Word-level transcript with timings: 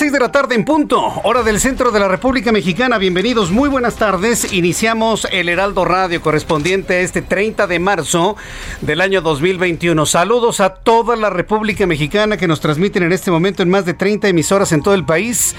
6 0.00 0.12
de 0.12 0.18
la 0.18 0.32
tarde 0.32 0.54
en 0.54 0.64
punto, 0.64 0.98
hora 1.24 1.42
del 1.42 1.60
centro 1.60 1.90
de 1.90 2.00
la 2.00 2.08
República 2.08 2.52
Mexicana. 2.52 2.96
Bienvenidos, 2.96 3.50
muy 3.50 3.68
buenas 3.68 3.96
tardes. 3.96 4.50
Iniciamos 4.50 5.28
el 5.30 5.50
Heraldo 5.50 5.84
Radio 5.84 6.22
correspondiente 6.22 6.94
a 6.94 7.00
este 7.00 7.20
30 7.20 7.66
de 7.66 7.78
marzo 7.80 8.34
del 8.80 9.02
año 9.02 9.20
2021. 9.20 10.06
Saludos 10.06 10.60
a 10.60 10.70
toda 10.72 11.16
la 11.16 11.28
República 11.28 11.86
Mexicana 11.86 12.38
que 12.38 12.48
nos 12.48 12.60
transmiten 12.60 13.02
en 13.02 13.12
este 13.12 13.30
momento 13.30 13.62
en 13.62 13.68
más 13.68 13.84
de 13.84 13.92
30 13.92 14.28
emisoras 14.28 14.72
en 14.72 14.82
todo 14.82 14.94
el 14.94 15.04
país. 15.04 15.54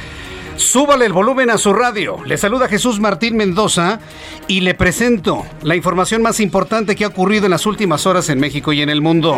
Súbale 0.55 1.05
el 1.05 1.13
volumen 1.13 1.51
a 1.51 1.59
su 1.59 1.71
radio. 1.71 2.17
Le 2.25 2.35
saluda 2.39 2.67
Jesús 2.67 2.99
Martín 2.99 3.37
Mendoza 3.37 3.99
y 4.47 4.61
le 4.61 4.73
presento 4.73 5.45
la 5.61 5.75
información 5.75 6.23
más 6.23 6.39
importante 6.39 6.95
que 6.95 7.05
ha 7.05 7.09
ocurrido 7.09 7.45
en 7.45 7.51
las 7.51 7.67
últimas 7.67 8.07
horas 8.07 8.27
en 8.29 8.39
México 8.39 8.73
y 8.73 8.81
en 8.81 8.89
el 8.89 9.01
mundo. 9.01 9.37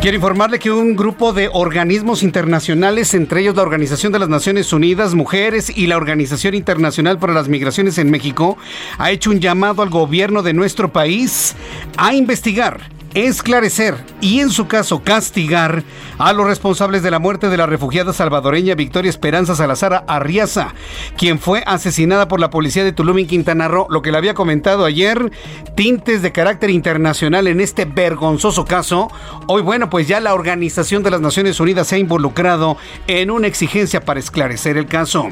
Quiero 0.00 0.16
informarle 0.16 0.58
que 0.58 0.70
un 0.70 0.96
grupo 0.96 1.34
de 1.34 1.50
organismos 1.52 2.22
internacionales, 2.22 3.12
entre 3.12 3.42
ellos 3.42 3.54
la 3.54 3.60
Organización 3.60 4.14
de 4.14 4.18
las 4.18 4.30
Naciones 4.30 4.72
Unidas, 4.72 5.14
Mujeres 5.14 5.70
y 5.76 5.88
la 5.88 5.98
Organización 5.98 6.54
Internacional 6.54 7.18
para 7.18 7.34
las 7.34 7.48
Migraciones 7.48 7.98
en 7.98 8.10
México, 8.10 8.56
ha 8.96 9.10
hecho 9.10 9.28
un 9.28 9.40
llamado 9.40 9.82
al 9.82 9.90
gobierno 9.90 10.42
de 10.42 10.54
nuestro 10.54 10.90
país 10.90 11.54
a 11.98 12.14
investigar 12.14 12.80
esclarecer 13.14 13.96
y 14.20 14.40
en 14.40 14.50
su 14.50 14.66
caso 14.66 15.02
castigar 15.02 15.82
a 16.18 16.32
los 16.32 16.46
responsables 16.46 17.02
de 17.02 17.10
la 17.10 17.18
muerte 17.18 17.48
de 17.48 17.56
la 17.56 17.66
refugiada 17.66 18.12
salvadoreña 18.12 18.74
Victoria 18.74 19.08
Esperanza 19.08 19.54
Salazar 19.54 20.04
Arriaza, 20.06 20.74
quien 21.16 21.38
fue 21.38 21.62
asesinada 21.66 22.28
por 22.28 22.40
la 22.40 22.50
policía 22.50 22.84
de 22.84 22.92
Tulum 22.92 23.18
en 23.18 23.26
Quintana 23.26 23.68
Roo, 23.68 23.86
lo 23.88 24.02
que 24.02 24.12
le 24.12 24.18
había 24.18 24.34
comentado 24.34 24.84
ayer, 24.84 25.30
tintes 25.74 26.22
de 26.22 26.32
carácter 26.32 26.70
internacional 26.70 27.46
en 27.46 27.60
este 27.60 27.86
vergonzoso 27.86 28.64
caso. 28.64 29.10
Hoy 29.46 29.62
bueno, 29.62 29.88
pues 29.88 30.06
ya 30.06 30.20
la 30.20 30.34
Organización 30.34 31.02
de 31.02 31.10
las 31.10 31.20
Naciones 31.20 31.58
Unidas 31.58 31.88
se 31.88 31.96
ha 31.96 31.98
involucrado 31.98 32.76
en 33.06 33.30
una 33.30 33.46
exigencia 33.46 34.00
para 34.00 34.20
esclarecer 34.20 34.76
el 34.76 34.86
caso. 34.86 35.28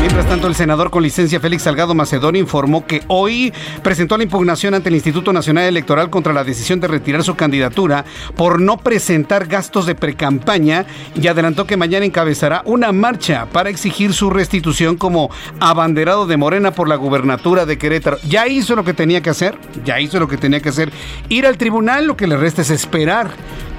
Mientras 0.00 0.26
tanto, 0.26 0.48
el 0.48 0.54
senador 0.54 0.90
con 0.90 1.02
licencia 1.02 1.40
Félix 1.40 1.62
Salgado 1.62 1.94
Macedonio 1.94 2.40
informó 2.40 2.86
que 2.86 3.02
hoy 3.08 3.52
presentó 3.82 4.16
la 4.16 4.24
impugnación 4.24 4.74
ante 4.74 4.88
el 4.88 4.96
Instituto 4.96 5.32
Nacional 5.32 5.64
Electoral 5.64 6.10
contra 6.10 6.32
la 6.32 6.44
decisión 6.44 6.80
de 6.80 6.88
retirar 6.88 7.13
su 7.22 7.36
candidatura 7.36 8.04
por 8.36 8.60
no 8.60 8.78
presentar 8.78 9.46
gastos 9.46 9.86
de 9.86 9.94
precampaña 9.94 10.86
y 11.14 11.26
adelantó 11.28 11.66
que 11.66 11.76
mañana 11.76 12.06
encabezará 12.06 12.62
una 12.64 12.92
marcha 12.92 13.46
para 13.52 13.70
exigir 13.70 14.12
su 14.12 14.30
restitución 14.30 14.96
como 14.96 15.30
abanderado 15.60 16.26
de 16.26 16.36
Morena 16.36 16.72
por 16.72 16.88
la 16.88 16.96
gubernatura 16.96 17.66
de 17.66 17.78
Querétaro. 17.78 18.18
Ya 18.28 18.46
hizo 18.46 18.74
lo 18.74 18.84
que 18.84 18.94
tenía 18.94 19.22
que 19.22 19.30
hacer, 19.30 19.58
ya 19.84 20.00
hizo 20.00 20.18
lo 20.18 20.28
que 20.28 20.36
tenía 20.36 20.60
que 20.60 20.70
hacer. 20.70 20.92
Ir 21.28 21.46
al 21.46 21.58
tribunal, 21.58 22.06
lo 22.06 22.16
que 22.16 22.26
le 22.26 22.36
resta 22.36 22.62
es 22.62 22.70
esperar 22.70 23.30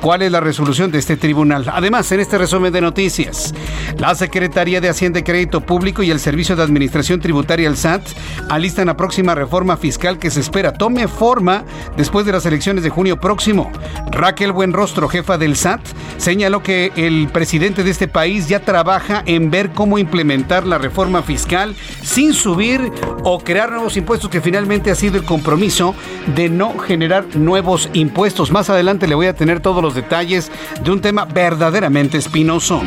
cuál 0.02 0.22
es 0.22 0.32
la 0.32 0.40
resolución 0.40 0.92
de 0.92 1.00
este 1.00 1.18
tribunal. 1.18 1.66
Además, 1.74 2.12
en 2.12 2.20
este 2.20 2.38
resumen 2.38 2.72
de 2.72 2.82
noticias, 2.82 3.54
la 3.98 4.14
Secretaría 4.14 4.82
de 4.82 4.90
Hacienda 4.90 5.20
y 5.20 5.24
Crédito 5.24 5.62
Público 5.62 6.04
y 6.04 6.12
el 6.12 6.20
Servicio 6.20 6.56
de 6.56 6.64
Administración 6.64 7.20
Tributaria, 7.20 7.68
el 7.68 7.78
SAT, 7.78 8.04
alistan 8.50 8.88
la 8.88 8.98
próxima 8.98 9.34
reforma 9.34 9.78
fiscal 9.78 10.20
que 10.20 10.30
se 10.30 10.42
espera 10.42 10.74
tome 10.74 11.08
forma 11.08 11.64
después 11.98 12.26
de 12.26 12.34
las 12.34 12.46
elecciones 12.46 12.84
de 12.84 12.90
junio 12.90 13.20
próximo. 13.26 13.72
Raquel 14.12 14.52
Buenrostro, 14.52 15.10
jefa 15.10 15.40
del 15.40 15.56
SAT, 15.56 15.82
señaló 16.18 16.62
que 16.62 16.92
el 16.96 17.28
presidente 17.30 17.84
de 17.84 17.90
este 17.90 18.08
país 18.08 18.48
ya 18.48 18.60
trabaja 18.60 19.24
en 19.26 19.50
ver 19.50 19.72
cómo 19.72 19.98
implementar 19.98 20.68
la 20.68 20.78
reforma 20.78 21.24
fiscal 21.24 21.76
sin 22.04 22.36
subir 22.36 22.92
o 23.24 23.40
crear 23.40 23.72
nuevos 23.72 23.98
impuestos, 23.98 24.30
que 24.30 24.42
finalmente 24.42 24.92
ha 24.92 24.96
sido 24.96 25.18
el 25.18 25.24
compromiso 25.24 25.96
de 26.36 26.50
no 26.50 26.78
generar 26.78 27.26
nuevos 27.36 27.90
impuestos. 27.94 28.52
Más 28.52 28.70
adelante 28.70 29.08
le 29.08 29.16
voy 29.16 29.26
a 29.26 29.36
tener 29.36 29.60
todos 29.60 29.82
los 29.82 29.96
detalles 29.96 30.52
de 30.84 30.92
un 30.92 31.02
tema 31.02 31.26
verdaderamente 31.26 32.20
espinoso. 32.20 32.84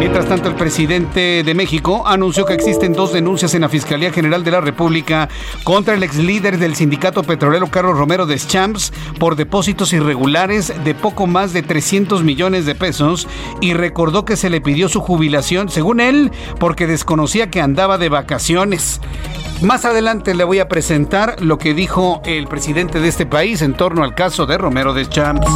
Mientras 0.00 0.26
tanto, 0.26 0.48
el 0.48 0.56
presidente 0.56 1.44
de 1.44 1.54
México 1.54 2.02
anunció 2.08 2.44
que 2.44 2.54
existen 2.54 2.92
dos 2.92 3.12
denuncias 3.12 3.54
en 3.54 3.60
la 3.60 3.68
Fiscalía 3.68 4.10
General 4.10 4.42
de 4.42 4.50
la 4.50 4.60
República 4.60 5.28
contra 5.62 5.94
el 5.94 6.02
ex 6.02 6.16
líder 6.16 6.58
del 6.58 6.74
sindicato 6.74 7.22
petrolero 7.22 7.68
Carlos 7.68 7.96
Romero 7.96 8.26
de 8.26 8.36
Champs 8.36 8.92
por 9.20 9.36
irregulares 9.92 10.72
de 10.84 10.94
poco 10.94 11.26
más 11.26 11.52
de 11.52 11.62
300 11.62 12.24
millones 12.24 12.66
de 12.66 12.74
pesos 12.74 13.28
y 13.60 13.74
recordó 13.74 14.24
que 14.24 14.36
se 14.36 14.50
le 14.50 14.60
pidió 14.60 14.88
su 14.88 15.00
jubilación, 15.00 15.68
según 15.68 16.00
él, 16.00 16.32
porque 16.58 16.86
desconocía 16.86 17.50
que 17.50 17.60
andaba 17.60 17.98
de 17.98 18.08
vacaciones. 18.08 19.00
Más 19.62 19.86
adelante 19.86 20.34
le 20.34 20.44
voy 20.44 20.58
a 20.58 20.68
presentar 20.68 21.40
lo 21.40 21.56
que 21.56 21.72
dijo 21.72 22.20
el 22.26 22.46
presidente 22.46 23.00
de 23.00 23.08
este 23.08 23.24
país 23.24 23.62
en 23.62 23.72
torno 23.72 24.04
al 24.04 24.14
caso 24.14 24.44
de 24.44 24.58
Romero 24.58 24.92
de 24.92 25.08
Champs. 25.08 25.46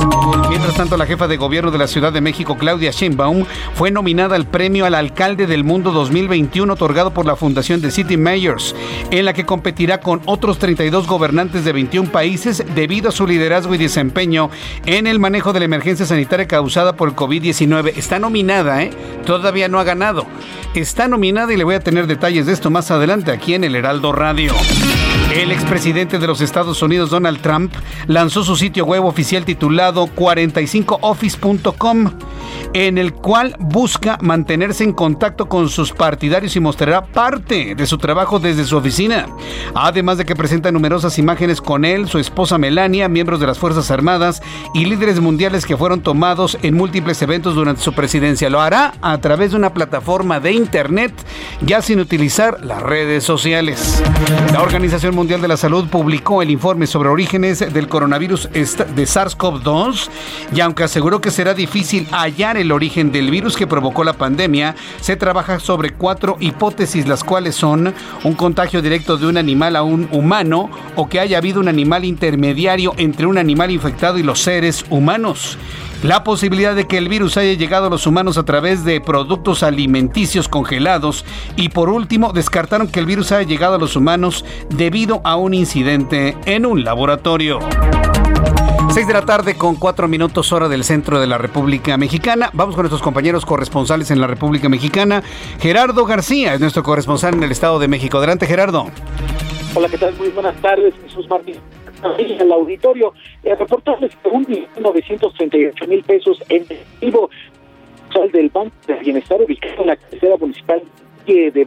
Mientras 0.48 0.74
tanto, 0.74 0.96
la 0.96 1.04
jefa 1.04 1.28
de 1.28 1.36
gobierno 1.36 1.70
de 1.70 1.76
la 1.76 1.86
Ciudad 1.86 2.10
de 2.10 2.22
México, 2.22 2.56
Claudia 2.56 2.92
Sheinbaum, 2.92 3.44
fue 3.74 3.90
nominada 3.90 4.36
al 4.36 4.46
premio 4.46 4.86
al 4.86 4.94
alcalde 4.94 5.46
del 5.46 5.64
mundo 5.64 5.92
2021 5.92 6.72
otorgado 6.72 7.12
por 7.12 7.26
la 7.26 7.36
Fundación 7.36 7.82
de 7.82 7.90
City 7.90 8.16
Mayors, 8.16 8.74
en 9.10 9.26
la 9.26 9.34
que 9.34 9.44
competirá 9.44 10.00
con 10.00 10.22
otros 10.24 10.58
32 10.58 11.06
gobernantes 11.06 11.66
de 11.66 11.72
21 11.72 12.10
países 12.10 12.64
debido 12.74 13.10
a 13.10 13.12
su 13.12 13.26
liderazgo 13.26 13.74
y 13.74 13.78
desempeño 13.78 14.48
en 14.86 15.08
el 15.08 15.18
manejo 15.18 15.52
de 15.52 15.58
la 15.58 15.66
emergencia 15.66 16.06
sanitaria 16.06 16.48
causada 16.48 16.96
por 16.96 17.10
el 17.10 17.16
COVID-19. 17.16 17.92
Está 17.96 18.18
nominada, 18.18 18.82
¿eh? 18.82 18.90
Todavía 19.26 19.68
no 19.68 19.78
ha 19.78 19.84
ganado. 19.84 20.26
Está 20.74 21.06
nominada 21.06 21.52
y 21.52 21.56
le 21.56 21.64
voy 21.64 21.74
a 21.74 21.80
tener 21.80 22.06
detalles 22.06 22.46
de 22.46 22.52
esto 22.52 22.70
más 22.70 22.90
adelante 22.90 23.30
aquí 23.30 23.54
en 23.54 23.64
el 23.64 23.74
Heraldo 23.74 23.89
Radio. 23.98 24.54
El 25.34 25.50
expresidente 25.50 26.20
de 26.20 26.28
los 26.28 26.40
Estados 26.40 26.80
Unidos, 26.80 27.10
Donald 27.10 27.40
Trump, 27.40 27.74
lanzó 28.06 28.44
su 28.44 28.54
sitio 28.54 28.84
web 28.84 29.04
oficial 29.04 29.44
titulado 29.44 30.06
45office.com, 30.06 32.12
en 32.72 32.98
el 32.98 33.12
cual 33.12 33.56
busca 33.58 34.18
mantenerse 34.20 34.84
en 34.84 34.92
contacto 34.92 35.48
con 35.48 35.68
sus 35.68 35.92
partidarios 35.92 36.56
y 36.56 36.60
mostrará 36.60 37.04
parte 37.04 37.74
de 37.74 37.86
su 37.86 37.98
trabajo 37.98 38.38
desde 38.38 38.64
su 38.64 38.76
oficina. 38.76 39.26
Además 39.74 40.18
de 40.18 40.24
que 40.24 40.36
presenta 40.36 40.70
numerosas 40.72 41.18
imágenes 41.18 41.60
con 41.60 41.84
él, 41.84 42.08
su 42.08 42.18
esposa 42.18 42.58
Melania, 42.58 43.08
miembros 43.08 43.41
de 43.41 43.47
las 43.47 43.58
Fuerzas 43.58 43.91
Armadas 43.91 44.42
y 44.74 44.84
líderes 44.84 45.20
mundiales 45.20 45.66
que 45.66 45.76
fueron 45.76 46.00
tomados 46.00 46.58
en 46.62 46.74
múltiples 46.74 47.20
eventos 47.22 47.54
durante 47.54 47.82
su 47.82 47.92
presidencia. 47.92 48.50
Lo 48.50 48.60
hará 48.60 48.94
a 49.00 49.18
través 49.18 49.50
de 49.50 49.56
una 49.56 49.72
plataforma 49.72 50.41
de 50.41 50.53
Internet, 50.53 51.12
ya 51.62 51.82
sin 51.82 52.00
utilizar 52.00 52.64
las 52.64 52.82
redes 52.82 53.24
sociales. 53.24 54.03
La 54.53 54.62
Organización 54.62 55.14
Mundial 55.14 55.41
de 55.41 55.48
la 55.48 55.56
Salud 55.56 55.88
publicó 55.88 56.42
el 56.42 56.50
informe 56.50 56.86
sobre 56.86 57.08
orígenes 57.08 57.72
del 57.72 57.88
coronavirus 57.88 58.50
de 58.53 59.04
SARS-CoV-2 59.04 60.08
y 60.54 60.60
aunque 60.60 60.84
aseguró 60.84 61.20
que 61.20 61.30
será 61.30 61.54
difícil 61.54 62.06
hallar 62.10 62.40
el 62.41 62.72
origen 62.72 63.13
del 63.13 63.31
virus 63.31 63.54
que 63.54 63.66
provocó 63.66 64.03
la 64.03 64.15
pandemia, 64.15 64.75
se 65.01 65.15
trabaja 65.16 65.60
sobre 65.60 65.91
cuatro 65.91 66.39
hipótesis, 66.41 67.07
las 67.07 67.22
cuales 67.22 67.54
son 67.54 67.92
un 68.25 68.33
contagio 68.33 68.81
directo 68.81 69.19
de 69.19 69.27
un 69.27 69.37
animal 69.37 69.77
a 69.77 69.83
un 69.83 70.09
humano 70.10 70.71
o 70.97 71.07
que 71.07 71.21
haya 71.21 71.37
habido 71.37 71.60
un 71.60 71.69
animal 71.69 72.04
intermediario 72.07 72.95
entre 72.97 73.27
un 73.27 73.37
animal 73.37 73.71
infectado 73.71 74.19
y 74.19 74.22
los 74.22 74.41
seres 74.41 74.87
humanos. 74.89 75.59
La 76.03 76.25
posibilidad 76.25 76.75
de 76.75 76.87
que 76.87 76.97
el 76.97 77.10
virus 77.10 77.37
haya 77.37 77.53
llegado 77.53 77.89
a 77.89 77.91
los 77.91 78.07
humanos 78.07 78.39
a 78.39 78.45
través 78.45 78.84
de 78.84 79.03
productos 79.03 79.63
alimenticios 79.63 80.48
congelados 80.48 81.27
y 81.57 81.69
por 81.69 81.91
último 81.91 82.33
descartaron 82.33 82.89
que 82.89 83.01
el 83.01 83.07
virus 83.07 83.33
haya 83.33 83.47
llegado 83.47 83.75
a 83.75 83.78
los 83.78 83.97
humanos 83.97 84.47
debido 84.71 85.21
a 85.25 85.37
un 85.37 85.53
incidente 85.53 86.39
en 86.47 86.65
un 86.65 86.84
laboratorio. 86.84 87.59
6 88.92 89.07
de 89.07 89.13
la 89.13 89.25
tarde 89.25 89.57
con 89.57 89.77
4 89.77 90.09
minutos 90.09 90.53
hora 90.53 90.69
del 90.69 90.83
centro 90.83 91.21
de 91.21 91.28
la 91.28 91.39
República 91.39 91.97
Mexicana. 91.97 92.51
Vamos 92.54 92.75
con 92.75 92.83
nuestros 92.83 93.03
compañeros 93.03 93.47
corresponsales 93.47 94.10
en 94.10 94.21
la 94.21 94.27
República 94.27 94.69
Mexicana. 94.69 95.22
Gerardo 95.60 96.04
García 96.07 96.54
es 96.54 96.60
nuestro 96.60 96.83
corresponsal 96.83 97.34
en 97.34 97.45
el 97.45 97.53
Estado 97.53 97.78
de 97.78 97.87
México. 97.87 98.19
Adelante 98.19 98.47
Gerardo. 98.47 98.87
Hola, 99.77 99.89
¿qué 99.89 99.97
tal? 99.97 100.16
Muy 100.16 100.31
buenas 100.31 100.60
tardes, 100.60 100.92
Jesús 101.04 101.28
Martín 101.28 101.54
el 102.19 102.51
auditorio, 102.51 103.13
eh, 103.45 103.54
reportarles 103.54 104.10
que 104.16 104.28
un 104.28 104.47
mil 104.48 106.03
pesos 106.03 106.42
en 106.48 106.63
efectivo 106.63 107.31
del 108.33 108.48
Banco 108.48 108.75
de 108.89 108.95
Bienestar 108.95 109.41
ubicado 109.41 109.83
en 109.83 109.87
la 109.87 109.97
cabecera 109.97 110.37
municipal 110.37 110.83
de 111.27 111.66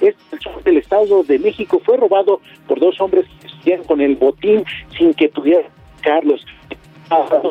este 0.00 0.38
del 0.64 0.76
Estado 0.76 1.24
de 1.24 1.38
México 1.40 1.80
fue 1.84 1.96
robado 1.96 2.40
por 2.68 2.78
dos 2.78 3.00
hombres 3.00 3.24
que 3.64 3.78
con 3.78 4.00
el 4.00 4.14
botín 4.14 4.64
sin 4.96 5.12
que 5.14 5.28
pudieran 5.28 5.64
Carlos. 6.02 6.44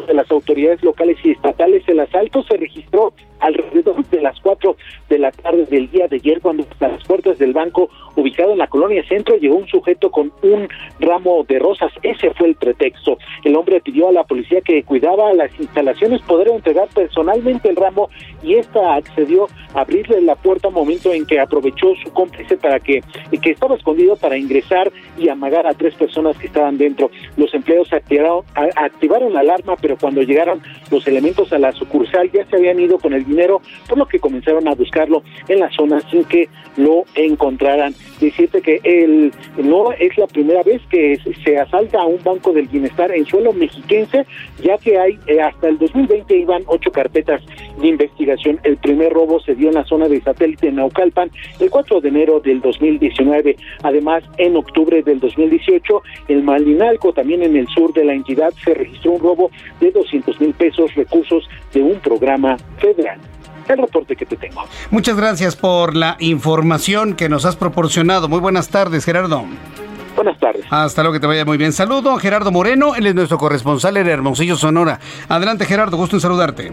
De 0.08 0.14
las 0.14 0.30
autoridades 0.32 0.82
locales 0.84 1.18
y 1.24 1.32
estatales 1.32 1.84
el 1.88 2.00
asalto 2.00 2.44
se 2.44 2.58
registró 2.58 3.14
alrededor 3.42 4.06
de 4.06 4.22
las 4.22 4.40
4 4.40 4.76
de 5.10 5.20
la 5.20 5.32
tarde 5.32 5.66
del 5.66 5.90
día 5.92 6.08
de 6.08 6.16
ayer, 6.18 6.40
cuando 6.42 6.66
a 6.80 6.88
las 6.88 7.04
puertas 7.04 7.38
del 7.38 7.54
banco 7.54 7.90
ubicado 8.16 8.52
en 8.52 8.60
la 8.60 8.68
colonia 8.68 9.04
centro 9.08 9.36
llegó 9.38 9.56
un 9.56 9.68
sujeto 9.68 10.12
con 10.12 10.32
un 10.44 10.68
ramo 11.00 11.44
de 11.48 11.60
rosas. 11.60 11.92
Ese 12.04 12.32
fue 12.32 12.48
el 12.48 12.56
pretexto. 12.56 13.18
El 13.44 13.56
hombre 13.56 13.82
pidió 13.82 14.10
a 14.10 14.12
la 14.12 14.24
policía 14.24 14.62
que 14.62 14.84
cuidaba 14.84 15.34
las 15.34 15.52
instalaciones 15.60 16.22
poder 16.22 16.50
entregar 16.50 16.88
personalmente 16.94 17.70
el 17.70 17.76
ramo 17.76 18.10
y 18.44 18.56
esta 18.56 18.96
accedió 18.96 19.48
a 19.74 19.82
abrirle 19.82 20.22
la 20.22 20.36
puerta 20.36 20.70
momento 20.70 21.12
en 21.14 21.26
que 21.26 21.40
aprovechó 21.40 21.94
su 22.04 22.12
cómplice 22.14 22.58
para 22.58 22.80
que, 22.80 23.02
que 23.42 23.52
estaba 23.52 23.76
escondido 23.76 24.16
para 24.16 24.38
ingresar 24.38 24.92
y 25.18 25.30
amagar 25.30 25.68
a 25.68 25.74
tres 25.74 25.96
personas 25.96 26.38
que 26.38 26.48
estaban 26.48 26.78
dentro. 26.78 27.12
Los 27.38 27.54
empleados 27.54 27.92
activaron, 27.94 28.44
activaron 28.76 29.34
la 29.34 29.42
alarma, 29.42 29.76
pero 29.82 29.98
cuando 29.98 30.22
llegaron 30.22 30.62
los 30.90 31.08
elementos 31.08 31.52
a 31.54 31.60
la 31.60 31.72
sucursal 31.72 32.32
ya 32.32 32.46
se 32.46 32.56
habían 32.56 32.80
ido 32.80 33.00
con 33.00 33.14
el 33.14 33.26
dinero, 33.32 33.62
por 33.88 33.98
lo 33.98 34.06
que 34.06 34.20
comenzaron 34.20 34.68
a 34.68 34.76
buscarlo 34.76 35.24
en 35.48 35.60
la 35.60 35.72
zona 35.72 36.02
sin 36.10 36.24
que 36.26 36.50
lo 36.78 37.06
encontraran. 37.16 37.94
Decirte 38.20 38.62
que 38.62 38.80
el, 38.84 39.34
no 39.58 39.92
es 39.94 40.18
la 40.18 40.28
primera 40.28 40.64
vez 40.64 40.82
que 40.90 41.20
se 41.44 41.58
asalta 41.58 42.02
a 42.02 42.06
un 42.06 42.22
banco 42.24 42.54
del 42.54 42.68
bienestar 42.68 43.12
en 43.12 43.26
suelo 43.26 43.54
mexiquense, 43.54 44.26
ya 44.64 44.78
que 44.78 44.98
hay 44.98 45.18
eh, 45.28 45.42
hasta 45.42 45.68
el 45.70 45.78
2020 45.78 46.38
iban 46.38 46.64
ocho 46.68 46.92
carpetas 46.92 47.42
de 47.80 47.88
investigación. 47.88 48.60
El 48.64 48.78
primer 48.78 49.12
robo 49.12 49.40
se 49.40 49.56
dio 49.56 49.70
en 49.70 49.76
la 49.76 49.86
zona 49.86 50.08
de 50.08 50.22
satélite 50.22 50.68
en 50.68 50.76
Naucalpan 50.76 51.32
el 51.60 51.70
4 51.70 52.02
de 52.02 52.10
enero 52.10 52.40
del 52.40 52.62
2019. 52.62 53.56
Además, 53.84 54.24
en 54.38 54.56
octubre 54.56 55.02
del 55.02 55.20
2018, 55.20 56.04
el 56.28 56.44
Malinalco, 56.44 57.14
también 57.14 57.44
en 57.44 57.56
el 57.56 57.68
sur 57.68 57.94
de 57.94 58.06
la 58.06 58.14
entidad, 58.14 58.52
se 58.64 58.74
registró 58.74 59.14
un 59.14 59.20
robo 59.20 59.52
de 59.80 59.92
200 59.92 60.40
mil 60.42 60.54
pesos, 60.54 60.94
recursos 60.96 61.48
de 61.74 61.82
un 61.82 62.00
programa 62.00 62.58
federal 62.80 63.20
el 63.68 63.78
reporte 63.78 64.16
que 64.16 64.26
te 64.26 64.38
tengo. 64.38 64.64
Muchas 64.90 65.16
gracias 65.16 65.56
por 65.56 65.96
la 65.96 66.18
información 66.20 67.16
que 67.16 67.30
nos 67.30 67.46
has 67.46 67.56
proporcionado. 67.56 68.28
Muy 68.28 68.40
buenas 68.40 68.70
tardes, 68.70 69.06
Gerardo. 69.06 69.46
Buenas 70.16 70.38
tardes. 70.40 70.66
Hasta 70.70 71.02
luego, 71.02 71.14
que 71.14 71.20
te 71.20 71.28
vaya 71.28 71.46
muy 71.46 71.58
bien. 71.58 71.72
Saludo 71.72 72.12
a 72.12 72.20
Gerardo 72.20 72.52
Moreno, 72.52 72.96
él 72.96 73.08
es 73.08 73.16
nuestro 73.16 73.38
corresponsal 73.38 73.98
en 73.98 74.08
Hermosillo, 74.08 74.56
Sonora. 74.56 75.00
Adelante, 75.30 75.66
Gerardo, 75.66 75.98
gusto 75.98 76.18
en 76.18 76.20
saludarte. 76.20 76.72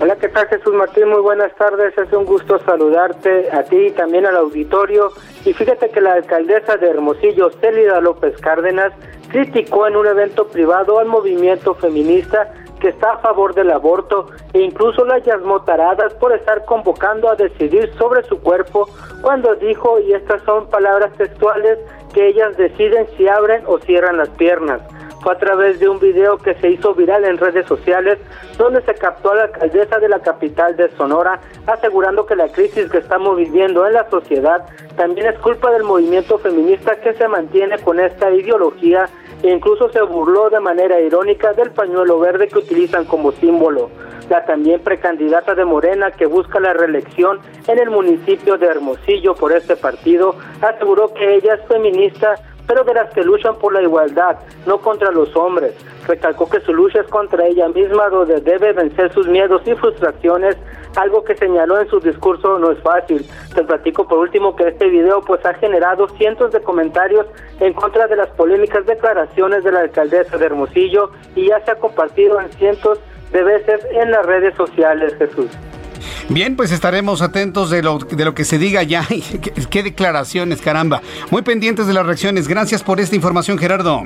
Hola, 0.00 0.14
¿qué 0.16 0.28
tal 0.28 0.46
Jesús 0.48 0.74
Martín? 0.74 1.08
Muy 1.08 1.20
buenas 1.20 1.54
tardes, 1.56 1.96
es 1.96 2.12
un 2.12 2.24
gusto 2.24 2.58
saludarte 2.64 3.50
a 3.50 3.64
ti 3.64 3.76
y 3.76 3.90
también 3.90 4.26
al 4.26 4.36
auditorio. 4.36 5.10
Y 5.44 5.52
fíjate 5.52 5.90
que 5.90 6.00
la 6.00 6.12
alcaldesa 6.12 6.76
de 6.76 6.88
Hermosillo, 6.88 7.50
Célida 7.60 8.00
López 8.00 8.36
Cárdenas, 8.40 8.92
criticó 9.28 9.86
en 9.86 9.96
un 9.96 10.06
evento 10.06 10.48
privado 10.48 10.98
al 10.98 11.06
movimiento 11.06 11.74
feminista 11.74 12.52
que 12.80 12.88
está 12.88 13.12
a 13.12 13.18
favor 13.18 13.54
del 13.54 13.70
aborto 13.70 14.26
e 14.52 14.60
incluso 14.60 15.04
la 15.04 15.18
llamó 15.18 15.62
taradas 15.62 16.14
por 16.14 16.32
estar 16.32 16.64
convocando 16.64 17.28
a 17.28 17.36
decidir 17.36 17.92
sobre 17.98 18.22
su 18.24 18.40
cuerpo 18.40 18.88
cuando 19.22 19.54
dijo, 19.56 19.98
y 20.00 20.12
estas 20.12 20.42
son 20.42 20.68
palabras 20.68 21.12
textuales, 21.14 21.78
que 22.12 22.28
ellas 22.28 22.56
deciden 22.56 23.06
si 23.16 23.28
abren 23.28 23.62
o 23.66 23.78
cierran 23.78 24.16
las 24.16 24.28
piernas. 24.30 24.80
Fue 25.22 25.32
a 25.32 25.38
través 25.38 25.80
de 25.80 25.88
un 25.88 25.98
video 25.98 26.38
que 26.38 26.54
se 26.54 26.70
hizo 26.70 26.94
viral 26.94 27.24
en 27.24 27.38
redes 27.38 27.66
sociales 27.66 28.18
donde 28.58 28.80
se 28.82 28.94
captó 28.94 29.32
a 29.32 29.34
la 29.34 29.42
alcaldesa 29.44 29.98
de 29.98 30.08
la 30.08 30.20
capital 30.20 30.76
de 30.76 30.88
Sonora 30.96 31.40
asegurando 31.66 32.26
que 32.26 32.36
la 32.36 32.48
crisis 32.48 32.88
que 32.88 32.98
estamos 32.98 33.36
viviendo 33.36 33.86
en 33.86 33.94
la 33.94 34.08
sociedad 34.08 34.64
también 34.96 35.26
es 35.26 35.38
culpa 35.40 35.72
del 35.72 35.82
movimiento 35.82 36.38
feminista 36.38 37.00
que 37.00 37.12
se 37.14 37.26
mantiene 37.26 37.78
con 37.78 37.98
esta 37.98 38.30
ideología 38.30 39.08
incluso 39.42 39.88
se 39.90 40.02
burló 40.02 40.50
de 40.50 40.60
manera 40.60 41.00
irónica 41.00 41.52
del 41.52 41.70
pañuelo 41.70 42.18
verde 42.18 42.48
que 42.48 42.58
utilizan 42.58 43.04
como 43.04 43.32
símbolo. 43.32 43.90
La 44.28 44.44
también 44.44 44.80
precandidata 44.80 45.54
de 45.54 45.64
Morena 45.64 46.10
que 46.10 46.26
busca 46.26 46.58
la 46.58 46.72
reelección 46.72 47.38
en 47.68 47.78
el 47.78 47.90
municipio 47.90 48.58
de 48.58 48.66
Hermosillo 48.66 49.34
por 49.34 49.52
este 49.52 49.76
partido 49.76 50.34
aseguró 50.60 51.14
que 51.14 51.36
ella 51.36 51.54
es 51.54 51.68
feminista 51.68 52.34
pero 52.66 52.84
de 52.84 52.94
las 52.94 53.12
que 53.12 53.22
luchan 53.22 53.56
por 53.56 53.72
la 53.72 53.82
igualdad, 53.82 54.38
no 54.66 54.78
contra 54.78 55.10
los 55.10 55.34
hombres. 55.36 55.74
Recalcó 56.06 56.48
que 56.48 56.60
su 56.60 56.72
lucha 56.72 57.00
es 57.00 57.06
contra 57.08 57.46
ella 57.46 57.68
misma, 57.68 58.08
donde 58.08 58.40
debe 58.40 58.72
vencer 58.72 59.12
sus 59.12 59.26
miedos 59.26 59.62
y 59.66 59.74
frustraciones, 59.74 60.56
algo 60.96 61.24
que 61.24 61.36
señaló 61.36 61.78
en 61.80 61.88
su 61.88 62.00
discurso 62.00 62.58
no 62.58 62.72
es 62.72 62.78
fácil. 62.80 63.26
Te 63.54 63.62
platico 63.62 64.08
por 64.08 64.18
último 64.18 64.56
que 64.56 64.68
este 64.68 64.88
video 64.88 65.20
pues 65.20 65.44
ha 65.44 65.54
generado 65.54 66.08
cientos 66.08 66.52
de 66.52 66.60
comentarios 66.60 67.26
en 67.60 67.74
contra 67.74 68.06
de 68.06 68.16
las 68.16 68.28
polémicas 68.30 68.86
declaraciones 68.86 69.62
de 69.62 69.72
la 69.72 69.80
alcaldesa 69.80 70.38
de 70.38 70.46
Hermosillo 70.46 71.10
y 71.34 71.48
ya 71.48 71.60
se 71.64 71.72
ha 71.72 71.74
compartido 71.76 72.40
en 72.40 72.50
cientos 72.52 72.98
de 73.30 73.42
veces 73.42 73.86
en 73.92 74.10
las 74.10 74.24
redes 74.24 74.54
sociales, 74.54 75.14
Jesús. 75.18 75.50
Bien, 76.28 76.56
pues 76.56 76.72
estaremos 76.72 77.22
atentos 77.22 77.70
de 77.70 77.82
lo, 77.82 77.98
de 77.98 78.24
lo 78.24 78.34
que 78.34 78.44
se 78.44 78.58
diga 78.58 78.82
ya. 78.82 79.06
¿Qué, 79.08 79.52
qué 79.70 79.82
declaraciones, 79.82 80.60
caramba. 80.60 81.02
Muy 81.30 81.42
pendientes 81.42 81.86
de 81.86 81.94
las 81.94 82.06
reacciones. 82.06 82.48
Gracias 82.48 82.82
por 82.82 83.00
esta 83.00 83.16
información, 83.16 83.58
Gerardo. 83.58 84.02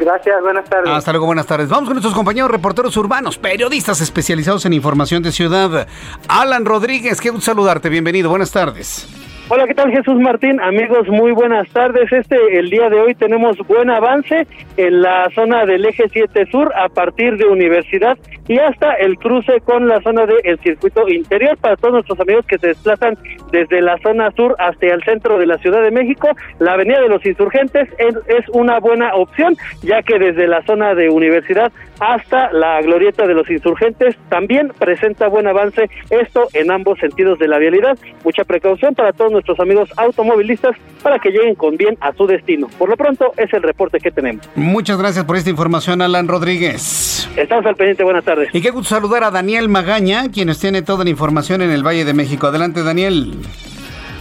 Gracias, 0.00 0.42
buenas 0.42 0.68
tardes. 0.68 0.90
Hasta 0.90 1.12
luego, 1.12 1.26
buenas 1.26 1.46
tardes. 1.46 1.68
Vamos 1.68 1.84
con 1.84 1.94
nuestros 1.94 2.14
compañeros 2.14 2.50
reporteros 2.50 2.96
urbanos, 2.96 3.38
periodistas 3.38 4.00
especializados 4.00 4.66
en 4.66 4.72
información 4.72 5.22
de 5.22 5.32
ciudad. 5.32 5.86
Alan 6.28 6.64
Rodríguez, 6.64 7.20
qué 7.20 7.30
gusto 7.30 7.46
saludarte. 7.46 7.88
Bienvenido, 7.88 8.28
buenas 8.28 8.50
tardes. 8.50 9.06
Hola, 9.48 9.64
¿qué 9.68 9.74
tal 9.74 9.92
Jesús 9.92 10.16
Martín? 10.16 10.60
Amigos, 10.60 11.06
muy 11.06 11.30
buenas 11.30 11.68
tardes. 11.68 12.10
Este, 12.10 12.58
el 12.58 12.68
día 12.68 12.90
de 12.90 12.98
hoy 12.98 13.14
tenemos 13.14 13.56
buen 13.68 13.88
avance 13.90 14.44
en 14.76 15.02
la 15.02 15.30
zona 15.36 15.64
del 15.64 15.84
eje 15.84 16.06
7 16.12 16.46
sur 16.50 16.72
a 16.74 16.88
partir 16.88 17.36
de 17.36 17.44
Universidad 17.44 18.18
y 18.48 18.58
hasta 18.58 18.94
el 18.94 19.16
cruce 19.18 19.60
con 19.60 19.86
la 19.86 20.00
zona 20.00 20.26
del 20.26 20.58
circuito 20.64 21.08
interior 21.08 21.56
para 21.58 21.76
todos 21.76 21.94
nuestros 21.94 22.18
amigos 22.18 22.44
que 22.46 22.58
se 22.58 22.68
desplazan 22.68 23.16
desde 23.52 23.82
la 23.82 23.96
zona 23.98 24.32
sur 24.32 24.56
hasta 24.58 24.86
el 24.86 25.02
centro 25.04 25.38
de 25.38 25.46
la 25.46 25.58
Ciudad 25.58 25.80
de 25.80 25.92
México. 25.92 26.28
La 26.58 26.72
avenida 26.72 27.00
de 27.00 27.08
los 27.08 27.24
insurgentes 27.24 27.88
es, 27.98 28.16
es 28.26 28.48
una 28.52 28.80
buena 28.80 29.14
opción 29.14 29.56
ya 29.82 30.02
que 30.02 30.18
desde 30.18 30.48
la 30.48 30.62
zona 30.62 30.96
de 30.96 31.08
Universidad 31.08 31.70
hasta 32.00 32.52
la 32.52 32.80
glorieta 32.82 33.26
de 33.26 33.34
los 33.34 33.48
insurgentes 33.48 34.16
también 34.28 34.72
presenta 34.78 35.28
buen 35.28 35.46
avance 35.46 35.88
esto 36.10 36.48
en 36.52 36.70
ambos 36.70 36.98
sentidos 36.98 37.38
de 37.38 37.48
la 37.48 37.58
vialidad. 37.58 37.96
Mucha 38.24 38.44
precaución 38.44 38.94
para 38.94 39.12
todos 39.12 39.35
nuestros 39.36 39.60
amigos 39.60 39.88
automovilistas 39.96 40.76
para 41.02 41.18
que 41.18 41.30
lleguen 41.30 41.54
con 41.54 41.76
bien 41.76 41.96
a 42.00 42.12
su 42.14 42.26
destino. 42.26 42.68
Por 42.78 42.88
lo 42.88 42.96
pronto 42.96 43.32
es 43.36 43.52
el 43.52 43.62
reporte 43.62 44.00
que 44.00 44.10
tenemos. 44.10 44.48
Muchas 44.54 44.98
gracias 44.98 45.24
por 45.24 45.36
esta 45.36 45.50
información, 45.50 46.02
Alan 46.02 46.26
Rodríguez. 46.26 47.28
Estamos 47.36 47.66
al 47.66 47.76
pendiente, 47.76 48.02
buenas 48.02 48.24
tardes. 48.24 48.48
Y 48.52 48.60
qué 48.60 48.70
gusto 48.70 48.94
saludar 48.94 49.24
a 49.24 49.30
Daniel 49.30 49.68
Magaña, 49.68 50.30
quien 50.30 50.48
nos 50.48 50.58
tiene 50.58 50.82
toda 50.82 51.04
la 51.04 51.10
información 51.10 51.62
en 51.62 51.70
el 51.70 51.86
Valle 51.86 52.04
de 52.04 52.14
México. 52.14 52.46
Adelante, 52.46 52.82
Daniel. 52.82 53.34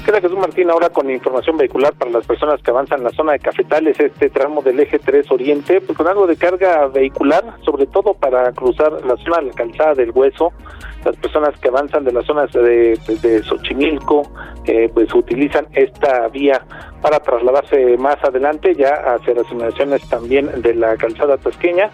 Queda 0.06 0.22
Jesús 0.22 0.38
Martín 0.38 0.70
ahora 0.70 0.90
con 0.90 1.10
información 1.10 1.58
vehicular 1.58 1.92
para 1.94 2.12
las 2.12 2.28
personas 2.28 2.62
que 2.62 2.70
avanzan 2.70 3.00
en 3.00 3.06
la 3.06 3.10
zona 3.10 3.32
de 3.32 3.40
Cafetales, 3.40 4.00
este 4.00 4.30
tramo 4.30 4.62
del 4.62 4.80
eje 4.80 5.00
3 5.00 5.32
Oriente, 5.32 5.82
pues 5.82 5.98
con 5.98 6.08
algo 6.08 6.28
de 6.28 6.36
carga 6.36 6.86
vehicular, 6.86 7.44
sobre 7.66 7.88
todo 7.88 8.14
para 8.14 8.52
cruzar 8.52 8.92
la 9.04 9.18
zona 9.18 9.38
de 9.38 9.48
la 9.48 9.54
calzada 9.54 9.96
del 9.96 10.12
Hueso. 10.12 10.54
Las 11.06 11.16
personas 11.18 11.58
que 11.60 11.68
avanzan 11.68 12.04
de 12.04 12.12
las 12.12 12.26
zonas 12.26 12.52
de, 12.52 13.42
Xochimilco, 13.44 14.24
eh, 14.66 14.90
pues 14.92 15.14
utilizan 15.14 15.68
esta 15.74 16.28
vía 16.30 16.66
para 17.02 17.20
trasladarse 17.20 17.96
más 17.98 18.18
adelante 18.24 18.74
ya 18.74 18.96
hacia 19.06 19.36
las 19.36 19.52
inmediaciones 19.52 20.02
también 20.10 20.50
de 20.64 20.74
la 20.74 20.98
calzada 20.98 21.38
tasqueña 21.38 21.92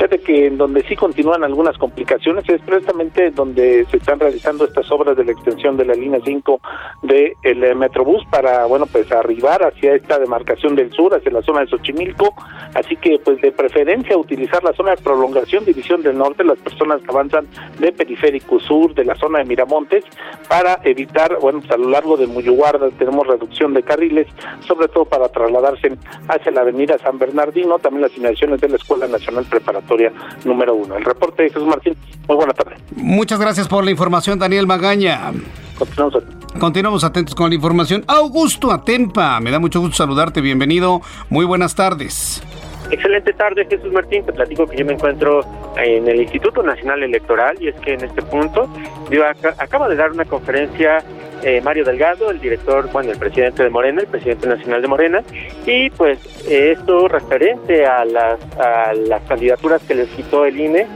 Fíjate 0.00 0.20
que 0.20 0.46
en 0.46 0.56
donde 0.56 0.82
sí 0.84 0.96
continúan 0.96 1.44
algunas 1.44 1.76
complicaciones 1.76 2.48
es 2.48 2.62
precisamente 2.62 3.30
donde 3.32 3.84
se 3.90 3.98
están 3.98 4.18
realizando 4.18 4.64
estas 4.64 4.90
obras 4.90 5.14
de 5.14 5.26
la 5.26 5.32
extensión 5.32 5.76
de 5.76 5.84
la 5.84 5.92
línea 5.92 6.18
5 6.24 6.58
del 7.02 7.34
eh, 7.42 7.74
Metrobús 7.74 8.24
para, 8.30 8.64
bueno, 8.64 8.86
pues 8.86 9.12
arribar 9.12 9.62
hacia 9.62 9.94
esta 9.94 10.18
demarcación 10.18 10.74
del 10.74 10.90
sur, 10.90 11.14
hacia 11.14 11.30
la 11.30 11.42
zona 11.42 11.60
de 11.60 11.66
Xochimilco. 11.66 12.34
Así 12.74 12.96
que, 12.96 13.18
pues 13.22 13.42
de 13.42 13.52
preferencia 13.52 14.16
utilizar 14.16 14.64
la 14.64 14.72
zona 14.72 14.92
de 14.92 15.02
prolongación, 15.02 15.66
división 15.66 16.02
del 16.02 16.16
norte, 16.16 16.44
las 16.44 16.58
personas 16.60 17.02
que 17.02 17.10
avanzan 17.10 17.46
de 17.78 17.92
Periférico 17.92 18.58
Sur, 18.58 18.94
de 18.94 19.04
la 19.04 19.16
zona 19.16 19.40
de 19.40 19.44
Miramontes, 19.44 20.04
para 20.48 20.80
evitar, 20.82 21.36
bueno, 21.42 21.60
pues 21.60 21.72
a 21.72 21.76
lo 21.76 21.90
largo 21.90 22.16
de 22.16 22.26
Muyuguarda 22.26 22.88
tenemos 22.98 23.26
reducción 23.26 23.74
de 23.74 23.82
carriles, 23.82 24.28
sobre 24.66 24.88
todo 24.88 25.04
para 25.04 25.28
trasladarse 25.28 25.92
hacia 26.26 26.52
la 26.52 26.62
avenida 26.62 26.96
San 26.96 27.18
Bernardino, 27.18 27.78
también 27.78 28.00
las 28.00 28.16
inmediaciones 28.16 28.62
de 28.62 28.70
la 28.70 28.76
Escuela 28.76 29.06
Nacional 29.06 29.44
Preparatoria 29.44 29.89
número 30.44 30.74
uno. 30.74 30.96
El 30.96 31.04
reporte 31.04 31.44
de 31.44 31.50
Jesús 31.50 31.66
Martín, 31.66 31.96
muy 32.28 32.36
buena 32.36 32.52
tarde. 32.52 32.76
Muchas 32.96 33.40
gracias 33.40 33.68
por 33.68 33.84
la 33.84 33.90
información, 33.90 34.38
Daniel 34.38 34.66
Magaña. 34.66 35.32
Continuamos 35.78 36.14
atentos. 36.16 36.58
Continuamos 36.58 37.04
atentos 37.04 37.34
con 37.34 37.48
la 37.48 37.54
información. 37.54 38.04
Augusto 38.06 38.72
Atempa, 38.72 39.40
me 39.40 39.50
da 39.50 39.58
mucho 39.58 39.80
gusto 39.80 39.96
saludarte, 39.96 40.40
bienvenido, 40.40 41.00
muy 41.28 41.44
buenas 41.44 41.74
tardes. 41.74 42.42
Excelente 42.90 43.32
tarde, 43.32 43.66
Jesús 43.68 43.92
Martín. 43.92 44.24
Te 44.24 44.32
platico 44.32 44.66
que 44.66 44.76
yo 44.76 44.84
me 44.84 44.94
encuentro 44.94 45.42
en 45.76 46.08
el 46.08 46.20
Instituto 46.22 46.62
Nacional 46.62 47.02
Electoral 47.02 47.56
y 47.60 47.68
es 47.68 47.76
que 47.76 47.94
en 47.94 48.04
este 48.04 48.22
punto 48.22 48.68
yo 49.10 49.24
acaba 49.24 49.88
de 49.88 49.96
dar 49.96 50.10
una 50.10 50.24
conferencia 50.24 50.98
eh, 51.42 51.60
Mario 51.62 51.84
Delgado, 51.84 52.30
el 52.30 52.40
director, 52.40 52.90
bueno, 52.92 53.12
el 53.12 53.18
presidente 53.18 53.62
de 53.62 53.70
Morena, 53.70 54.02
el 54.02 54.08
presidente 54.08 54.46
nacional 54.46 54.82
de 54.82 54.88
Morena, 54.88 55.22
y 55.64 55.88
pues 55.90 56.18
esto 56.46 57.08
referente 57.08 57.86
a 57.86 58.04
las, 58.04 58.40
a 58.58 58.92
las 58.92 59.22
candidaturas 59.22 59.82
que 59.82 59.94
les 59.94 60.08
quitó 60.10 60.44
el 60.44 60.60
INE 60.60 60.86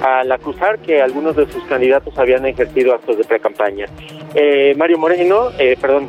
al 0.00 0.32
acusar 0.32 0.78
que 0.78 1.02
algunos 1.02 1.36
de 1.36 1.46
sus 1.48 1.62
candidatos 1.64 2.16
habían 2.18 2.46
ejercido 2.46 2.94
actos 2.94 3.18
de 3.18 3.24
pre-campaña. 3.24 3.86
Eh, 4.34 4.74
Mario 4.78 4.96
Moreno, 4.98 5.50
eh, 5.58 5.76
perdón, 5.78 6.08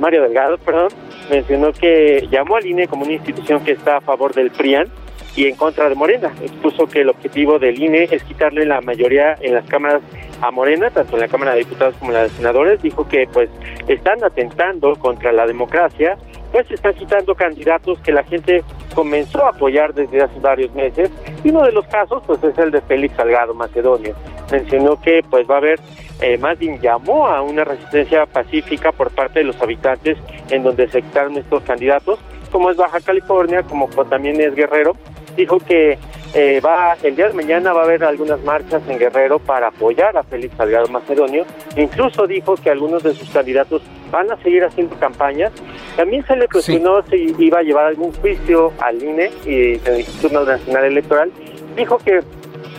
Mario 0.00 0.22
Delgado, 0.22 0.58
perdón, 0.58 0.88
mencionó 1.30 1.72
que 1.72 2.26
llamó 2.30 2.56
al 2.56 2.66
INE 2.66 2.88
como 2.88 3.04
una 3.04 3.12
institución 3.12 3.64
que 3.64 3.72
está 3.72 3.98
a 3.98 4.00
favor 4.00 4.34
del 4.34 4.50
PRIAN 4.50 4.88
y 5.36 5.46
en 5.46 5.56
contra 5.56 5.88
de 5.88 5.94
Morena. 5.94 6.32
Expuso 6.42 6.86
que 6.86 7.00
el 7.02 7.08
objetivo 7.08 7.58
del 7.58 7.80
INE 7.80 8.08
es 8.10 8.22
quitarle 8.24 8.64
la 8.64 8.80
mayoría 8.80 9.36
en 9.40 9.54
las 9.54 9.64
cámaras 9.66 10.02
a 10.40 10.50
Morena, 10.50 10.90
tanto 10.90 11.16
en 11.16 11.20
la 11.20 11.28
Cámara 11.28 11.52
de 11.52 11.60
Diputados 11.60 11.94
como 11.98 12.10
en 12.10 12.16
la 12.16 12.22
de 12.24 12.30
Senadores. 12.30 12.82
Dijo 12.82 13.06
que 13.08 13.28
pues 13.32 13.48
están 13.86 14.22
atentando 14.22 14.94
contra 14.96 15.32
la 15.32 15.46
democracia, 15.46 16.16
pues 16.52 16.70
están 16.70 16.94
quitando 16.94 17.34
candidatos 17.34 17.98
que 18.00 18.12
la 18.12 18.24
gente 18.24 18.62
comenzó 18.94 19.44
a 19.44 19.50
apoyar 19.50 19.94
desde 19.94 20.22
hace 20.22 20.38
varios 20.40 20.72
meses. 20.74 21.10
Y 21.44 21.50
uno 21.50 21.62
de 21.62 21.72
los 21.72 21.86
casos 21.86 22.22
pues 22.26 22.42
es 22.42 22.56
el 22.58 22.70
de 22.70 22.80
Félix 22.82 23.16
Salgado 23.16 23.54
Macedonio. 23.54 24.14
Mencionó 24.50 25.00
que 25.00 25.22
pues 25.28 25.48
va 25.48 25.56
a 25.56 25.58
haber 25.58 25.80
eh, 26.20 26.36
más 26.36 26.58
bien 26.58 26.80
llamó 26.80 27.28
a 27.28 27.42
una 27.42 27.62
resistencia 27.62 28.26
pacífica 28.26 28.90
por 28.90 29.10
parte 29.10 29.40
de 29.40 29.44
los 29.44 29.60
habitantes 29.62 30.18
en 30.50 30.64
donde 30.64 30.88
se 30.88 31.00
quitaron 31.00 31.36
estos 31.36 31.62
candidatos, 31.62 32.18
como 32.48 32.70
es 32.70 32.76
Baja 32.76 33.00
California, 33.00 33.62
como 33.62 33.88
también 34.06 34.40
es 34.40 34.54
Guerrero, 34.54 34.96
dijo 35.36 35.58
que 35.58 35.98
eh, 36.34 36.60
va 36.60 36.94
el 37.02 37.16
día 37.16 37.28
de 37.28 37.32
mañana 37.32 37.72
va 37.72 37.82
a 37.82 37.84
haber 37.84 38.04
algunas 38.04 38.42
marchas 38.44 38.82
en 38.88 38.98
Guerrero 38.98 39.38
para 39.38 39.68
apoyar 39.68 40.16
a 40.16 40.22
Félix 40.22 40.56
Salgado 40.56 40.88
Macedonio. 40.88 41.44
Incluso 41.76 42.26
dijo 42.26 42.54
que 42.56 42.70
algunos 42.70 43.02
de 43.02 43.14
sus 43.14 43.30
candidatos 43.30 43.82
van 44.10 44.30
a 44.30 44.36
seguir 44.42 44.64
haciendo 44.64 44.94
campañas. 44.96 45.52
También 45.96 46.26
se 46.26 46.36
le 46.36 46.46
cuestionó 46.48 47.02
si 47.04 47.34
iba 47.38 47.60
a 47.60 47.62
llevar 47.62 47.86
algún 47.86 48.12
juicio 48.12 48.72
al 48.80 49.02
INE 49.02 49.30
y 49.46 49.80
al 49.88 50.00
Instituto 50.00 50.44
Nacional 50.44 50.84
Electoral. 50.84 51.30
Dijo 51.76 51.98
que 51.98 52.20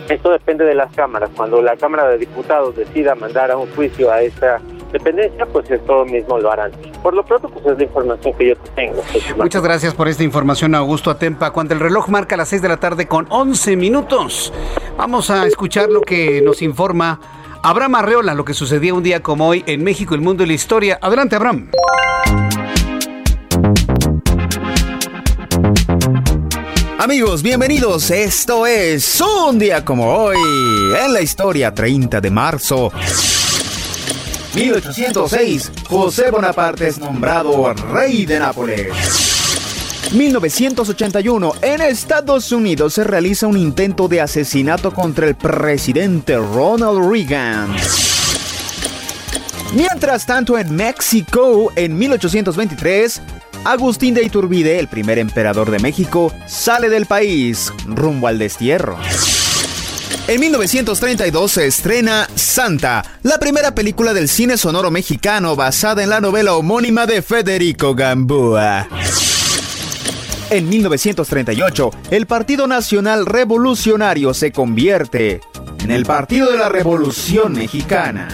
esto 0.08 0.30
depende 0.30 0.64
de 0.64 0.74
las 0.74 0.92
cámaras. 0.94 1.30
Cuando 1.36 1.60
la 1.60 1.76
Cámara 1.76 2.08
de 2.08 2.18
Diputados 2.18 2.76
decida 2.76 3.14
mandar 3.14 3.50
a 3.50 3.56
un 3.56 3.68
juicio 3.74 4.12
a 4.12 4.22
esta 4.22 4.60
dependencia, 4.92 5.46
pues 5.46 5.70
esto 5.70 6.04
mismo 6.04 6.38
lo 6.38 6.50
harán. 6.50 6.72
Por 7.02 7.14
lo 7.14 7.24
pronto, 7.24 7.48
pues 7.48 7.66
es 7.66 7.78
la 7.78 7.84
información 7.84 8.34
que 8.34 8.48
yo 8.48 8.54
tengo. 8.74 9.02
Muchas 9.36 9.62
gracias 9.62 9.94
por 9.94 10.08
esta 10.08 10.22
información, 10.22 10.74
Augusto 10.74 11.10
Atempa. 11.10 11.52
Cuando 11.52 11.74
el 11.74 11.80
reloj 11.80 12.08
marca 12.08 12.36
las 12.36 12.48
6 12.48 12.62
de 12.62 12.68
la 12.68 12.76
tarde 12.78 13.06
con 13.06 13.26
11 13.28 13.76
minutos, 13.76 14.52
vamos 14.96 15.30
a 15.30 15.46
escuchar 15.46 15.88
lo 15.90 16.00
que 16.00 16.42
nos 16.42 16.62
informa 16.62 17.20
Abraham 17.62 17.96
Arreola, 17.96 18.34
lo 18.34 18.44
que 18.44 18.54
sucedía 18.54 18.94
un 18.94 19.02
día 19.02 19.22
como 19.22 19.48
hoy 19.48 19.62
en 19.66 19.84
México, 19.84 20.14
el 20.14 20.20
mundo 20.20 20.44
y 20.44 20.46
la 20.46 20.54
historia. 20.54 20.98
Adelante, 21.00 21.36
Abraham. 21.36 21.70
Amigos, 26.98 27.42
bienvenidos. 27.42 28.10
Esto 28.10 28.66
es 28.66 29.22
un 29.22 29.58
día 29.58 29.84
como 29.84 30.12
hoy 30.12 30.36
en 31.02 31.12
la 31.12 31.22
historia 31.22 31.72
30 31.72 32.20
de 32.20 32.30
marzo. 32.30 32.92
1806, 34.54 35.72
José 35.88 36.30
Bonaparte 36.30 36.88
es 36.88 36.98
nombrado 36.98 37.72
rey 37.74 38.26
de 38.26 38.38
Nápoles. 38.38 38.88
1981, 40.12 41.52
en 41.62 41.80
Estados 41.82 42.50
Unidos 42.50 42.94
se 42.94 43.04
realiza 43.04 43.46
un 43.46 43.56
intento 43.56 44.08
de 44.08 44.20
asesinato 44.20 44.92
contra 44.92 45.28
el 45.28 45.36
presidente 45.36 46.36
Ronald 46.36 47.08
Reagan. 47.08 47.76
Mientras 49.72 50.26
tanto, 50.26 50.58
en 50.58 50.74
México, 50.74 51.70
en 51.76 51.96
1823, 51.96 53.22
Agustín 53.64 54.14
de 54.14 54.24
Iturbide, 54.24 54.80
el 54.80 54.88
primer 54.88 55.18
emperador 55.18 55.70
de 55.70 55.78
México, 55.78 56.32
sale 56.46 56.88
del 56.88 57.06
país 57.06 57.72
rumbo 57.86 58.26
al 58.26 58.38
destierro. 58.38 58.98
En 60.26 60.40
1932 60.40 61.50
se 61.50 61.66
estrena 61.66 62.28
Santa, 62.34 63.04
la 63.22 63.38
primera 63.38 63.74
película 63.74 64.14
del 64.14 64.28
cine 64.28 64.56
sonoro 64.56 64.90
mexicano 64.90 65.56
basada 65.56 66.02
en 66.02 66.10
la 66.10 66.20
novela 66.20 66.54
homónima 66.54 67.06
de 67.06 67.22
Federico 67.22 67.94
Gamboa. 67.94 68.88
En 70.50 70.68
1938, 70.68 71.90
el 72.10 72.26
Partido 72.26 72.66
Nacional 72.66 73.26
Revolucionario 73.26 74.34
se 74.34 74.52
convierte 74.52 75.40
en 75.82 75.90
el 75.90 76.04
Partido 76.04 76.50
de 76.50 76.58
la 76.58 76.68
Revolución 76.68 77.52
Mexicana. 77.52 78.28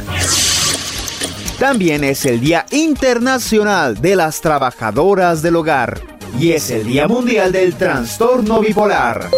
También 1.59 2.04
es 2.04 2.26
el 2.26 2.40
Día 2.40 2.66
Internacional 2.71 4.00
de 4.00 4.16
las 4.16 4.40
Trabajadoras 4.40 5.40
del 5.40 5.56
Hogar 5.56 6.00
y 6.38 6.52
es 6.52 6.71
el 6.71 6.85
Día 6.85 7.09
Mundial 7.09 7.52
del 7.52 7.75
Trastorno 7.75 8.61
Bipolar. 8.61 9.30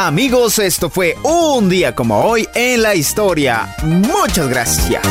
Amigos, 0.00 0.60
esto 0.60 0.90
fue 0.90 1.16
un 1.24 1.68
día 1.68 1.92
como 1.92 2.20
hoy 2.20 2.48
en 2.54 2.82
la 2.82 2.94
historia. 2.94 3.74
Muchas 3.82 4.48
gracias. 4.48 5.02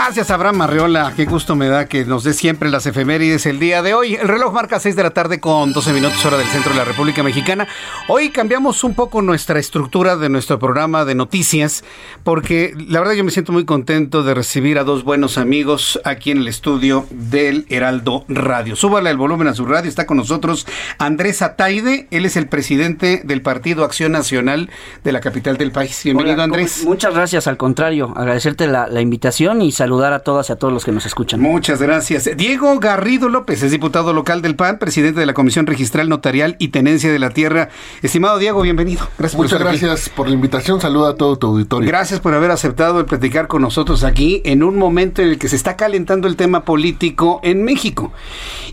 Gracias, 0.00 0.30
Abraham 0.30 0.58
Marriola. 0.58 1.12
Qué 1.16 1.24
gusto 1.24 1.56
me 1.56 1.66
da 1.66 1.86
que 1.86 2.04
nos 2.04 2.22
dé 2.22 2.32
siempre 2.32 2.70
las 2.70 2.86
efemérides 2.86 3.46
el 3.46 3.58
día 3.58 3.82
de 3.82 3.94
hoy. 3.94 4.14
El 4.14 4.28
reloj 4.28 4.54
marca 4.54 4.78
6 4.78 4.94
de 4.94 5.02
la 5.02 5.10
tarde 5.10 5.40
con 5.40 5.72
12 5.72 5.92
minutos 5.92 6.24
hora 6.24 6.38
del 6.38 6.46
centro 6.46 6.70
de 6.70 6.78
la 6.78 6.84
República 6.84 7.24
Mexicana. 7.24 7.66
Hoy 8.06 8.30
cambiamos 8.30 8.84
un 8.84 8.94
poco 8.94 9.22
nuestra 9.22 9.58
estructura 9.58 10.16
de 10.16 10.28
nuestro 10.28 10.60
programa 10.60 11.04
de 11.04 11.16
noticias 11.16 11.82
porque 12.22 12.74
la 12.76 13.00
verdad 13.00 13.14
yo 13.14 13.24
me 13.24 13.32
siento 13.32 13.50
muy 13.50 13.64
contento 13.64 14.22
de 14.22 14.34
recibir 14.34 14.78
a 14.78 14.84
dos 14.84 15.02
buenos 15.02 15.36
amigos 15.36 16.00
aquí 16.04 16.30
en 16.30 16.38
el 16.38 16.48
estudio 16.48 17.04
del 17.10 17.66
Heraldo 17.68 18.24
Radio. 18.28 18.76
Súbale 18.76 19.10
el 19.10 19.16
volumen 19.16 19.48
a 19.48 19.54
su 19.54 19.66
radio. 19.66 19.88
Está 19.88 20.06
con 20.06 20.16
nosotros 20.16 20.64
Andrés 20.98 21.42
Ataide. 21.42 22.06
Él 22.12 22.24
es 22.24 22.36
el 22.36 22.48
presidente 22.48 23.22
del 23.24 23.42
Partido 23.42 23.82
Acción 23.84 24.12
Nacional 24.12 24.70
de 25.02 25.10
la 25.10 25.20
capital 25.20 25.56
del 25.56 25.72
país. 25.72 26.00
Bienvenido, 26.04 26.40
Andrés. 26.40 26.84
Muchas 26.84 27.12
gracias. 27.12 27.48
Al 27.48 27.56
contrario, 27.56 28.12
agradecerte 28.16 28.68
la, 28.68 28.86
la 28.86 29.00
invitación 29.00 29.60
y 29.60 29.72
saludos 29.72 29.87
saludar 29.88 30.12
a 30.12 30.18
todas 30.18 30.50
y 30.50 30.52
a 30.52 30.56
todos 30.56 30.70
los 30.70 30.84
que 30.84 30.92
nos 30.92 31.06
escuchan. 31.06 31.40
Muchas 31.40 31.80
gracias. 31.80 32.28
Diego 32.36 32.78
Garrido 32.78 33.30
López 33.30 33.62
es 33.62 33.70
diputado 33.70 34.12
local 34.12 34.42
del 34.42 34.54
PAN, 34.54 34.78
presidente 34.78 35.18
de 35.18 35.24
la 35.24 35.32
Comisión 35.32 35.66
Registral 35.66 36.10
Notarial 36.10 36.56
y 36.58 36.68
Tenencia 36.68 37.10
de 37.10 37.18
la 37.18 37.30
Tierra. 37.30 37.70
Estimado 38.02 38.36
Diego, 38.36 38.60
bienvenido. 38.60 39.08
Gracias 39.16 39.40
Muchas 39.40 39.58
gracias 39.58 40.10
por 40.10 40.28
la 40.28 40.34
invitación. 40.34 40.78
Saluda 40.82 41.12
a 41.12 41.14
todo 41.14 41.38
tu 41.38 41.46
auditorio. 41.46 41.88
Gracias 41.88 42.20
por 42.20 42.34
haber 42.34 42.50
aceptado 42.50 43.00
el 43.00 43.06
platicar 43.06 43.48
con 43.48 43.62
nosotros 43.62 44.04
aquí 44.04 44.42
en 44.44 44.62
un 44.62 44.76
momento 44.76 45.22
en 45.22 45.28
el 45.28 45.38
que 45.38 45.48
se 45.48 45.56
está 45.56 45.74
calentando 45.74 46.28
el 46.28 46.36
tema 46.36 46.66
político 46.66 47.40
en 47.42 47.64
México. 47.64 48.12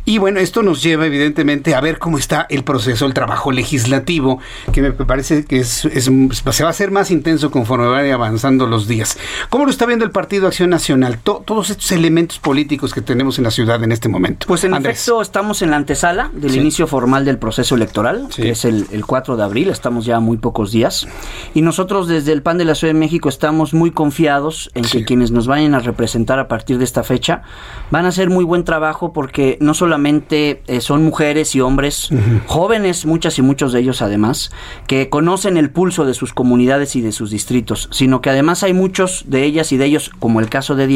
Y 0.03 0.17
bueno, 0.17 0.41
esto 0.41 0.63
nos 0.63 0.84
lleva 0.84 1.05
evidentemente 1.05 1.75
a 1.75 1.79
ver 1.79 1.98
cómo 1.98 2.17
está 2.17 2.45
el 2.50 2.65
proceso, 2.65 3.05
el 3.05 3.13
trabajo 3.13 3.53
legislativo, 3.53 4.39
que 4.74 4.81
me 4.81 4.91
parece 4.91 5.45
que 5.45 5.60
es, 5.60 5.69
se 5.69 6.63
va 6.63 6.67
a 6.67 6.72
hacer 6.72 6.91
más 6.91 7.10
intenso 7.10 7.51
conforme 7.51 7.88
vayan 7.88 8.15
avanzando 8.15 8.67
los 8.67 8.89
días. 8.89 9.17
¿Cómo 9.50 9.63
lo 9.63 9.72
está 9.72 9.86
viendo 9.86 10.03
el 10.03 10.12
Partido 10.12 10.48
Acción 10.48 10.69
Nacional? 10.69 11.04
Todos 11.13 11.69
estos 11.69 11.91
elementos 11.91 12.39
políticos 12.39 12.93
que 12.93 13.01
tenemos 13.01 13.38
en 13.38 13.43
la 13.43 13.51
ciudad 13.51 13.83
en 13.83 13.91
este 13.91 14.09
momento. 14.09 14.47
Pues 14.47 14.63
en 14.63 14.74
efecto 14.74 15.21
estamos 15.21 15.62
en 15.62 15.71
la 15.71 15.77
antesala 15.77 16.31
del 16.33 16.55
inicio 16.55 16.88
formal 16.88 17.25
del 17.25 17.38
proceso 17.38 17.75
electoral, 17.75 18.27
que 18.35 18.51
es 18.51 18.65
el, 18.65 19.05
4 19.05 19.38
de 19.38 19.43
abril, 19.43 19.69
estamos 19.69 20.05
ya 20.05 20.19
muy 20.19 20.38
pocos 20.38 20.71
días. 20.71 21.07
Y 21.53 21.62
nosotros 21.62 22.07
desde 22.07 22.31
el 22.31 22.41
PAN 22.41 22.57
de 22.57 22.65
la 22.65 22.75
Ciudad 22.75 22.93
de 22.93 23.00
México 23.00 23.29
estamos 23.29 23.74
muy 23.74 23.91
confiados 23.91 24.71
en 24.74 24.83
que 24.83 25.05
quienes 25.05 25.31
nos 25.31 25.47
vayan 25.47 25.75
a 25.75 25.79
representar 25.79 26.39
a 26.39 26.47
partir 26.47 26.77
de 26.77 26.83
esta 26.83 27.03
fecha 27.03 27.43
van 27.91 28.05
a 28.05 28.09
hacer 28.09 28.29
muy 28.29 28.43
buen 28.43 28.63
trabajo 28.63 29.13
porque 29.13 29.57
no 29.62 29.74
solamente 29.74 30.63
eh, 30.67 30.81
son 30.81 31.03
mujeres 31.03 31.55
y 31.55 31.62
hombres, 31.62 32.09
jóvenes, 32.47 33.05
muchas 33.05 33.38
y 33.38 33.41
muchos 33.41 33.74
de 33.74 33.79
ellos 33.79 34.01
además, 34.01 34.51
que 34.88 35.09
conocen 35.09 35.57
el 35.57 35.69
pulso 35.69 36.05
de 36.05 36.13
sus 36.13 36.33
comunidades 36.33 36.95
y 36.95 37.01
de 37.01 37.12
sus 37.12 37.31
distritos, 37.31 37.89
sino 37.91 38.21
que 38.21 38.29
además 38.29 38.63
hay 38.63 38.74
muchos 38.74 39.25
de 39.27 39.43
ellas 39.43 39.71
y 39.71 39.77
de 39.77 39.85
ellos, 39.85 40.12
como 40.19 40.39
el 40.39 40.50
caso 40.50 40.75
de 40.75 40.88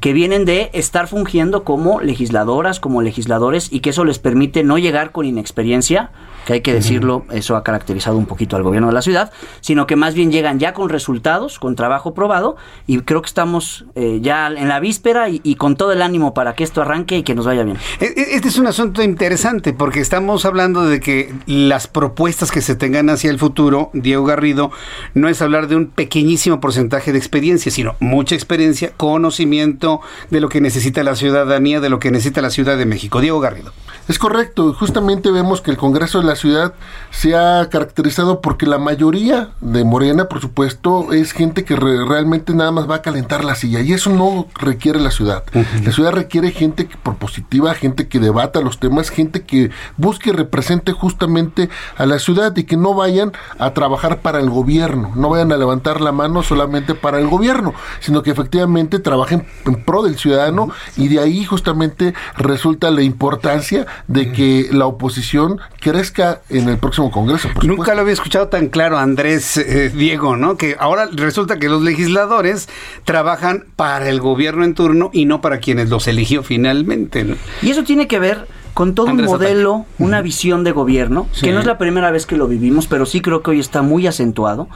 Que 0.00 0.12
vienen 0.12 0.44
de 0.44 0.70
estar 0.72 1.08
fungiendo 1.08 1.64
como 1.64 2.00
legisladoras, 2.00 2.80
como 2.80 3.02
legisladores, 3.02 3.72
y 3.72 3.80
que 3.80 3.90
eso 3.90 4.04
les 4.04 4.18
permite 4.18 4.62
no 4.62 4.78
llegar 4.78 5.12
con 5.12 5.26
inexperiencia, 5.26 6.10
que 6.48 6.54
hay 6.54 6.60
que 6.62 6.72
decirlo, 6.72 7.26
eso 7.30 7.56
ha 7.56 7.62
caracterizado 7.62 8.16
un 8.16 8.24
poquito 8.24 8.56
al 8.56 8.62
gobierno 8.62 8.88
de 8.88 8.94
la 8.94 9.02
ciudad, 9.02 9.30
sino 9.60 9.86
que 9.86 9.96
más 9.96 10.14
bien 10.14 10.32
llegan 10.32 10.58
ya 10.58 10.72
con 10.72 10.88
resultados, 10.88 11.58
con 11.58 11.76
trabajo 11.76 12.14
probado, 12.14 12.56
y 12.86 13.00
creo 13.00 13.20
que 13.20 13.26
estamos 13.26 13.84
eh, 13.94 14.20
ya 14.22 14.46
en 14.46 14.66
la 14.66 14.80
víspera 14.80 15.28
y, 15.28 15.54
con 15.56 15.76
todo 15.76 15.92
el 15.92 16.00
ánimo 16.00 16.32
para 16.32 16.54
que 16.54 16.64
esto 16.64 16.80
arranque 16.80 17.18
y 17.18 17.22
que 17.22 17.34
nos 17.34 17.44
vaya 17.44 17.64
bien. 17.64 17.76
E, 18.00 18.06
e, 18.06 18.36
este 18.36 18.48
es 18.48 18.56
un 18.56 18.66
asunto 18.66 19.02
interesante 19.02 19.74
porque 19.74 20.00
estamos 20.00 20.46
hablando 20.46 20.84
de 20.84 21.00
que 21.00 21.34
las 21.44 21.86
propuestas 21.86 22.50
que 22.50 22.62
se 22.62 22.74
tengan 22.74 23.10
hacia 23.10 23.28
el 23.28 23.38
futuro, 23.38 23.90
Diego 23.92 24.24
Garrido, 24.24 24.70
no 25.12 25.28
es 25.28 25.42
hablar 25.42 25.68
de 25.68 25.76
un 25.76 25.88
pequeñísimo 25.88 26.60
porcentaje 26.60 27.12
de 27.12 27.18
experiencia, 27.18 27.70
sino 27.70 27.94
mucha 28.00 28.34
experiencia, 28.34 28.92
conocimiento 28.96 30.00
de 30.30 30.40
lo 30.40 30.48
que 30.48 30.62
necesita 30.62 31.02
la 31.02 31.14
ciudadanía, 31.14 31.80
de 31.80 31.90
lo 31.90 31.98
que 31.98 32.10
necesita 32.10 32.40
la 32.40 32.48
Ciudad 32.48 32.78
de 32.78 32.86
México. 32.86 33.20
Diego 33.20 33.38
Garrido. 33.38 33.74
Es 34.08 34.18
correcto, 34.18 34.72
justamente 34.72 35.30
vemos 35.30 35.60
que 35.60 35.70
el 35.70 35.76
Congreso 35.76 36.20
de 36.20 36.24
la 36.24 36.37
ciudad 36.38 36.72
se 37.10 37.36
ha 37.36 37.68
caracterizado 37.68 38.40
porque 38.40 38.64
la 38.64 38.78
mayoría 38.78 39.50
de 39.60 39.84
Morena, 39.84 40.24
por 40.26 40.40
supuesto, 40.40 41.12
es 41.12 41.32
gente 41.32 41.64
que 41.64 41.76
realmente 41.76 42.54
nada 42.54 42.70
más 42.70 42.88
va 42.88 42.96
a 42.96 43.02
calentar 43.02 43.44
la 43.44 43.54
silla 43.54 43.80
y 43.80 43.92
eso 43.92 44.10
no 44.10 44.46
requiere 44.54 45.00
la 45.00 45.10
ciudad. 45.10 45.44
La 45.84 45.92
ciudad 45.92 46.12
requiere 46.12 46.50
gente 46.50 46.86
que, 46.86 46.96
propositiva, 46.96 47.74
gente 47.74 48.08
que 48.08 48.20
debata 48.20 48.60
los 48.60 48.78
temas, 48.78 49.10
gente 49.10 49.42
que 49.42 49.70
busque 49.96 50.30
y 50.30 50.32
represente 50.32 50.92
justamente 50.92 51.68
a 51.96 52.06
la 52.06 52.18
ciudad 52.18 52.56
y 52.56 52.64
que 52.64 52.76
no 52.76 52.94
vayan 52.94 53.32
a 53.58 53.74
trabajar 53.74 54.20
para 54.20 54.38
el 54.38 54.48
gobierno, 54.48 55.12
no 55.14 55.28
vayan 55.30 55.52
a 55.52 55.56
levantar 55.56 56.00
la 56.00 56.12
mano 56.12 56.42
solamente 56.42 56.94
para 56.94 57.18
el 57.18 57.26
gobierno, 57.26 57.74
sino 58.00 58.22
que 58.22 58.30
efectivamente 58.30 58.98
trabajen 58.98 59.46
en 59.64 59.84
pro 59.84 60.02
del 60.02 60.18
ciudadano 60.18 60.70
y 60.96 61.08
de 61.08 61.20
ahí 61.20 61.44
justamente 61.44 62.14
resulta 62.36 62.90
la 62.90 63.02
importancia 63.02 63.86
de 64.06 64.32
que 64.32 64.68
la 64.72 64.86
oposición 64.86 65.58
crezca 65.80 66.27
en 66.48 66.68
el 66.68 66.78
próximo 66.78 67.10
Congreso. 67.10 67.48
Nunca 67.62 67.94
lo 67.94 68.02
había 68.02 68.12
escuchado 68.12 68.48
tan 68.48 68.68
claro, 68.68 68.98
Andrés 68.98 69.56
eh, 69.56 69.90
Diego, 69.94 70.36
¿no? 70.36 70.56
Que 70.56 70.76
ahora 70.78 71.08
resulta 71.12 71.58
que 71.58 71.68
los 71.68 71.82
legisladores 71.82 72.68
trabajan 73.04 73.64
para 73.76 74.08
el 74.08 74.20
gobierno 74.20 74.64
en 74.64 74.74
turno 74.74 75.10
y 75.12 75.24
no 75.24 75.40
para 75.40 75.58
quienes 75.58 75.88
los 75.90 76.08
eligió 76.08 76.42
finalmente. 76.42 77.24
¿no? 77.24 77.36
Y 77.62 77.70
eso 77.70 77.84
tiene 77.84 78.06
que 78.06 78.18
ver 78.18 78.46
con 78.74 78.94
todo 78.94 79.06
un 79.06 79.24
modelo, 79.24 79.86
una 79.98 80.22
visión 80.22 80.62
de 80.62 80.70
gobierno, 80.70 81.26
que 81.40 81.50
no 81.50 81.58
es 81.58 81.66
la 81.66 81.78
primera 81.78 82.12
vez 82.12 82.26
que 82.26 82.36
lo 82.36 82.46
vivimos, 82.46 82.86
pero 82.86 83.06
sí 83.06 83.20
creo 83.20 83.42
que 83.42 83.50
hoy 83.50 83.58
está 83.58 83.82
muy 83.82 84.06
acentuado. 84.06 84.68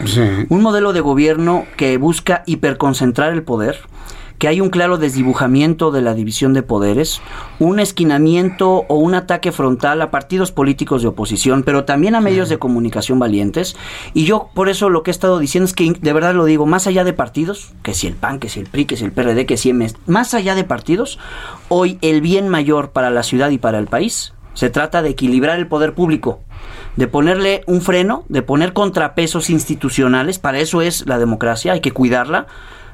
Un 0.48 0.60
modelo 0.60 0.92
de 0.92 1.00
gobierno 1.00 1.66
que 1.76 1.98
busca 1.98 2.42
hiperconcentrar 2.46 3.32
el 3.32 3.44
poder, 3.44 3.78
que 4.38 4.48
hay 4.48 4.60
un 4.60 4.70
claro 4.70 4.98
desdibujamiento 4.98 5.90
de 5.90 6.02
la 6.02 6.14
división 6.14 6.52
de 6.54 6.62
poderes, 6.62 7.20
un 7.58 7.80
esquinamiento 7.80 8.84
o 8.88 8.96
un 8.96 9.14
ataque 9.14 9.52
frontal 9.52 10.02
a 10.02 10.10
partidos 10.10 10.52
políticos 10.52 11.02
de 11.02 11.08
oposición, 11.08 11.62
pero 11.62 11.84
también 11.84 12.14
a 12.14 12.20
medios 12.20 12.48
de 12.48 12.58
comunicación 12.58 13.18
valientes. 13.18 13.76
Y 14.14 14.24
yo 14.24 14.48
por 14.54 14.68
eso 14.68 14.90
lo 14.90 15.02
que 15.02 15.10
he 15.10 15.12
estado 15.12 15.38
diciendo 15.38 15.66
es 15.66 15.74
que 15.74 15.92
de 15.92 16.12
verdad 16.12 16.34
lo 16.34 16.44
digo, 16.44 16.66
más 16.66 16.86
allá 16.86 17.04
de 17.04 17.12
partidos, 17.12 17.72
que 17.82 17.94
si 17.94 18.06
el 18.06 18.14
PAN, 18.14 18.38
que 18.38 18.48
si 18.48 18.60
el 18.60 18.66
PRI, 18.66 18.84
que 18.84 18.96
si 18.96 19.04
el 19.04 19.12
PRD, 19.12 19.46
que 19.46 19.56
si 19.56 19.72
MES, 19.72 19.96
más 20.06 20.34
allá 20.34 20.54
de 20.54 20.64
partidos, 20.64 21.18
hoy 21.68 21.98
el 22.02 22.20
bien 22.20 22.48
mayor 22.48 22.90
para 22.90 23.10
la 23.10 23.22
ciudad 23.22 23.50
y 23.50 23.58
para 23.58 23.78
el 23.78 23.86
país 23.86 24.32
se 24.54 24.70
trata 24.70 25.02
de 25.02 25.10
equilibrar 25.10 25.58
el 25.58 25.66
poder 25.66 25.94
público, 25.94 26.40
de 26.96 27.08
ponerle 27.08 27.62
un 27.66 27.80
freno, 27.80 28.24
de 28.28 28.42
poner 28.42 28.72
contrapesos 28.72 29.50
institucionales, 29.50 30.38
para 30.38 30.58
eso 30.58 30.82
es 30.82 31.06
la 31.06 31.18
democracia, 31.18 31.72
hay 31.72 31.80
que 31.80 31.92
cuidarla, 31.92 32.46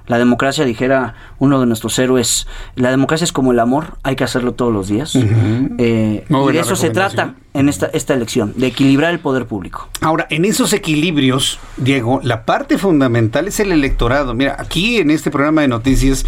la 0.08 0.18
democracia, 0.18 0.64
dijera 0.64 1.14
uno 1.38 1.60
de 1.60 1.66
nuestros 1.66 1.98
héroes, 1.98 2.46
la 2.74 2.90
democracia 2.90 3.24
es 3.24 3.32
como 3.32 3.52
el 3.52 3.60
amor, 3.60 3.98
hay 4.02 4.16
que 4.16 4.24
hacerlo 4.24 4.52
todos 4.52 4.72
los 4.72 4.88
días. 4.88 5.14
Eh, 5.14 6.24
y 6.28 6.52
de 6.52 6.60
eso 6.60 6.76
se 6.76 6.90
trata 6.90 7.34
en 7.54 7.68
esta, 7.68 7.86
esta 7.86 8.14
elección, 8.14 8.52
de 8.56 8.68
equilibrar 8.68 9.12
el 9.12 9.18
poder 9.18 9.46
público. 9.46 9.88
Ahora, 10.00 10.26
en 10.30 10.44
esos 10.44 10.72
equilibrios, 10.72 11.58
Diego, 11.76 12.20
la 12.22 12.44
parte 12.44 12.78
fundamental 12.78 13.48
es 13.48 13.58
el 13.58 13.72
electorado. 13.72 14.32
Mira, 14.34 14.56
aquí 14.58 14.98
en 14.98 15.10
este 15.10 15.30
programa 15.30 15.62
de 15.62 15.68
noticias, 15.68 16.24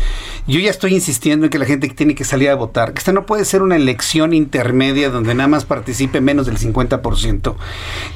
yo 0.46 0.58
ya 0.58 0.70
estoy 0.70 0.92
insistiendo 0.92 1.46
en 1.46 1.50
que 1.50 1.58
la 1.58 1.66
gente 1.66 1.88
tiene 1.88 2.14
que 2.14 2.24
salir 2.24 2.50
a 2.50 2.56
votar, 2.56 2.92
que 2.92 2.98
esta 2.98 3.12
no 3.12 3.26
puede 3.26 3.44
ser 3.44 3.62
una 3.62 3.76
elección 3.76 4.32
intermedia 4.32 5.10
donde 5.10 5.34
nada 5.34 5.48
más 5.48 5.64
participe 5.64 6.20
menos 6.20 6.46
del 6.46 6.58
50%, 6.58 7.54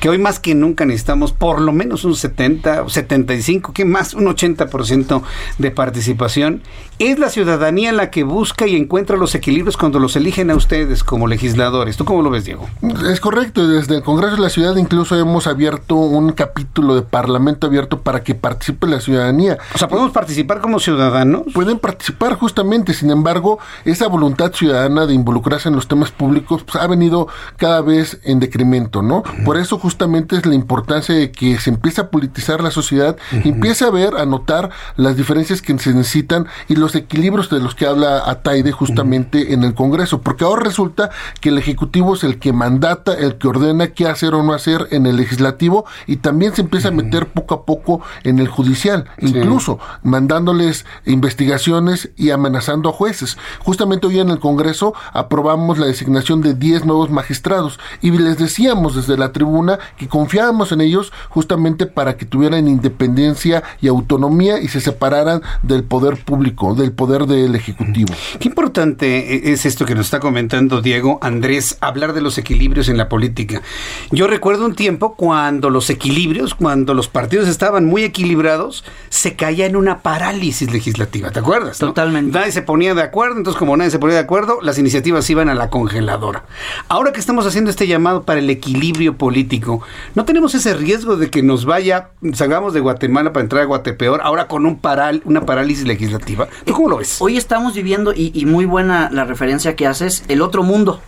que 0.00 0.08
hoy 0.08 0.18
más 0.18 0.40
que 0.40 0.54
nunca 0.54 0.84
necesitamos 0.84 1.32
por 1.32 1.60
lo 1.60 1.72
menos 1.72 2.04
un 2.04 2.16
70 2.16 2.82
o 2.82 2.88
75, 2.88 3.72
que 3.72 3.84
más, 3.84 4.14
un 4.14 4.24
80% 4.26 5.22
de 5.58 5.70
participación. 5.70 6.62
Es 6.98 7.18
la 7.18 7.28
ciudadanía 7.28 7.92
la 7.92 8.10
que 8.10 8.22
busca 8.22 8.66
y 8.66 8.76
encuentra 8.76 9.16
los 9.16 9.34
equilibrios 9.34 9.76
cuando 9.76 9.98
los 9.98 10.14
eligen 10.16 10.50
a 10.50 10.54
ustedes 10.54 11.02
como 11.02 11.26
legisladores. 11.26 11.96
¿Tú 11.96 12.04
cómo 12.04 12.22
lo 12.22 12.30
ves, 12.30 12.44
Diego? 12.44 12.68
Es 13.10 13.20
correcto, 13.20 13.66
desde 13.66 13.96
el 13.96 14.02
Congreso 14.02 14.36
de 14.36 14.42
la 14.42 14.48
Ciudad 14.48 14.76
incluso 14.76 15.18
hemos 15.18 15.46
abierto 15.46 15.96
un 15.96 16.32
capítulo 16.32 16.94
de 16.94 17.02
Parlamento 17.02 17.66
abierto 17.66 18.00
para 18.02 18.22
que 18.22 18.34
participe 18.34 18.86
la 18.86 19.00
ciudadanía. 19.00 19.58
O 19.74 19.78
sea, 19.78 19.88
¿podemos 19.88 20.12
participar 20.12 20.60
como 20.60 20.78
ciudadanos? 20.78 21.42
Pueden 21.52 21.78
participar 21.78 22.34
justamente, 22.34 22.94
sin 22.94 23.10
embargo, 23.10 23.58
esa 23.84 24.06
voluntad 24.06 24.52
ciudadana 24.52 25.06
de 25.06 25.14
involucrarse 25.14 25.68
en 25.68 25.76
los 25.76 25.88
temas 25.88 26.10
públicos 26.10 26.62
pues, 26.64 26.82
ha 26.82 26.86
venido 26.86 27.28
cada 27.56 27.80
vez 27.80 28.20
en 28.24 28.40
decremento, 28.40 29.02
¿no? 29.02 29.22
Por 29.44 29.56
eso 29.56 29.78
justamente 29.78 30.36
es 30.36 30.46
la 30.46 30.54
importancia 30.54 31.14
de 31.14 31.30
que 31.32 31.58
se 31.58 31.70
empiece 31.70 32.00
a 32.00 32.10
politizar 32.10 32.62
la 32.62 32.70
sociedad, 32.70 33.16
empiece 33.32 33.84
a 33.84 33.90
ver, 33.90 34.16
a 34.16 34.26
notar 34.26 34.70
las 34.96 35.16
diferencias 35.16 35.43
que 35.44 35.78
se 35.78 35.92
necesitan 35.92 36.46
y 36.68 36.76
los 36.76 36.94
equilibrios 36.94 37.50
de 37.50 37.60
los 37.60 37.74
que 37.74 37.86
habla 37.86 38.22
Ataide 38.30 38.72
justamente 38.72 39.52
en 39.52 39.62
el 39.62 39.74
Congreso, 39.74 40.20
porque 40.20 40.44
ahora 40.44 40.64
resulta 40.64 41.10
que 41.40 41.50
el 41.50 41.58
Ejecutivo 41.58 42.14
es 42.14 42.24
el 42.24 42.38
que 42.38 42.52
manda 42.52 43.02
el 43.18 43.36
que 43.36 43.48
ordena 43.48 43.88
qué 43.88 44.06
hacer 44.06 44.34
o 44.34 44.42
no 44.42 44.52
hacer 44.52 44.88
en 44.90 45.06
el 45.06 45.16
legislativo 45.16 45.84
y 46.06 46.16
también 46.16 46.54
se 46.54 46.62
empieza 46.62 46.88
a 46.88 46.92
meter 46.92 47.28
poco 47.28 47.54
a 47.54 47.64
poco 47.64 48.00
en 48.22 48.38
el 48.38 48.48
judicial, 48.48 49.06
incluso 49.18 49.78
mandándoles 50.02 50.86
investigaciones 51.06 52.10
y 52.16 52.30
amenazando 52.30 52.88
a 52.88 52.92
jueces. 52.92 53.36
Justamente 53.60 54.06
hoy 54.06 54.20
en 54.20 54.30
el 54.30 54.38
Congreso 54.38 54.94
aprobamos 55.12 55.78
la 55.78 55.86
designación 55.86 56.40
de 56.40 56.54
10 56.54 56.84
nuevos 56.84 57.10
magistrados 57.10 57.78
y 58.00 58.10
les 58.10 58.38
decíamos 58.38 58.94
desde 58.94 59.16
la 59.16 59.32
tribuna 59.32 59.78
que 59.96 60.08
confiábamos 60.08 60.72
en 60.72 60.80
ellos 60.80 61.12
justamente 61.28 61.86
para 61.86 62.16
que 62.16 62.26
tuvieran 62.26 62.68
independencia 62.68 63.62
y 63.80 63.88
autonomía 63.88 64.60
y 64.60 64.68
se 64.68 64.80
separaran 64.80 65.33
del 65.62 65.84
poder 65.84 66.16
público, 66.24 66.74
del 66.74 66.92
poder 66.92 67.26
del 67.26 67.54
Ejecutivo. 67.54 68.14
Qué 68.38 68.48
importante 68.48 69.52
es 69.52 69.66
esto 69.66 69.84
que 69.84 69.94
nos 69.94 70.06
está 70.06 70.20
comentando 70.20 70.80
Diego 70.80 71.18
Andrés, 71.22 71.78
hablar 71.80 72.12
de 72.12 72.20
los 72.20 72.38
equilibrios 72.38 72.88
en 72.88 72.96
la 72.96 73.08
política. 73.08 73.62
Yo 74.10 74.26
recuerdo 74.26 74.66
un 74.66 74.74
tiempo 74.74 75.14
cuando 75.16 75.70
los 75.70 75.90
equilibrios, 75.90 76.54
cuando 76.54 76.94
los 76.94 77.08
partidos 77.08 77.48
estaban 77.48 77.84
muy 77.86 78.04
equilibrados, 78.04 78.84
se 79.08 79.36
caía 79.36 79.66
en 79.66 79.76
una 79.76 80.00
parálisis 80.00 80.72
legislativa, 80.72 81.30
¿te 81.30 81.38
acuerdas? 81.38 81.78
Totalmente. 81.78 82.38
Nadie 82.38 82.52
se 82.52 82.62
ponía 82.62 82.94
de 82.94 83.02
acuerdo, 83.02 83.36
entonces 83.36 83.58
como 83.58 83.76
nadie 83.76 83.90
se 83.90 83.98
ponía 83.98 84.16
de 84.16 84.22
acuerdo, 84.22 84.58
las 84.62 84.78
iniciativas 84.78 85.28
iban 85.30 85.48
a 85.48 85.54
la 85.54 85.70
congeladora. 85.70 86.44
Ahora 86.88 87.12
que 87.12 87.20
estamos 87.20 87.46
haciendo 87.46 87.70
este 87.70 87.86
llamado 87.86 88.24
para 88.24 88.40
el 88.40 88.50
equilibrio 88.50 89.16
político, 89.16 89.82
¿no 90.14 90.24
tenemos 90.24 90.54
ese 90.54 90.74
riesgo 90.74 91.16
de 91.16 91.30
que 91.30 91.42
nos 91.42 91.64
vaya, 91.64 92.10
salgamos 92.34 92.74
de 92.74 92.80
Guatemala 92.80 93.32
para 93.32 93.42
entrar 93.42 93.62
a 93.62 93.66
Guatepeor, 93.66 94.20
ahora 94.22 94.48
con 94.48 94.66
un 94.66 94.78
paral, 94.78 95.22
una 95.24 95.46
parálisis 95.46 95.86
legislativa. 95.86 96.48
¿Tú 96.64 96.72
cómo 96.72 96.88
lo 96.88 96.98
ves? 96.98 97.20
Hoy 97.20 97.36
estamos 97.36 97.74
viviendo, 97.74 98.12
y, 98.14 98.44
muy 98.46 98.64
buena 98.66 99.10
la 99.10 99.24
referencia 99.24 99.76
que 99.76 99.86
haces, 99.86 100.24
el 100.28 100.42
otro 100.42 100.62
mundo. 100.62 101.00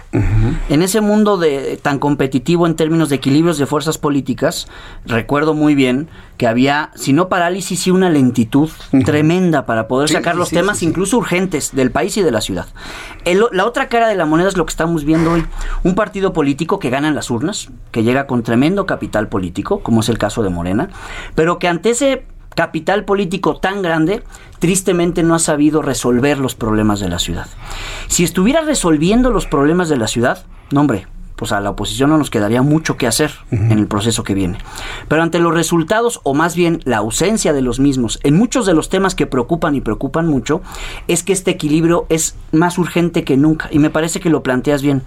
En 0.69 0.83
ese 0.83 1.01
mundo 1.01 1.37
de 1.37 1.79
tan 1.83 1.99
competitivo 1.99 2.67
en 2.67 2.75
términos 2.75 3.11
de 3.11 3.17
equilibrios 3.17 3.59
de 3.59 3.67
fuerzas 3.67 3.99
políticas, 3.99 4.67
recuerdo 5.05 5.53
muy 5.55 5.75
bien 5.75 6.09
que 6.37 6.47
había, 6.47 6.91
si 6.95 7.13
no 7.13 7.29
parálisis, 7.29 7.87
y 7.87 7.91
una 7.91 8.11
lentitud 8.11 8.71
tremenda 9.05 9.67
para 9.67 9.89
poder 9.89 10.09
sacar 10.09 10.37
los 10.37 10.51
temas 10.51 10.83
incluso 10.83 11.19
urgentes 11.19 11.75
del 11.75 11.91
país 11.91 12.17
y 12.17 12.23
de 12.23 12.31
la 12.31 12.41
ciudad. 12.41 12.67
la 13.25 13.67
otra 13.67 13.89
cara 13.89 14.09
de 14.09 14.17
la 14.17 14.27
moneda 14.27 14.49
es 14.49 14.57
lo 14.57 14.67
que 14.67 14.71
estamos 14.71 15.05
viendo 15.05 15.33
hoy. 15.33 15.45
Un 15.83 15.95
partido 15.95 16.33
político 16.33 16.79
que 16.79 16.91
gana 16.91 17.09
en 17.09 17.15
las 17.15 17.31
urnas, 17.31 17.69
que 17.91 18.03
llega 18.03 18.27
con 18.27 18.43
tremendo 18.43 18.87
capital 18.87 19.29
político, 19.29 19.81
como 19.81 20.01
es 20.01 20.09
el 20.09 20.19
caso 20.19 20.43
de 20.43 20.51
Morena, 20.51 20.91
pero 21.35 21.59
que 21.59 21.69
ante 21.69 21.91
ese 21.91 22.25
capital 22.57 23.05
político 23.05 23.59
tan 23.59 23.83
grande, 23.83 24.25
tristemente 24.59 25.23
no 25.23 25.37
ha 25.37 25.39
sabido 25.39 25.83
resolver 25.83 26.39
los 26.39 26.57
problemas 26.57 26.99
de 26.99 27.09
la 27.09 27.21
ciudad. 27.21 27.47
Si 28.09 28.25
estuviera 28.25 28.63
resolviendo 28.63 29.31
los 29.31 29.47
problemas 29.47 29.89
de 29.89 29.99
la 29.99 30.09
ciudad, 30.09 30.45
no 30.73 30.81
hombre, 30.81 31.07
pues 31.37 31.53
a 31.53 31.61
la 31.61 31.71
oposición 31.71 32.11
no 32.11 32.19
nos 32.19 32.31
quedaría 32.31 32.63
mucho 32.63 32.97
que 32.97 33.07
hacer 33.07 33.31
en 33.51 33.79
el 33.79 33.87
proceso 33.87 34.25
que 34.25 34.35
viene. 34.35 34.59
Pero 35.07 35.23
ante 35.23 35.39
los 35.39 35.53
resultados, 35.53 36.21
o 36.25 36.33
más 36.33 36.57
bien 36.57 36.81
la 36.85 36.97
ausencia 36.97 37.53
de 37.53 37.61
los 37.61 37.79
mismos, 37.79 38.19
en 38.23 38.37
muchos 38.37 38.65
de 38.65 38.73
los 38.73 38.89
temas 38.89 39.15
que 39.15 39.27
preocupan 39.27 39.75
y 39.75 39.83
preocupan 39.83 40.27
mucho, 40.27 40.63
es 41.09 41.23
que 41.23 41.35
este 41.35 41.51
equilibrio 41.51 42.07
es 42.09 42.37
más 42.53 42.79
urgente 42.79 43.23
que 43.23 43.37
nunca. 43.37 43.69
Y 43.71 43.79
me 43.79 43.91
parece 43.91 44.19
que 44.19 44.31
lo 44.31 44.43
planteas 44.43 44.81
bien. 44.81 45.03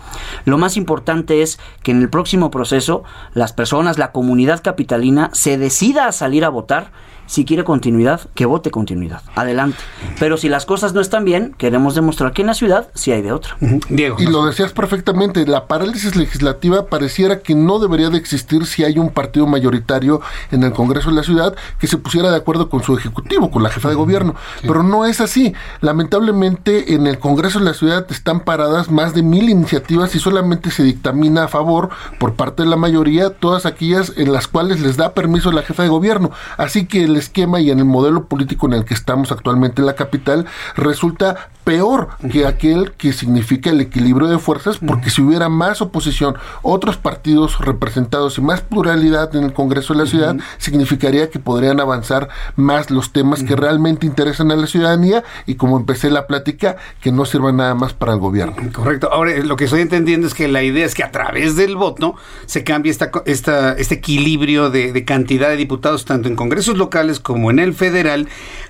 Lo 0.46 0.60
más 0.60 0.78
importante 0.78 1.42
es 1.42 1.60
que 1.82 1.92
en 1.92 2.02
el 2.02 2.10
próximo 2.10 2.52
proceso 2.52 3.04
las 3.34 3.52
personas, 3.52 3.98
la 3.98 4.12
comunidad 4.12 4.62
capitalina, 4.62 5.32
se 5.34 5.58
decida 5.58 6.06
a 6.06 6.12
salir 6.12 6.46
a 6.46 6.50
votar 6.50 6.92
si 7.30 7.46
quiere 7.46 7.63
continuidad, 7.63 8.22
que 8.34 8.48
vote 8.48 8.72
continuidad. 8.72 9.22
Adelante. 9.36 9.78
Pero 10.20 10.36
si 10.36 10.50
las 10.50 10.65
cosas 10.65 10.94
no 10.94 11.00
están 11.00 11.26
bien, 11.26 11.54
queremos 11.60 11.94
demostrar 11.94 12.34
que 12.34 12.42
en 12.42 12.48
la 12.48 12.56
ciudad 12.56 12.89
sí 12.96 13.12
hay 13.12 13.22
de 13.22 13.32
otra. 13.32 13.56
Diego. 13.88 14.18
Y 14.20 14.26
lo 14.26 14.48
decías 14.48 14.74
perfectamente, 14.74 15.46
la 15.46 15.68
parálisis 15.68 16.15
legislativa 16.15 16.88
pareciera 16.88 17.42
que 17.42 17.54
no 17.54 17.78
debería 17.78 18.10
de 18.10 18.18
existir 18.18 18.65
si 18.65 18.84
hay 18.84 18.98
un 18.98 19.12
partido 19.12 19.46
mayoritario 19.46 20.22
en 20.50 20.63
el 20.63 20.74
Congreso 20.74 21.12
de 21.12 21.18
la 21.18 21.24
ciudad 21.24 21.54
que 21.78 21.86
se 21.86 21.98
pusiera 21.98 22.32
de 22.32 22.38
acuerdo 22.38 22.68
con 22.68 22.82
su 22.82 22.98
ejecutivo, 22.98 23.52
con 23.52 23.62
la 23.62 23.70
jefa 23.70 23.89
de 23.89 23.96
gobierno. 23.96 24.34
Pero 24.63 24.82
no 24.82 25.06
es 25.06 25.22
así. 25.22 25.54
Lamentablemente 25.82 26.96
en 26.96 27.06
el 27.06 27.20
Congreso 27.20 27.60
de 27.60 27.65
la 27.65 27.76
ciudad 27.76 28.08
están 28.10 28.39
paradas 28.39 28.89
más 28.89 29.13
de 29.13 29.22
mil 29.22 29.50
iniciativas 29.50 30.15
y 30.15 30.20
solamente 30.20 30.72
se 30.72 30.82
dictamina 30.82 31.44
a 31.44 31.48
favor 31.48 31.89
por 32.20 32.34
parte 32.34 32.63
de 32.63 32.70
la 32.70 32.76
mayoría 32.76 33.30
todas 33.30 33.68
aquellas 33.68 34.13
en 34.18 34.34
las 34.34 34.48
cuales 34.48 34.80
les 34.80 34.98
da 34.98 35.13
permiso 35.13 35.52
la 35.52 35.62
jefa 35.62 35.84
de 35.84 35.89
gobierno. 35.89 36.32
Así 36.58 36.88
que 36.88 37.04
el 37.04 37.18
esquema 37.19 37.60
y 37.60 37.71
en 37.71 37.79
el 37.79 37.86
modelo 37.86 38.25
político 38.25 38.67
en 38.67 38.73
el 38.73 38.86
que 38.86 38.93
estamos 38.93 39.32
actualmente 39.32 39.82
en 39.82 39.86
la 39.86 39.95
capital 39.95 40.45
resulta 40.75 41.49
peor 41.63 42.10
que 42.32 42.47
aquel 42.47 42.93
que 42.93 43.13
significa 43.13 43.69
el 43.69 43.79
equilibrio 43.79 44.27
de 44.27 44.39
fuerzas, 44.39 44.79
porque 44.79 45.12
si 45.12 45.21
hubiera 45.21 45.49
más 45.49 45.82
oposición, 45.82 46.36
otros 46.63 46.97
partidos 46.97 47.60
representados 47.60 48.38
y 48.38 48.41
más 48.41 48.62
pluralidad 48.62 49.36
en 49.36 49.43
el 49.43 49.53
Congreso 49.53 49.93
de 49.93 49.99
la 49.99 50.05
ciudad, 50.10 50.36
significaría 50.58 51.29
que 51.29 51.38
podrían 51.38 51.79
avanzar 51.79 52.29
más 52.55 52.89
los 52.89 53.13
temas 53.13 53.43
que 53.43 53.55
realmente 53.55 54.08
interesan 54.08 54.51
a 54.51 54.55
la 54.55 54.67
ciudadanía 54.67 55.23
y 55.45 55.55
como 55.55 55.77
empecé 55.77 56.10
la 56.10 56.27
plática, 56.27 56.77
que 57.01 57.12
no 57.12 57.25
sirvan 57.25 57.58
nada 57.58 57.75
más 57.75 57.93
para 57.93 58.13
el 58.13 58.19
gobierno. 58.19 58.55
Correcto. 58.73 59.12
Ahora, 59.12 59.38
lo 59.43 59.55
que 59.55 59.65
estoy 59.65 59.82
entendiendo 59.82 60.27
es 60.27 60.34
que 60.34 60.47
la 60.47 60.63
idea 60.63 60.86
es 60.86 60.95
que 60.95 61.03
a 61.03 61.12
través 61.12 61.55
del 61.55 61.75
voto 61.75 62.15
se 62.45 62.63
cambie 62.63 62.91
esta, 62.91 63.12
esta, 63.25 63.73
este 63.73 63.95
equilibrio 63.95 64.69
de, 64.69 64.91
de 64.91 65.05
cantidad 65.05 65.49
de 65.49 65.58
diputados, 65.58 66.05
tanto 66.05 66.27
en 66.27 66.36
congresos 66.36 66.77
locales 66.77 67.09
como 67.19 67.50
en 67.50 67.58
el 67.58 67.74
federal, 67.74 68.28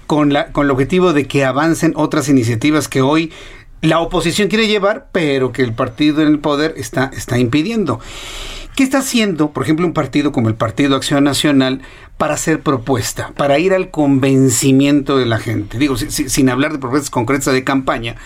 con, 0.08 0.32
la, 0.32 0.54
con 0.54 0.66
el 0.66 0.72
objetivo 0.72 1.12
de 1.12 1.28
que 1.28 1.44
avancen 1.44 1.94
otras 1.96 2.30
iniciativas 2.30 2.88
que 2.88 3.02
hoy 3.02 3.32
la 3.82 4.00
oposición 4.00 4.48
quiere 4.50 4.68
llevar, 4.68 5.08
pero 5.12 5.52
que 5.52 5.62
el 5.62 5.74
partido 5.74 6.22
en 6.22 6.30
el 6.30 6.40
poder 6.40 6.74
está, 6.78 7.12
está 7.14 7.38
impidiendo. 7.38 8.00
¿Qué 8.76 8.84
está 8.84 9.00
haciendo, 9.00 9.52
por 9.52 9.64
ejemplo, 9.64 9.86
un 9.86 9.94
partido 9.94 10.32
como 10.32 10.48
el 10.48 10.56
Partido 10.56 10.96
Acción 10.96 11.26
Nacional 11.26 11.82
para 12.20 12.34
hacer 12.34 12.60
propuesta, 12.60 13.32
para 13.38 13.60
ir 13.60 13.74
al 13.74 13.92
convencimiento 13.92 15.18
de 15.18 15.26
la 15.26 15.40
gente. 15.40 15.78
Digo, 15.78 15.96
sin 15.96 16.50
hablar 16.50 16.74
de 16.74 16.78
propuestas 16.78 17.10
concretas 17.10 17.54
de 17.54 17.64
campaña, 17.64 18.18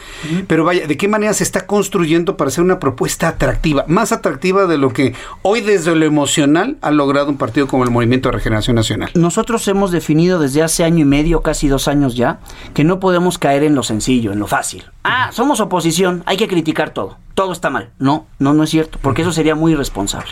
pero 0.47 0.65
vaya, 0.65 0.87
¿de 0.87 0.97
qué 0.97 1.07
manera 1.07 1.31
se 1.35 1.43
está 1.43 1.67
construyendo 1.67 2.35
para 2.35 2.47
hacer 2.47 2.63
una 2.63 2.79
propuesta 2.79 3.27
atractiva, 3.27 3.85
más 3.87 4.11
atractiva 4.11 4.65
de 4.65 4.79
lo 4.79 4.89
que 4.89 5.13
hoy 5.43 5.61
desde 5.61 5.95
lo 5.95 6.05
emocional 6.05 6.77
ha 6.81 6.89
logrado 6.89 7.29
un 7.29 7.37
partido 7.37 7.67
como 7.67 7.83
el 7.83 7.91
Movimiento 7.91 8.29
de 8.29 8.33
Regeneración 8.33 8.75
Nacional? 8.75 9.11
Nosotros 9.13 9.67
hemos 9.67 9.91
definido 9.91 10.39
desde 10.39 10.63
hace 10.63 10.83
año 10.83 11.01
y 11.01 11.05
medio, 11.05 11.43
casi 11.43 11.67
dos 11.67 11.87
años 11.87 12.15
ya, 12.15 12.39
que 12.73 12.83
no 12.83 12.99
podemos 12.99 13.37
caer 13.37 13.61
en 13.61 13.75
lo 13.75 13.83
sencillo, 13.83 14.31
en 14.31 14.39
lo 14.39 14.47
fácil. 14.47 14.85
Ah, 15.03 15.29
somos 15.33 15.59
oposición, 15.59 16.23
hay 16.25 16.37
que 16.37 16.47
criticar 16.47 16.89
todo. 16.89 17.17
Todo 17.33 17.51
está 17.51 17.71
mal. 17.71 17.89
No, 17.97 18.27
no, 18.37 18.53
no 18.53 18.63
es 18.63 18.69
cierto, 18.69 18.99
porque 19.01 19.23
eso 19.23 19.31
sería 19.31 19.55
muy 19.55 19.71
irresponsable. 19.71 20.31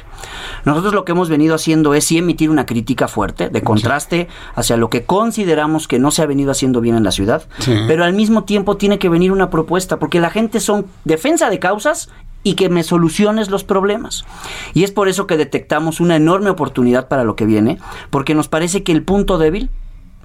Nosotros 0.65 0.93
lo 0.93 1.04
que 1.04 1.13
hemos 1.13 1.30
venido 1.30 1.56
haciendo 1.56 1.95
es 1.95 2.06
sí 2.06 2.19
emitir 2.19 2.50
una 2.50 2.67
crítica 2.67 3.08
fuerte, 3.08 3.50
de 3.52 3.62
contraste 3.62 4.28
hacia 4.56 4.78
lo 4.78 4.90
que 4.90 5.04
consideramos 5.04 5.88
que 5.88 6.00
no 6.00 6.12
se 6.12 6.22
ha 6.22 6.26
venido 6.26 6.52
haciendo 6.52 6.82
bien 6.82 6.96
en 6.96 7.04
la 7.04 7.12
ciudad, 7.12 7.44
pero 7.88 8.04
al 8.04 8.14
mismo 8.14 8.44
tiempo 8.44 8.78
tiene 8.78 9.00
que 9.00 9.10
venir 9.10 9.32
una 9.32 9.50
propuesta, 9.50 10.00
porque 10.00 10.20
la 10.20 10.30
gente 10.30 10.60
son 10.60 10.86
defensa 11.06 11.50
de 11.50 11.60
causas 11.60 12.10
y 12.44 12.56
que 12.56 12.70
me 12.70 12.84
soluciones 12.84 13.50
los 13.50 13.64
problemas. 13.64 14.26
Y 14.74 14.84
es 14.84 14.92
por 14.92 15.08
eso 15.08 15.28
que 15.28 15.38
detectamos 15.38 16.00
una 16.00 16.16
enorme 16.16 16.50
oportunidad 16.50 17.08
para 17.08 17.24
lo 17.24 17.36
que 17.36 17.46
viene, 17.46 17.78
porque 18.10 18.34
nos 18.34 18.48
parece 18.48 18.84
que 18.84 18.92
el 18.92 19.04
punto 19.04 19.38
débil 19.38 19.70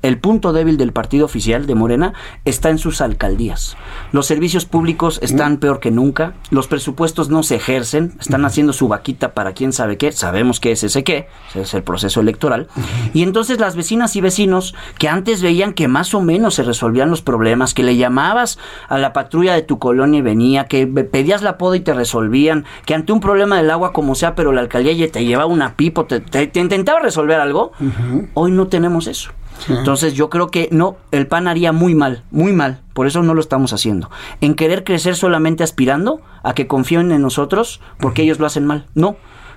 el 0.03 0.19
punto 0.19 0.53
débil 0.53 0.77
del 0.77 0.93
partido 0.93 1.25
oficial 1.25 1.67
de 1.67 1.75
Morena 1.75 2.13
está 2.45 2.71
en 2.71 2.79
sus 2.79 3.01
alcaldías. 3.01 3.77
Los 4.13 4.27
servicios 4.27 4.65
públicos 4.65 5.19
están 5.23 5.59
peor 5.59 5.81
que 5.81 5.91
nunca, 5.91 6.35
los 6.51 6.69
presupuestos 6.69 7.29
no 7.29 7.43
se 7.43 7.57
ejercen, 7.57 8.15
están 8.21 8.45
haciendo 8.45 8.73
su 8.73 8.89
vaquita 8.89 9.35
para 9.35 9.53
quién 9.53 9.73
sabe 9.73 9.99
qué, 9.99 10.13
sabemos 10.13 10.61
qué 10.61 10.73
es 10.73 10.85
ese 10.85 11.05
qué, 11.05 11.29
es 11.55 11.75
el 11.75 11.83
proceso 11.83 12.21
electoral. 12.21 12.69
Y 13.15 13.23
entonces 13.23 13.59
las 13.59 13.77
vecinas 13.77 14.17
y 14.17 14.21
vecinos 14.21 14.75
que 14.99 15.09
antes 15.09 15.43
veían 15.43 15.73
que 15.73 15.89
más 15.89 16.15
o 16.15 16.21
menos 16.21 16.55
se 16.55 16.63
resolvían 16.63 17.11
los 17.11 17.23
problemas, 17.23 17.75
que 17.75 17.83
le 17.83 17.97
llamabas 17.97 18.59
a 18.89 18.99
la 18.99 19.13
patrulla 19.13 19.55
de 19.55 19.63
tu 19.63 19.79
colonia 19.79 20.19
y 20.19 20.23
venía, 20.23 20.67
que 20.67 20.87
pedías 20.87 21.43
la 21.43 21.59
poda 21.59 21.77
y 21.77 21.81
te 21.81 21.95
resolvían, 21.95 22.65
que 22.85 22.95
ante 22.95 23.13
un 23.13 23.21
problema 23.21 23.57
del 23.57 23.71
agua 23.71 23.93
como 23.93 24.15
sea, 24.15 24.35
pero 24.35 24.53
la 24.53 24.61
alcaldía 24.61 25.11
te 25.11 25.25
llevaba 25.25 25.47
una 25.47 25.75
pipo, 25.75 26.07
te, 26.07 26.51
intentaba 26.55 27.01
resolver 27.01 27.41
algo, 27.41 27.73
hoy 28.35 28.53
no 28.53 28.69
tenemos 28.69 29.07
eso. 29.07 29.33
Entonces 29.69 30.15
yo 30.15 30.31
creo 30.31 30.49
que 30.49 30.69
no, 30.71 30.97
el 31.11 31.27
PAN 31.27 31.49
haría 31.49 31.73
muy 31.73 31.95
mal, 31.95 32.23
muy 32.31 32.53
mal, 32.53 32.81
por 32.93 33.07
eso 33.07 33.23
no 33.23 33.35
lo 33.35 33.41
estamos 33.41 33.73
haciendo. 33.73 34.11
En 34.41 34.55
querer 34.55 34.85
crecer 34.85 35.17
solamente 35.17 35.65
aspirando 35.65 36.21
a 36.43 36.55
que 36.55 36.67
confíen 36.67 37.13
en 37.13 37.23
nosotros 37.23 37.81
porque 37.99 38.23
ellos 38.23 38.39
lo 38.39 38.47
hacen 38.47 38.67
mal. 38.67 38.87
No, 38.95 39.17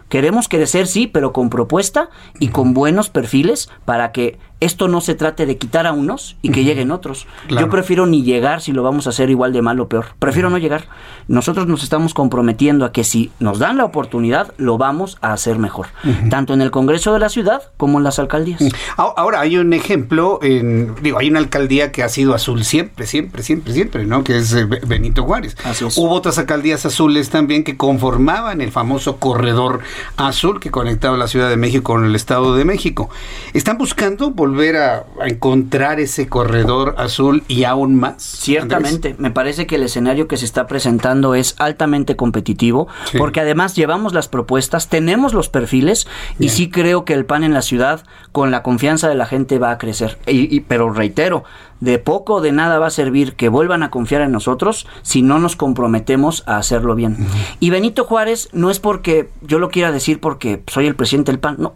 queremos 0.10 0.48
crecer 0.48 0.88
sí, 0.88 1.08
pero 1.08 1.34
con 1.34 1.50
propuesta 1.50 2.10
y 2.40 2.50
con 2.50 2.74
buenos 2.74 3.10
perfiles 3.10 3.70
para 3.86 4.12
que 4.12 4.40
esto 4.60 4.88
no 4.88 5.00
se 5.00 5.16
trate 5.16 5.46
de 5.46 5.58
quitar 5.58 5.88
a 5.88 5.94
unos 5.94 6.36
y 6.42 6.52
que 6.52 6.64
lleguen 6.64 6.92
otros. 6.92 7.28
Yo 7.50 7.70
prefiero 7.70 8.06
ni 8.06 8.24
llegar 8.24 8.62
si 8.62 8.74
lo 8.74 8.84
vamos 8.84 9.08
a 9.08 9.12
hacer 9.12 9.30
igual 9.30 9.54
de 9.54 9.62
mal 9.62 9.80
o 9.80 9.88
peor. 9.88 10.08
Prefiero 10.20 10.50
no 10.50 10.58
llegar. 10.58 10.88
Nosotros 11.28 11.68
nos 11.68 11.84
estamos 11.84 12.14
comprometiendo 12.14 12.86
a 12.86 12.92
que 12.92 13.04
si 13.04 13.32
nos 13.40 13.60
dan 13.60 13.78
la 13.78 13.86
oportunidad, 13.86 14.54
lo 14.58 14.78
vamos 14.78 15.18
a 15.22 15.32
hacer 15.32 15.60
mejor. 15.60 15.88
Tanto 16.30 16.54
en 16.54 16.62
el 16.62 16.72
Congreso 16.72 17.14
de 17.14 17.20
la 17.20 17.30
Ciudad 17.30 17.64
como 17.78 18.00
en 18.00 18.04
las 18.04 18.20
alcaldías. 18.20 18.62
Ahora, 18.98 19.40
hay 19.40 19.58
un 19.58 19.72
ejemplo, 19.72 20.40
en, 20.42 20.94
digo, 21.02 21.20
hay 21.20 21.30
una 21.30 21.40
alcaldía 21.40 21.92
que 21.92 22.04
ha 22.04 22.10
sido 22.10 22.34
azul 22.34 22.66
siempre, 22.66 23.06
siempre, 23.06 23.44
siempre, 23.44 23.74
siempre, 23.74 24.06
¿no? 24.06 24.24
Que 24.24 24.38
es 24.38 24.54
eh, 24.54 24.66
Benito 24.66 25.24
Juárez. 25.24 25.56
Hubo 25.96 26.12
otras 26.12 26.38
alcaldías 26.38 26.86
azules 26.86 27.30
también 27.30 27.64
que 27.64 27.78
conformaban 27.78 28.60
el 28.60 28.72
famoso 28.72 29.18
corredor 29.18 29.80
azul 30.18 30.60
que 30.60 30.70
conectaba 30.70 31.16
la 31.16 31.28
Ciudad 31.28 31.50
de 31.50 31.58
México 31.58 31.94
con 31.94 32.06
el 32.06 32.16
Estado 32.16 32.56
de 32.56 32.66
México. 32.66 33.10
Están 33.54 33.78
buscando 33.78 34.32
volver 34.32 34.49
a, 34.78 35.06
encontrar 35.26 36.00
ese 36.00 36.28
corredor 36.28 36.96
azul 36.98 37.44
y 37.48 37.64
aún 37.64 37.96
más? 37.96 38.22
Ciertamente, 38.22 39.16
me 39.18 39.32
parece 39.32 39.68
que 39.68 39.76
el 39.76 39.84
escenario 39.84 40.28
que 40.28 40.38
se 40.38 40.46
está 40.46 40.68
presentando 40.68 41.36
es 41.36 41.56
altamente 41.58 42.16
competitivo, 42.16 42.88
porque 43.18 43.42
además 43.42 43.76
llevamos 43.76 44.14
las 44.14 44.28
propuestas, 44.28 44.90
tenemos 44.90 45.34
los 45.34 45.50
perfiles 45.50 46.08
y 46.40 46.50
sí 46.50 46.70
creo 46.70 47.06
que 47.06 47.14
el 47.14 47.26
PAN 47.26 47.44
en 47.44 47.54
la 47.54 47.62
ciudad, 47.62 48.04
con 48.32 48.52
la 48.52 48.64
confianza 48.64 49.08
de 49.08 49.16
la 49.16 49.26
gente, 49.26 49.60
va 49.60 49.72
a 49.72 49.78
crecer. 49.78 50.18
Y, 50.28 50.62
pero 50.62 50.92
reitero, 50.92 51.44
de 51.80 52.00
poco 52.00 52.36
o 52.36 52.42
de 52.42 52.52
nada 52.52 52.80
va 52.80 52.88
a 52.88 52.92
servir 52.92 53.36
que 53.36 53.50
vuelvan 53.50 53.84
a 53.84 53.90
confiar 53.90 54.22
en 54.22 54.32
nosotros 54.32 54.88
si 55.02 55.22
no 55.22 55.40
nos 55.40 55.56
comprometemos 55.56 56.44
a 56.46 56.58
hacerlo 56.58 56.96
bien. 56.96 57.18
Y 57.60 57.70
Benito 57.70 58.06
Juárez 58.06 58.50
no 58.54 58.70
es 58.70 58.80
porque 58.80 59.30
yo 59.42 59.60
lo 59.60 59.70
quiera 59.70 59.92
decir 59.92 60.20
porque 60.20 60.62
soy 60.68 60.88
el 60.88 60.96
presidente 60.96 61.32
del 61.32 61.40
PAN, 61.40 61.56
no 61.60 61.74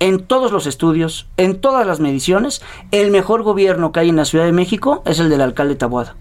en 0.00 0.20
todos 0.20 0.52
los 0.52 0.66
estudios, 0.66 1.28
en 1.36 1.60
todas 1.60 1.86
las 1.86 2.00
mediciones, 2.00 2.62
el 2.90 3.10
mejor 3.10 3.42
gobierno 3.42 3.92
que 3.92 4.00
hay 4.00 4.08
en 4.08 4.16
la 4.16 4.24
Ciudad 4.24 4.44
de 4.44 4.52
México 4.52 5.02
es 5.06 5.18
el 5.18 5.30
del 5.30 5.40
alcalde 5.40 5.76
Taboada. 5.76 6.16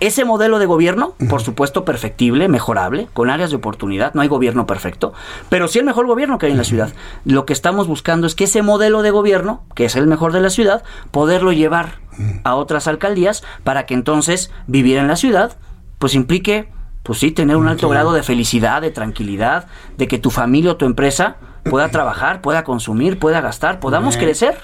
Ese 0.00 0.24
modelo 0.24 0.58
de 0.58 0.66
gobierno, 0.66 1.14
por 1.30 1.40
supuesto, 1.40 1.84
perfectible, 1.84 2.48
mejorable, 2.48 3.08
con 3.14 3.30
áreas 3.30 3.50
de 3.50 3.56
oportunidad, 3.56 4.12
no 4.12 4.20
hay 4.20 4.28
gobierno 4.28 4.66
perfecto, 4.66 5.14
pero 5.48 5.68
sí 5.68 5.78
el 5.78 5.86
mejor 5.86 6.06
gobierno 6.06 6.38
que 6.38 6.46
hay 6.46 6.52
en 6.52 6.58
la 6.58 6.64
ciudad. 6.64 6.92
Lo 7.24 7.46
que 7.46 7.54
estamos 7.54 7.86
buscando 7.86 8.26
es 8.26 8.34
que 8.34 8.44
ese 8.44 8.60
modelo 8.60 9.02
de 9.02 9.10
gobierno, 9.10 9.62
que 9.74 9.86
es 9.86 9.96
el 9.96 10.06
mejor 10.06 10.32
de 10.32 10.40
la 10.40 10.50
ciudad, 10.50 10.82
poderlo 11.10 11.52
llevar 11.52 12.00
a 12.44 12.56
otras 12.56 12.86
alcaldías 12.86 13.42
para 13.62 13.86
que 13.86 13.94
entonces 13.94 14.50
vivir 14.66 14.98
en 14.98 15.08
la 15.08 15.16
ciudad 15.16 15.56
pues 15.98 16.14
implique 16.14 16.68
pues 17.02 17.18
sí, 17.18 17.30
tener 17.30 17.56
un 17.56 17.68
alto 17.68 17.88
grado 17.90 18.14
de 18.14 18.22
felicidad, 18.22 18.80
de 18.80 18.90
tranquilidad, 18.90 19.66
de 19.98 20.08
que 20.08 20.18
tu 20.18 20.30
familia 20.30 20.72
o 20.72 20.76
tu 20.76 20.86
empresa 20.86 21.36
pueda 21.64 21.88
trabajar, 21.88 22.40
pueda 22.40 22.64
consumir, 22.64 23.18
pueda 23.18 23.40
gastar, 23.40 23.80
podamos 23.80 24.16
crecer. 24.16 24.56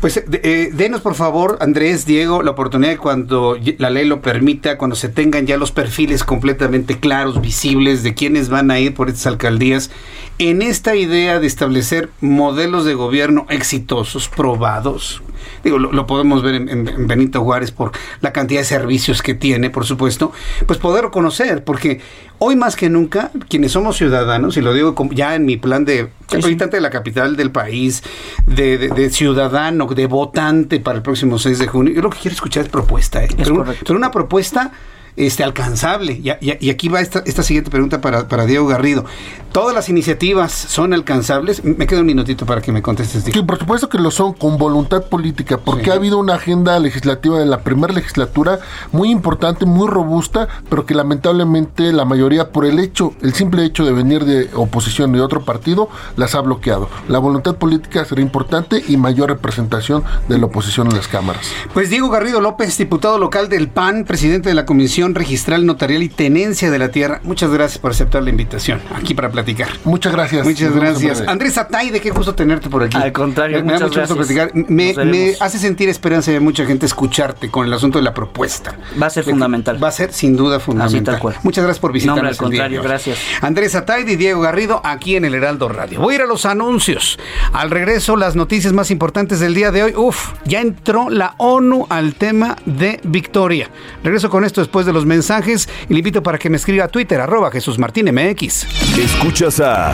Pues 0.00 0.16
eh, 0.16 0.70
denos 0.72 1.00
por 1.00 1.14
favor, 1.14 1.58
Andrés, 1.60 2.06
Diego, 2.06 2.42
la 2.42 2.52
oportunidad 2.52 2.92
de 2.92 2.98
cuando 2.98 3.56
la 3.78 3.90
ley 3.90 4.06
lo 4.06 4.22
permita, 4.22 4.78
cuando 4.78 4.96
se 4.96 5.08
tengan 5.08 5.46
ya 5.46 5.56
los 5.58 5.72
perfiles 5.72 6.24
completamente 6.24 6.98
claros, 6.98 7.40
visibles 7.40 8.02
de 8.02 8.14
quiénes 8.14 8.48
van 8.48 8.70
a 8.70 8.78
ir 8.78 8.94
por 8.94 9.08
estas 9.08 9.26
alcaldías, 9.26 9.90
en 10.38 10.62
esta 10.62 10.96
idea 10.96 11.40
de 11.40 11.46
establecer 11.46 12.10
modelos 12.20 12.84
de 12.84 12.94
gobierno 12.94 13.46
exitosos, 13.50 14.28
probados, 14.28 15.22
digo, 15.64 15.78
lo, 15.78 16.06
podemos 16.06 16.42
ver 16.42 16.54
en, 16.54 17.06
Benito 17.06 17.42
Juárez 17.42 17.70
por 17.70 17.92
la 18.20 18.32
cantidad 18.32 18.60
de 18.60 18.66
servicios 18.66 19.22
que 19.22 19.34
tiene, 19.34 19.70
por 19.70 19.84
supuesto, 19.84 20.32
pues 20.66 20.78
poder 20.78 21.10
conocer, 21.10 21.64
porque 21.64 22.00
hoy 22.38 22.56
más 22.56 22.76
que 22.76 22.88
nunca, 22.88 23.30
quienes 23.48 23.72
somos 23.72 23.96
ciudadanos, 23.96 24.56
y 24.56 24.60
lo 24.60 24.72
digo 24.72 24.94
ya 25.12 25.34
en 25.34 25.44
mi 25.44 25.56
plan 25.56 25.84
de 25.84 26.10
habitante 26.32 26.76
de 26.76 26.80
la 26.80 26.90
capital 26.90 27.36
del 27.36 27.50
país, 27.50 28.02
de, 28.46 29.10
ciudadano, 29.10 29.86
de 29.86 30.06
votante 30.06 30.80
para 30.80 30.98
el 30.98 31.02
próximo 31.02 31.38
6 31.38 31.58
de 31.58 31.66
junio, 31.66 31.94
yo 31.94 32.02
lo 32.02 32.10
que 32.10 32.18
quiero 32.18 32.34
escuchar 32.34 32.64
es 32.64 32.70
propuesta, 32.70 33.24
¿eh? 33.24 33.28
pero, 33.36 33.64
pero 33.64 33.96
una 33.96 34.10
propuesta 34.10 34.72
este, 35.16 35.44
alcanzable. 35.44 36.12
Y, 36.12 36.30
y, 36.40 36.70
aquí 36.70 36.88
va 36.88 37.00
esta, 37.00 37.22
esta 37.26 37.42
siguiente 37.42 37.70
pregunta 37.70 38.00
para, 38.00 38.28
para, 38.28 38.46
Diego 38.46 38.66
Garrido. 38.66 39.04
¿Todas 39.52 39.74
las 39.74 39.88
iniciativas 39.88 40.52
son 40.52 40.92
alcanzables? 40.92 41.64
Me 41.64 41.86
queda 41.86 42.00
un 42.00 42.06
minutito 42.06 42.44
para 42.44 42.60
que 42.60 42.72
me 42.72 42.82
contestes. 42.82 43.24
Sí, 43.24 43.42
por 43.42 43.58
supuesto 43.58 43.88
que 43.88 43.98
lo 43.98 44.10
son 44.10 44.34
con 44.34 44.58
voluntad 44.58 45.04
política, 45.04 45.58
porque 45.58 45.90
ha 45.90 45.94
habido 45.94 46.18
una 46.18 46.34
agenda 46.34 46.78
legislativa 46.78 47.38
de 47.38 47.46
la 47.46 47.60
primera 47.60 47.94
legislatura 47.94 48.58
muy 48.92 49.10
importante, 49.10 49.64
muy 49.64 49.88
robusta, 49.88 50.48
pero 50.68 50.84
que 50.84 50.94
lamentablemente 50.94 51.92
la 51.92 52.04
mayoría, 52.04 52.52
por 52.52 52.66
el 52.66 52.78
hecho, 52.78 53.14
el 53.22 53.32
simple 53.32 53.64
hecho 53.64 53.84
de 53.86 53.92
venir 53.92 54.24
de 54.24 54.50
oposición 54.54 55.12
de 55.12 55.22
otro 55.22 55.44
partido, 55.44 55.88
las 56.16 56.34
ha 56.34 56.40
bloqueado. 56.42 56.90
La 57.08 57.18
voluntad 57.18 57.56
política 57.56 58.04
será 58.04 58.20
importante 58.20 58.82
y 58.86 58.98
mayor 58.98 59.30
representación 59.30 60.04
de 60.28 60.38
la 60.38 60.46
oposición 60.46 60.88
en 60.88 60.96
las 60.96 61.08
cámaras. 61.08 61.50
Pues 61.72 61.88
Diego 61.88 62.10
Garrido 62.10 62.40
López, 62.40 62.76
diputado 62.76 63.18
local 63.18 63.48
del 63.48 63.68
PAN, 63.68 64.04
presidente 64.04 64.50
de 64.50 64.54
la 64.54 64.66
Comisión 64.66 65.05
registral, 65.14 65.66
notarial 65.66 66.02
y 66.02 66.08
tenencia 66.08 66.70
de 66.70 66.78
la 66.78 66.90
tierra. 66.90 67.20
Muchas 67.24 67.50
gracias 67.50 67.78
por 67.78 67.90
aceptar 67.90 68.22
la 68.22 68.30
invitación 68.30 68.80
aquí 68.94 69.14
para 69.14 69.30
platicar. 69.30 69.68
Muchas 69.84 70.12
gracias. 70.12 70.46
Muchas 70.46 70.74
gracias. 70.74 71.22
Andrés 71.26 71.58
Atay, 71.58 71.90
de 71.90 72.00
qué 72.00 72.10
gusto 72.10 72.34
tenerte 72.34 72.68
por 72.68 72.82
aquí. 72.82 72.96
Al 72.96 73.12
contrario, 73.12 73.64
me, 73.64 73.72
da 73.74 73.80
mucho 73.80 74.00
gusto 74.00 74.16
platicar. 74.16 74.52
Me, 74.54 75.34
hace 75.40 75.58
sentir 75.58 75.88
esperanza 75.88 76.30
de 76.30 76.40
mucha 76.40 76.64
gente 76.66 76.86
escucharte 76.86 77.50
con 77.50 77.66
el 77.66 77.72
asunto 77.72 77.98
de 77.98 78.04
la 78.04 78.14
propuesta. 78.14 78.74
Va 79.00 79.06
a 79.06 79.10
ser 79.10 79.24
fundamental. 79.24 79.82
Va 79.82 79.88
a 79.88 79.92
ser 79.92 80.12
sin 80.12 80.36
duda 80.36 80.60
fundamental. 80.60 81.20
Muchas 81.42 81.64
gracias 81.64 81.80
por 81.80 81.92
visitarnos. 81.92 82.22
No, 82.22 82.28
al 82.28 82.36
contrario, 82.36 82.82
gracias. 82.82 83.18
Andrés 83.40 83.74
Atay 83.74 84.04
y 84.10 84.16
Diego 84.16 84.40
Garrido 84.40 84.80
aquí 84.84 85.16
en 85.16 85.24
el 85.24 85.34
Heraldo 85.34 85.68
Radio. 85.68 86.00
Voy 86.00 86.14
a 86.14 86.16
ir 86.16 86.22
a 86.22 86.26
los 86.26 86.46
anuncios. 86.46 87.18
Al 87.52 87.70
regreso, 87.70 88.16
las 88.16 88.36
noticias 88.36 88.72
más 88.72 88.90
importantes 88.90 89.40
del 89.40 89.54
día 89.54 89.70
de 89.70 89.82
hoy. 89.82 89.94
Uf, 89.96 90.32
ya 90.44 90.60
entró 90.60 91.10
la 91.10 91.34
ONU 91.38 91.86
al 91.90 92.14
tema 92.14 92.56
de 92.64 93.00
Victoria. 93.04 93.70
Regreso 94.02 94.30
con 94.30 94.44
esto 94.44 94.60
después 94.60 94.86
de 94.86 94.92
los 94.92 94.95
mensajes 95.04 95.68
y 95.88 95.92
le 95.92 95.98
invito 95.98 96.22
para 96.22 96.38
que 96.38 96.48
me 96.48 96.56
escriba 96.56 96.84
a 96.84 96.88
Twitter, 96.88 97.20
arroba 97.20 97.50
Jesús 97.50 97.78
Martín 97.78 98.06
MX. 98.14 98.66
Escuchas 98.98 99.60
a 99.60 99.92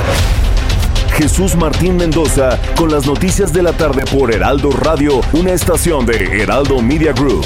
Jesús 1.16 1.56
Martín 1.56 1.96
Mendoza 1.96 2.58
con 2.76 2.90
las 2.90 3.06
noticias 3.06 3.52
de 3.52 3.62
la 3.62 3.72
tarde 3.72 4.04
por 4.10 4.32
Heraldo 4.32 4.70
Radio, 4.70 5.20
una 5.32 5.52
estación 5.52 6.06
de 6.06 6.42
Heraldo 6.42 6.80
Media 6.80 7.12
Group. 7.12 7.44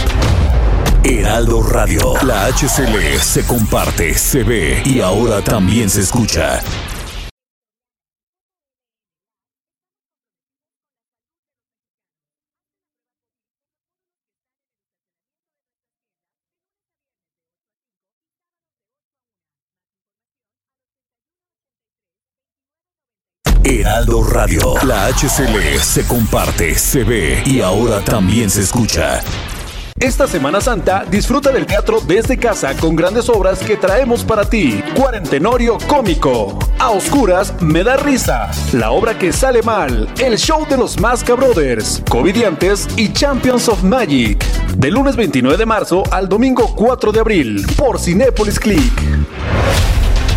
Heraldo 1.02 1.62
Radio, 1.62 2.14
la 2.22 2.46
HCL 2.46 3.18
se 3.20 3.46
comparte, 3.46 4.14
se 4.14 4.42
ve 4.42 4.82
y 4.84 5.00
ahora 5.00 5.40
también 5.42 5.88
se 5.88 6.00
escucha. 6.00 6.62
Heraldo 23.68 24.22
Radio. 24.22 24.74
La 24.84 25.08
HCL 25.08 25.80
se 25.80 26.06
comparte, 26.06 26.76
se 26.76 27.02
ve 27.02 27.42
y 27.44 27.62
ahora 27.62 28.00
también 28.00 28.48
se 28.48 28.60
escucha. 28.60 29.20
Esta 29.98 30.28
Semana 30.28 30.60
Santa 30.60 31.04
disfruta 31.10 31.50
del 31.50 31.66
teatro 31.66 31.98
desde 32.06 32.38
casa 32.38 32.76
con 32.76 32.94
grandes 32.94 33.28
obras 33.28 33.58
que 33.58 33.76
traemos 33.76 34.22
para 34.22 34.48
ti. 34.48 34.80
Cuarentenorio 34.94 35.78
cómico. 35.88 36.56
A 36.78 36.90
oscuras 36.90 37.60
me 37.60 37.82
da 37.82 37.96
risa. 37.96 38.52
La 38.72 38.92
obra 38.92 39.18
que 39.18 39.32
sale 39.32 39.62
mal. 39.62 40.08
El 40.20 40.38
show 40.38 40.64
de 40.68 40.76
los 40.76 41.00
Masca 41.00 41.34
Brothers. 41.34 42.04
Covidiantes 42.08 42.86
y 42.96 43.12
Champions 43.12 43.68
of 43.68 43.82
Magic. 43.82 44.44
Del 44.76 44.94
lunes 44.94 45.16
29 45.16 45.56
de 45.56 45.66
marzo 45.66 46.04
al 46.12 46.28
domingo 46.28 46.72
4 46.76 47.10
de 47.10 47.18
abril. 47.18 47.66
Por 47.76 47.98
Cinépolis 47.98 48.60
Click. 48.60 48.92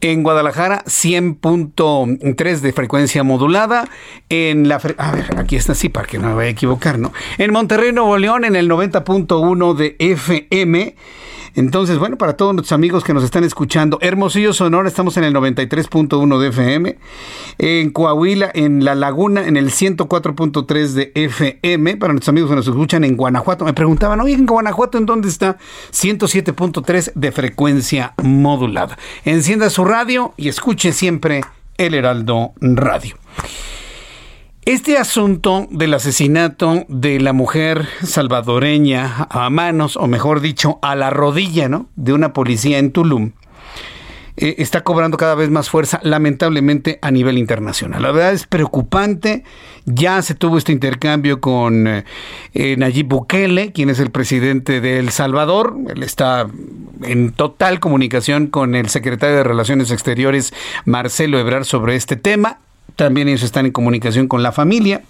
en 0.00 0.22
Guadalajara, 0.22 0.84
100.3 0.84 2.60
de 2.60 2.72
frecuencia 2.72 3.22
modulada, 3.22 3.88
en 4.28 4.68
la... 4.68 4.76
a 4.76 5.12
ver, 5.12 5.38
aquí 5.38 5.56
está 5.56 5.72
así 5.72 5.88
para 5.88 6.06
que 6.06 6.18
no 6.18 6.28
me 6.28 6.34
vaya 6.34 6.48
a 6.48 6.52
equivocar, 6.52 6.98
¿no? 6.98 7.12
En 7.38 7.52
Monterrey, 7.52 7.92
Nuevo 7.92 8.16
León, 8.16 8.44
en 8.44 8.56
el 8.56 8.68
90.1 8.70 9.74
de 9.74 9.96
FM, 9.98 10.94
entonces, 11.56 11.98
bueno, 11.98 12.16
para 12.16 12.36
todos 12.36 12.54
nuestros 12.60 12.76
amigos 12.76 13.04
que 13.04 13.14
nos 13.14 13.24
están 13.24 13.42
escuchando, 13.42 13.96
Hermosillo, 14.02 14.52
Sonora, 14.52 14.86
estamos 14.86 15.16
en 15.16 15.24
el 15.24 15.32
93.1 15.32 16.38
de 16.38 16.48
FM. 16.48 16.98
En 17.56 17.90
Coahuila, 17.90 18.50
en 18.52 18.84
La 18.84 18.94
Laguna, 18.94 19.46
en 19.46 19.56
el 19.56 19.70
104.3 19.70 20.88
de 20.88 21.10
FM. 21.14 21.96
Para 21.96 22.12
nuestros 22.12 22.28
amigos 22.28 22.50
que 22.50 22.56
nos 22.56 22.68
escuchan 22.68 23.04
en 23.04 23.16
Guanajuato, 23.16 23.64
me 23.64 23.72
preguntaban, 23.72 24.20
oye, 24.20 24.34
en 24.34 24.44
Guanajuato, 24.44 24.98
¿en 24.98 25.06
dónde 25.06 25.28
está? 25.28 25.56
107.3 25.90 27.12
de 27.14 27.32
frecuencia 27.32 28.12
modulada. 28.22 28.98
Encienda 29.24 29.70
su 29.70 29.86
radio 29.86 30.34
y 30.36 30.50
escuche 30.50 30.92
siempre 30.92 31.40
el 31.78 31.94
Heraldo 31.94 32.52
Radio. 32.60 33.16
Este 34.66 34.98
asunto 34.98 35.66
del 35.70 35.94
asesinato 35.94 36.84
de 36.88 37.18
la 37.18 37.32
mujer 37.32 37.88
salvadoreña 38.02 39.26
a 39.30 39.48
manos, 39.48 39.96
o 39.96 40.06
mejor 40.06 40.42
dicho, 40.42 40.78
a 40.82 40.94
la 40.94 41.08
rodilla, 41.08 41.70
¿no? 41.70 41.88
De 41.96 42.12
una 42.12 42.34
policía 42.34 42.78
en 42.78 42.92
Tulum, 42.92 43.32
eh, 44.36 44.56
está 44.58 44.82
cobrando 44.82 45.16
cada 45.16 45.34
vez 45.34 45.48
más 45.48 45.70
fuerza, 45.70 45.98
lamentablemente, 46.02 46.98
a 47.00 47.10
nivel 47.10 47.38
internacional. 47.38 48.02
La 48.02 48.12
verdad 48.12 48.34
es 48.34 48.46
preocupante. 48.46 49.44
Ya 49.86 50.20
se 50.20 50.34
tuvo 50.34 50.58
este 50.58 50.72
intercambio 50.72 51.40
con 51.40 51.86
eh, 51.86 52.04
Nayib 52.76 53.06
Bukele, 53.06 53.72
quien 53.72 53.88
es 53.88 53.98
el 53.98 54.10
presidente 54.10 54.82
de 54.82 54.98
El 54.98 55.10
Salvador. 55.10 55.74
Él 55.88 56.02
está 56.02 56.46
en 57.02 57.32
total 57.32 57.80
comunicación 57.80 58.46
con 58.46 58.74
el 58.74 58.90
secretario 58.90 59.36
de 59.36 59.44
Relaciones 59.44 59.90
Exteriores, 59.90 60.52
Marcelo 60.84 61.38
Ebrard, 61.38 61.64
sobre 61.64 61.96
este 61.96 62.16
tema. 62.16 62.60
También 62.96 63.28
ellos 63.28 63.42
están 63.42 63.66
en 63.66 63.72
comunicación 63.72 64.28
con 64.28 64.42
la 64.42 64.52
familia. 64.52 65.02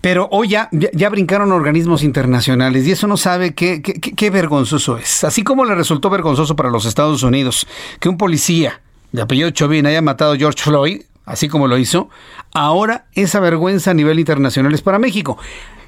Pero 0.00 0.28
hoy 0.30 0.48
ya, 0.48 0.68
ya, 0.70 1.08
brincaron 1.08 1.52
organismos 1.52 2.02
internacionales 2.02 2.86
y 2.86 2.92
eso 2.92 3.06
no 3.06 3.16
sabe 3.16 3.54
qué, 3.54 3.82
qué, 3.82 4.30
vergonzoso 4.30 4.98
es. 4.98 5.24
Así 5.24 5.42
como 5.42 5.64
le 5.64 5.74
resultó 5.74 6.10
vergonzoso 6.10 6.54
para 6.54 6.70
los 6.70 6.84
Estados 6.84 7.22
Unidos 7.22 7.66
que 7.98 8.08
un 8.08 8.18
policía 8.18 8.80
de 9.12 9.22
apellido 9.22 9.50
Chauvin 9.50 9.86
haya 9.86 10.02
matado 10.02 10.34
a 10.34 10.36
George 10.36 10.62
Floyd, 10.62 11.02
así 11.24 11.48
como 11.48 11.66
lo 11.66 11.78
hizo, 11.78 12.08
ahora 12.52 13.06
esa 13.14 13.40
vergüenza 13.40 13.90
a 13.90 13.94
nivel 13.94 14.18
internacional 14.18 14.74
es 14.74 14.82
para 14.82 14.98
México. 14.98 15.38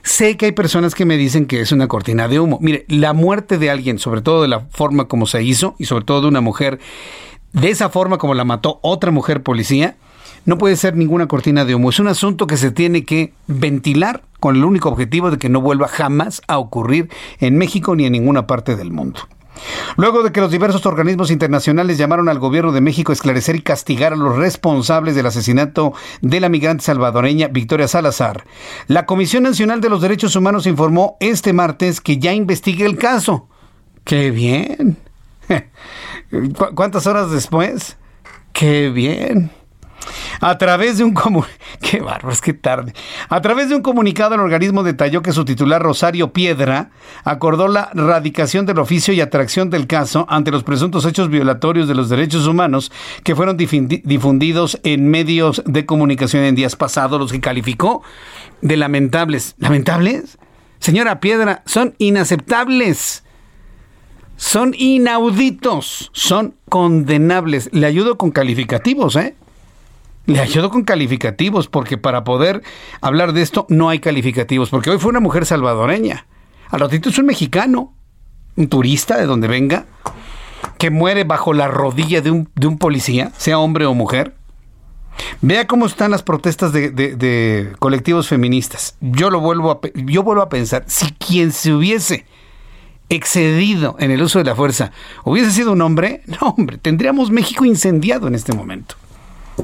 Sé 0.02 0.36
que 0.36 0.46
hay 0.46 0.52
personas 0.52 0.94
que 0.94 1.04
me 1.04 1.16
dicen 1.16 1.46
que 1.46 1.60
es 1.60 1.70
una 1.70 1.86
cortina 1.86 2.28
de 2.28 2.40
humo. 2.40 2.58
Mire, 2.60 2.86
la 2.88 3.12
muerte 3.12 3.58
de 3.58 3.70
alguien, 3.70 3.98
sobre 3.98 4.22
todo 4.22 4.42
de 4.42 4.48
la 4.48 4.60
forma 4.70 5.06
como 5.06 5.26
se 5.26 5.42
hizo 5.42 5.76
y 5.78 5.84
sobre 5.84 6.04
todo 6.04 6.22
de 6.22 6.28
una 6.28 6.40
mujer, 6.40 6.78
de 7.52 7.70
esa 7.70 7.90
forma 7.90 8.18
como 8.18 8.34
la 8.34 8.44
mató 8.44 8.80
otra 8.82 9.10
mujer 9.10 9.42
policía, 9.42 9.96
no 10.48 10.56
puede 10.56 10.76
ser 10.76 10.96
ninguna 10.96 11.28
cortina 11.28 11.66
de 11.66 11.74
humo. 11.74 11.90
Es 11.90 12.00
un 12.00 12.08
asunto 12.08 12.46
que 12.46 12.56
se 12.56 12.70
tiene 12.70 13.04
que 13.04 13.34
ventilar 13.48 14.22
con 14.40 14.56
el 14.56 14.64
único 14.64 14.88
objetivo 14.88 15.30
de 15.30 15.36
que 15.36 15.50
no 15.50 15.60
vuelva 15.60 15.88
jamás 15.88 16.40
a 16.48 16.56
ocurrir 16.56 17.10
en 17.38 17.58
México 17.58 17.94
ni 17.94 18.06
en 18.06 18.12
ninguna 18.12 18.46
parte 18.46 18.74
del 18.74 18.90
mundo. 18.90 19.20
Luego 19.98 20.22
de 20.22 20.32
que 20.32 20.40
los 20.40 20.50
diversos 20.50 20.86
organismos 20.86 21.30
internacionales 21.30 21.98
llamaron 21.98 22.30
al 22.30 22.38
gobierno 22.38 22.72
de 22.72 22.80
México 22.80 23.12
a 23.12 23.14
esclarecer 23.14 23.56
y 23.56 23.60
castigar 23.60 24.14
a 24.14 24.16
los 24.16 24.38
responsables 24.38 25.14
del 25.14 25.26
asesinato 25.26 25.92
de 26.22 26.40
la 26.40 26.48
migrante 26.48 26.84
salvadoreña 26.84 27.48
Victoria 27.48 27.86
Salazar, 27.86 28.44
la 28.86 29.04
Comisión 29.04 29.42
Nacional 29.42 29.82
de 29.82 29.90
los 29.90 30.00
Derechos 30.00 30.34
Humanos 30.34 30.66
informó 30.66 31.18
este 31.20 31.52
martes 31.52 32.00
que 32.00 32.16
ya 32.16 32.32
investigue 32.32 32.86
el 32.86 32.96
caso. 32.96 33.50
¡Qué 34.02 34.30
bien! 34.30 34.96
¿Cuántas 36.74 37.06
horas 37.06 37.30
después? 37.30 37.98
¡Qué 38.54 38.88
bien! 38.88 39.57
A 40.40 40.58
través 40.58 40.98
de 40.98 41.04
un 41.04 41.14
qué 41.80 42.02
qué 42.42 42.52
tarde. 42.52 42.92
A 43.28 43.40
través 43.40 43.68
de 43.68 43.76
un 43.76 43.82
comunicado 43.82 44.34
el 44.34 44.40
organismo 44.40 44.82
detalló 44.82 45.22
que 45.22 45.32
su 45.32 45.44
titular 45.44 45.82
Rosario 45.82 46.32
Piedra 46.32 46.90
acordó 47.24 47.68
la 47.68 47.90
radicación 47.94 48.66
del 48.66 48.78
oficio 48.78 49.14
y 49.14 49.20
atracción 49.20 49.70
del 49.70 49.86
caso 49.86 50.26
ante 50.28 50.50
los 50.50 50.64
presuntos 50.64 51.04
hechos 51.04 51.28
violatorios 51.28 51.88
de 51.88 51.94
los 51.94 52.08
derechos 52.08 52.46
humanos 52.46 52.92
que 53.24 53.34
fueron 53.36 53.56
difundidos 53.56 54.80
en 54.84 55.10
medios 55.10 55.62
de 55.66 55.86
comunicación 55.86 56.44
en 56.44 56.54
días 56.54 56.76
pasados, 56.76 57.20
los 57.20 57.32
que 57.32 57.40
calificó 57.40 58.02
de 58.62 58.76
lamentables. 58.76 59.54
¿Lamentables? 59.58 60.38
Señora 60.78 61.20
Piedra, 61.20 61.62
son 61.66 61.94
inaceptables. 61.98 63.24
Son 64.36 64.72
inauditos, 64.78 66.10
son 66.12 66.54
condenables. 66.68 67.70
Le 67.72 67.86
ayudo 67.86 68.16
con 68.16 68.30
calificativos, 68.30 69.16
¿eh? 69.16 69.34
Le 70.28 70.40
ayudo 70.40 70.68
con 70.68 70.84
calificativos, 70.84 71.68
porque 71.68 71.96
para 71.96 72.22
poder 72.22 72.62
hablar 73.00 73.32
de 73.32 73.40
esto 73.40 73.64
no 73.70 73.88
hay 73.88 73.98
calificativos, 73.98 74.68
porque 74.68 74.90
hoy 74.90 74.98
fue 74.98 75.08
una 75.08 75.20
mujer 75.20 75.46
salvadoreña. 75.46 76.26
Al 76.68 76.80
ratito 76.80 77.08
es 77.08 77.16
un 77.16 77.24
mexicano, 77.24 77.94
un 78.54 78.68
turista 78.68 79.16
de 79.16 79.24
donde 79.24 79.48
venga, 79.48 79.86
que 80.76 80.90
muere 80.90 81.24
bajo 81.24 81.54
la 81.54 81.66
rodilla 81.66 82.20
de 82.20 82.30
un, 82.30 82.50
de 82.56 82.66
un 82.66 82.76
policía, 82.76 83.32
sea 83.38 83.58
hombre 83.58 83.86
o 83.86 83.94
mujer. 83.94 84.34
Vea 85.40 85.66
cómo 85.66 85.86
están 85.86 86.10
las 86.10 86.22
protestas 86.22 86.74
de, 86.74 86.90
de, 86.90 87.72
colectivos 87.78 88.28
feministas. 88.28 88.98
Yo 89.00 89.30
lo 89.30 89.40
vuelvo 89.40 89.70
a, 89.70 89.80
yo 89.94 90.24
vuelvo 90.24 90.42
a 90.42 90.50
pensar, 90.50 90.84
si 90.88 91.10
quien 91.12 91.52
se 91.52 91.72
hubiese 91.72 92.26
excedido 93.08 93.96
en 93.98 94.10
el 94.10 94.20
uso 94.20 94.40
de 94.40 94.44
la 94.44 94.54
fuerza 94.54 94.92
hubiese 95.24 95.52
sido 95.52 95.72
un 95.72 95.80
hombre, 95.80 96.20
no 96.26 96.50
hombre, 96.50 96.76
tendríamos 96.76 97.30
México 97.30 97.64
incendiado 97.64 98.28
en 98.28 98.34
este 98.34 98.52
momento 98.52 98.94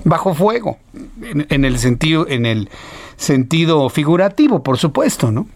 bajo 0.05 0.35
fuego, 0.35 0.79
en, 1.23 1.65
el 1.65 1.79
sentido, 1.79 2.27
en 2.29 2.47
el 2.47 2.69
sentido 3.17 3.89
figurativo, 3.89 4.63
por 4.63 4.79
supuesto, 4.79 5.31
¿no? 5.31 5.47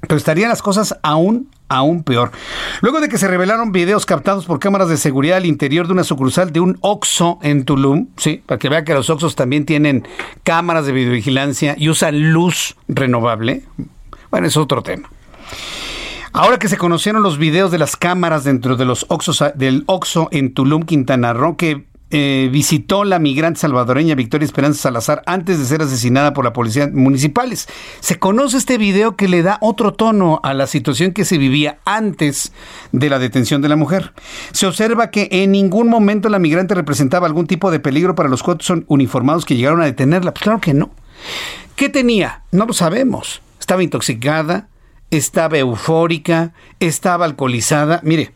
Pero 0.00 0.16
estarían 0.16 0.48
las 0.48 0.62
cosas 0.62 0.98
aún, 1.02 1.50
aún 1.68 2.02
peor. 2.02 2.32
Luego 2.80 3.00
de 3.00 3.08
que 3.08 3.18
se 3.18 3.28
revelaron 3.28 3.70
videos 3.70 4.06
captados 4.06 4.46
por 4.46 4.58
cámaras 4.58 4.88
de 4.88 4.96
seguridad 4.96 5.36
al 5.36 5.46
interior 5.46 5.86
de 5.86 5.92
una 5.92 6.04
sucursal 6.04 6.52
de 6.52 6.60
un 6.60 6.78
Oxxo 6.80 7.38
en 7.42 7.64
Tulum, 7.64 8.08
sí, 8.16 8.42
para 8.46 8.58
que 8.58 8.70
vea 8.70 8.84
que 8.84 8.94
los 8.94 9.10
Oxxos 9.10 9.36
también 9.36 9.66
tienen 9.66 10.08
cámaras 10.42 10.86
de 10.86 10.92
videovigilancia 10.92 11.74
y 11.76 11.90
usan 11.90 12.32
luz 12.32 12.76
renovable. 12.88 13.64
Bueno, 14.30 14.46
es 14.46 14.56
otro 14.56 14.82
tema. 14.82 15.10
Ahora 16.32 16.58
que 16.58 16.68
se 16.68 16.78
conocieron 16.78 17.22
los 17.22 17.38
videos 17.38 17.72
de 17.72 17.78
las 17.78 17.96
cámaras 17.96 18.44
dentro 18.44 18.76
de 18.76 18.84
los 18.84 19.04
Oxxos, 19.08 19.42
del 19.56 19.82
Oxxo 19.86 20.28
en 20.30 20.54
Tulum, 20.54 20.84
Quintana 20.84 21.32
Roo, 21.32 21.56
que 21.56 21.89
eh, 22.10 22.48
visitó 22.50 23.04
la 23.04 23.18
migrante 23.18 23.60
salvadoreña 23.60 24.14
Victoria 24.14 24.44
Esperanza 24.44 24.82
Salazar 24.82 25.22
antes 25.26 25.58
de 25.58 25.64
ser 25.64 25.82
asesinada 25.82 26.32
por 26.32 26.44
la 26.44 26.52
policía 26.52 26.90
municipales. 26.92 27.68
Se 28.00 28.18
conoce 28.18 28.56
este 28.56 28.78
video 28.78 29.16
que 29.16 29.28
le 29.28 29.42
da 29.42 29.58
otro 29.60 29.92
tono 29.92 30.40
a 30.42 30.52
la 30.54 30.66
situación 30.66 31.12
que 31.12 31.24
se 31.24 31.38
vivía 31.38 31.78
antes 31.84 32.52
de 32.92 33.10
la 33.10 33.18
detención 33.18 33.62
de 33.62 33.68
la 33.68 33.76
mujer. 33.76 34.12
Se 34.52 34.66
observa 34.66 35.10
que 35.10 35.28
en 35.30 35.52
ningún 35.52 35.88
momento 35.88 36.28
la 36.28 36.38
migrante 36.38 36.74
representaba 36.74 37.26
algún 37.26 37.46
tipo 37.46 37.70
de 37.70 37.80
peligro 37.80 38.14
para 38.14 38.28
los 38.28 38.42
cuatro 38.42 38.82
uniformados 38.88 39.44
que 39.44 39.56
llegaron 39.56 39.80
a 39.80 39.86
detenerla. 39.86 40.32
Pues 40.32 40.42
claro 40.42 40.60
que 40.60 40.74
no. 40.74 40.90
¿Qué 41.76 41.88
tenía? 41.88 42.42
No 42.50 42.66
lo 42.66 42.72
sabemos. 42.72 43.40
Estaba 43.58 43.82
intoxicada, 43.82 44.68
estaba 45.10 45.58
eufórica, 45.58 46.52
estaba 46.80 47.24
alcoholizada. 47.24 48.00
Mire, 48.02 48.32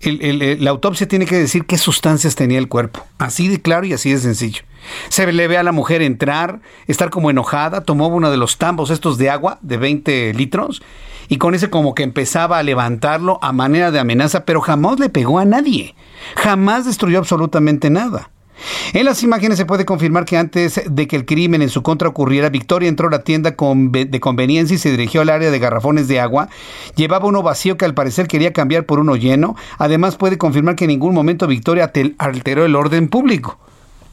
la 0.00 0.70
autopsia 0.70 1.06
tiene 1.08 1.26
que 1.26 1.36
decir 1.36 1.64
qué 1.64 1.78
sustancias 1.78 2.34
tenía 2.34 2.58
el 2.58 2.68
cuerpo. 2.68 3.06
Así 3.18 3.48
de 3.48 3.60
claro 3.60 3.86
y 3.86 3.92
así 3.92 4.10
de 4.12 4.18
sencillo. 4.18 4.62
Se 5.08 5.30
le 5.30 5.48
ve 5.48 5.58
a 5.58 5.62
la 5.62 5.72
mujer 5.72 6.02
entrar, 6.02 6.60
estar 6.86 7.10
como 7.10 7.30
enojada, 7.30 7.82
tomó 7.82 8.08
uno 8.08 8.30
de 8.30 8.36
los 8.36 8.58
tambos 8.58 8.90
estos 8.90 9.18
de 9.18 9.30
agua 9.30 9.58
de 9.62 9.76
20 9.76 10.34
litros 10.34 10.82
y 11.28 11.38
con 11.38 11.54
ese 11.54 11.70
como 11.70 11.94
que 11.94 12.02
empezaba 12.02 12.58
a 12.58 12.62
levantarlo 12.62 13.38
a 13.42 13.52
manera 13.52 13.90
de 13.90 14.00
amenaza, 14.00 14.44
pero 14.44 14.60
jamás 14.60 14.98
le 14.98 15.08
pegó 15.08 15.38
a 15.38 15.44
nadie. 15.44 15.94
Jamás 16.36 16.84
destruyó 16.84 17.18
absolutamente 17.18 17.90
nada. 17.90 18.31
En 18.92 19.04
las 19.04 19.22
imágenes 19.22 19.58
se 19.58 19.66
puede 19.66 19.84
confirmar 19.84 20.24
que 20.24 20.36
antes 20.36 20.82
de 20.88 21.06
que 21.06 21.16
el 21.16 21.24
crimen 21.24 21.62
en 21.62 21.68
su 21.68 21.82
contra 21.82 22.08
ocurriera, 22.08 22.48
Victoria 22.48 22.88
entró 22.88 23.08
a 23.08 23.10
la 23.10 23.22
tienda 23.22 23.54
de 23.56 24.20
conveniencia 24.20 24.74
y 24.74 24.78
se 24.78 24.90
dirigió 24.90 25.20
al 25.22 25.30
área 25.30 25.50
de 25.50 25.58
garrafones 25.58 26.08
de 26.08 26.20
agua. 26.20 26.48
Llevaba 26.96 27.26
uno 27.26 27.42
vacío 27.42 27.76
que 27.76 27.84
al 27.84 27.94
parecer 27.94 28.28
quería 28.28 28.52
cambiar 28.52 28.84
por 28.84 28.98
uno 28.98 29.16
lleno. 29.16 29.56
Además 29.78 30.16
puede 30.16 30.38
confirmar 30.38 30.76
que 30.76 30.84
en 30.84 30.88
ningún 30.88 31.14
momento 31.14 31.46
Victoria 31.46 31.90
alteró 32.18 32.64
el 32.64 32.76
orden 32.76 33.08
público. 33.08 33.58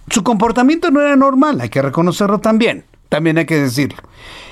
Su 0.10 0.24
comportamiento 0.24 0.90
no 0.90 1.02
era 1.02 1.16
normal, 1.16 1.62
hay 1.62 1.70
que 1.70 1.82
reconocerlo 1.82 2.40
también. 2.40 2.86
También 3.10 3.40
hay 3.40 3.46
que 3.46 3.60
decirlo. 3.60 3.98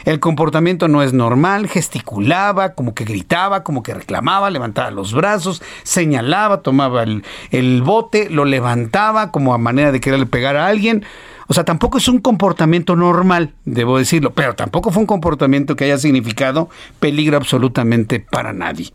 El 0.03 0.19
comportamiento 0.19 0.87
no 0.87 1.03
es 1.03 1.13
normal, 1.13 1.67
gesticulaba, 1.67 2.73
como 2.73 2.95
que 2.95 3.03
gritaba, 3.03 3.63
como 3.63 3.83
que 3.83 3.93
reclamaba, 3.93 4.49
levantaba 4.49 4.89
los 4.89 5.13
brazos, 5.13 5.61
señalaba, 5.83 6.61
tomaba 6.61 7.03
el, 7.03 7.23
el 7.51 7.83
bote, 7.83 8.29
lo 8.29 8.45
levantaba 8.45 9.31
como 9.31 9.53
a 9.53 9.57
manera 9.57 9.91
de 9.91 9.99
quererle 9.99 10.25
pegar 10.25 10.55
a 10.55 10.67
alguien. 10.67 11.05
O 11.47 11.53
sea, 11.53 11.63
tampoco 11.63 11.97
es 11.97 12.09
un 12.09 12.19
comportamiento 12.19 12.97
normal, 12.97 13.53
debo 13.63 13.97
decirlo, 13.97 14.33
pero 14.33 14.53
tampoco 14.53 14.91
fue 14.91 15.01
un 15.01 15.07
comportamiento 15.07 15.77
que 15.77 15.85
haya 15.85 15.97
significado 15.97 16.69
peligro 16.99 17.37
absolutamente 17.37 18.19
para 18.19 18.51
nadie. 18.51 18.91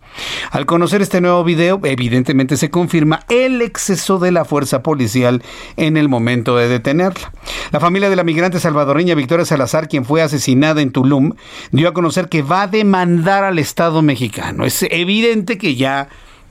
Al 0.51 0.67
conocer 0.67 1.01
este 1.01 1.23
nuevo 1.23 1.45
video, 1.45 1.81
evidentemente 1.83 2.59
se 2.59 2.71
confirma 2.71 3.21
el 3.31 3.63
exceso 3.63 4.19
de 4.19 4.33
la 4.33 4.45
fuerza 4.45 4.83
policial 4.83 5.43
en 5.79 5.97
el 5.97 6.11
momento 6.11 6.57
de 6.57 6.69
detenerla. 6.69 7.33
La 7.71 7.81
familia 7.81 8.11
de 8.11 8.17
la 8.17 8.25
migrante 8.25 8.61
salvadoreña 8.61 9.15
Victoria 9.15 9.47
Salazar, 9.47 9.89
quien 9.89 10.05
fue 10.05 10.21
asesinada 10.21 10.83
en 10.83 10.93
Tulum, 10.93 11.33
dio 11.71 11.89
a 11.89 11.95
conocer 11.95 12.29
que 12.29 12.43
va 12.43 12.63
a 12.63 12.67
demandar 12.67 13.45
al 13.45 13.59
Estado 13.59 14.03
mexicano. 14.03 14.67
Es 14.67 14.83
evidente 14.91 15.57
que 15.57 15.75
ya, 15.75 16.09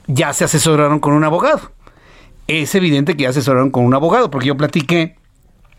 ya 0.08 0.32
se 0.32 0.44
asesoraron 0.44 0.98
con 0.98 1.12
un 1.12 1.22
abogado. 1.22 1.70
Es 2.48 2.74
evidente 2.74 3.16
que 3.16 3.22
ya 3.22 3.28
asesoraron 3.28 3.70
con 3.70 3.84
un 3.84 3.94
abogado, 3.94 4.30
porque 4.30 4.48
yo 4.48 4.56
platiqué 4.56 5.21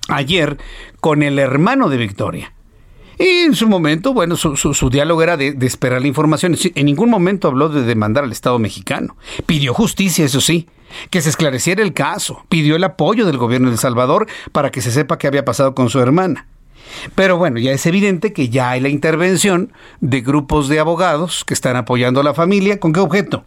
ayer 0.09 0.57
con 0.99 1.23
el 1.23 1.39
hermano 1.39 1.89
de 1.89 1.97
Victoria. 1.97 2.53
Y 3.19 3.43
en 3.43 3.55
su 3.55 3.67
momento, 3.67 4.13
bueno, 4.13 4.35
su, 4.35 4.89
diálogo 4.89 5.21
era 5.21 5.37
de, 5.37 5.53
de, 5.53 5.67
esperar 5.67 6.01
la 6.01 6.07
información. 6.07 6.57
En 6.75 6.85
ningún 6.85 7.09
momento 7.09 7.47
habló 7.47 7.69
de 7.69 7.83
demandar 7.83 8.23
al 8.23 8.31
Estado 8.31 8.57
mexicano. 8.59 9.15
Pidió 9.45 9.73
justicia, 9.73 10.25
eso 10.25 10.41
sí, 10.41 10.67
que 11.09 11.21
se 11.21 11.29
esclareciera 11.29 11.83
el 11.83 11.93
caso. 11.93 12.43
Pidió 12.49 12.75
el 12.75 12.83
apoyo 12.83 13.25
del 13.25 13.37
gobierno 13.37 13.67
de 13.69 13.73
El 13.73 13.79
Salvador 13.79 14.27
para 14.51 14.71
que 14.71 14.81
se 14.81 14.91
sepa 14.91 15.17
qué 15.17 15.27
había 15.27 15.45
pasado 15.45 15.75
con 15.75 15.89
su 15.89 15.99
hermana. 15.99 16.47
Pero 17.15 17.37
bueno, 17.37 17.59
ya 17.59 17.71
es 17.71 17.85
evidente 17.85 18.33
que 18.33 18.49
ya 18.49 18.71
hay 18.71 18.81
la 18.81 18.89
intervención 18.89 19.73
de 20.01 20.21
grupos 20.21 20.67
de 20.67 20.79
abogados 20.79 21.43
que 21.45 21.53
están 21.53 21.75
apoyando 21.75 22.19
a 22.19 22.23
la 22.23 22.33
familia. 22.33 22.79
¿Con 22.79 22.93
qué 22.93 22.99
objeto? 22.99 23.45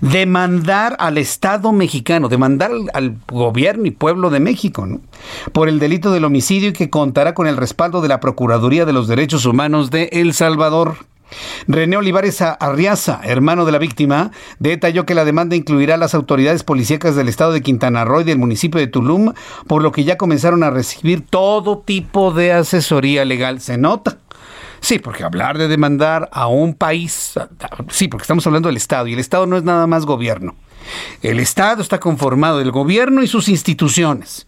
Demandar 0.00 0.96
al 0.98 1.18
Estado 1.18 1.72
mexicano, 1.72 2.28
demandar 2.28 2.70
al, 2.92 3.16
gobierno 3.28 3.86
y 3.86 3.90
pueblo 3.90 4.30
de 4.30 4.40
México, 4.40 4.86
por 5.52 5.68
el 5.68 5.78
delito 5.78 6.10
del 6.10 6.24
homicidio 6.24 6.70
y 6.70 6.72
que 6.72 6.90
contará 6.90 7.34
con 7.34 7.46
el 7.46 7.56
respaldo 7.56 8.00
de 8.00 8.08
la 8.08 8.20
Procuraduría 8.20 8.84
de 8.84 8.92
los 8.92 9.08
Derechos 9.08 9.46
Humanos 9.46 9.90
de 9.90 10.08
El 10.12 10.34
Salvador. 10.34 10.96
René 11.66 11.96
Olivares 11.96 12.40
Arriaza, 12.40 13.20
hermano 13.24 13.64
de 13.64 13.72
la 13.72 13.78
víctima, 13.78 14.30
detalló 14.58 15.06
que 15.06 15.14
la 15.14 15.24
demanda 15.24 15.56
incluirá 15.56 15.94
a 15.94 15.98
las 15.98 16.14
autoridades 16.14 16.62
policíacas 16.62 17.16
del 17.16 17.28
estado 17.28 17.52
de 17.52 17.62
Quintana 17.62 18.04
Roo 18.04 18.20
y 18.20 18.24
del 18.24 18.38
municipio 18.38 18.80
de 18.80 18.86
Tulum, 18.86 19.32
por 19.66 19.82
lo 19.82 19.92
que 19.92 20.04
ya 20.04 20.16
comenzaron 20.16 20.62
a 20.62 20.70
recibir 20.70 21.26
todo 21.26 21.78
tipo 21.78 22.32
de 22.32 22.52
asesoría 22.52 23.24
legal. 23.24 23.60
Se 23.60 23.76
nota. 23.76 24.18
Sí, 24.86 25.00
porque 25.00 25.24
hablar 25.24 25.58
de 25.58 25.66
demandar 25.66 26.28
a 26.30 26.46
un 26.46 26.72
país, 26.72 27.32
sí, 27.88 28.06
porque 28.06 28.22
estamos 28.22 28.46
hablando 28.46 28.68
del 28.68 28.76
Estado 28.76 29.08
y 29.08 29.14
el 29.14 29.18
Estado 29.18 29.44
no 29.44 29.56
es 29.56 29.64
nada 29.64 29.88
más 29.88 30.06
gobierno. 30.06 30.54
El 31.22 31.40
Estado 31.40 31.82
está 31.82 31.98
conformado 31.98 32.58
del 32.58 32.70
gobierno 32.70 33.24
y 33.24 33.26
sus 33.26 33.48
instituciones. 33.48 34.46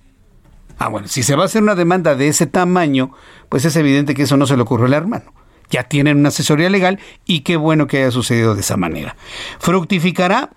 Ah, 0.79 0.87
bueno, 0.87 1.09
si 1.09 1.25
se 1.25 1.35
va 1.35 1.43
a 1.43 1.47
hacer 1.47 1.61
una 1.61 1.75
demanda 1.75 2.15
de 2.15 2.29
ese 2.29 2.47
tamaño, 2.47 3.11
pues 3.49 3.65
es 3.65 3.75
evidente 3.75 4.15
que 4.15 4.23
eso 4.23 4.37
no 4.37 4.47
se 4.47 4.55
le 4.55 4.63
ocurrió 4.63 4.87
al 4.87 4.93
hermano. 4.93 5.33
Ya 5.71 5.83
tienen 5.83 6.19
una 6.19 6.29
asesoría 6.29 6.71
legal 6.71 7.01
y 7.25 7.41
qué 7.41 7.57
bueno 7.57 7.89
que 7.89 7.97
haya 7.97 8.13
sucedido 8.13 8.55
de 8.55 8.61
esa 8.61 8.77
manera. 8.77 9.17
¿Fructificará? 9.59 10.51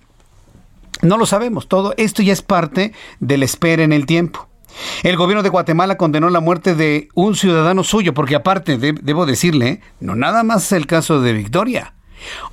No 1.01 1.17
lo 1.17 1.25
sabemos. 1.25 1.67
Todo 1.67 1.95
esto 1.97 2.21
ya 2.21 2.33
es 2.33 2.43
parte 2.43 2.93
de 3.19 3.37
la 3.39 3.45
espera 3.45 3.81
en 3.81 3.93
el 3.93 4.05
tiempo. 4.05 4.47
El 5.03 5.17
gobierno 5.17 5.43
de 5.43 5.49
Guatemala 5.49 5.97
condenó 5.97 6.29
la 6.29 6.39
muerte 6.39 6.75
de 6.75 7.09
un 7.13 7.35
ciudadano 7.35 7.83
suyo, 7.83 8.13
porque 8.13 8.35
aparte, 8.35 8.77
debo 8.77 9.25
decirle, 9.25 9.81
no 9.99 10.15
nada 10.15 10.43
más 10.43 10.71
el 10.71 10.87
caso 10.87 11.21
de 11.21 11.33
Victoria. 11.33 11.93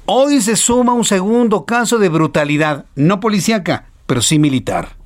Hoy 0.07 0.41
se 0.41 0.57
suma 0.57 0.93
un 0.93 1.05
segundo 1.05 1.64
caso 1.64 1.99
de 1.99 2.09
brutalidad, 2.09 2.87
no 2.95 3.21
policíaca, 3.21 3.87
pero 4.07 4.23
sí 4.23 4.39
militar. 4.39 4.97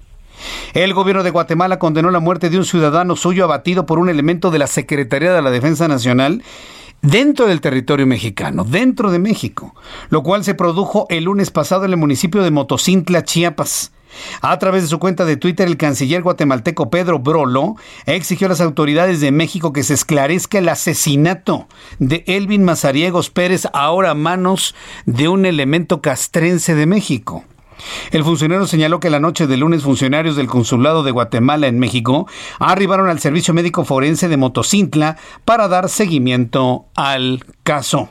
El 0.74 0.94
gobierno 0.94 1.22
de 1.22 1.30
Guatemala 1.30 1.78
condenó 1.78 2.10
la 2.10 2.20
muerte 2.20 2.50
de 2.50 2.58
un 2.58 2.64
ciudadano 2.64 3.16
suyo 3.16 3.44
abatido 3.44 3.86
por 3.86 3.98
un 3.98 4.08
elemento 4.08 4.50
de 4.50 4.58
la 4.58 4.66
Secretaría 4.66 5.32
de 5.32 5.42
la 5.42 5.50
Defensa 5.50 5.88
Nacional 5.88 6.42
dentro 7.00 7.46
del 7.46 7.60
territorio 7.60 8.06
mexicano, 8.06 8.64
dentro 8.64 9.10
de 9.10 9.18
México, 9.18 9.74
lo 10.08 10.22
cual 10.22 10.44
se 10.44 10.54
produjo 10.54 11.06
el 11.10 11.24
lunes 11.24 11.50
pasado 11.50 11.84
en 11.84 11.90
el 11.90 11.96
municipio 11.96 12.42
de 12.42 12.50
Motocintla, 12.50 13.24
Chiapas. 13.24 13.92
A 14.40 14.58
través 14.58 14.82
de 14.82 14.88
su 14.88 14.98
cuenta 14.98 15.24
de 15.24 15.36
Twitter, 15.36 15.66
el 15.66 15.76
canciller 15.76 16.22
guatemalteco 16.22 16.90
Pedro 16.90 17.18
Brolo 17.18 17.76
exigió 18.06 18.46
a 18.46 18.50
las 18.50 18.60
autoridades 18.60 19.20
de 19.20 19.32
México 19.32 19.72
que 19.72 19.82
se 19.82 19.94
esclarezca 19.94 20.58
el 20.58 20.68
asesinato 20.68 21.66
de 21.98 22.24
Elvin 22.26 22.64
Mazariegos 22.64 23.30
Pérez, 23.30 23.66
ahora 23.72 24.10
a 24.10 24.14
manos 24.14 24.74
de 25.06 25.28
un 25.28 25.46
elemento 25.46 26.00
castrense 26.00 26.74
de 26.74 26.86
México. 26.86 27.44
El 28.10 28.24
funcionario 28.24 28.66
señaló 28.66 29.00
que 29.00 29.10
la 29.10 29.20
noche 29.20 29.46
de 29.46 29.56
lunes 29.56 29.82
funcionarios 29.82 30.36
del 30.36 30.46
Consulado 30.46 31.02
de 31.02 31.10
Guatemala 31.10 31.66
en 31.66 31.78
México 31.78 32.28
arribaron 32.58 33.08
al 33.08 33.20
Servicio 33.20 33.54
Médico 33.54 33.84
Forense 33.84 34.28
de 34.28 34.36
Motocintla 34.36 35.16
para 35.44 35.68
dar 35.68 35.88
seguimiento 35.88 36.86
al 36.94 37.44
caso. 37.62 38.10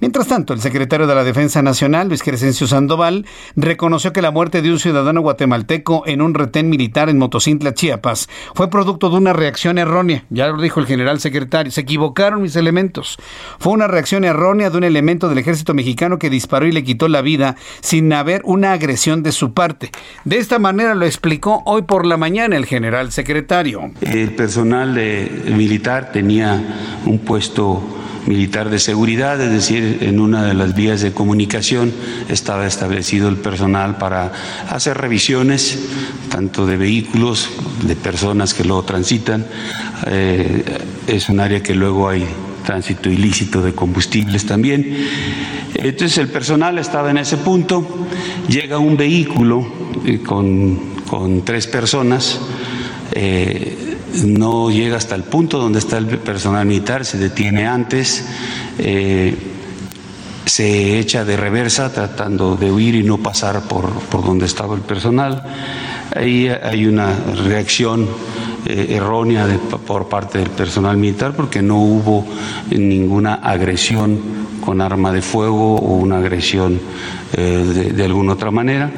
Mientras 0.00 0.26
tanto, 0.26 0.52
el 0.52 0.60
secretario 0.60 1.06
de 1.06 1.14
la 1.14 1.24
Defensa 1.24 1.62
Nacional, 1.62 2.08
Luis 2.08 2.22
Crescencio 2.22 2.66
Sandoval, 2.66 3.26
reconoció 3.56 4.12
que 4.12 4.22
la 4.22 4.30
muerte 4.30 4.62
de 4.62 4.70
un 4.70 4.78
ciudadano 4.78 5.20
guatemalteco 5.20 6.04
en 6.06 6.22
un 6.22 6.34
retén 6.34 6.68
militar 6.68 7.08
en 7.08 7.18
Motocintla, 7.18 7.74
Chiapas, 7.74 8.28
fue 8.54 8.70
producto 8.70 9.10
de 9.10 9.16
una 9.16 9.32
reacción 9.32 9.78
errónea. 9.78 10.24
Ya 10.30 10.48
lo 10.48 10.60
dijo 10.60 10.80
el 10.80 10.86
general 10.86 11.20
secretario, 11.20 11.72
se 11.72 11.82
equivocaron 11.82 12.42
mis 12.42 12.56
elementos. 12.56 13.16
Fue 13.58 13.72
una 13.72 13.88
reacción 13.88 14.24
errónea 14.24 14.70
de 14.70 14.78
un 14.78 14.84
elemento 14.84 15.28
del 15.28 15.38
ejército 15.38 15.74
mexicano 15.74 16.18
que 16.18 16.30
disparó 16.30 16.66
y 16.66 16.72
le 16.72 16.84
quitó 16.84 17.08
la 17.08 17.22
vida 17.22 17.56
sin 17.80 18.12
haber 18.12 18.42
una 18.44 18.72
agresión 18.72 19.22
de 19.22 19.32
su 19.32 19.54
parte. 19.54 19.90
De 20.24 20.38
esta 20.38 20.58
manera 20.58 20.94
lo 20.94 21.06
explicó 21.06 21.62
hoy 21.66 21.82
por 21.82 22.06
la 22.06 22.16
mañana 22.16 22.56
el 22.56 22.66
general 22.66 23.12
secretario. 23.12 23.90
El 24.00 24.34
personal 24.34 24.94
militar 24.94 26.12
tenía 26.12 27.00
un 27.06 27.18
puesto 27.18 27.82
militar 28.26 28.70
de 28.70 28.78
seguridad, 28.78 29.40
es 29.40 29.50
decir, 29.50 29.98
en 30.02 30.20
una 30.20 30.44
de 30.44 30.54
las 30.54 30.74
vías 30.74 31.00
de 31.00 31.12
comunicación 31.12 31.92
estaba 32.28 32.66
establecido 32.66 33.28
el 33.28 33.36
personal 33.36 33.98
para 33.98 34.32
hacer 34.70 34.96
revisiones, 34.98 35.78
tanto 36.30 36.66
de 36.66 36.76
vehículos, 36.76 37.50
de 37.86 37.96
personas 37.96 38.54
que 38.54 38.64
luego 38.64 38.82
transitan. 38.84 39.46
Eh, 40.06 40.64
es 41.06 41.28
un 41.28 41.40
área 41.40 41.62
que 41.62 41.74
luego 41.74 42.08
hay 42.08 42.26
tránsito 42.64 43.10
ilícito 43.10 43.62
de 43.62 43.74
combustibles 43.74 44.46
también. 44.46 45.06
Entonces 45.74 46.18
el 46.18 46.28
personal 46.28 46.78
estaba 46.78 47.10
en 47.10 47.18
ese 47.18 47.36
punto, 47.36 48.06
llega 48.48 48.78
un 48.78 48.96
vehículo 48.96 49.66
eh, 50.04 50.20
con, 50.20 50.94
tres 51.44 51.66
personas. 51.68 52.40
Eh, 53.12 53.83
no 54.22 54.70
llega 54.70 54.96
hasta 54.96 55.14
el 55.14 55.22
punto 55.22 55.58
donde 55.58 55.78
está 55.78 55.98
el 55.98 56.06
personal 56.06 56.66
militar, 56.66 57.04
se 57.04 57.18
detiene 57.18 57.66
antes, 57.66 58.24
eh, 58.78 59.34
se 60.44 60.98
echa 60.98 61.24
de 61.24 61.36
reversa 61.36 61.92
tratando 61.92 62.56
de 62.56 62.70
huir 62.70 62.94
y 62.94 63.02
no 63.02 63.18
pasar 63.18 63.62
por, 63.62 63.90
por 63.90 64.24
donde 64.24 64.46
estaba 64.46 64.74
el 64.74 64.82
personal. 64.82 65.42
Ahí 66.14 66.48
hay 66.48 66.86
una 66.86 67.12
reacción 67.46 68.06
eh, 68.66 68.96
errónea 68.96 69.46
por 69.86 70.08
parte 70.08 70.38
del 70.38 70.50
personal 70.50 70.96
militar 70.96 71.34
porque 71.34 71.62
no 71.62 71.82
hubo 71.82 72.24
ninguna 72.70 73.34
agresión 73.34 74.18
con 74.64 74.80
arma 74.80 75.12
de 75.12 75.22
fuego 75.22 75.76
o 75.76 75.96
una 75.96 76.18
agresión 76.18 76.80
eh, 77.32 77.92
de 77.94 78.04
alguna 78.04 78.34
otra 78.34 78.50
manera. 78.50 78.90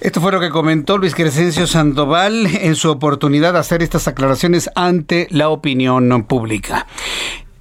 Esto 0.00 0.20
fue 0.20 0.32
lo 0.32 0.40
que 0.40 0.50
comentó 0.50 0.98
Luis 0.98 1.14
Crescencio 1.14 1.66
Sandoval 1.66 2.46
en 2.46 2.74
su 2.76 2.90
oportunidad 2.90 3.54
de 3.54 3.60
hacer 3.60 3.82
estas 3.82 4.06
aclaraciones 4.06 4.68
ante 4.74 5.26
la 5.30 5.48
opinión 5.48 6.24
pública. 6.24 6.86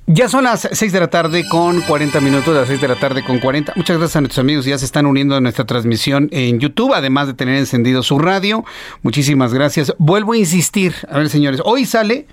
Ya 0.07 0.29
son 0.29 0.43
las 0.43 0.67
6 0.71 0.91
de 0.91 0.99
la 0.99 1.07
tarde 1.07 1.47
con 1.49 1.81
40 1.81 2.19
minutos, 2.19 2.53
las 2.53 2.67
6 2.67 2.79
de 2.79 2.87
la 2.89 2.95
tarde 2.95 3.23
con 3.23 3.39
40. 3.39 3.73
Muchas 3.75 3.97
gracias 3.97 4.17
a 4.17 4.21
nuestros 4.21 4.43
amigos 4.43 4.65
ya 4.65 4.77
se 4.77 4.85
están 4.85 5.05
uniendo 5.05 5.35
a 5.35 5.41
nuestra 5.41 5.65
transmisión 5.65 6.29
en 6.31 6.59
YouTube, 6.59 6.93
además 6.93 7.27
de 7.27 7.33
tener 7.33 7.55
encendido 7.55 8.03
su 8.03 8.19
radio. 8.19 8.65
Muchísimas 9.01 9.53
gracias. 9.53 9.95
Vuelvo 9.97 10.33
a 10.33 10.37
insistir, 10.37 10.93
a 11.09 11.17
ver 11.17 11.29
señores, 11.29 11.61
hoy 11.63 11.85
sale, 11.85 12.27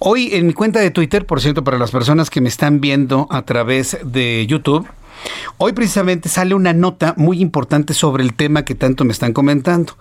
hoy 0.00 0.34
en 0.34 0.48
mi 0.48 0.52
cuenta 0.52 0.80
de 0.80 0.90
Twitter, 0.90 1.24
por 1.24 1.40
cierto, 1.40 1.64
para 1.64 1.78
las 1.78 1.92
personas 1.92 2.28
que 2.28 2.40
me 2.40 2.48
están 2.48 2.80
viendo 2.80 3.26
a 3.30 3.42
través 3.42 3.96
de 4.04 4.46
YouTube, 4.46 4.86
Hoy 5.58 5.72
precisamente 5.72 6.28
sale 6.28 6.54
una 6.54 6.72
nota 6.72 7.14
muy 7.16 7.40
importante 7.40 7.94
sobre 7.94 8.22
el 8.24 8.34
tema 8.34 8.64
que 8.64 8.74
tanto 8.74 9.04
me 9.04 9.12
están 9.12 9.32
comentando. 9.32 9.96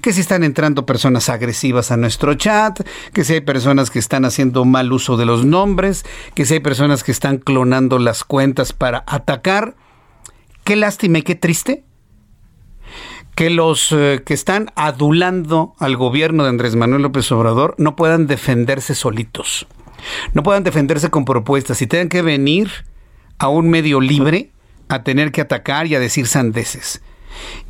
Que 0.00 0.12
si 0.12 0.20
están 0.20 0.44
entrando 0.44 0.86
personas 0.86 1.28
agresivas 1.28 1.90
a 1.90 1.96
nuestro 1.96 2.34
chat, 2.34 2.80
que 3.12 3.24
si 3.24 3.34
hay 3.34 3.40
personas 3.40 3.90
que 3.90 3.98
están 3.98 4.24
haciendo 4.24 4.64
mal 4.64 4.92
uso 4.92 5.16
de 5.16 5.24
los 5.24 5.44
nombres, 5.44 6.04
que 6.34 6.44
si 6.44 6.54
hay 6.54 6.60
personas 6.60 7.02
que 7.02 7.12
están 7.12 7.38
clonando 7.38 7.98
las 7.98 8.24
cuentas 8.24 8.72
para 8.72 9.04
atacar. 9.06 9.76
Qué 10.64 10.76
lástima 10.76 11.18
y 11.18 11.22
qué 11.22 11.34
triste 11.34 11.84
que 13.36 13.50
los 13.50 13.92
eh, 13.92 14.22
que 14.24 14.34
están 14.34 14.70
adulando 14.76 15.74
al 15.78 15.96
gobierno 15.96 16.42
de 16.42 16.48
Andrés 16.48 16.74
Manuel 16.74 17.02
López 17.02 17.30
Obrador 17.32 17.74
no 17.76 17.94
puedan 17.94 18.26
defenderse 18.26 18.94
solitos, 18.94 19.66
no 20.32 20.42
puedan 20.42 20.64
defenderse 20.64 21.10
con 21.10 21.26
propuestas 21.26 21.80
y 21.82 21.86
tengan 21.86 22.08
que 22.08 22.22
venir 22.22 22.70
a 23.38 23.48
un 23.48 23.68
medio 23.68 24.00
libre 24.00 24.52
a 24.88 25.02
tener 25.02 25.32
que 25.32 25.40
atacar 25.40 25.86
y 25.86 25.94
a 25.94 26.00
decir 26.00 26.26
sandeces. 26.26 27.02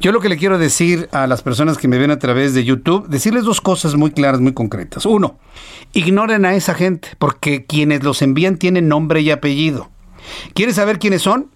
Yo 0.00 0.12
lo 0.12 0.20
que 0.20 0.28
le 0.28 0.36
quiero 0.36 0.58
decir 0.58 1.08
a 1.12 1.26
las 1.26 1.42
personas 1.42 1.78
que 1.78 1.88
me 1.88 1.98
ven 1.98 2.10
a 2.10 2.18
través 2.18 2.54
de 2.54 2.64
YouTube, 2.64 3.08
decirles 3.08 3.44
dos 3.44 3.60
cosas 3.60 3.94
muy 3.94 4.10
claras, 4.10 4.40
muy 4.40 4.52
concretas. 4.52 5.06
Uno, 5.06 5.38
ignoren 5.92 6.44
a 6.44 6.54
esa 6.54 6.74
gente, 6.74 7.08
porque 7.18 7.66
quienes 7.66 8.04
los 8.04 8.22
envían 8.22 8.58
tienen 8.58 8.88
nombre 8.88 9.20
y 9.20 9.30
apellido. 9.30 9.90
¿Quieres 10.54 10.76
saber 10.76 10.98
quiénes 10.98 11.22
son? 11.22 11.50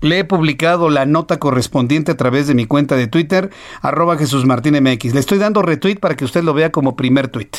Le 0.00 0.18
he 0.18 0.24
publicado 0.24 0.90
la 0.90 1.06
nota 1.06 1.38
correspondiente 1.38 2.10
a 2.10 2.16
través 2.16 2.48
de 2.48 2.54
mi 2.54 2.66
cuenta 2.66 2.96
de 2.96 3.06
Twitter, 3.06 3.50
arroba 3.80 4.18
Jesús 4.18 4.44
MX. 4.44 5.14
Le 5.14 5.20
estoy 5.20 5.38
dando 5.38 5.62
retweet 5.62 6.00
para 6.00 6.16
que 6.16 6.24
usted 6.24 6.42
lo 6.42 6.54
vea 6.54 6.72
como 6.72 6.96
primer 6.96 7.28
tweet. 7.28 7.50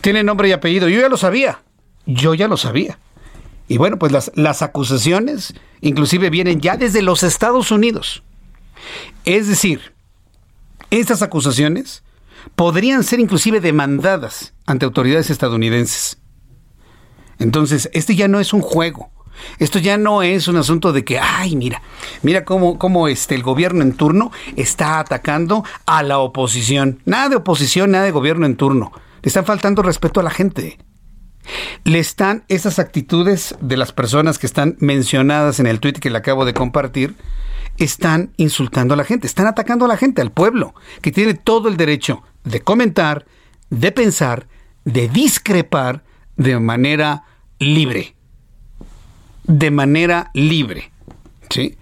Tiene 0.00 0.22
nombre 0.22 0.48
y 0.48 0.52
apellido. 0.52 0.88
Yo 0.88 1.00
ya 1.00 1.08
lo 1.08 1.16
sabía. 1.16 1.60
Yo 2.06 2.34
ya 2.34 2.46
lo 2.46 2.56
sabía. 2.56 2.98
Y 3.72 3.78
bueno, 3.78 3.98
pues 3.98 4.12
las, 4.34 4.60
acusaciones 4.60 5.54
inclusive 5.80 6.28
vienen 6.28 6.60
ya 6.60 6.76
desde 6.76 7.00
los 7.00 7.22
Estados 7.22 7.70
Unidos. 7.70 8.22
Es 9.24 9.48
decir, 9.48 9.94
estas 10.90 11.22
acusaciones 11.22 12.02
podrían 12.54 13.02
ser 13.02 13.18
inclusive 13.18 13.62
demandadas 13.62 14.52
ante 14.66 14.84
autoridades 14.84 15.30
estadounidenses. 15.30 16.18
Entonces, 17.38 17.88
este 17.94 18.14
ya 18.14 18.28
no 18.28 18.40
es 18.40 18.52
un 18.52 18.60
juego. 18.60 19.10
Esto 19.58 19.78
ya 19.78 19.96
no 19.96 20.22
es 20.22 20.48
un 20.48 20.58
asunto 20.58 20.92
de 20.92 21.02
que, 21.02 21.18
ay, 21.18 21.56
mira, 21.56 21.80
mira 22.20 22.44
cómo, 22.44 22.78
cómo 22.78 23.08
este, 23.08 23.34
el 23.34 23.42
gobierno 23.42 23.80
en 23.80 23.94
turno 23.94 24.32
está 24.54 24.98
atacando 24.98 25.64
a 25.86 26.02
la 26.02 26.18
oposición. 26.18 27.00
Nada 27.06 27.30
de 27.30 27.36
oposición, 27.36 27.92
nada 27.92 28.04
de 28.04 28.10
gobierno 28.10 28.44
en 28.44 28.56
turno. 28.56 28.92
Le 29.22 29.28
están 29.28 29.46
faltando 29.46 29.80
respeto 29.80 30.20
a 30.20 30.24
la 30.24 30.30
gente 30.30 30.76
le 31.84 31.98
están 31.98 32.44
esas 32.48 32.78
actitudes 32.78 33.54
de 33.60 33.76
las 33.76 33.92
personas 33.92 34.38
que 34.38 34.46
están 34.46 34.76
mencionadas 34.78 35.60
en 35.60 35.66
el 35.66 35.80
tweet 35.80 35.94
que 35.94 36.10
le 36.10 36.18
acabo 36.18 36.44
de 36.44 36.54
compartir, 36.54 37.14
están 37.78 38.32
insultando 38.36 38.94
a 38.94 38.96
la 38.96 39.04
gente, 39.04 39.26
están 39.26 39.46
atacando 39.46 39.84
a 39.84 39.88
la 39.88 39.96
gente, 39.96 40.22
al 40.22 40.30
pueblo, 40.30 40.74
que 41.00 41.12
tiene 41.12 41.34
todo 41.34 41.68
el 41.68 41.76
derecho 41.76 42.22
de 42.44 42.60
comentar, 42.60 43.26
de 43.70 43.92
pensar, 43.92 44.46
de 44.84 45.08
discrepar 45.08 46.04
de 46.36 46.58
manera 46.58 47.24
libre. 47.58 48.14
de 49.44 49.70
manera 49.72 50.30
libre. 50.34 50.92
¿sí? 51.50 51.76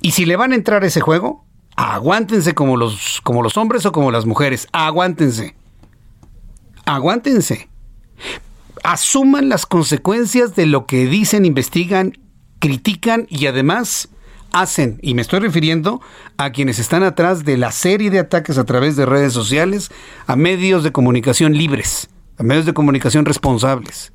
Y 0.00 0.12
si 0.12 0.24
le 0.26 0.36
van 0.36 0.52
a 0.52 0.54
entrar 0.54 0.84
a 0.84 0.86
ese 0.86 1.00
juego, 1.00 1.44
aguántense 1.76 2.54
como 2.54 2.76
los, 2.76 3.20
como 3.22 3.42
los 3.42 3.56
hombres 3.56 3.84
o 3.86 3.92
como 3.92 4.10
las 4.10 4.26
mujeres. 4.26 4.68
Aguántense. 4.72 5.56
Aguántense. 6.84 7.68
Asuman 8.82 9.48
las 9.48 9.66
consecuencias 9.66 10.56
de 10.56 10.66
lo 10.66 10.86
que 10.86 11.06
dicen, 11.06 11.44
investigan, 11.44 12.18
critican 12.58 13.26
y 13.28 13.46
además 13.46 14.08
hacen, 14.52 14.98
y 15.02 15.14
me 15.14 15.22
estoy 15.22 15.40
refiriendo 15.40 16.00
a 16.36 16.50
quienes 16.50 16.78
están 16.78 17.02
atrás 17.02 17.44
de 17.44 17.56
la 17.56 17.72
serie 17.72 18.10
de 18.10 18.18
ataques 18.18 18.58
a 18.58 18.64
través 18.64 18.96
de 18.96 19.06
redes 19.06 19.32
sociales 19.32 19.90
a 20.26 20.36
medios 20.36 20.82
de 20.82 20.92
comunicación 20.92 21.56
libres, 21.56 22.08
a 22.36 22.42
medios 22.42 22.66
de 22.66 22.74
comunicación 22.74 23.24
responsables. 23.24 24.12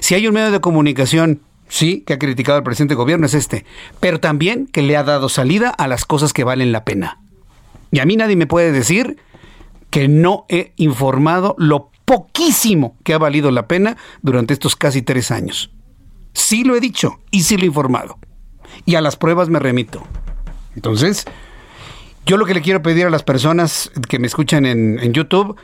Si 0.00 0.14
hay 0.14 0.26
un 0.26 0.34
medio 0.34 0.50
de 0.50 0.60
comunicación, 0.60 1.42
sí, 1.68 2.02
que 2.06 2.14
ha 2.14 2.18
criticado 2.18 2.58
al 2.58 2.64
presidente 2.64 2.92
del 2.92 2.98
gobierno, 2.98 3.26
es 3.26 3.34
este, 3.34 3.64
pero 4.00 4.20
también 4.20 4.66
que 4.66 4.82
le 4.82 4.96
ha 4.96 5.04
dado 5.04 5.28
salida 5.28 5.70
a 5.70 5.88
las 5.88 6.04
cosas 6.04 6.32
que 6.32 6.44
valen 6.44 6.72
la 6.72 6.84
pena. 6.84 7.20
Y 7.92 7.98
a 7.98 8.06
mí 8.06 8.16
nadie 8.16 8.36
me 8.36 8.46
puede 8.46 8.72
decir 8.72 9.18
que 9.90 10.08
no 10.08 10.46
he 10.48 10.72
informado 10.76 11.54
lo 11.58 11.89
poquísimo 12.10 12.96
que 13.04 13.14
ha 13.14 13.18
valido 13.18 13.52
la 13.52 13.68
pena 13.68 13.96
durante 14.20 14.52
estos 14.52 14.74
casi 14.74 15.00
tres 15.00 15.30
años. 15.30 15.70
Sí 16.32 16.64
lo 16.64 16.74
he 16.74 16.80
dicho 16.80 17.20
y 17.30 17.44
sí 17.44 17.56
lo 17.56 17.62
he 17.62 17.66
informado 17.66 18.18
y 18.84 18.96
a 18.96 19.00
las 19.00 19.14
pruebas 19.14 19.48
me 19.48 19.60
remito. 19.60 20.02
Entonces, 20.74 21.24
yo 22.26 22.36
lo 22.36 22.46
que 22.46 22.54
le 22.54 22.62
quiero 22.62 22.82
pedir 22.82 23.06
a 23.06 23.10
las 23.10 23.22
personas 23.22 23.92
que 24.08 24.18
me 24.18 24.26
escuchan 24.26 24.66
en, 24.66 25.12
YouTube, 25.12 25.54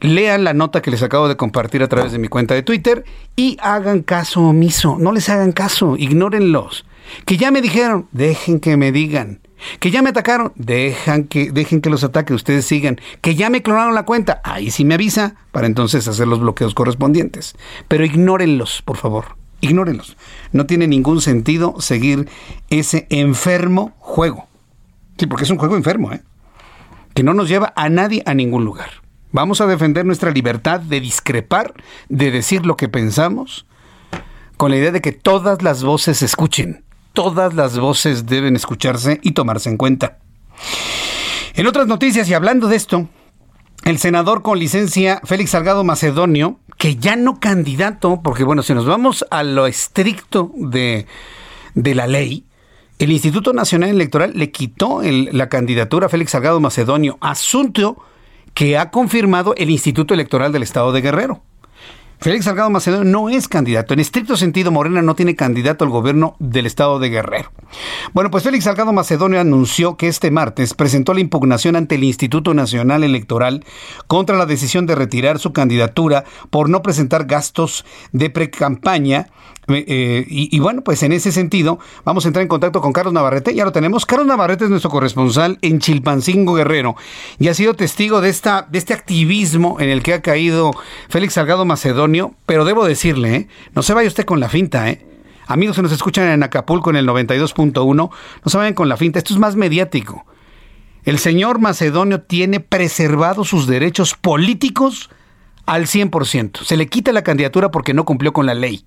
lean 0.00 0.44
la 0.44 0.54
nota 0.54 0.82
que 0.82 0.92
les 0.92 1.02
acabo 1.02 1.26
de 1.26 1.36
compartir 1.36 1.82
a 1.82 1.88
través 1.88 2.12
de 2.12 2.20
mi 2.20 2.28
cuenta 2.28 2.54
de 2.54 2.62
Twitter 2.62 3.02
y 3.34 3.56
hagan 3.60 4.04
caso 4.04 4.42
omiso, 4.42 4.98
no 5.00 5.10
les 5.10 5.28
hagan 5.28 5.50
caso, 5.50 5.96
ignórenlos. 5.96 6.86
Que 7.24 7.36
ya 7.36 7.50
me 7.50 7.60
dijeron, 7.60 8.06
dejen 8.12 8.60
que 8.60 8.76
me 8.76 8.92
digan. 8.92 9.40
Que 9.80 9.90
ya 9.90 10.02
me 10.02 10.10
atacaron, 10.10 10.52
dejan 10.56 11.24
que, 11.24 11.50
dejen 11.50 11.80
que 11.80 11.90
los 11.90 12.04
ataque, 12.04 12.34
ustedes 12.34 12.64
sigan. 12.64 13.00
Que 13.20 13.34
ya 13.34 13.50
me 13.50 13.62
clonaron 13.62 13.94
la 13.94 14.04
cuenta, 14.04 14.40
ahí 14.44 14.70
sí 14.70 14.84
me 14.84 14.94
avisa 14.94 15.34
para 15.52 15.66
entonces 15.66 16.06
hacer 16.08 16.28
los 16.28 16.40
bloqueos 16.40 16.74
correspondientes. 16.74 17.56
Pero 17.88 18.04
ignórenlos, 18.04 18.82
por 18.82 18.96
favor 18.96 19.38
ignórenlos. 19.60 20.16
No 20.52 20.66
tiene 20.66 20.86
ningún 20.86 21.20
sentido 21.20 21.74
seguir 21.80 22.28
ese 22.70 23.06
enfermo 23.10 23.94
juego. 23.98 24.48
Sí, 25.16 25.26
porque 25.26 25.44
es 25.44 25.50
un 25.50 25.58
juego 25.58 25.76
enfermo, 25.76 26.12
¿eh? 26.12 26.22
Que 27.14 27.22
no 27.22 27.34
nos 27.34 27.48
lleva 27.48 27.72
a 27.74 27.88
nadie 27.88 28.22
a 28.26 28.34
ningún 28.34 28.64
lugar. 28.64 28.90
Vamos 29.32 29.60
a 29.60 29.66
defender 29.66 30.06
nuestra 30.06 30.30
libertad 30.30 30.80
de 30.80 31.00
discrepar, 31.00 31.74
de 32.08 32.30
decir 32.30 32.64
lo 32.64 32.76
que 32.76 32.88
pensamos, 32.88 33.66
con 34.56 34.70
la 34.70 34.76
idea 34.76 34.92
de 34.92 35.00
que 35.00 35.12
todas 35.12 35.62
las 35.62 35.82
voces 35.82 36.18
se 36.18 36.24
escuchen. 36.24 36.84
Todas 37.18 37.52
las 37.54 37.76
voces 37.76 38.26
deben 38.26 38.54
escucharse 38.54 39.18
y 39.24 39.32
tomarse 39.32 39.68
en 39.68 39.76
cuenta. 39.76 40.18
En 41.54 41.66
otras 41.66 41.88
noticias, 41.88 42.28
y 42.28 42.34
hablando 42.34 42.68
de 42.68 42.76
esto, 42.76 43.08
el 43.84 43.98
senador 43.98 44.42
con 44.42 44.60
licencia 44.60 45.20
Félix 45.24 45.50
Salgado 45.50 45.82
Macedonio 45.82 46.60
que 46.76 46.94
ya 46.94 47.16
no 47.16 47.40
candidato, 47.40 48.20
porque 48.22 48.44
bueno, 48.44 48.62
si 48.62 48.72
nos 48.72 48.86
vamos 48.86 49.26
a 49.32 49.42
lo 49.42 49.66
estricto 49.66 50.52
de, 50.54 51.06
la 51.74 52.06
ley, 52.06 52.44
el 53.00 53.10
Instituto 53.10 53.52
Nacional 53.52 53.90
Electoral 53.90 54.34
le 54.36 54.52
quitó 54.52 55.02
la 55.02 55.48
candidatura 55.48 56.06
a 56.06 56.10
Félix 56.10 56.30
Salgado 56.30 56.60
Macedonio, 56.60 57.18
asunto 57.20 58.00
que 58.54 58.78
ha 58.78 58.92
confirmado 58.92 59.54
el 59.56 59.70
Instituto 59.70 60.14
Electoral 60.14 60.52
del 60.52 60.62
Estado 60.62 60.92
de 60.92 61.00
Guerrero. 61.00 61.42
Félix 62.20 62.46
Salgado 62.46 62.68
Macedonio 62.68 63.04
no 63.04 63.28
es 63.28 63.46
candidato. 63.46 63.94
En 63.94 64.00
estricto 64.00 64.36
sentido, 64.36 64.72
Morena 64.72 65.02
no 65.02 65.14
tiene 65.14 65.36
candidato 65.36 65.84
al 65.84 65.90
gobierno 65.90 66.34
del 66.40 66.66
estado 66.66 66.98
de 66.98 67.10
Guerrero. 67.10 67.52
Bueno, 68.12 68.32
pues 68.32 68.42
Félix 68.42 68.64
Salgado 68.64 68.92
Macedonio 68.92 69.40
anunció 69.40 69.96
que 69.96 70.08
este 70.08 70.32
martes 70.32 70.74
presentó 70.74 71.14
la 71.14 71.20
impugnación 71.20 71.76
ante 71.76 71.94
el 71.94 72.02
Instituto 72.02 72.54
Nacional 72.54 73.04
Electoral 73.04 73.64
contra 74.08 74.36
la 74.36 74.46
decisión 74.46 74.84
de 74.86 74.96
retirar 74.96 75.38
su 75.38 75.52
candidatura 75.52 76.24
por 76.50 76.68
no 76.68 76.82
presentar 76.82 77.26
gastos 77.26 77.84
de 78.10 78.30
precampaña 78.30 79.28
eh, 79.68 80.24
y, 80.28 80.58
bueno, 80.60 80.82
pues 80.82 81.02
en 81.02 81.12
ese 81.12 81.30
sentido, 81.30 81.78
vamos 82.04 82.24
a 82.24 82.28
entrar 82.28 82.42
en 82.42 82.48
contacto 82.48 82.80
con 82.80 82.92
Carlos 82.92 83.12
Navarrete. 83.12 83.54
Ya 83.54 83.64
lo 83.64 83.72
tenemos. 83.72 84.06
Carlos 84.06 84.26
Navarrete 84.26 84.64
es 84.64 84.70
nuestro 84.70 84.90
corresponsal 84.90 85.58
en 85.62 85.78
Chilpancingo 85.78 86.54
Guerrero 86.54 86.96
y 87.38 87.48
ha 87.48 87.54
sido 87.54 87.74
testigo 87.74 88.20
de, 88.20 88.30
esta, 88.30 88.66
de 88.70 88.78
este 88.78 88.94
activismo 88.94 89.78
en 89.80 89.90
el 89.90 90.02
que 90.02 90.14
ha 90.14 90.22
caído 90.22 90.72
Félix 91.08 91.34
Salgado 91.34 91.64
Macedonio. 91.64 92.34
Pero 92.46 92.64
debo 92.64 92.84
decirle, 92.84 93.34
¿eh? 93.34 93.48
no 93.74 93.82
se 93.82 93.94
vaya 93.94 94.08
usted 94.08 94.24
con 94.24 94.40
la 94.40 94.48
finta, 94.48 94.90
¿eh? 94.90 95.04
Amigos 95.46 95.76
que 95.76 95.82
nos 95.82 95.92
escuchan 95.92 96.28
en 96.28 96.42
Acapulco 96.42 96.90
en 96.90 96.96
el 96.96 97.08
92.1, 97.08 97.94
no 97.94 98.10
se 98.44 98.58
vayan 98.58 98.74
con 98.74 98.88
la 98.88 98.98
finta. 98.98 99.18
Esto 99.18 99.32
es 99.32 99.40
más 99.40 99.56
mediático. 99.56 100.26
El 101.04 101.18
señor 101.18 101.58
Macedonio 101.58 102.20
tiene 102.20 102.60
preservados 102.60 103.48
sus 103.48 103.66
derechos 103.66 104.14
políticos 104.14 105.08
al 105.64 105.86
100%. 105.86 106.64
Se 106.64 106.76
le 106.76 106.86
quita 106.86 107.12
la 107.12 107.22
candidatura 107.22 107.70
porque 107.70 107.94
no 107.94 108.04
cumplió 108.04 108.34
con 108.34 108.44
la 108.44 108.52
ley. 108.52 108.84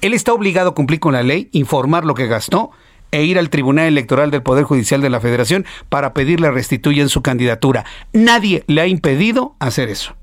Él 0.00 0.14
está 0.14 0.32
obligado 0.32 0.70
a 0.70 0.74
cumplir 0.74 1.00
con 1.00 1.12
la 1.12 1.22
ley, 1.22 1.48
informar 1.52 2.04
lo 2.04 2.14
que 2.14 2.26
gastó 2.26 2.70
e 3.10 3.24
ir 3.24 3.38
al 3.38 3.50
Tribunal 3.50 3.86
Electoral 3.86 4.30
del 4.30 4.42
Poder 4.42 4.64
Judicial 4.64 5.00
de 5.00 5.10
la 5.10 5.20
Federación 5.20 5.64
para 5.88 6.12
pedirle 6.12 6.50
restituyan 6.50 7.08
su 7.08 7.22
candidatura. 7.22 7.84
Nadie 8.12 8.64
le 8.66 8.80
ha 8.80 8.86
impedido 8.86 9.54
hacer 9.60 9.88
eso. 9.88 10.14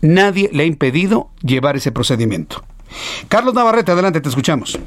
Nadie 0.00 0.50
le 0.52 0.62
ha 0.62 0.66
impedido 0.66 1.30
llevar 1.42 1.76
ese 1.76 1.92
procedimiento. 1.92 2.62
Carlos 3.28 3.54
Navarrete, 3.54 3.92
adelante, 3.92 4.20
te 4.20 4.28
escuchamos. 4.28 4.78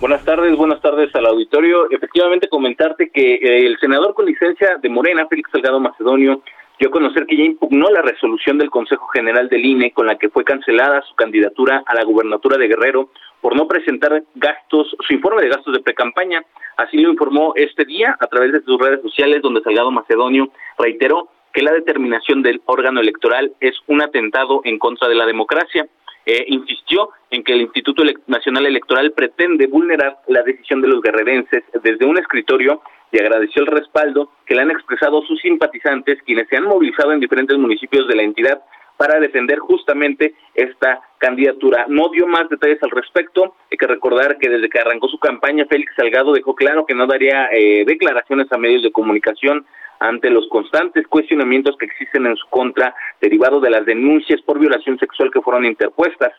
Buenas 0.00 0.24
tardes, 0.24 0.56
buenas 0.56 0.80
tardes 0.82 1.14
al 1.14 1.26
auditorio. 1.26 1.90
Efectivamente, 1.90 2.48
comentarte 2.48 3.10
que 3.10 3.34
eh, 3.34 3.66
el 3.66 3.78
senador 3.78 4.14
con 4.14 4.26
licencia 4.26 4.76
de 4.82 4.88
Morena, 4.88 5.26
Félix 5.28 5.50
Salgado 5.50 5.80
Macedonio, 5.80 6.42
dio 6.78 6.88
a 6.88 6.92
conocer 6.92 7.26
que 7.26 7.36
ya 7.36 7.44
impugnó 7.44 7.88
la 7.90 8.02
resolución 8.02 8.58
del 8.58 8.70
Consejo 8.70 9.06
General 9.08 9.48
del 9.48 9.64
INE 9.64 9.92
con 9.92 10.06
la 10.06 10.16
que 10.16 10.28
fue 10.28 10.44
cancelada 10.44 11.02
su 11.02 11.14
candidatura 11.14 11.82
a 11.86 11.94
la 11.94 12.04
gubernatura 12.04 12.58
de 12.58 12.68
Guerrero 12.68 13.10
por 13.40 13.56
no 13.56 13.68
presentar 13.68 14.22
gastos, 14.34 14.96
su 15.06 15.12
informe 15.12 15.42
de 15.42 15.50
gastos 15.50 15.74
de 15.74 15.82
precampaña. 15.82 16.42
Así 16.76 16.96
lo 16.98 17.10
informó 17.10 17.52
este 17.56 17.84
día 17.84 18.16
a 18.18 18.26
través 18.26 18.52
de 18.52 18.62
sus 18.62 18.80
redes 18.80 19.02
sociales, 19.02 19.42
donde 19.42 19.60
Salgado 19.60 19.90
Macedonio 19.90 20.48
reiteró 20.78 21.28
que 21.52 21.62
la 21.62 21.72
determinación 21.72 22.42
del 22.42 22.62
órgano 22.64 23.00
electoral 23.00 23.52
es 23.60 23.76
un 23.86 24.02
atentado 24.02 24.62
en 24.64 24.78
contra 24.78 25.08
de 25.08 25.14
la 25.14 25.26
democracia. 25.26 25.86
Eh, 26.26 26.46
insistió 26.48 27.10
en 27.30 27.44
que 27.44 27.52
el 27.52 27.60
Instituto 27.60 28.02
Nacional 28.26 28.64
Electoral 28.64 29.12
pretende 29.12 29.66
vulnerar 29.66 30.16
la 30.26 30.42
decisión 30.42 30.80
de 30.80 30.88
los 30.88 31.02
guerrerenses 31.02 31.64
desde 31.82 32.06
un 32.06 32.16
escritorio 32.16 32.80
y 33.14 33.18
agradeció 33.18 33.62
el 33.62 33.68
respaldo 33.68 34.30
que 34.44 34.54
le 34.54 34.62
han 34.62 34.70
expresado 34.72 35.22
sus 35.22 35.40
simpatizantes, 35.40 36.20
quienes 36.24 36.48
se 36.48 36.56
han 36.56 36.64
movilizado 36.64 37.12
en 37.12 37.20
diferentes 37.20 37.56
municipios 37.56 38.08
de 38.08 38.16
la 38.16 38.22
entidad 38.22 38.60
para 38.96 39.20
defender 39.20 39.58
justamente 39.58 40.34
esta 40.54 41.00
candidatura. 41.18 41.86
No 41.88 42.08
dio 42.10 42.26
más 42.26 42.48
detalles 42.48 42.82
al 42.82 42.90
respecto. 42.90 43.54
Hay 43.70 43.78
que 43.78 43.86
recordar 43.86 44.38
que 44.38 44.48
desde 44.48 44.68
que 44.68 44.80
arrancó 44.80 45.08
su 45.08 45.18
campaña, 45.18 45.66
Félix 45.68 45.92
Salgado 45.96 46.32
dejó 46.32 46.54
claro 46.54 46.86
que 46.86 46.94
no 46.94 47.06
daría 47.06 47.48
eh, 47.52 47.84
declaraciones 47.86 48.50
a 48.52 48.58
medios 48.58 48.82
de 48.82 48.92
comunicación 48.92 49.64
ante 50.00 50.28
los 50.30 50.48
constantes 50.48 51.06
cuestionamientos 51.06 51.76
que 51.78 51.86
existen 51.86 52.26
en 52.26 52.36
su 52.36 52.48
contra, 52.48 52.94
derivados 53.20 53.62
de 53.62 53.70
las 53.70 53.86
denuncias 53.86 54.40
por 54.42 54.58
violación 54.58 54.98
sexual 54.98 55.30
que 55.32 55.40
fueron 55.40 55.64
interpuestas. 55.64 56.32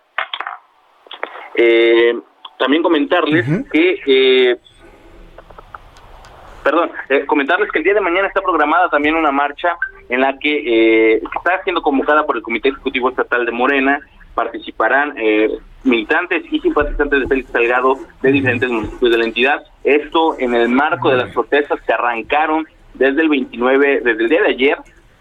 Eh, 1.55 2.19
también 2.59 2.83
comentarles 2.83 3.45
que 3.71 4.01
eh, 4.05 4.57
perdón, 6.65 6.89
eh, 7.09 7.25
comentarles 7.27 7.71
que 7.71 7.77
el 7.77 7.83
día 7.83 7.93
de 7.93 8.01
mañana 8.01 8.27
está 8.27 8.41
programada 8.41 8.89
también 8.89 9.15
una 9.15 9.31
marcha 9.31 9.77
en 10.09 10.21
la 10.21 10.35
que 10.39 11.13
eh, 11.15 11.21
está 11.37 11.63
siendo 11.63 11.83
convocada 11.83 12.25
por 12.25 12.35
el 12.35 12.41
Comité 12.41 12.69
Ejecutivo 12.69 13.09
Estatal 13.09 13.45
de 13.45 13.51
Morena. 13.51 13.99
Participarán 14.33 15.13
eh, 15.15 15.47
militantes 15.83 16.43
y 16.51 16.59
simpatizantes 16.59 17.19
de 17.21 17.27
Félix 17.27 17.51
Salgado 17.51 17.99
de 18.23 18.31
diferentes 18.31 18.67
municipios 18.67 19.11
de 19.11 19.17
la 19.19 19.25
entidad. 19.25 19.63
Esto 19.83 20.37
en 20.39 20.55
el 20.55 20.67
marco 20.69 21.11
de 21.11 21.17
las 21.17 21.31
protestas 21.31 21.79
que 21.81 21.93
arrancaron 21.93 22.65
desde 22.95 23.21
el 23.21 23.29
29, 23.29 24.01
desde 24.03 24.23
el 24.23 24.29
día 24.29 24.41
de 24.41 24.49
ayer 24.49 24.77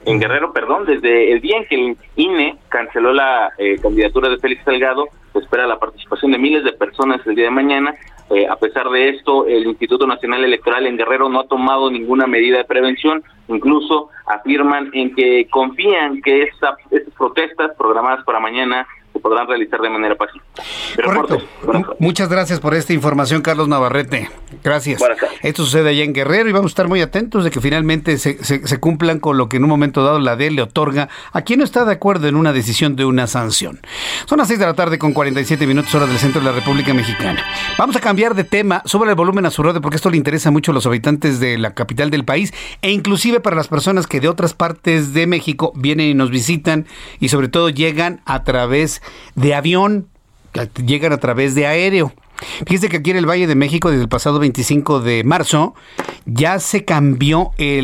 en 0.07 0.21
Guerrero, 0.21 0.53
perdón, 0.53 0.87
desde 0.87 1.33
el 1.33 1.41
día 1.41 1.59
en 1.59 1.67
que 1.67 1.75
el 1.75 1.97
INE 2.17 2.57
canceló 2.69 3.13
la 3.13 3.53
eh, 3.59 3.77
candidatura 3.81 4.29
de 4.29 4.39
Félix 4.39 4.65
Salgado, 4.65 5.09
se 5.33 5.39
espera 5.41 5.67
la 5.67 5.79
participación 5.79 6.33
de 6.33 6.39
miles 6.39 6.65
de 6.65 6.73
personas 6.73 7.21
el 7.27 7.35
día 7.35 7.47
de 7.47 7.51
mañana. 7.51 7.95
Eh, 8.31 8.47
a 8.49 8.57
pesar 8.57 8.89
de 8.89 9.11
esto, 9.11 9.47
el 9.47 9.67
Instituto 9.67 10.07
Nacional 10.07 10.45
Electoral 10.45 10.87
en 10.87 10.97
Guerrero 10.97 11.29
no 11.29 11.41
ha 11.41 11.47
tomado 11.47 11.91
ninguna 11.91 12.27
medida 12.27 12.59
de 12.59 12.65
prevención, 12.65 13.23
incluso 13.49 14.09
afirman 14.27 14.91
en 14.95 15.15
que 15.15 15.47
confían 15.51 16.23
que 16.23 16.45
estas 16.45 16.77
protestas 17.17 17.73
programadas 17.77 18.25
para 18.25 18.41
mañana 18.41 18.87
se 19.15 19.21
podrán 19.21 19.47
realizar 19.47 19.81
de 19.81 19.89
manera 19.89 20.17
pacífica. 20.17 20.45
Correcto. 21.03 21.39
Muchas 22.01 22.29
gracias 22.29 22.59
por 22.59 22.75
esta 22.75 22.93
información, 22.93 23.43
Carlos 23.43 23.69
Navarrete. 23.69 24.29
Gracias. 24.63 25.01
Esto 25.43 25.65
sucede 25.65 25.91
allá 25.91 26.03
en 26.03 26.13
Guerrero 26.13 26.49
y 26.49 26.53
vamos 26.53 26.71
a 26.71 26.73
estar 26.73 26.89
muy 26.89 27.01
atentos 27.01 27.45
de 27.45 27.51
que 27.51 27.61
finalmente 27.61 28.19
se, 28.19 28.43
se, 28.43 28.81
cumplan 28.81 29.21
con 29.21 29.39
lo 29.39 29.49
que 29.49 29.59
en 29.59 29.65
un 29.65 29.71
momento 29.71 30.03
dado 30.03 30.19
la 30.19 30.35
D 30.35 30.51
le 30.51 30.63
otorga 30.63 31.09
a 31.33 31.43
quien 31.43 31.61
no 31.61 31.65
está 31.65 31.85
de 31.85 31.93
acuerdo 31.93 32.27
en 32.27 32.35
una 32.35 32.53
decisión 32.53 32.97
de 32.97 33.05
una 33.05 33.29
sanción. 33.29 33.81
Son 34.27 34.39
las 34.39 34.49
6 34.49 34.59
de 34.59 34.67
la 34.67 34.75
tarde 34.75 34.99
con 34.99 35.13
47 35.13 35.65
minutos 35.67 35.95
hora 35.95 36.07
del 36.07 36.19
centro 36.19 36.41
de 36.41 36.47
la 36.47 36.53
República 36.53 36.93
Mexicana. 36.93 37.45
Vamos 37.79 37.95
a 37.95 38.01
cambiar 38.01 38.35
de 38.35 38.43
tema 38.43 38.83
sobre 38.85 39.11
el 39.11 39.17
volumen 39.17 39.47
a 39.47 39.51
su 39.51 39.63
radio 39.63 39.81
porque 39.81 39.97
esto 39.97 40.11
le 40.11 40.17
interesa 40.17 40.51
mucho 40.51 40.73
a 40.73 40.75
los 40.75 40.87
habitantes 40.87 41.39
de 41.39 41.57
la 41.57 41.75
capital 41.75 42.11
del 42.11 42.25
país 42.25 42.53
e 42.83 42.91
inclusive 42.91 43.39
para 43.39 43.55
las 43.55 43.69
personas 43.69 44.09
que 44.09 44.21
de 44.21 44.29
otras 44.29 44.55
partes 44.55 45.15
de 45.15 45.29
México 45.29 45.73
vienen 45.77 46.09
y 46.09 46.15
nos 46.15 46.31
visitan 46.31 46.87
y 47.21 47.29
sobre 47.29 47.49
todo 47.49 47.69
llegan 47.69 48.21
a 48.25 48.43
través 48.43 49.03
de 49.35 49.55
avión, 49.55 50.09
llegan 50.85 51.13
a 51.13 51.19
través 51.19 51.55
de 51.55 51.67
aéreo. 51.67 52.13
Fíjese 52.67 52.89
que 52.89 52.99
aquí 52.99 53.11
en 53.11 53.17
el 53.17 53.29
Valle 53.29 53.47
de 53.47 53.55
México, 53.55 53.91
desde 53.91 54.03
el 54.03 54.09
pasado 54.09 54.39
25 54.39 55.01
de 55.01 55.25
marzo, 55.25 55.75
ya 56.27 56.59
se 56.59 56.85
cambió 56.85 57.53
eh, 57.59 57.81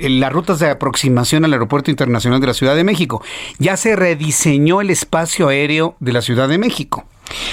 eh, 0.00 0.08
las 0.10 0.32
rutas 0.32 0.58
de 0.58 0.70
aproximación 0.70 1.44
al 1.44 1.52
Aeropuerto 1.52 1.90
Internacional 1.90 2.40
de 2.40 2.46
la 2.46 2.54
Ciudad 2.54 2.76
de 2.76 2.84
México. 2.84 3.22
Ya 3.58 3.76
se 3.76 3.96
rediseñó 3.96 4.80
el 4.80 4.90
espacio 4.90 5.48
aéreo 5.48 5.96
de 6.00 6.12
la 6.12 6.22
Ciudad 6.22 6.48
de 6.48 6.58
México. 6.58 7.04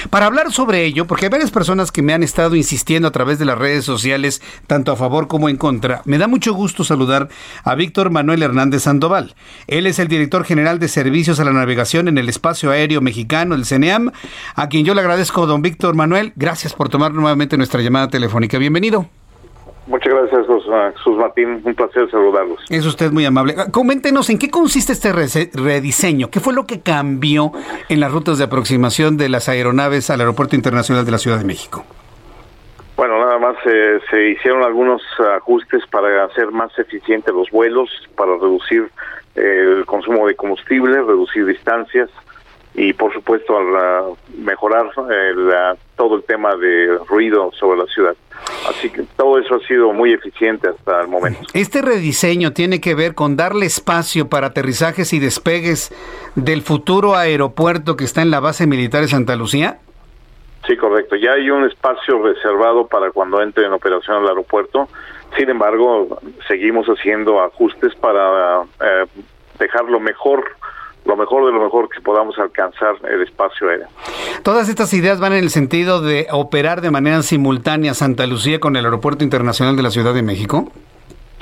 Para 0.09 0.25
hablar 0.25 0.51
sobre 0.51 0.85
ello, 0.85 1.05
porque 1.05 1.25
hay 1.25 1.29
varias 1.29 1.51
personas 1.51 1.91
que 1.91 2.01
me 2.01 2.13
han 2.13 2.23
estado 2.23 2.55
insistiendo 2.55 3.07
a 3.07 3.11
través 3.11 3.39
de 3.39 3.45
las 3.45 3.57
redes 3.57 3.85
sociales, 3.85 4.41
tanto 4.67 4.91
a 4.91 4.95
favor 4.95 5.27
como 5.27 5.49
en 5.49 5.57
contra, 5.57 6.01
me 6.05 6.17
da 6.17 6.27
mucho 6.27 6.53
gusto 6.53 6.83
saludar 6.83 7.29
a 7.63 7.75
Víctor 7.75 8.09
Manuel 8.09 8.43
Hernández 8.43 8.83
Sandoval. 8.83 9.35
Él 9.67 9.87
es 9.87 9.99
el 9.99 10.07
director 10.07 10.43
general 10.43 10.79
de 10.79 10.87
Servicios 10.87 11.39
a 11.39 11.45
la 11.45 11.53
Navegación 11.53 12.07
en 12.07 12.17
el 12.17 12.29
Espacio 12.29 12.71
Aéreo 12.71 13.01
Mexicano, 13.01 13.55
el 13.55 13.65
CENEAM, 13.65 14.11
a 14.55 14.69
quien 14.69 14.85
yo 14.85 14.93
le 14.93 15.01
agradezco, 15.01 15.45
don 15.45 15.61
Víctor 15.61 15.95
Manuel. 15.95 16.33
Gracias 16.35 16.73
por 16.73 16.89
tomar 16.89 17.13
nuevamente 17.13 17.57
nuestra 17.57 17.81
llamada 17.81 18.07
telefónica. 18.07 18.57
Bienvenido. 18.57 19.09
Muchas 19.89 20.13
gracias, 20.13 20.45
Jesús 20.95 21.17
Martín. 21.17 21.61
Un 21.63 21.73
placer 21.73 22.09
saludarlos. 22.11 22.63
Es 22.69 22.85
usted 22.85 23.11
muy 23.11 23.25
amable. 23.25 23.55
Coméntenos 23.71 24.29
en 24.29 24.37
qué 24.37 24.51
consiste 24.51 24.93
este 24.93 25.11
rediseño. 25.11 26.29
¿Qué 26.29 26.39
fue 26.39 26.53
lo 26.53 26.67
que 26.67 26.81
cambió 26.81 27.51
en 27.89 27.99
las 27.99 28.11
rutas 28.11 28.37
de 28.37 28.43
aproximación 28.43 29.17
de 29.17 29.29
las 29.29 29.49
aeronaves 29.49 30.11
al 30.11 30.19
Aeropuerto 30.19 30.55
Internacional 30.55 31.05
de 31.05 31.11
la 31.11 31.17
Ciudad 31.17 31.39
de 31.39 31.45
México? 31.45 31.83
Bueno, 32.97 33.17
nada 33.17 33.39
más 33.39 33.55
eh, 33.65 33.99
se 34.11 34.29
hicieron 34.29 34.61
algunos 34.61 35.01
ajustes 35.37 35.81
para 35.87 36.23
hacer 36.25 36.51
más 36.51 36.77
eficientes 36.77 37.33
los 37.33 37.49
vuelos, 37.49 37.89
para 38.15 38.33
reducir 38.33 38.91
eh, 39.35 39.77
el 39.79 39.85
consumo 39.87 40.27
de 40.27 40.35
combustible, 40.35 41.01
reducir 41.01 41.47
distancias 41.47 42.11
y, 42.73 42.93
por 42.93 43.13
supuesto, 43.13 43.53
mejorar 44.37 44.91
eh, 45.11 45.75
todo 45.95 46.15
el 46.15 46.23
tema 46.23 46.55
de 46.55 46.97
ruido 47.07 47.51
sobre 47.59 47.79
la 47.79 47.85
ciudad. 47.87 48.15
Así 48.69 48.89
que 48.89 49.03
todo 49.17 49.37
eso 49.37 49.55
ha 49.55 49.67
sido 49.67 49.91
muy 49.91 50.13
eficiente 50.13 50.69
hasta 50.69 51.01
el 51.01 51.07
momento. 51.07 51.41
¿Este 51.53 51.81
rediseño 51.81 52.53
tiene 52.53 52.79
que 52.79 52.95
ver 52.95 53.15
con 53.15 53.35
darle 53.35 53.65
espacio 53.65 54.29
para 54.29 54.47
aterrizajes 54.47 55.11
y 55.13 55.19
despegues 55.19 55.91
del 56.35 56.61
futuro 56.61 57.15
aeropuerto 57.15 57.97
que 57.97 58.05
está 58.05 58.21
en 58.21 58.31
la 58.31 58.39
base 58.39 58.67
militar 58.67 59.01
de 59.01 59.07
Santa 59.07 59.35
Lucía? 59.35 59.79
Sí, 60.67 60.77
correcto. 60.77 61.15
Ya 61.15 61.33
hay 61.33 61.49
un 61.49 61.65
espacio 61.65 62.21
reservado 62.21 62.87
para 62.87 63.11
cuando 63.11 63.41
entre 63.41 63.65
en 63.65 63.73
operación 63.73 64.23
el 64.23 64.29
aeropuerto. 64.29 64.87
Sin 65.37 65.49
embargo, 65.49 66.19
seguimos 66.47 66.87
haciendo 66.87 67.41
ajustes 67.41 67.95
para 67.95 68.61
eh, 68.61 69.05
dejarlo 69.59 69.99
mejor 69.99 70.45
lo 71.09 71.17
mejor 71.17 71.45
de 71.47 71.51
lo 71.51 71.61
mejor 71.61 71.89
que 71.89 71.99
podamos 72.01 72.37
alcanzar 72.37 72.95
el 73.09 73.23
espacio 73.23 73.67
aéreo. 73.67 73.87
Todas 74.43 74.69
estas 74.69 74.93
ideas 74.93 75.19
van 75.19 75.33
en 75.33 75.39
el 75.39 75.49
sentido 75.49 76.01
de 76.01 76.27
operar 76.31 76.81
de 76.81 76.91
manera 76.91 77.21
simultánea 77.23 77.93
Santa 77.95 78.27
Lucía 78.27 78.59
con 78.59 78.75
el 78.75 78.85
Aeropuerto 78.85 79.23
Internacional 79.23 79.75
de 79.75 79.83
la 79.83 79.89
Ciudad 79.89 80.13
de 80.13 80.21
México. 80.21 80.71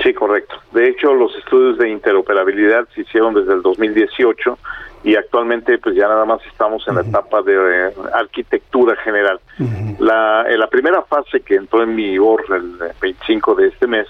Sí, 0.02 0.14
correcto. 0.14 0.56
De 0.72 0.88
hecho, 0.88 1.14
los 1.14 1.36
estudios 1.36 1.78
de 1.78 1.90
interoperabilidad 1.90 2.88
se 2.96 3.02
hicieron 3.02 3.34
desde 3.34 3.54
el 3.54 3.62
2018 3.62 4.58
y 5.04 5.16
actualmente 5.16 5.78
pues 5.80 5.96
ya 5.96 6.08
nada 6.08 6.26
más 6.26 6.40
estamos 6.46 6.88
en 6.88 6.96
la 6.96 7.02
etapa 7.02 7.42
de 7.42 7.56
eh, 7.56 7.94
arquitectura 8.14 8.96
general. 8.98 9.40
la, 10.00 10.46
en 10.48 10.60
la 10.60 10.68
primera 10.68 11.02
fase 11.04 11.42
que 11.42 11.56
entró 11.56 11.84
en 11.84 11.96
vigor 11.96 12.46
el 12.50 12.92
25 13.02 13.56
de 13.56 13.68
este 13.68 13.88
mes 13.88 14.08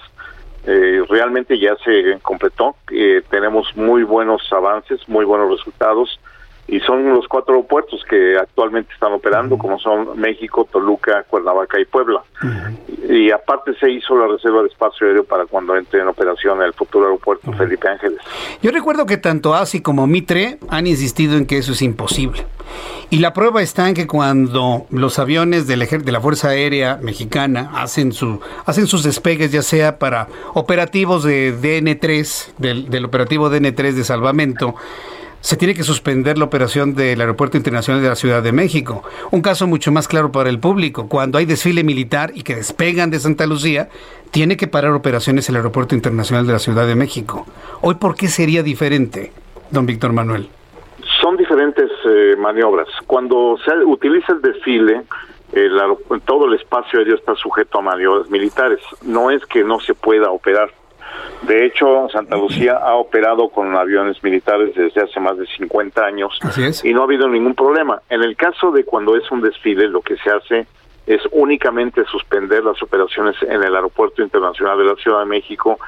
eh, 0.68 1.02
realmente 1.10 1.58
ya 1.58 1.76
se 1.78 2.20
completó. 2.22 2.76
Eh, 2.92 3.22
tenemos 3.30 3.76
muy 3.76 4.04
buenos 4.04 4.42
avances, 4.52 5.00
muy 5.08 5.24
buenos 5.24 5.50
resultados 5.50 6.20
y 6.68 6.82
son 6.82 7.08
los 7.10 7.28
cuatro 7.28 7.56
aeropuertos 7.56 8.04
que 8.10 8.38
actualmente 8.38 8.94
están 8.94 9.14
operando, 9.14 9.58
como 9.58 9.80
son 9.80 10.20
México, 10.20 10.68
Toluca, 10.70 11.24
Cuernavaca 11.24 11.80
y 11.80 11.86
Puebla. 11.86 12.22
Y 13.10 13.32
aparte 13.32 13.74
se 13.80 13.90
hizo 13.90 14.18
la 14.18 14.28
reserva 14.28 14.62
de 14.62 14.68
espacio 14.68 15.08
aéreo 15.08 15.24
para 15.24 15.46
cuando 15.46 15.78
entre 15.78 16.02
en 16.02 16.08
operación 16.10 16.62
el 16.62 16.74
futuro 16.74 17.06
aeropuerto 17.06 17.54
Felipe 17.54 17.88
Ángeles. 17.88 18.20
Yo 18.62 18.72
recuerdo 18.72 19.06
que 19.06 19.18
tanto 19.18 19.56
ASI 19.56 19.82
como 19.82 20.08
Mitre 20.08 20.58
han 20.70 20.88
insistido 20.88 21.38
en 21.38 21.46
que 21.46 21.58
eso 21.58 21.72
es 21.72 21.82
imposible. 21.82 22.46
Y 23.10 23.20
la 23.20 23.32
prueba 23.32 23.62
está 23.62 23.88
en 23.88 23.96
que 23.96 24.06
cuando 24.06 24.86
los 24.90 25.20
aviones 25.20 25.68
del 25.68 25.88
de 25.88 26.12
la 26.12 26.20
Fuerza 26.20 26.50
Aérea 26.50 27.00
Mexicana 27.02 27.72
hacen, 27.76 28.12
su, 28.12 28.42
hacen 28.66 28.88
sus 28.88 29.04
despegues, 29.04 29.54
ya 29.54 29.62
sea 29.62 29.98
para 30.00 30.28
operativos 30.54 31.24
de 31.24 31.56
DN3, 31.56 32.56
del, 32.58 32.90
del 32.90 33.06
operativo 33.06 33.50
DN3 33.50 33.94
de 33.94 34.04
salvamento, 34.04 34.76
se 35.42 35.58
tiene 35.58 35.74
que 35.74 35.84
suspender 35.84 36.38
la 36.38 36.46
operación 36.46 36.96
del 36.96 37.22
Aeropuerto 37.22 37.58
Internacional 37.58 38.02
de 38.02 38.10
la 38.10 38.16
Ciudad 38.16 38.44
de 38.44 38.52
México. 38.52 39.04
Un 39.32 39.42
caso 39.42 39.68
mucho 39.68 39.92
más 39.92 40.08
claro 40.08 40.32
para 40.32 40.50
el 40.50 40.60
público. 40.60 41.08
Cuando 41.08 41.38
hay 41.38 41.46
desfile 41.46 41.84
militar 41.84 42.32
y 42.34 42.44
que 42.44 42.56
despegan 42.56 43.10
de 43.10 43.20
Santa 43.20 43.46
Lucía, 43.46 43.90
tiene 44.32 44.58
que 44.58 44.68
parar 44.68 44.92
operaciones 44.92 45.48
el 45.50 45.56
Aeropuerto 45.56 45.96
Internacional 45.96 46.46
de 46.46 46.54
la 46.54 46.60
Ciudad 46.60 46.88
de 46.88 46.96
México. 46.96 47.46
Hoy, 47.82 47.96
¿por 47.96 48.16
qué 48.16 48.28
sería 48.28 48.64
diferente, 48.64 49.32
don 49.72 49.86
Víctor 49.86 50.14
Manuel? 50.14 50.50
Son 51.22 51.38
diferentes 51.38 51.90
eh, 52.06 52.36
maniobras. 52.38 52.88
Cuando 53.06 53.58
se 53.66 53.72
utiliza 53.86 54.34
el 54.34 54.42
desfile, 54.42 55.04
todo 56.26 56.46
el 56.46 56.56
espacio 56.56 57.00
aéreo 57.00 57.16
está 57.16 57.36
sujeto 57.36 57.80
a 57.80 57.82
maniobras 57.82 58.30
militares. 58.30 58.80
No 59.02 59.32
es 59.32 59.46
que 59.46 59.64
no 59.64 59.80
se 59.80 59.94
pueda 59.94 60.30
operar 60.30 60.70
de 61.44 61.66
hecho, 61.66 62.08
Santa 62.10 62.36
Lucía 62.36 62.78
ha 62.78 62.96
operado 62.96 63.50
con 63.50 63.76
aviones 63.76 64.22
militares 64.24 64.74
desde 64.76 65.02
hace 65.02 65.20
más 65.20 65.38
de 65.38 65.46
50 65.46 66.04
años 66.04 66.40
y 66.84 66.94
no 66.94 67.02
ha 67.02 67.04
habido 67.06 67.28
ningún 67.28 67.54
problema. 67.54 68.02
En 68.10 68.24
el 68.24 68.36
caso 68.36 68.72
de 68.72 68.84
cuando 68.84 69.16
es 69.16 69.30
un 69.32 69.42
desfile, 69.42 69.88
lo 69.88 70.02
que 70.02 70.18
se 70.18 70.30
hace 70.30 70.68
es 71.06 71.22
únicamente 71.32 72.04
suspender 72.06 72.64
las 72.64 72.82
operaciones 72.82 73.36
en 73.44 73.64
el 73.64 73.76
Aeropuerto 73.76 74.22
Internacional 74.22 74.78
de 74.78 74.86
la 74.86 74.96
Ciudad 74.96 75.20
de 75.20 75.26
México 75.26 75.80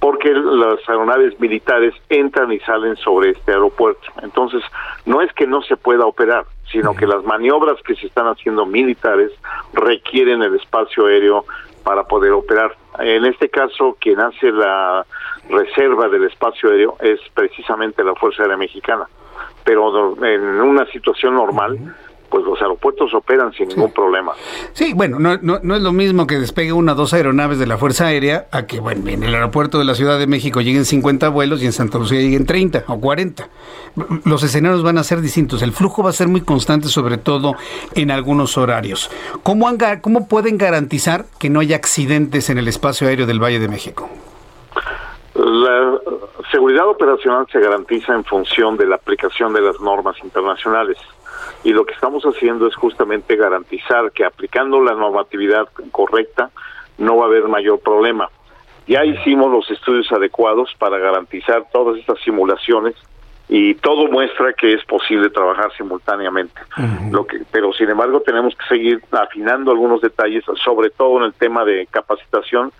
porque 0.00 0.32
las 0.32 0.80
aeronaves 0.88 1.38
militares 1.38 1.94
entran 2.08 2.50
y 2.52 2.58
salen 2.60 2.96
sobre 2.96 3.30
este 3.30 3.52
aeropuerto. 3.52 4.10
Entonces, 4.22 4.62
no 5.04 5.20
es 5.20 5.30
que 5.34 5.46
no 5.46 5.60
se 5.62 5.76
pueda 5.76 6.06
operar, 6.06 6.46
sino 6.72 6.96
que 6.96 7.06
las 7.06 7.22
maniobras 7.22 7.76
que 7.82 7.94
se 7.96 8.06
están 8.06 8.26
haciendo 8.26 8.64
militares 8.64 9.30
requieren 9.74 10.42
el 10.42 10.54
espacio 10.54 11.04
aéreo 11.06 11.44
para 11.84 12.04
poder 12.04 12.32
operar. 12.32 12.74
En 13.00 13.24
este 13.24 13.48
caso, 13.48 13.96
quien 13.98 14.20
hace 14.20 14.50
la 14.52 15.04
reserva 15.48 16.08
del 16.08 16.24
espacio 16.24 16.70
aéreo 16.70 16.96
es 17.00 17.20
precisamente 17.34 18.04
la 18.04 18.14
Fuerza 18.14 18.42
Aérea 18.42 18.56
Mexicana. 18.56 19.06
Pero 19.64 20.16
en 20.24 20.60
una 20.60 20.86
situación 20.86 21.34
normal, 21.34 21.78
pues 22.30 22.44
los 22.44 22.60
aeropuertos 22.62 23.12
operan 23.12 23.52
sin 23.52 23.68
ningún 23.68 23.92
problema. 23.92 24.32
Sí, 24.72 24.92
bueno, 24.94 25.18
no, 25.18 25.38
no, 25.42 25.76
es 25.76 25.82
lo 25.82 25.92
mismo 25.92 26.26
que 26.26 26.38
despegue 26.38 26.72
una 26.72 26.92
o 26.92 26.94
dos 26.94 27.12
aeronaves 27.12 27.58
de 27.58 27.66
la 27.66 27.76
Fuerza 27.76 28.06
Aérea 28.06 28.46
a 28.52 28.66
que, 28.66 28.80
bueno, 28.80 29.08
en 29.10 29.22
el 29.22 29.34
aeropuerto 29.34 29.78
de 29.78 29.84
la 29.84 29.94
Ciudad 29.94 30.18
de 30.18 30.26
México 30.26 30.60
lleguen 30.60 30.84
50 30.84 31.28
vuelos 31.28 31.62
y 31.62 31.66
en 31.66 31.72
Santa 31.72 31.98
Lucía 31.98 32.20
lleguen 32.20 32.46
30 32.46 32.84
o 32.86 33.00
40. 33.00 33.48
Los 34.24 34.42
escenarios 34.42 34.82
van 34.82 34.98
a 34.98 35.02
ser 35.02 35.20
distintos, 35.20 35.62
el 35.62 35.72
flujo 35.72 36.02
va 36.02 36.10
a 36.10 36.14
ser 36.14 36.28
muy 36.28 36.42
constante, 36.42 36.88
sobre 36.88 37.18
todo 37.18 37.54
en 37.94 38.10
algunos 38.10 38.56
horarios. 38.56 39.10
¿Cómo, 39.42 39.66
cómo 40.00 40.28
pueden 40.28 40.56
garantizar 40.56 41.24
que 41.38 41.50
no 41.50 41.60
haya 41.60 41.76
accidentes 41.76 42.50
en 42.50 42.58
el 42.58 42.68
espacio 42.68 43.08
aéreo 43.08 43.26
del 43.26 43.42
Valle 43.42 43.58
de 43.58 43.68
México? 43.68 44.08
La 45.34 45.98
seguridad 46.50 46.88
operacional 46.88 47.46
se 47.50 47.60
garantiza 47.60 48.14
en 48.14 48.24
función 48.24 48.76
de 48.76 48.86
la 48.86 48.96
aplicación 48.96 49.52
de 49.52 49.60
las 49.60 49.80
normas 49.80 50.16
internacionales 50.22 50.98
y 51.62 51.72
lo 51.72 51.84
que 51.84 51.94
estamos 51.94 52.22
haciendo 52.24 52.66
es 52.66 52.74
justamente 52.74 53.36
garantizar 53.36 54.12
que 54.12 54.24
aplicando 54.24 54.80
la 54.80 54.94
normatividad 54.94 55.68
correcta 55.90 56.50
no 56.98 57.16
va 57.16 57.24
a 57.24 57.28
haber 57.28 57.48
mayor 57.48 57.80
problema. 57.80 58.28
Ya 58.86 59.04
hicimos 59.04 59.50
los 59.50 59.70
estudios 59.70 60.10
adecuados 60.10 60.74
para 60.78 60.98
garantizar 60.98 61.66
todas 61.72 61.98
estas 61.98 62.18
simulaciones 62.20 62.94
y 63.48 63.74
todo 63.74 64.06
muestra 64.08 64.52
que 64.52 64.72
es 64.72 64.84
posible 64.84 65.28
trabajar 65.28 65.72
simultáneamente. 65.76 66.60
Lo 67.10 67.26
que, 67.26 67.42
pero 67.50 67.72
sin 67.72 67.90
embargo 67.90 68.20
tenemos 68.20 68.54
que 68.54 68.66
seguir 68.66 69.02
afinando 69.10 69.72
algunos 69.72 70.00
detalles, 70.00 70.44
sobre 70.64 70.90
todo 70.90 71.18
en 71.18 71.24
el 71.24 71.34
tema 71.34 71.64
de 71.64 71.86
capacitación 71.90 72.72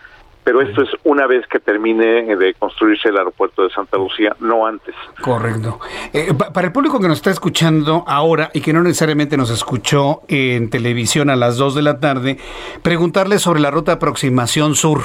pero 0.45 0.63
esto 0.63 0.83
es 0.83 0.89
una 1.05 1.27
vez 1.27 1.47
que 1.47 1.61
termine 1.61 2.37
de 2.37 2.55
construirse 2.55 3.09
el 3.09 3.19
aeropuerto 3.19 3.63
de 3.63 3.71
Santa 3.71 3.99
Lucía, 3.99 4.35
no 4.41 4.67
antes. 4.67 4.95
Correcto. 5.21 5.79
Eh, 6.13 6.33
para 6.35 6.69
el 6.69 6.73
público 6.73 6.99
que 6.99 7.09
nos 7.09 7.19
está 7.19 7.31
escuchando 7.31 8.05
ahora 8.07 8.51
y 8.55 8.61
que 8.61 8.73
no 8.73 8.83
necesariamente 8.83 9.37
nos 9.37 9.51
escuchó 9.51 10.23
en 10.29 10.71
televisión 10.71 11.31
a 11.31 11.37
las 11.37 11.57
2 11.57 11.75
de 11.75 11.83
la 11.83 12.01
tarde, 12.01 12.39
preguntarle 12.83 13.39
sobre 13.39 13.61
la 13.61 13.71
ruta 13.71 13.93
aproximación 13.93 14.75
sur. 14.75 15.03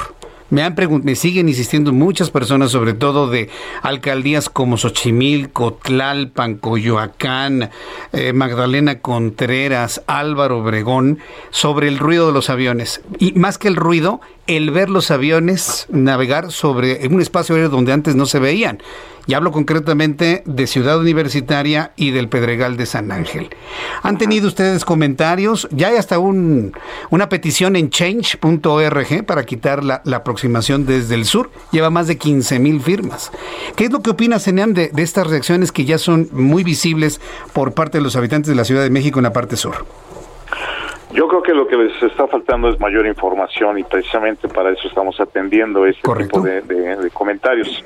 Me, 0.48 0.62
han 0.62 0.76
me 1.02 1.16
siguen 1.16 1.48
insistiendo 1.48 1.92
muchas 1.92 2.30
personas, 2.30 2.70
sobre 2.70 2.94
todo 2.94 3.28
de 3.28 3.50
alcaldías 3.82 4.48
como 4.48 4.76
Xochimilco, 4.76 5.74
Tlalpan, 5.74 6.56
Coyoacán, 6.58 7.70
eh, 8.12 8.32
Magdalena 8.32 9.00
Contreras, 9.00 10.04
Álvaro 10.06 10.58
Obregón, 10.58 11.18
sobre 11.50 11.88
el 11.88 11.98
ruido 11.98 12.28
de 12.28 12.32
los 12.32 12.48
aviones. 12.48 13.02
Y 13.18 13.32
más 13.32 13.58
que 13.58 13.66
el 13.66 13.74
ruido, 13.74 14.20
el 14.46 14.70
ver 14.70 14.90
los 14.90 15.10
aviones 15.10 15.86
navegar 15.90 16.52
sobre 16.52 17.06
un 17.08 17.20
espacio 17.20 17.54
aéreo 17.54 17.70
donde 17.70 17.92
antes 17.92 18.14
no 18.14 18.26
se 18.26 18.38
veían. 18.38 18.82
Y 19.28 19.34
hablo 19.34 19.50
concretamente 19.50 20.44
de 20.46 20.68
Ciudad 20.68 21.00
Universitaria 21.00 21.92
y 21.96 22.12
del 22.12 22.28
Pedregal 22.28 22.76
de 22.76 22.86
San 22.86 23.10
Ángel. 23.10 23.50
¿Han 24.04 24.18
tenido 24.18 24.46
ustedes 24.46 24.84
comentarios? 24.84 25.66
Ya 25.72 25.88
hay 25.88 25.96
hasta 25.96 26.20
un, 26.20 26.72
una 27.10 27.28
petición 27.28 27.74
en 27.74 27.90
change.org 27.90 29.26
para 29.26 29.44
quitar 29.44 29.82
la, 29.82 30.00
aproximación 30.14 30.86
desde 30.86 31.16
el 31.16 31.24
sur. 31.24 31.50
Lleva 31.72 31.90
más 31.90 32.06
de 32.06 32.18
15 32.18 32.60
mil 32.60 32.80
firmas. 32.80 33.32
¿Qué 33.74 33.86
es 33.86 33.90
lo 33.90 34.00
que 34.00 34.10
opina 34.10 34.38
Seneam 34.38 34.74
de, 34.74 34.90
de 34.90 35.02
estas 35.02 35.26
reacciones 35.26 35.72
que 35.72 35.84
ya 35.84 35.98
son 35.98 36.28
muy 36.30 36.62
visibles 36.62 37.20
por 37.52 37.72
parte 37.72 37.98
de 37.98 38.04
los 38.04 38.14
habitantes 38.14 38.48
de 38.48 38.54
la 38.54 38.64
Ciudad 38.64 38.84
de 38.84 38.90
México 38.90 39.18
en 39.18 39.24
la 39.24 39.32
parte 39.32 39.56
sur? 39.56 39.84
Yo 41.16 41.26
creo 41.28 41.42
que 41.42 41.54
lo 41.54 41.66
que 41.66 41.78
les 41.78 42.02
está 42.02 42.26
faltando 42.26 42.68
es 42.68 42.78
mayor 42.78 43.06
información 43.06 43.78
y 43.78 43.84
precisamente 43.84 44.48
para 44.48 44.70
eso 44.70 44.86
estamos 44.86 45.18
atendiendo 45.18 45.86
este 45.86 46.02
tipo 46.14 46.42
de, 46.42 47.10
comentarios. 47.10 47.82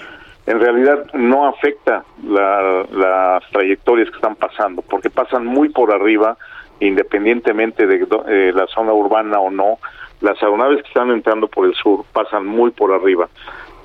En 0.47 0.59
realidad 0.59 1.07
no 1.15 1.47
afecta 1.47 2.05
las 2.25 3.49
trayectorias 3.53 4.11
que 4.11 4.17
están 4.17 4.35
pasando, 4.35 4.83
porque 4.83 5.11
pasan 5.11 5.47
muy 5.47 5.69
por 5.69 5.95
arriba, 5.95 6.37
independientemente 6.81 7.87
de 7.87 8.05
eh, 8.27 8.53
la 8.53 8.67
zona 8.67 8.93
urbana 8.93 9.39
o 9.39 9.49
no. 9.49 9.79
Las 10.21 10.43
aeronaves 10.43 10.83
que 10.83 10.89
están 10.89 11.13
entrando 11.13 11.47
por 11.47 11.67
el 11.67 11.75
sur 11.75 12.05
pasan 12.13 12.45
muy 12.45 12.73
por 12.73 12.93
arriba 12.93 13.29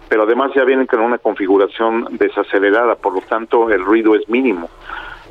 pero 0.08 0.22
además 0.22 0.52
ya 0.56 0.64
vienen 0.64 0.86
con 0.86 1.00
una 1.00 1.18
configuración 1.18 2.08
desacelerada, 2.12 2.93
por 2.96 3.16
lo 3.16 3.22
tanto 3.22 3.72
el 3.72 3.84
ruido 3.84 4.16
es 4.16 4.30
mínimo. 4.30 4.70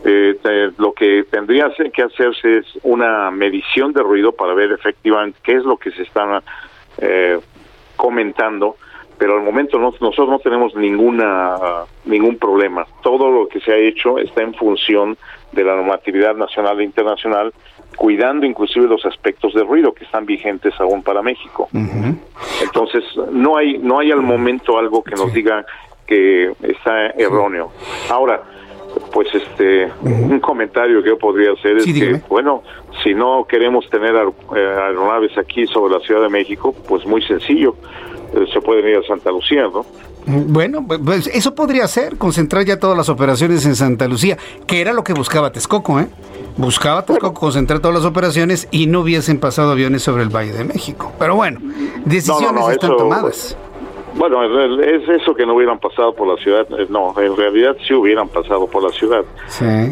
Eh, 0.06 0.70
lo 0.76 0.92
que 0.92 1.24
tendría 1.30 1.72
que 1.92 2.02
hacerse 2.02 2.58
es 2.58 2.66
una 2.82 3.30
medición 3.30 3.94
de 3.94 4.02
ruido 4.02 4.32
para 4.32 4.52
ver 4.52 4.72
efectivamente 4.72 5.38
qué 5.42 5.52
es 5.54 5.64
lo 5.64 5.78
que 5.78 5.92
se 5.92 6.02
está 6.02 6.42
eh, 6.98 7.38
comentando, 7.96 8.76
pero 9.16 9.36
al 9.36 9.42
momento 9.42 9.78
nosotros 9.78 10.28
no 10.28 10.38
tenemos 10.40 10.74
ninguna 10.74 11.84
ningún 12.04 12.36
problema. 12.36 12.86
Todo 13.02 13.30
lo 13.30 13.48
que 13.48 13.60
se 13.60 13.72
ha 13.72 13.76
hecho 13.76 14.18
está 14.18 14.42
en 14.42 14.52
función 14.52 15.16
de 15.52 15.64
la 15.64 15.74
normatividad 15.74 16.34
nacional 16.34 16.80
e 16.80 16.84
internacional, 16.84 17.54
cuidando 17.96 18.44
inclusive 18.44 18.86
los 18.86 19.06
aspectos 19.06 19.54
de 19.54 19.62
ruido 19.62 19.94
que 19.94 20.04
están 20.04 20.26
vigentes 20.26 20.74
aún 20.80 21.02
para 21.02 21.22
México. 21.22 21.70
Entonces 22.62 23.04
no 23.30 23.56
hay 23.56 23.78
no 23.78 24.00
hay 24.00 24.10
al 24.10 24.20
momento 24.20 24.78
algo 24.78 25.02
que 25.02 25.14
nos 25.14 25.32
diga 25.32 25.64
que 26.06 26.52
está 26.62 27.06
erróneo. 27.16 27.72
Ahora 28.10 28.42
pues 29.12 29.28
este 29.34 29.90
un 30.02 30.40
comentario 30.40 31.02
que 31.02 31.10
yo 31.10 31.18
podría 31.18 31.52
hacer 31.52 31.78
es 31.78 31.84
que 31.84 32.20
bueno 32.28 32.62
si 33.02 33.14
no 33.14 33.46
queremos 33.48 33.88
tener 33.90 34.14
eh, 34.14 34.76
aeronaves 34.86 35.36
aquí 35.38 35.66
sobre 35.66 35.94
la 35.94 36.00
Ciudad 36.00 36.22
de 36.22 36.28
México 36.28 36.74
pues 36.88 37.06
muy 37.06 37.22
sencillo 37.22 37.76
eh, 38.34 38.46
se 38.52 38.60
pueden 38.60 38.88
ir 38.88 38.96
a 38.98 39.02
Santa 39.02 39.30
Lucía 39.30 39.68
no 39.72 39.84
bueno, 40.26 40.86
pues 40.86 41.26
eso 41.26 41.54
podría 41.54 41.86
ser, 41.86 42.16
concentrar 42.16 42.64
ya 42.64 42.78
todas 42.78 42.96
las 42.96 43.10
operaciones 43.10 43.66
en 43.66 43.76
Santa 43.76 44.08
Lucía, 44.08 44.38
que 44.66 44.80
era 44.80 44.94
lo 44.94 45.04
que 45.04 45.12
buscaba 45.12 45.52
Texcoco, 45.52 46.00
¿eh? 46.00 46.08
Buscaba 46.56 47.04
Texcoco 47.04 47.38
concentrar 47.38 47.80
todas 47.80 47.96
las 47.98 48.06
operaciones 48.06 48.66
y 48.70 48.86
no 48.86 49.00
hubiesen 49.00 49.38
pasado 49.38 49.72
aviones 49.72 50.02
sobre 50.02 50.22
el 50.22 50.34
Valle 50.34 50.52
de 50.52 50.64
México. 50.64 51.12
Pero 51.18 51.36
bueno, 51.36 51.60
decisiones 52.06 52.68
están 52.70 52.96
tomadas. 52.96 53.56
Bueno, 54.16 54.42
es 54.80 55.08
eso 55.08 55.34
que 55.34 55.44
no 55.44 55.54
hubieran 55.54 55.78
pasado 55.78 56.14
por 56.14 56.28
la 56.28 56.42
ciudad. 56.42 56.66
Eh, 56.78 56.86
no, 56.88 57.14
en 57.20 57.36
realidad 57.36 57.76
sí 57.86 57.94
hubieran 57.94 58.28
pasado 58.28 58.66
por 58.66 58.82
la 58.82 58.90
ciudad. 58.90 59.24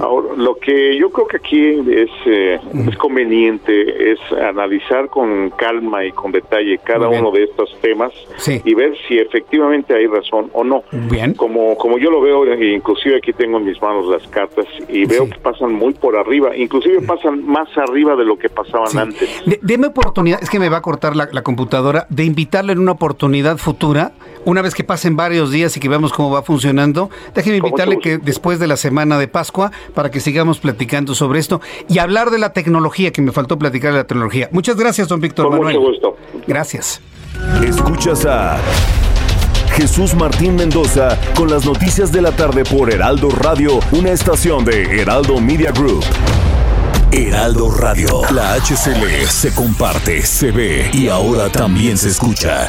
Ahora, 0.00 0.28
lo 0.36 0.56
que 0.56 0.96
yo 0.96 1.10
creo 1.10 1.26
que 1.26 1.36
aquí 1.36 1.68
es, 1.90 2.10
eh, 2.26 2.60
es 2.88 2.96
conveniente 2.96 4.12
es 4.12 4.18
analizar 4.32 5.08
con 5.08 5.50
calma 5.50 6.04
y 6.04 6.12
con 6.12 6.32
detalle 6.32 6.78
cada 6.78 7.08
uno 7.08 7.30
de 7.30 7.44
estos 7.44 7.76
temas 7.80 8.12
y 8.46 8.74
ver 8.74 8.94
si 9.08 9.18
efectivamente 9.18 9.94
hay 9.94 10.06
razón 10.06 10.50
o 10.52 10.64
no. 10.64 10.84
Bien. 11.10 11.34
Como, 11.34 11.76
como 11.76 11.98
yo 11.98 12.10
lo 12.10 12.20
veo, 12.20 12.44
inclusive 12.54 13.16
aquí 13.16 13.32
tengo 13.32 13.58
en 13.58 13.64
mis 13.64 13.80
manos 13.80 14.06
las 14.06 14.26
cartas 14.28 14.66
y 14.88 15.04
veo 15.04 15.28
que 15.28 15.38
pasan 15.38 15.72
muy 15.72 15.94
por 15.94 16.16
arriba, 16.16 16.56
inclusive 16.56 17.00
pasan 17.02 17.44
más 17.44 17.68
arriba 17.76 18.16
de 18.16 18.24
lo 18.24 18.38
que 18.38 18.48
pasaban 18.48 18.96
antes. 18.96 19.42
deme 19.62 19.88
oportunidad, 19.88 20.42
es 20.42 20.50
que 20.50 20.58
me 20.58 20.68
va 20.68 20.78
a 20.78 20.82
cortar 20.82 21.16
la, 21.16 21.28
la 21.32 21.42
computadora, 21.42 22.06
de 22.08 22.24
invitarle 22.24 22.72
en 22.72 22.78
una 22.78 22.92
oportunidad 22.92 23.58
futura 23.58 24.11
una 24.44 24.62
vez 24.62 24.74
que 24.74 24.84
pasen 24.84 25.16
varios 25.16 25.50
días 25.50 25.76
y 25.76 25.80
que 25.80 25.88
veamos 25.88 26.12
cómo 26.12 26.30
va 26.30 26.42
funcionando, 26.42 27.10
déjeme 27.34 27.58
invitarle 27.58 27.98
que 27.98 28.18
después 28.18 28.58
de 28.58 28.66
la 28.66 28.76
semana 28.76 29.18
de 29.18 29.28
Pascua, 29.28 29.70
para 29.94 30.10
que 30.10 30.20
sigamos 30.20 30.58
platicando 30.58 31.14
sobre 31.14 31.38
esto 31.38 31.60
y 31.88 31.98
hablar 31.98 32.30
de 32.30 32.38
la 32.38 32.52
tecnología, 32.52 33.12
que 33.12 33.22
me 33.22 33.32
faltó 33.32 33.58
platicar 33.58 33.92
de 33.92 33.98
la 33.98 34.06
tecnología. 34.06 34.48
Muchas 34.52 34.76
gracias, 34.76 35.08
don 35.08 35.20
Víctor 35.20 35.50
Manuel. 35.50 35.78
Mucho 35.78 35.88
gusto. 35.88 36.16
Gracias. 36.46 37.00
Escuchas 37.64 38.26
a 38.26 38.58
Jesús 39.74 40.14
Martín 40.14 40.56
Mendoza 40.56 41.18
con 41.34 41.50
las 41.50 41.64
noticias 41.64 42.12
de 42.12 42.20
la 42.20 42.32
tarde 42.32 42.64
por 42.64 42.92
Heraldo 42.92 43.30
Radio, 43.30 43.80
una 43.92 44.10
estación 44.10 44.64
de 44.64 45.00
Heraldo 45.00 45.40
Media 45.40 45.72
Group. 45.72 46.04
Heraldo 47.10 47.70
Radio, 47.70 48.22
la 48.32 48.54
HCL 48.54 49.26
se 49.28 49.54
comparte, 49.54 50.22
se 50.22 50.50
ve 50.50 50.90
y 50.92 51.08
ahora 51.08 51.50
también 51.50 51.96
se 51.98 52.08
escucha. 52.08 52.68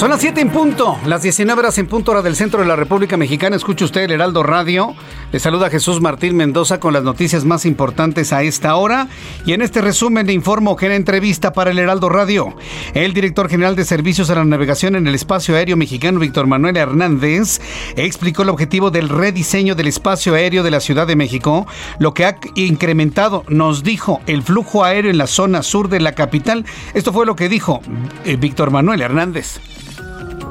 Son 0.00 0.08
las 0.08 0.22
7 0.22 0.40
en 0.40 0.48
punto, 0.48 0.98
las 1.04 1.20
19 1.20 1.60
horas 1.60 1.76
en 1.76 1.86
punto 1.86 2.12
hora 2.12 2.22
del 2.22 2.34
centro 2.34 2.60
de 2.60 2.66
la 2.66 2.74
República 2.74 3.18
Mexicana. 3.18 3.54
Escucha 3.54 3.84
usted 3.84 4.00
el 4.00 4.12
Heraldo 4.12 4.42
Radio. 4.42 4.94
Le 5.30 5.38
saluda 5.38 5.68
Jesús 5.68 6.00
Martín 6.00 6.36
Mendoza 6.36 6.80
con 6.80 6.94
las 6.94 7.02
noticias 7.02 7.44
más 7.44 7.66
importantes 7.66 8.32
a 8.32 8.42
esta 8.42 8.76
hora. 8.76 9.08
Y 9.44 9.52
en 9.52 9.60
este 9.60 9.82
resumen 9.82 10.26
le 10.26 10.32
informo 10.32 10.74
que 10.74 10.86
en 10.86 10.92
entrevista 10.92 11.52
para 11.52 11.70
el 11.70 11.78
Heraldo 11.78 12.08
Radio, 12.08 12.56
el 12.94 13.12
director 13.12 13.50
general 13.50 13.76
de 13.76 13.84
Servicios 13.84 14.30
a 14.30 14.36
la 14.36 14.44
Navegación 14.46 14.96
en 14.96 15.06
el 15.06 15.14
Espacio 15.14 15.54
Aéreo 15.54 15.76
Mexicano, 15.76 16.18
Víctor 16.18 16.46
Manuel 16.46 16.78
Hernández, 16.78 17.60
explicó 17.94 18.40
el 18.40 18.48
objetivo 18.48 18.90
del 18.90 19.10
rediseño 19.10 19.74
del 19.74 19.88
espacio 19.88 20.32
aéreo 20.32 20.62
de 20.62 20.70
la 20.70 20.80
Ciudad 20.80 21.06
de 21.06 21.16
México, 21.16 21.66
lo 21.98 22.14
que 22.14 22.24
ha 22.24 22.38
incrementado, 22.54 23.44
nos 23.48 23.82
dijo, 23.82 24.22
el 24.26 24.42
flujo 24.42 24.82
aéreo 24.82 25.10
en 25.10 25.18
la 25.18 25.26
zona 25.26 25.62
sur 25.62 25.90
de 25.90 26.00
la 26.00 26.12
capital. 26.12 26.64
Esto 26.94 27.12
fue 27.12 27.26
lo 27.26 27.36
que 27.36 27.50
dijo 27.50 27.82
eh, 28.24 28.36
Víctor 28.36 28.70
Manuel 28.70 29.02
Hernández. 29.02 29.60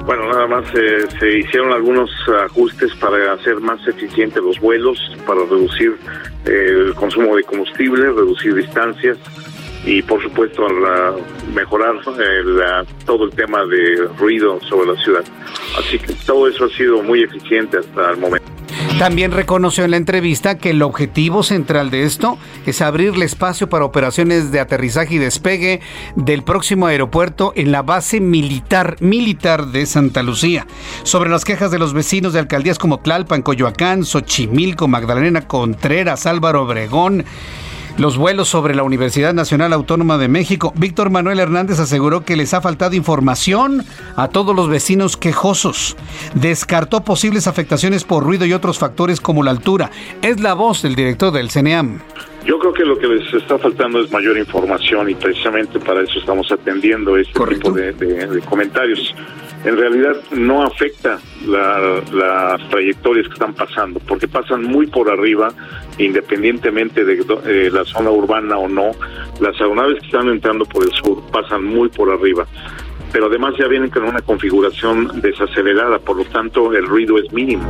Bueno, 0.05 0.27
nada 0.27 0.47
más 0.47 0.65
eh, 0.73 1.05
se 1.19 1.39
hicieron 1.39 1.71
algunos 1.71 2.09
ajustes 2.45 2.93
para 2.95 3.33
hacer 3.33 3.59
más 3.59 3.85
eficientes 3.87 4.41
los 4.41 4.59
vuelos, 4.59 4.99
para 5.27 5.41
reducir 5.41 5.97
eh, 6.45 6.85
el 6.87 6.95
consumo 6.95 7.35
de 7.35 7.43
combustible, 7.43 8.05
reducir 8.05 8.55
distancias 8.55 9.17
y 9.85 10.01
por 10.01 10.21
supuesto 10.21 10.67
mejorar 11.53 11.95
eh, 12.19 12.85
todo 13.05 13.25
el 13.25 13.31
tema 13.31 13.65
de 13.65 14.07
ruido 14.17 14.59
sobre 14.61 14.93
la 14.93 15.01
ciudad. 15.01 15.23
Así 15.77 15.97
que 15.97 16.13
todo 16.25 16.47
eso 16.47 16.65
ha 16.65 16.69
sido 16.69 17.01
muy 17.01 17.23
eficiente 17.23 17.77
hasta 17.77 18.11
el 18.11 18.17
momento. 18.17 18.49
También 18.99 19.31
reconoció 19.31 19.85
en 19.85 19.91
la 19.91 19.97
entrevista 19.97 20.57
que 20.57 20.71
el 20.71 20.81
objetivo 20.81 21.41
central 21.41 21.89
de 21.89 22.03
esto 22.03 22.37
es 22.65 22.81
abrirle 22.81 23.25
espacio 23.25 23.69
para 23.69 23.85
operaciones 23.85 24.51
de 24.51 24.59
aterrizaje 24.59 25.15
y 25.15 25.17
despegue 25.19 25.79
del 26.15 26.43
próximo 26.43 26.87
aeropuerto 26.87 27.53
en 27.55 27.71
la 27.71 27.81
base 27.81 28.19
militar 28.19 28.97
militar 28.99 29.67
de 29.67 29.85
Santa 29.85 30.21
Lucía. 30.21 30.67
Sobre 31.03 31.29
las 31.29 31.45
quejas 31.45 31.71
de 31.71 31.79
los 31.79 31.93
vecinos 31.93 32.33
de 32.33 32.39
alcaldías 32.39 32.77
como 32.77 32.99
Tlalpan, 32.99 33.41
Coyoacán, 33.41 34.03
Xochimilco, 34.03 34.87
Magdalena 34.87 35.47
Contreras, 35.47 36.25
Álvaro 36.25 36.63
Obregón, 36.63 37.23
los 37.99 38.17
vuelos 38.17 38.47
sobre 38.47 38.75
la 38.75 38.83
Universidad 38.83 39.33
Nacional 39.33 39.73
Autónoma 39.73 40.17
de 40.17 40.29
México. 40.29 40.71
Víctor 40.77 41.09
Manuel 41.09 41.39
Hernández 41.39 41.79
aseguró 41.79 42.23
que 42.23 42.37
les 42.37 42.53
ha 42.53 42.61
faltado 42.61 42.95
información 42.95 43.85
a 44.15 44.29
todos 44.29 44.55
los 44.55 44.69
vecinos 44.69 45.17
quejosos. 45.17 45.97
Descartó 46.33 47.01
posibles 47.03 47.45
afectaciones 47.45 48.05
por 48.05 48.23
ruido 48.23 48.45
y 48.45 48.53
otros 48.53 48.79
factores 48.79 49.19
como 49.19 49.43
la 49.43 49.51
altura. 49.51 49.91
Es 50.21 50.39
la 50.39 50.53
voz 50.53 50.81
del 50.81 50.95
director 50.95 51.33
del 51.33 51.51
CNEAM. 51.51 51.99
Yo 52.45 52.57
creo 52.57 52.73
que 52.73 52.85
lo 52.85 52.97
que 52.97 53.07
les 53.07 53.33
está 53.33 53.57
faltando 53.57 54.01
es 54.01 54.11
mayor 54.11 54.37
información 54.37 55.09
y 55.09 55.15
precisamente 55.15 55.79
para 55.79 56.01
eso 56.01 56.19
estamos 56.19 56.51
atendiendo 56.51 57.17
este 57.17 57.33
tipo 57.45 57.71
de, 57.71 58.41
comentarios. 58.47 59.13
En 59.65 59.77
realidad 59.77 60.15
no 60.31 60.63
afecta 60.63 61.19
las 61.45 62.69
trayectorias 62.69 63.27
que 63.27 63.33
están 63.33 63.53
pasando, 63.53 63.99
porque 63.99 64.27
pasan 64.27 64.63
muy 64.63 64.87
por 64.87 65.11
arriba, 65.11 65.49
independientemente 65.97 67.03
de 67.03 67.25
eh, 67.45 67.69
la 67.71 67.83
zona 67.83 68.09
urbana 68.09 68.57
o 68.57 68.69
no. 68.69 68.91
Las 69.41 69.59
aeronaves 69.59 69.99
que 69.99 70.05
están 70.05 70.29
entrando 70.29 70.65
por 70.65 70.83
el 70.83 70.91
sur 70.91 71.21
pasan 71.31 71.65
muy 71.65 71.89
por 71.89 72.09
arriba 72.09 72.47
pero 73.11 73.25
además 73.25 73.55
ya 73.59 73.67
vienen 73.67 73.89
con 73.89 74.03
una 74.03 74.21
configuración 74.21 75.21
desacelerada, 75.21 75.99
por 75.99 76.17
lo 76.17 76.25
tanto 76.25 76.71
el 76.73 76.85
ruido 76.85 77.17
es 77.17 77.31
mínimo. 77.33 77.67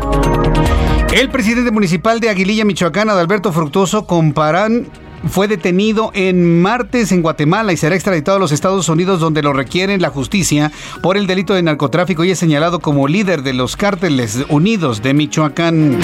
El 1.11 1.29
presidente 1.29 1.71
municipal 1.71 2.19
de 2.19 2.29
Aguililla, 2.29 2.65
Michoacán, 2.65 3.09
Adalberto 3.09 3.51
Fructuoso, 3.51 4.05
comparan 4.05 4.87
fue 5.27 5.47
detenido 5.47 6.11
en 6.13 6.61
martes 6.61 7.11
en 7.11 7.21
Guatemala 7.21 7.73
y 7.73 7.77
será 7.77 7.95
extraditado 7.95 8.37
a 8.37 8.39
los 8.39 8.51
Estados 8.51 8.87
Unidos 8.87 9.19
donde 9.19 9.41
lo 9.41 9.51
requieren 9.51 10.01
la 10.01 10.11
justicia 10.11 10.71
por 11.01 11.17
el 11.17 11.27
delito 11.27 11.53
de 11.53 11.63
narcotráfico 11.63 12.23
y 12.23 12.31
es 12.31 12.39
señalado 12.39 12.79
como 12.79 13.07
líder 13.07 13.41
de 13.41 13.53
los 13.53 13.75
cárteles 13.75 14.45
unidos 14.49 15.01
de 15.01 15.13
Michoacán. 15.13 15.97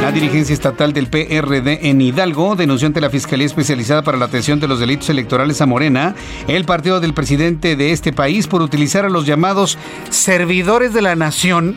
La 0.00 0.10
dirigencia 0.10 0.54
estatal 0.54 0.92
del 0.92 1.08
PRD 1.08 1.88
en 1.88 2.00
Hidalgo 2.00 2.56
denunció 2.56 2.86
ante 2.86 3.00
la 3.00 3.10
Fiscalía 3.10 3.46
Especializada 3.46 4.02
para 4.02 4.18
la 4.18 4.24
Atención 4.24 4.58
de 4.58 4.68
los 4.68 4.80
Delitos 4.80 5.10
Electorales 5.10 5.60
a 5.60 5.66
Morena 5.66 6.14
el 6.48 6.64
partido 6.64 6.98
del 6.98 7.14
presidente 7.14 7.76
de 7.76 7.92
este 7.92 8.12
país 8.12 8.46
por 8.46 8.62
utilizar 8.62 9.04
a 9.04 9.10
los 9.10 9.26
llamados 9.26 9.78
servidores 10.08 10.92
de 10.94 11.02
la 11.02 11.14
nación 11.14 11.76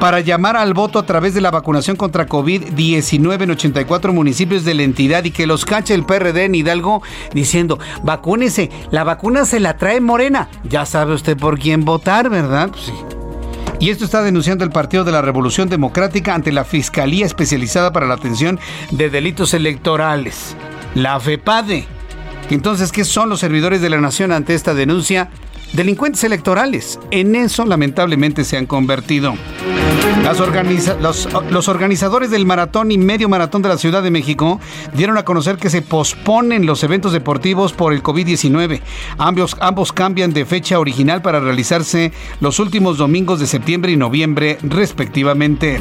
para 0.00 0.20
llamar 0.20 0.56
al 0.56 0.74
voto 0.74 0.98
a 0.98 1.06
través 1.06 1.34
de 1.34 1.40
la 1.40 1.50
vacunación 1.50 1.96
contra 1.96 2.28
COVID-19 2.28 3.42
en 3.42 3.50
84 3.50 4.12
municipios 4.12 4.64
de 4.64 4.74
la 4.74 4.84
entidad 4.84 5.24
y 5.24 5.30
que 5.30 5.46
los 5.46 5.64
cache 5.64 5.94
el 5.94 6.04
PRD 6.04 6.44
en 6.44 6.54
Hidalgo 6.54 7.02
diciendo, 7.32 7.78
vacúnese, 8.02 8.70
la 8.90 9.04
vacuna 9.04 9.44
se 9.44 9.60
la 9.60 9.76
trae 9.76 10.00
Morena. 10.00 10.48
Ya 10.64 10.86
sabe 10.86 11.14
usted 11.14 11.36
por 11.36 11.58
quién 11.58 11.84
votar, 11.84 12.30
¿verdad? 12.30 12.70
Pues 12.70 12.84
sí. 12.84 12.92
Y 13.80 13.90
esto 13.90 14.04
está 14.04 14.22
denunciando 14.22 14.64
el 14.64 14.70
Partido 14.70 15.04
de 15.04 15.12
la 15.12 15.22
Revolución 15.22 15.68
Democrática 15.68 16.34
ante 16.34 16.50
la 16.50 16.64
Fiscalía 16.64 17.26
Especializada 17.26 17.92
para 17.92 18.06
la 18.06 18.14
Atención 18.14 18.58
de 18.90 19.08
Delitos 19.08 19.54
Electorales, 19.54 20.56
la 20.94 21.18
FEPADE. 21.20 21.86
Entonces, 22.50 22.90
¿qué 22.92 23.04
son 23.04 23.28
los 23.28 23.40
servidores 23.40 23.80
de 23.80 23.90
la 23.90 24.00
nación 24.00 24.32
ante 24.32 24.54
esta 24.54 24.74
denuncia? 24.74 25.30
Delincuentes 25.72 26.24
electorales. 26.24 26.98
En 27.10 27.34
eso 27.34 27.64
lamentablemente 27.64 28.44
se 28.44 28.56
han 28.56 28.66
convertido. 28.66 29.34
Los, 31.00 31.68
organizadores 31.68 32.30
del 32.30 32.46
maratón 32.46 32.90
y 32.90 32.98
medio 32.98 33.28
maratón 33.28 33.62
de 33.62 33.68
la 33.68 33.78
Ciudad 33.78 34.02
de 34.02 34.10
México 34.10 34.60
dieron 34.94 35.16
a 35.16 35.24
conocer 35.24 35.56
que 35.56 35.70
se 35.70 35.82
posponen 35.82 36.66
los 36.66 36.82
eventos 36.84 37.12
deportivos 37.12 37.72
por 37.72 37.92
el 37.92 38.02
COVID-19. 38.02 38.80
Ambos, 39.18 39.56
ambos 39.60 39.92
cambian 39.92 40.32
de 40.32 40.44
fecha 40.44 40.78
original 40.78 41.22
para 41.22 41.40
realizarse 41.40 42.12
los 42.40 42.58
últimos 42.58 42.98
domingos 42.98 43.40
de 43.40 43.46
septiembre 43.46 43.92
y 43.92 43.96
noviembre 43.96 44.58
respectivamente. 44.62 45.80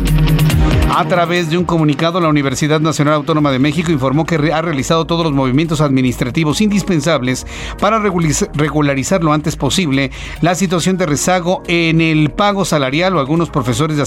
A 0.95 1.05
través 1.05 1.49
de 1.49 1.57
un 1.57 1.65
comunicado, 1.65 2.19
la 2.19 2.29
Universidad 2.29 2.79
Nacional 2.79 3.15
Autónoma 3.15 3.51
de 3.51 3.59
México 3.59 3.91
informó 3.91 4.25
que 4.25 4.35
ha 4.51 4.61
realizado 4.61 5.05
todos 5.05 5.23
los 5.23 5.33
movimientos 5.33 5.81
administrativos 5.81 6.61
indispensables 6.61 7.45
para 7.79 7.99
regularizar 7.99 9.23
lo 9.23 9.33
antes 9.33 9.55
posible 9.57 10.11
la 10.41 10.55
situación 10.55 10.97
de 10.97 11.05
rezago 11.05 11.61
en 11.67 12.01
el 12.01 12.31
pago 12.31 12.65
salarial 12.65 13.15
o 13.15 13.19
algunos 13.19 13.49
profesores 13.49 13.97
de 13.97 14.03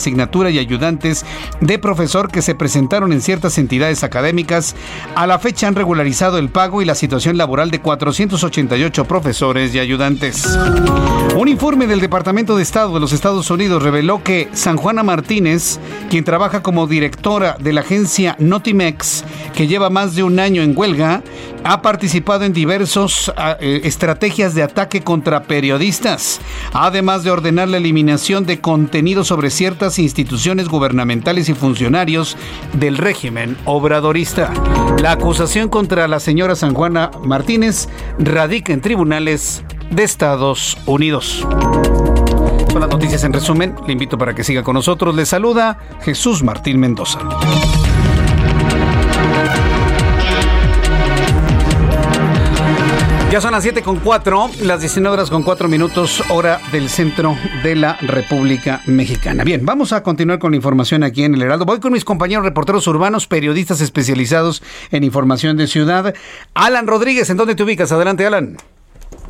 y 0.51 0.59
ayudantes 0.59 1.25
de 1.61 1.79
profesor 1.79 2.31
que 2.31 2.43
se 2.43 2.55
presentaron 2.55 3.13
en 3.13 3.21
ciertas 3.21 3.59
entidades 3.59 4.05
académicas. 4.05 4.75
A 5.15 5.27
la 5.27 5.39
fecha 5.39 5.67
han 5.67 5.75
regularizado 5.75 6.39
el 6.39 6.51
pago 6.51 6.83
y 6.83 6.85
la 6.85 6.95
situación 6.95 7.37
laboral 7.37 7.71
de 7.71 7.81
488 7.81 9.05
profesores 9.07 9.75
y 9.75 9.79
ayudantes. 9.79 10.59
Un 11.37 11.49
informe 11.49 11.87
del 11.87 12.01
Departamento 12.01 12.57
de 12.57 12.63
Estado 12.63 12.93
de 12.93 13.01
los 13.01 13.13
Estados 13.13 13.51
Unidos 13.51 13.83
reveló 13.83 14.23
que 14.23 14.49
San 14.53 14.77
Juana 14.77 15.03
Martínez, 15.03 15.79
quien 16.11 16.25
trabaja 16.25 16.63
como 16.63 16.87
directora 16.87 17.57
de 17.59 17.73
la 17.73 17.81
agencia 17.81 18.37
Notimex, 18.39 19.25
que 19.55 19.67
lleva 19.67 19.91
más 19.91 20.15
de 20.15 20.23
un 20.23 20.39
año 20.39 20.63
en 20.63 20.77
huelga, 20.77 21.23
ha 21.65 21.83
participado 21.83 22.45
en 22.45 22.53
diversas 22.53 23.33
ah, 23.37 23.57
eh, 23.61 23.83
estrategias 23.85 24.55
de 24.55 24.63
ataque 24.63 25.03
contra 25.03 25.45
periodistas, 25.45 26.41
además 26.73 27.25
de 27.25 27.31
ordenar 27.31 27.69
la 27.69 27.77
eliminación 27.77 28.47
de 28.47 28.61
contenido 28.61 29.25
sobre 29.25 29.51
ciertas 29.51 29.99
instituciones 29.99 30.69
gubernamentales 30.69 31.49
y 31.49 31.55
funcionarios 31.55 32.37
del 32.73 32.99
régimen 32.99 33.57
obradorista. 33.65 34.53
La 35.01 35.13
acusación 35.13 35.69
contra 35.69 36.09
la 36.09 36.21
señora 36.21 36.57
San 36.57 36.75
Juana 36.75 37.11
Martínez 37.23 37.89
radica 38.19 38.73
en 38.73 38.81
tribunales 38.81 39.63
de 39.91 40.03
Estados 40.05 40.79
Unidos. 40.87 41.47
Las 42.79 42.89
noticias 42.89 43.25
en 43.25 43.33
resumen. 43.33 43.75
Le 43.87 43.93
invito 43.93 44.17
para 44.17 44.35
que 44.35 44.45
siga 44.45 44.63
con 44.63 44.75
nosotros. 44.75 45.15
Le 45.15 45.27
saluda 45.27 45.79
Jesús 46.03 46.43
Martín 46.43 46.79
Mendoza. 46.79 47.19
Ya 53.31 53.41
son 53.41 53.53
las 53.53 53.63
7 53.63 53.83
con 53.83 54.01
4, 54.01 54.51
las 54.65 54.81
19 54.81 55.15
horas 55.15 55.31
con 55.31 55.45
4 55.45 55.69
minutos, 55.69 56.21
hora 56.31 56.61
del 56.73 56.89
centro 56.89 57.37
de 57.63 57.77
la 57.77 57.97
República 58.01 58.81
Mexicana. 58.87 59.45
Bien, 59.45 59.65
vamos 59.65 59.93
a 59.93 60.03
continuar 60.03 60.41
con 60.41 60.51
la 60.51 60.57
información 60.57 61.05
aquí 61.05 61.23
en 61.23 61.37
el 61.37 61.43
Heraldo. 61.43 61.65
Voy 61.65 61.79
con 61.79 61.93
mis 61.93 62.05
compañeros 62.05 62.45
reporteros 62.45 62.89
urbanos, 62.89 63.29
periodistas 63.29 63.81
especializados 63.83 64.65
en 64.91 65.05
información 65.05 65.57
de 65.57 65.69
ciudad. 65.69 66.13
Alan 66.55 66.89
Rodríguez, 66.89 67.31
¿en 67.31 67.37
dónde 67.37 67.55
te 67.55 67.63
ubicas? 67.63 67.93
Adelante, 67.93 68.27
Alan. 68.27 68.57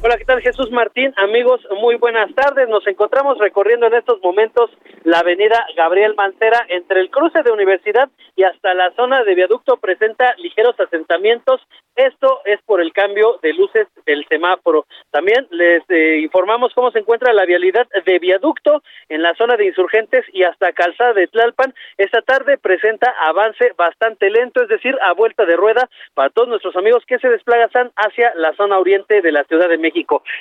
Hola, 0.03 0.17
¿qué 0.17 0.25
tal 0.25 0.41
Jesús 0.41 0.71
Martín? 0.71 1.13
Amigos, 1.19 1.61
muy 1.79 1.97
buenas 1.97 2.35
tardes. 2.35 2.67
Nos 2.71 2.87
encontramos 2.87 3.37
recorriendo 3.37 3.87
en 3.87 3.93
estos 3.93 4.19
momentos 4.23 4.71
la 5.05 5.19
avenida 5.19 5.67
Gabriel 5.77 6.15
Mancera 6.15 6.65
entre 6.71 7.01
el 7.01 7.11
cruce 7.11 7.43
de 7.43 7.53
Universidad 7.53 8.09
y 8.35 8.45
hasta 8.45 8.73
la 8.73 8.93
zona 8.93 9.25
de 9.25 9.35
viaducto 9.35 9.77
presenta 9.77 10.35
ligeros 10.39 10.75
asentamientos. 10.81 11.61
Esto 11.97 12.41
es 12.47 12.63
por 12.63 12.81
el 12.81 12.95
cambio 12.95 13.39
de 13.43 13.53
luces 13.53 13.89
del 14.07 14.25
semáforo. 14.29 14.87
También 15.11 15.47
les 15.51 15.83
eh, 15.91 16.21
informamos 16.23 16.73
cómo 16.73 16.91
se 16.93 17.01
encuentra 17.01 17.35
la 17.35 17.45
vialidad 17.45 17.87
de 18.07 18.19
viaducto 18.19 18.83
en 19.11 19.21
la 19.21 19.35
zona 19.35 19.57
de 19.59 19.67
insurgentes 19.67 20.25
y 20.33 20.45
hasta 20.45 20.73
calzada 20.73 21.13
de 21.13 21.27
Tlalpan. 21.27 21.75
Esta 21.99 22.23
tarde 22.23 22.57
presenta 22.57 23.15
avance 23.21 23.73
bastante 23.77 24.31
lento, 24.31 24.63
es 24.63 24.69
decir, 24.69 24.97
a 25.03 25.13
vuelta 25.13 25.45
de 25.45 25.57
rueda 25.57 25.91
para 26.15 26.31
todos 26.31 26.49
nuestros 26.49 26.75
amigos 26.77 27.05
que 27.07 27.19
se 27.19 27.29
desplazan 27.29 27.91
hacia 27.97 28.33
la 28.37 28.55
zona 28.55 28.79
oriente 28.79 29.21
de 29.21 29.33
la 29.33 29.45
Ciudad 29.45 29.69
de 29.69 29.77
México. 29.77 29.90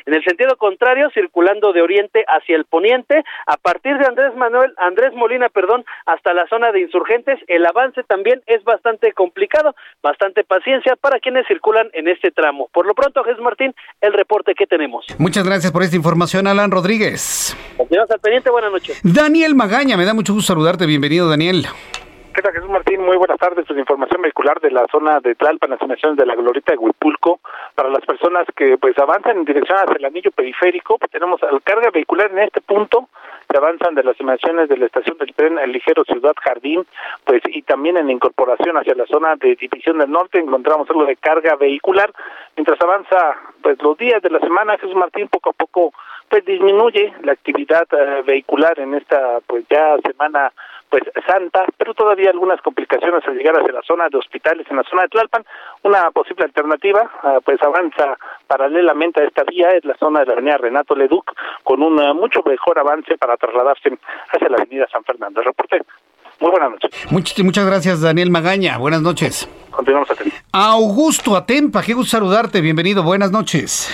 En 0.05 0.13
el 0.13 0.23
sentido 0.23 0.55
contrario, 0.57 1.09
circulando 1.13 1.73
de 1.73 1.81
oriente 1.81 2.25
hacia 2.27 2.55
el 2.55 2.65
poniente, 2.65 3.23
a 3.47 3.57
partir 3.57 3.97
de 3.97 4.05
Andrés 4.05 4.35
Manuel, 4.35 4.73
Andrés 4.77 5.13
Molina, 5.13 5.49
perdón, 5.49 5.85
hasta 6.05 6.33
la 6.33 6.47
zona 6.47 6.71
de 6.71 6.81
insurgentes, 6.81 7.39
el 7.47 7.65
avance 7.65 8.03
también 8.03 8.41
es 8.47 8.63
bastante 8.63 9.13
complicado, 9.13 9.75
bastante 10.01 10.43
paciencia 10.43 10.95
para 10.95 11.19
quienes 11.19 11.47
circulan 11.47 11.89
en 11.93 12.07
este 12.07 12.31
tramo. 12.31 12.69
Por 12.73 12.85
lo 12.85 12.93
pronto, 12.93 13.23
Jesús 13.23 13.41
Martín, 13.41 13.73
el 14.01 14.13
reporte 14.13 14.53
que 14.55 14.65
tenemos. 14.65 15.05
Muchas 15.17 15.45
gracias 15.45 15.71
por 15.71 15.83
esta 15.83 15.95
información, 15.95 16.47
Alan 16.47 16.71
Rodríguez. 16.71 17.55
Continuamos 17.77 18.11
al 18.11 18.19
pendiente, 18.19 18.49
buenas 18.49 18.71
noches. 18.71 18.99
Daniel 19.03 19.55
Magaña, 19.55 19.97
me 19.97 20.05
da 20.05 20.13
mucho 20.13 20.33
gusto 20.33 20.53
saludarte, 20.53 20.85
bienvenido 20.85 21.29
Daniel. 21.29 21.65
¿Qué 22.41 22.53
Jesús 22.53 22.69
Martín? 22.69 23.03
Muy 23.03 23.17
buenas 23.17 23.37
tardes. 23.37 23.65
Pues 23.67 23.77
información 23.77 24.21
vehicular 24.21 24.61
de 24.61 24.71
la 24.71 24.85
zona 24.89 25.19
de 25.19 25.35
Tlalpan, 25.35 25.71
las 25.71 25.81
emisiones 25.81 26.17
de 26.17 26.25
la 26.25 26.35
Glorita 26.35 26.71
de 26.71 26.77
Huipulco. 26.77 27.41
Para 27.75 27.89
las 27.89 28.05
personas 28.05 28.47
que 28.55 28.77
pues 28.77 28.97
avanzan 28.97 29.39
en 29.39 29.43
dirección 29.43 29.77
hacia 29.77 29.97
el 29.97 30.05
anillo 30.05 30.31
periférico, 30.31 30.97
pues, 30.97 31.11
tenemos 31.11 31.41
carga 31.65 31.89
vehicular 31.91 32.31
en 32.31 32.39
este 32.39 32.61
punto. 32.61 33.09
Se 33.51 33.57
avanzan 33.57 33.93
de 33.93 34.03
las 34.03 34.17
emisiones 34.21 34.69
de 34.69 34.77
la 34.77 34.85
estación 34.85 35.17
del 35.17 35.33
tren 35.35 35.59
el 35.59 35.73
ligero 35.73 36.05
Ciudad 36.05 36.33
Jardín, 36.41 36.85
pues 37.25 37.41
y 37.45 37.61
también 37.63 37.97
en 37.97 38.09
incorporación 38.09 38.77
hacia 38.77 38.95
la 38.95 39.05
zona 39.07 39.35
de 39.35 39.57
División 39.57 39.97
del 39.97 40.09
Norte 40.09 40.39
encontramos 40.39 40.89
algo 40.89 41.03
de 41.03 41.17
carga 41.17 41.57
vehicular. 41.57 42.13
Mientras 42.55 42.79
avanza 42.79 43.35
pues 43.61 43.81
los 43.81 43.97
días 43.97 44.21
de 44.21 44.29
la 44.29 44.39
semana, 44.39 44.77
Jesús 44.77 44.95
Martín 44.95 45.27
poco 45.27 45.49
a 45.49 45.53
poco 45.53 45.91
pues 46.29 46.45
disminuye 46.45 47.11
la 47.23 47.33
actividad 47.33 47.87
eh, 47.91 48.21
vehicular 48.25 48.79
en 48.79 48.93
esta 48.93 49.39
pues 49.45 49.65
ya 49.69 49.97
semana 50.07 50.53
pues 50.89 51.03
santa, 51.27 51.65
pero 51.77 51.93
todavía 51.93 52.31
algunas 52.31 52.61
complicaciones 52.61 53.23
al 53.27 53.35
llegar 53.35 53.55
hacia 53.59 53.73
la 53.73 53.81
zona 53.83 54.09
de 54.09 54.17
hospitales 54.17 54.65
en 54.69 54.77
la 54.77 54.83
zona 54.83 55.03
de 55.03 55.09
Tlalpan. 55.09 55.45
Una 55.83 56.11
posible 56.11 56.45
alternativa, 56.45 57.09
ah, 57.23 57.39
pues 57.43 57.61
avanza 57.61 58.17
paralelamente 58.47 59.21
a 59.21 59.25
esta 59.25 59.43
vía, 59.43 59.71
es 59.71 59.85
la 59.85 59.95
zona 59.97 60.21
de 60.21 60.25
la 60.27 60.33
avenida 60.33 60.57
Renato 60.57 60.95
Leduc, 60.95 61.31
con 61.63 61.83
un 61.83 61.95
mucho 62.17 62.41
mejor 62.43 62.79
avance 62.79 63.17
para 63.17 63.37
trasladarse 63.37 63.97
hacia 64.31 64.49
la 64.49 64.57
avenida 64.57 64.87
San 64.91 65.03
Fernando. 65.03 65.41
Reporte. 65.41 65.81
Muy 66.39 66.51
buenas 66.51 66.71
noches. 66.71 66.91
Muchas, 67.11 67.43
muchas 67.43 67.65
gracias, 67.65 68.01
Daniel 68.01 68.31
Magaña. 68.31 68.77
Buenas 68.77 69.01
noches. 69.01 69.49
Continuamos 69.71 70.09
atentos. 70.09 70.39
Augusto 70.53 71.35
Atempa, 71.35 71.81
qué 71.83 71.93
gusto 71.93 72.17
saludarte. 72.17 72.61
Bienvenido. 72.61 73.03
Buenas 73.03 73.31
noches. 73.31 73.93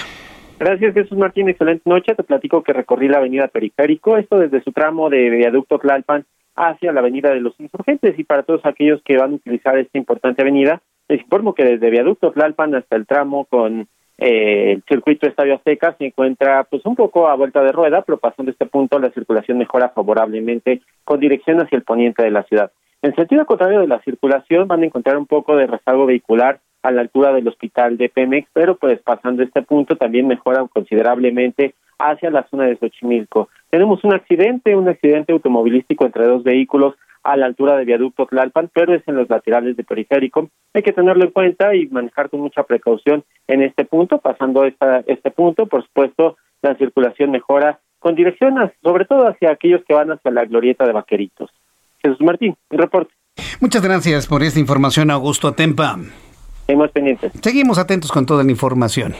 Gracias, 0.59 0.93
Jesús 0.93 1.17
Martín. 1.17 1.49
Excelente 1.49 1.83
noche. 1.89 2.13
Te 2.15 2.23
platico 2.23 2.63
que 2.63 2.71
recorrí 2.71 3.07
la 3.07 3.17
avenida 3.17 3.47
Periférico, 3.47 4.17
esto 4.17 4.37
desde 4.37 4.63
su 4.63 4.71
tramo 4.71 5.09
de 5.09 5.29
viaducto 5.29 5.79
Tlalpan 5.79 6.25
hacia 6.55 6.91
la 6.91 7.01
avenida 7.01 7.29
de 7.29 7.41
los 7.41 7.59
Insurgentes. 7.59 8.17
Y 8.17 8.23
para 8.23 8.43
todos 8.43 8.65
aquellos 8.65 9.01
que 9.03 9.17
van 9.17 9.33
a 9.33 9.35
utilizar 9.35 9.77
esta 9.77 9.97
importante 9.97 10.41
avenida, 10.41 10.81
les 11.07 11.21
informo 11.21 11.53
que 11.53 11.65
desde 11.65 11.89
viaducto 11.89 12.31
Tlalpan 12.31 12.75
hasta 12.75 12.95
el 12.95 13.05
tramo 13.05 13.45
con 13.45 13.87
eh, 14.17 14.71
el 14.71 14.83
circuito 14.87 15.27
Estadio 15.27 15.55
Azteca 15.55 15.95
se 15.97 16.05
encuentra 16.05 16.63
pues 16.63 16.85
un 16.85 16.95
poco 16.95 17.27
a 17.27 17.35
vuelta 17.35 17.61
de 17.61 17.71
rueda, 17.71 18.01
pero 18.01 18.17
pasando 18.17 18.51
este 18.51 18.65
punto 18.65 18.97
la 18.97 19.11
circulación 19.11 19.57
mejora 19.57 19.89
favorablemente 19.89 20.81
con 21.03 21.19
dirección 21.19 21.59
hacia 21.59 21.77
el 21.77 21.83
poniente 21.83 22.23
de 22.23 22.31
la 22.31 22.43
ciudad. 22.43 22.71
En 23.01 23.13
sentido 23.13 23.45
contrario 23.45 23.81
de 23.81 23.87
la 23.87 24.01
circulación 24.01 24.67
van 24.67 24.81
a 24.81 24.85
encontrar 24.85 25.17
un 25.17 25.25
poco 25.25 25.55
de 25.55 25.67
rezago 25.67 26.05
vehicular 26.05 26.59
a 26.81 26.91
la 26.91 27.01
altura 27.01 27.33
del 27.33 27.47
hospital 27.47 27.97
de 27.97 28.09
Pemex, 28.09 28.47
pero 28.53 28.77
pues 28.77 28.99
pasando 29.01 29.43
este 29.43 29.63
punto 29.63 29.97
también 29.97 30.27
mejoran 30.27 30.67
considerablemente 30.67 31.75
hacia 31.99 32.29
la 32.29 32.47
zona 32.49 32.65
de 32.65 32.77
Xochimilco. 32.77 33.49
Tenemos 33.69 34.03
un 34.03 34.13
accidente, 34.13 34.75
un 34.75 34.87
accidente 34.89 35.33
automovilístico 35.33 36.05
entre 36.05 36.27
dos 36.27 36.43
vehículos 36.43 36.95
a 37.23 37.35
la 37.35 37.47
altura 37.47 37.75
de 37.75 37.85
viaducto 37.85 38.27
Tlalpan, 38.27 38.69
pero 38.73 38.93
es 38.93 39.05
en 39.07 39.15
los 39.15 39.29
laterales 39.29 39.75
de 39.75 39.83
periférico. 39.83 40.49
Hay 40.73 40.83
que 40.83 40.93
tenerlo 40.93 41.25
en 41.25 41.31
cuenta 41.31 41.75
y 41.75 41.87
manejar 41.87 42.29
con 42.29 42.39
mucha 42.39 42.63
precaución 42.63 43.23
en 43.47 43.63
este 43.63 43.83
punto. 43.83 44.19
Pasando 44.19 44.63
esta, 44.63 44.99
este 45.07 45.31
punto, 45.31 45.65
por 45.65 45.83
supuesto, 45.83 46.37
la 46.61 46.75
circulación 46.75 47.31
mejora 47.31 47.79
con 47.99 48.13
dirección, 48.13 48.55
sobre 48.83 49.05
todo 49.05 49.27
hacia 49.27 49.51
aquellos 49.51 49.83
que 49.87 49.95
van 49.95 50.11
hacia 50.11 50.29
la 50.31 50.45
glorieta 50.45 50.85
de 50.85 50.93
Vaqueritos. 50.93 51.49
Jesús 52.03 52.21
Martín, 52.21 52.55
mi 52.69 52.77
reporte. 52.77 53.11
Muchas 53.59 53.81
gracias 53.81 54.27
por 54.27 54.43
esta 54.43 54.59
información, 54.59 55.09
Augusto 55.09 55.47
Atempa. 55.47 55.97
Seguimos 57.41 57.77
atentos 57.77 58.11
con 58.11 58.25
toda 58.25 58.43
la 58.43 58.51
información. 58.51 59.13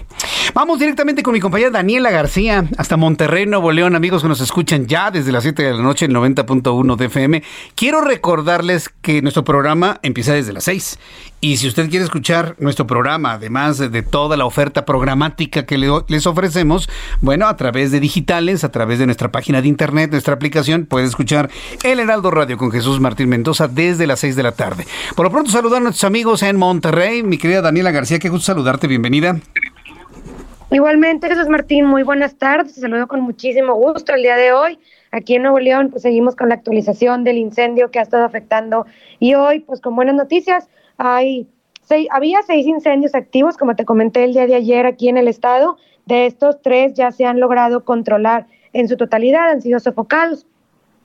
Vamos 0.54 0.80
directamente 0.80 1.22
con 1.22 1.34
mi 1.34 1.40
compañera 1.40 1.70
Daniela 1.70 2.10
García 2.10 2.66
hasta 2.78 2.98
Monterrey, 2.98 3.46
Nuevo 3.46 3.72
León, 3.72 3.96
amigos 3.96 4.22
que 4.22 4.28
nos 4.28 4.42
escuchan 4.42 4.88
ya 4.88 5.12
desde 5.12 5.32
las 5.32 5.44
7 5.44 5.62
de 5.62 5.74
la 5.74 5.82
noche 5.82 6.06
en 6.06 6.14
90.1 6.14 6.96
de 6.96 7.06
FM. 7.06 7.44
Quiero 7.76 8.02
recordarles 8.02 8.90
que 8.90 9.22
nuestro 9.22 9.44
programa 9.44 10.00
empieza 10.02 10.34
desde 10.34 10.54
las 10.54 10.64
6 10.64 11.00
y 11.46 11.58
si 11.58 11.68
usted 11.68 11.90
quiere 11.92 12.04
escuchar 12.04 12.56
nuestro 12.58 12.88
programa, 12.88 13.34
además 13.34 13.78
de 13.78 14.02
toda 14.02 14.36
la 14.36 14.46
oferta 14.46 14.84
programática 14.84 15.68
que 15.68 15.78
les 15.78 16.26
ofrecemos, 16.26 16.90
bueno, 17.22 17.48
a 17.48 17.56
través 17.56 17.92
de 17.92 18.00
digitales, 18.00 18.64
a 18.64 18.72
través 18.72 18.98
de 18.98 19.06
nuestra 19.06 19.32
página 19.32 19.62
de 19.62 19.68
internet, 19.68 20.10
nuestra 20.10 20.34
aplicación, 20.34 20.88
puede 20.88 21.06
escuchar 21.06 21.52
El 21.84 22.00
Heraldo 22.00 22.32
Radio 22.32 22.58
con 22.58 22.72
Jesús 22.72 23.00
Martín 23.00 23.30
Mendoza 23.30 23.68
desde 23.68 24.08
las 24.08 24.22
6 24.22 24.36
de 24.36 24.42
la 24.42 24.54
tarde. 24.54 24.88
Por 25.16 25.26
lo 25.26 25.32
pronto, 25.32 25.52
saludar 25.52 25.82
a 25.82 25.84
nuestros 25.84 26.06
amigos 26.06 26.42
en 26.42 26.58
Monterrey. 26.58 27.22
Mi 27.36 27.40
querida 27.40 27.62
Daniela 27.62 27.92
García, 27.92 28.18
qué 28.18 28.30
gusto 28.30 28.46
saludarte, 28.46 28.88
bienvenida. 28.88 29.36
Igualmente, 30.72 31.28
Jesús 31.28 31.50
Martín, 31.50 31.84
muy 31.84 32.02
buenas 32.02 32.36
tardes. 32.36 32.76
Te 32.76 32.80
saludo 32.80 33.10
con 33.10 33.20
muchísimo 33.20 33.74
gusto 33.76 34.14
el 34.14 34.22
día 34.22 34.38
de 34.38 34.54
hoy. 34.54 34.80
Aquí 35.12 35.36
en 35.36 35.42
Nuevo 35.42 35.60
León, 35.60 35.90
pues 35.90 36.04
seguimos 36.04 36.38
con 36.38 36.48
la 36.48 36.56
actualización 36.56 37.26
del 37.26 37.38
incendio 37.38 37.92
que 37.92 38.00
ha 38.00 38.04
estado 38.04 38.24
afectando. 38.24 38.86
Y 39.20 39.34
hoy, 39.34 39.60
pues 39.60 39.82
con 39.82 39.98
buenas 39.98 40.16
noticias, 40.16 40.70
hay 40.98 41.46
seis, 41.82 42.08
había 42.10 42.42
seis 42.44 42.66
incendios 42.68 43.14
activos, 43.16 43.58
como 43.58 43.76
te 43.76 43.84
comenté 43.84 44.24
el 44.24 44.32
día 44.32 44.48
de 44.48 44.56
ayer 44.56 44.86
aquí 44.86 45.10
en 45.10 45.18
el 45.18 45.28
estado. 45.28 45.78
De 46.06 46.28
estos, 46.28 46.62
tres 46.62 46.94
ya 46.94 47.12
se 47.12 47.26
han 47.26 47.42
logrado 47.42 47.84
controlar 47.84 48.48
en 48.72 48.88
su 48.88 48.96
totalidad, 48.96 49.50
han 49.50 49.62
sido 49.62 49.82
sofocados. 49.82 50.48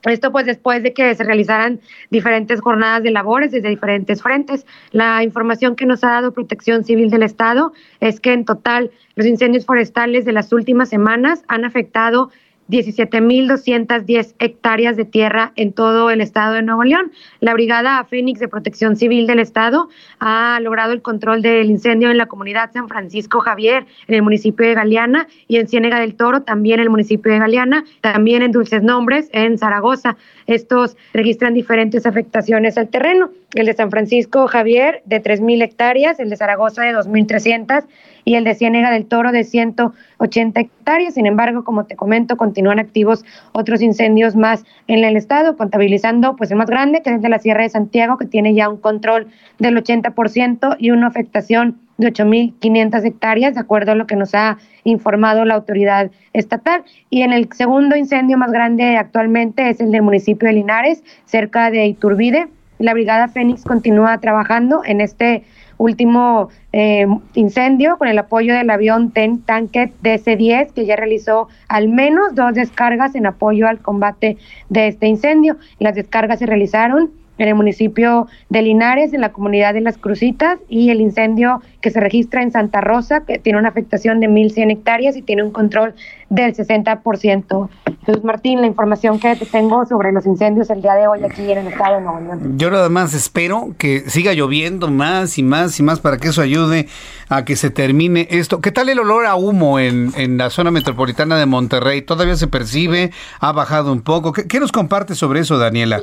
Esto 0.05 0.33
pues 0.33 0.47
después 0.47 0.83
de 0.83 0.93
que 0.93 1.15
se 1.15 1.25
realizaran 1.25 1.81
diferentes 2.11 2.61
jornadas 2.61 3.03
de 3.03 3.11
labores 3.11 3.53
desde 3.53 3.69
diferentes 3.69 4.23
frentes. 4.23 4.67
La 4.93 5.23
información 5.23 5.77
que 5.77 5.87
nos 5.87 6.03
ha 6.05 6.11
dado 6.11 6.33
Protección 6.33 6.85
Civil 6.85 7.11
del 7.11 7.23
Estado 7.23 7.73
es 8.01 8.21
que 8.21 8.33
en 8.33 8.45
total 8.45 8.91
los 9.15 9.27
incendios 9.27 9.67
forestales 9.67 10.25
de 10.25 10.33
las 10.33 10.53
últimas 10.53 10.89
semanas 10.89 11.45
han 11.49 11.65
afectado 11.65 12.31
17.210 12.71 14.35
hectáreas 14.39 14.97
de 14.97 15.05
tierra 15.05 15.53
en 15.57 15.73
todo 15.73 16.11
el 16.11 16.21
estado 16.21 16.55
de 16.55 16.63
Nuevo 16.63 16.85
León. 16.85 17.11
La 17.41 17.53
Brigada 17.53 18.03
Fénix 18.05 18.39
de 18.39 18.49
Protección 18.49 18.97
Civil 18.97 19.27
del 19.27 19.41
Estado 19.41 19.89
ha 20.21 20.59
logrado 20.61 20.93
el 20.93 21.03
control 21.03 21.43
del 21.43 21.69
incendio 21.69 22.11
en 22.11 22.17
la 22.17 22.27
comunidad 22.27 22.71
San 22.73 22.89
Francisco 22.89 23.41
Javier, 23.41 23.87
en 24.07 24.15
el 24.15 24.23
municipio 24.23 24.67
de 24.67 24.75
Galeana, 24.75 25.27
y 25.49 25.57
en 25.57 25.69
Ciénega 25.69 25.99
del 26.01 26.15
Toro, 26.15 26.43
también 26.43 26.79
en 26.79 26.85
el 26.85 26.91
municipio 26.91 27.33
de 27.33 27.39
Galeana, 27.39 27.85
también 28.01 28.43
en 28.43 28.53
Dulces 28.53 28.83
Nombres, 28.83 29.29
en 29.33 29.59
Zaragoza. 29.59 30.17
Estos 30.47 30.97
registran 31.13 31.55
diferentes 31.55 32.07
afectaciones 32.07 32.79
al 32.79 32.89
terreno. 32.89 33.31
El 33.55 33.67
de 33.67 33.75
San 33.75 33.91
Francisco 33.91 34.47
Javier 34.47 35.03
de 35.07 35.21
3.000 35.21 35.63
hectáreas, 35.63 36.21
el 36.21 36.31
de 36.31 36.37
Zaragoza 36.37 36.83
de 36.83 36.95
2.300 36.95 37.85
y 38.25 38.35
el 38.35 38.45
de 38.45 38.55
Ciénega 38.55 38.91
del 38.91 39.07
Toro 39.07 39.33
de 39.33 39.45
180 39.45 40.61
hectáreas. 40.61 41.15
Sin 41.15 41.27
embargo, 41.27 41.65
como 41.65 41.85
te 41.85 41.97
comento, 41.97 42.37
continúan 42.37 42.79
activos 42.79 43.25
otros 43.53 43.83
incendios 43.83 44.37
más 44.37 44.65
en 44.87 45.05
el 45.05 45.17
estado, 45.17 45.57
contabilizando 45.57 46.37
pues 46.37 46.51
el 46.51 46.57
más 46.57 46.69
grande, 46.69 47.03
que 47.03 47.15
es 47.15 47.23
de 47.23 47.29
la 47.29 47.39
Sierra 47.39 47.63
de 47.63 47.71
Santiago, 47.71 48.19
que 48.19 48.27
tiene 48.27 48.55
ya 48.55 48.69
un 48.69 48.77
control 48.77 49.29
del 49.59 49.77
80% 49.77 50.77
y 50.79 50.91
una 50.91 51.07
afectación 51.07 51.79
de 52.01 52.13
8.500 52.13 53.05
hectáreas, 53.05 53.55
de 53.55 53.61
acuerdo 53.61 53.93
a 53.93 53.95
lo 53.95 54.07
que 54.07 54.17
nos 54.17 54.35
ha 54.35 54.57
informado 54.85 55.45
la 55.45 55.55
autoridad 55.55 56.11
estatal. 56.33 56.83
Y 57.11 57.23
en 57.23 57.33
el 57.33 57.49
segundo 57.53 57.97
incendio 57.97 58.39
más 58.39 58.51
grande 58.51 58.97
actualmente 58.97 59.69
es 59.69 59.81
el 59.81 59.93
del 59.93 60.03
municipio 60.03 60.49
de 60.49 60.55
Linares, 60.55 61.05
cerca 61.27 61.71
de 61.71 61.87
Iturbide. 61.87 62.49
La 62.79 62.95
Brigada 62.95 63.29
Fénix 63.29 63.65
continúa 63.65 64.19
trabajando 64.19 64.83
en 64.85 65.03
este 65.03 65.45
último 65.81 66.51
eh, 66.75 67.07
incendio 67.35 67.97
con 67.97 68.07
el 68.07 68.19
apoyo 68.19 68.55
del 68.55 68.69
avión 68.69 69.13
Ten 69.13 69.41
Tanket 69.41 69.91
DC-10 70.03 70.73
que 70.75 70.85
ya 70.85 70.95
realizó 70.95 71.49
al 71.69 71.89
menos 71.89 72.35
dos 72.35 72.53
descargas 72.53 73.15
en 73.15 73.25
apoyo 73.25 73.67
al 73.67 73.79
combate 73.79 74.37
de 74.69 74.89
este 74.89 75.07
incendio. 75.07 75.57
Las 75.79 75.95
descargas 75.95 76.39
se 76.39 76.47
realizaron 76.47 77.11
en 77.39 77.49
el 77.49 77.55
municipio 77.55 78.29
de 78.51 78.61
Linares, 78.61 79.15
en 79.15 79.23
la 79.23 79.33
comunidad 79.33 79.73
de 79.73 79.81
Las 79.81 79.97
Crucitas, 79.97 80.59
y 80.69 80.91
el 80.91 81.01
incendio 81.01 81.63
que 81.81 81.89
se 81.89 81.99
registra 81.99 82.43
en 82.43 82.51
Santa 82.51 82.83
Rosa, 82.83 83.25
que 83.25 83.39
tiene 83.39 83.59
una 83.59 83.71
afectación 83.71 84.21
de 84.21 84.29
1.100 84.29 84.71
hectáreas 84.71 85.17
y 85.17 85.23
tiene 85.23 85.43
un 85.43 85.51
control 85.51 85.95
del 86.31 86.55
60%. 86.55 87.69
Jesús 88.07 88.25
Martín, 88.25 88.61
la 88.61 88.67
información 88.67 89.19
que 89.19 89.37
te 89.37 89.45
tengo 89.45 89.85
sobre 89.85 90.13
los 90.13 90.25
incendios 90.25 90.71
el 90.71 90.81
día 90.81 90.95
de 90.95 91.07
hoy 91.07 91.23
aquí 91.23 91.51
en 91.51 91.59
el 91.59 91.67
estado 91.67 91.97
de 91.97 92.01
Nuevo 92.03 92.21
León. 92.21 92.59
Yo 92.59 92.71
nada 92.71 92.89
más 92.89 93.13
espero 93.13 93.75
que 93.77 94.09
siga 94.09 94.33
lloviendo 94.33 94.89
más 94.89 95.37
y 95.39 95.43
más 95.43 95.79
y 95.79 95.83
más 95.83 96.01
para 96.01 96.17
que 96.17 96.29
eso 96.29 96.41
ayude 96.41 96.87
a 97.29 97.45
que 97.45 97.57
se 97.57 97.71
termine 97.71 98.27
esto. 98.31 98.61
¿Qué 98.61 98.73
tal 98.73 98.89
el 98.89 99.01
olor 99.01 99.27
a 99.27 99.35
humo 99.35 99.79
en, 99.79 100.13
en 100.17 100.39
la 100.39 100.51
zona 100.51 100.71
metropolitana 100.71 101.37
de 101.37 101.47
Monterrey? 101.47 102.01
¿Todavía 102.01 102.37
se 102.37 102.47
percibe? 102.47 103.11
¿Ha 103.41 103.53
bajado 103.53 103.93
un 103.93 104.01
poco? 104.01 104.33
¿Qué, 104.33 104.47
qué 104.47 104.61
nos 104.61 104.73
comparte 104.73 105.15
sobre 105.15 105.41
eso, 105.41 105.59
Daniela? 105.59 106.01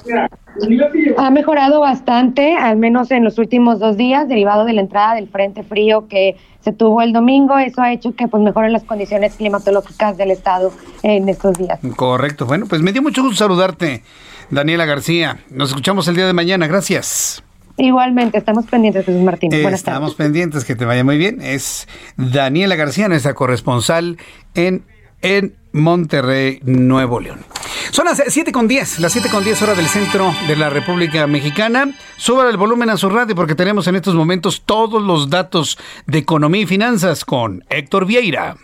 Ha 1.18 1.32
mejorado 1.32 1.80
bastante, 1.80 2.56
al 2.56 2.78
menos 2.78 3.12
en 3.12 3.24
los 3.24 3.40
últimos 3.40 3.80
dos 3.80 3.96
días, 3.98 4.28
derivado 4.28 4.66
de 4.66 4.74
la 4.74 4.82
entrada 4.82 5.16
del 5.16 5.30
frente 5.30 5.64
frío 5.64 6.08
que 6.08 6.36
se 6.68 6.74
tuvo 6.74 7.02
el 7.02 7.14
domingo. 7.14 7.58
Eso 7.58 7.82
ha 7.82 7.94
hecho 7.94 8.14
que 8.14 8.28
pues 8.28 8.44
mejoren 8.44 8.74
las 8.74 8.84
condiciones 8.84 9.36
climatológicas 9.36 10.18
del 10.18 10.32
estado 10.32 10.74
en 11.02 11.30
estos 11.30 11.58
días. 11.58 11.80
Correcto. 11.96 12.46
Bueno, 12.46 12.66
pues 12.68 12.82
me 12.82 12.92
dio 12.92 13.02
mucho 13.02 13.24
gusto 13.24 13.38
saludarte, 13.38 14.04
Daniela 14.50 14.84
García. 14.84 15.40
Nos 15.50 15.70
escuchamos 15.70 16.10
el 16.10 16.18
día 16.18 16.28
de 16.28 16.34
mañana. 16.34 16.68
Gracias. 16.68 17.42
Igualmente, 17.78 18.38
estamos 18.38 18.66
pendientes, 18.66 19.06
Jesús 19.06 19.22
Martín. 19.22 19.50
Buenas 19.50 19.80
estamos 19.80 20.16
pendientes, 20.16 20.66
que 20.66 20.76
te 20.76 20.84
vaya 20.84 21.06
muy 21.06 21.18
bien. 21.18 21.40
Es 21.42 21.88
Daniela 22.18 22.76
García, 22.76 23.08
nuestra 23.08 23.34
corresponsal 23.34 24.18
en, 24.54 24.84
en 25.22 25.56
Monterrey, 25.78 26.60
Nuevo 26.64 27.20
León. 27.20 27.40
Son 27.92 28.06
las 28.06 28.22
7 28.28 28.52
con 28.52 28.68
10, 28.68 29.00
las 29.00 29.14
7 29.14 29.30
con 29.30 29.44
10 29.44 29.62
horas 29.62 29.78
del 29.78 29.88
centro 29.88 30.34
de 30.48 30.56
la 30.56 30.70
República 30.70 31.26
Mexicana. 31.28 31.90
Suba 32.18 32.50
el 32.50 32.58
volumen 32.58 32.90
a 32.90 32.98
su 32.98 33.10
radio 33.10 33.36
porque 33.36 33.56
tenemos 33.56 33.88
en 33.88 33.96
estos 33.96 34.16
momentos 34.16 34.64
todos 34.66 35.02
los 35.02 35.30
datos 35.30 35.78
de 36.06 36.20
economía 36.20 36.62
y 36.62 36.66
finanzas 36.66 37.24
con 37.24 37.64
Héctor 37.70 38.06
Vieira. 38.06 38.58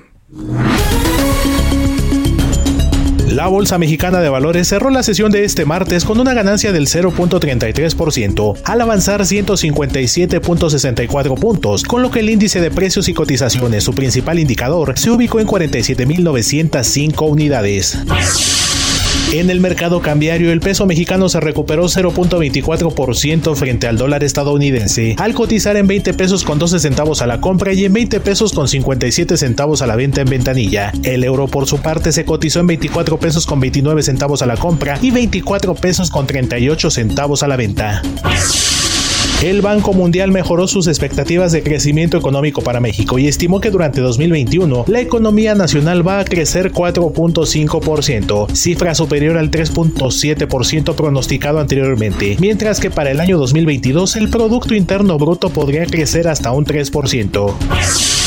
La 3.34 3.48
Bolsa 3.48 3.78
Mexicana 3.80 4.22
de 4.22 4.30
Valores 4.30 4.68
cerró 4.68 4.92
la 4.92 5.02
sesión 5.02 5.32
de 5.32 5.44
este 5.44 5.66
martes 5.66 6.06
con 6.06 6.20
una 6.20 6.36
ganancia 6.36 6.72
del 6.72 6.86
0.33% 6.86 8.62
al 8.64 8.80
avanzar 8.80 9.22
157.64 9.22 11.40
puntos, 11.40 11.84
con 11.84 12.04
lo 12.04 12.12
que 12.12 12.20
el 12.20 12.30
índice 12.30 12.62
de 12.62 12.70
precios 12.70 13.10
y 13.10 13.16
cotizaciones, 13.16 13.84
su 13.84 13.96
principal 13.96 14.38
indicador, 14.38 14.94
se 15.00 15.10
ubicó 15.10 15.40
en 15.40 15.48
47.905 15.48 17.28
unidades. 17.28 17.98
En 19.34 19.50
el 19.50 19.60
mercado 19.60 20.00
cambiario, 20.00 20.52
el 20.52 20.60
peso 20.60 20.86
mexicano 20.86 21.28
se 21.28 21.40
recuperó 21.40 21.86
0.24% 21.86 23.56
frente 23.56 23.88
al 23.88 23.98
dólar 23.98 24.24
estadounidense, 24.24 25.16
al 25.18 25.34
cotizar 25.34 25.76
en 25.76 25.88
20 25.88 26.14
pesos 26.14 26.44
con 26.44 26.60
12 26.60 26.78
centavos 26.78 27.24
a 27.24 27.26
la 27.26 27.42
compra 27.42 27.74
y 27.74 27.84
en 27.86 27.94
20 27.94 28.20
pesos 28.20 28.54
con 28.54 28.68
57 28.68 29.36
centavos 29.38 29.82
a 29.82 29.88
la 29.88 29.96
venta 29.96 30.22
en 30.22 30.30
ventanilla. 30.30 30.92
El 31.02 31.24
euro 31.24 31.48
por 31.48 31.66
su 31.66 31.80
parte 31.80 32.12
se 32.12 32.26
cotizó 32.26 32.60
en 32.60 32.68
24 32.68 33.18
pesos 33.18 33.48
con 33.48 33.60
29 33.60 34.04
centavos 34.04 34.44
a 34.44 34.46
la 34.46 34.56
compra 34.56 35.00
y 35.02 35.10
24 35.10 35.74
pesos 35.74 36.12
con 36.12 36.28
38 36.28 36.92
centavos 36.92 37.42
a 37.42 37.48
la 37.48 37.56
venta. 37.56 38.04
El 39.44 39.62
Banco 39.62 39.92
Mundial 39.92 40.32
mejoró 40.32 40.70
sus 40.70 40.88
expectativas 40.88 41.52
de 41.52 41.64
crecimiento 41.64 42.16
económico 42.18 42.62
para 42.62 42.80
México 42.80 43.20
y 43.20 43.28
estimó 43.28 43.60
que 43.60 43.72
durante 43.72 44.00
2021 44.00 44.86
la 44.88 45.02
economía 45.02 45.54
nacional 45.54 46.08
va 46.08 46.20
a 46.20 46.24
crecer 46.24 46.72
4.5%, 46.72 48.50
cifra 48.56 48.96
superior 48.96 49.38
al 49.38 49.52
3.7% 49.52 50.96
pronosticado 50.96 51.60
anteriormente, 51.60 52.38
mientras 52.40 52.80
que 52.80 52.90
para 52.90 53.12
el 53.12 53.20
año 53.20 53.38
2022 53.38 54.16
el 54.16 54.30
Producto 54.30 54.76
Interno 54.76 55.18
Bruto 55.18 55.50
podría 55.50 55.86
crecer 55.88 56.30
hasta 56.30 56.54
un 56.54 56.64
3%. 56.64 58.23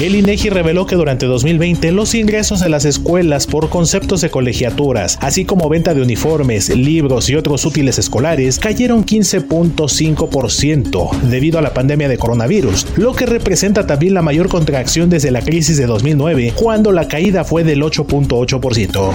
El 0.00 0.16
INEGI 0.16 0.48
reveló 0.48 0.86
que 0.86 0.96
durante 0.96 1.26
2020 1.26 1.92
los 1.92 2.14
ingresos 2.14 2.60
de 2.60 2.70
las 2.70 2.86
escuelas 2.86 3.46
por 3.46 3.68
conceptos 3.68 4.22
de 4.22 4.30
colegiaturas, 4.30 5.18
así 5.20 5.44
como 5.44 5.68
venta 5.68 5.92
de 5.92 6.00
uniformes, 6.00 6.74
libros 6.74 7.28
y 7.28 7.34
otros 7.36 7.66
útiles 7.66 7.98
escolares, 7.98 8.58
cayeron 8.58 9.04
15.5% 9.04 11.20
debido 11.20 11.58
a 11.58 11.62
la 11.62 11.74
pandemia 11.74 12.08
de 12.08 12.16
coronavirus, 12.16 12.86
lo 12.96 13.12
que 13.14 13.26
representa 13.26 13.86
también 13.86 14.14
la 14.14 14.22
mayor 14.22 14.48
contracción 14.48 15.10
desde 15.10 15.30
la 15.30 15.42
crisis 15.42 15.76
de 15.76 15.84
2009, 15.86 16.54
cuando 16.56 16.90
la 16.90 17.06
caída 17.06 17.44
fue 17.44 17.62
del 17.62 17.82
8.8%. 17.82 19.12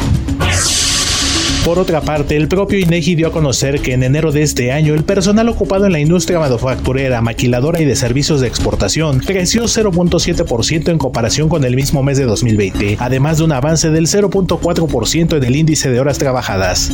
Por 1.68 1.80
otra 1.80 2.00
parte, 2.00 2.38
el 2.38 2.48
propio 2.48 2.80
INEGI 2.80 3.16
dio 3.16 3.28
a 3.28 3.32
conocer 3.34 3.82
que 3.82 3.92
en 3.92 4.02
enero 4.02 4.32
de 4.32 4.42
este 4.42 4.72
año 4.72 4.94
el 4.94 5.04
personal 5.04 5.50
ocupado 5.50 5.86
en 5.86 5.92
la 5.92 6.00
industria 6.00 6.40
manufacturera, 6.40 7.22
maquiladora 7.22 7.82
y 7.82 7.84
de 7.84 7.98
servicios 7.98 8.40
de 8.40 8.48
exportación 8.48 9.20
creció 9.20 9.64
0.7% 9.64 10.90
en 10.92 10.98
comparación 10.98 11.50
con 11.50 11.66
el 11.66 11.76
mismo 11.76 12.04
mes 12.04 12.18
de 12.18 12.24
2020, 12.24 12.96
además 13.02 13.40
de 13.40 13.44
un 13.44 13.52
avance 13.52 13.90
del 13.90 14.08
0.4% 14.08 15.36
en 15.36 15.44
el 15.44 15.58
índice 15.58 15.92
de 15.92 16.00
horas 16.00 16.18
trabajadas. 16.18 16.94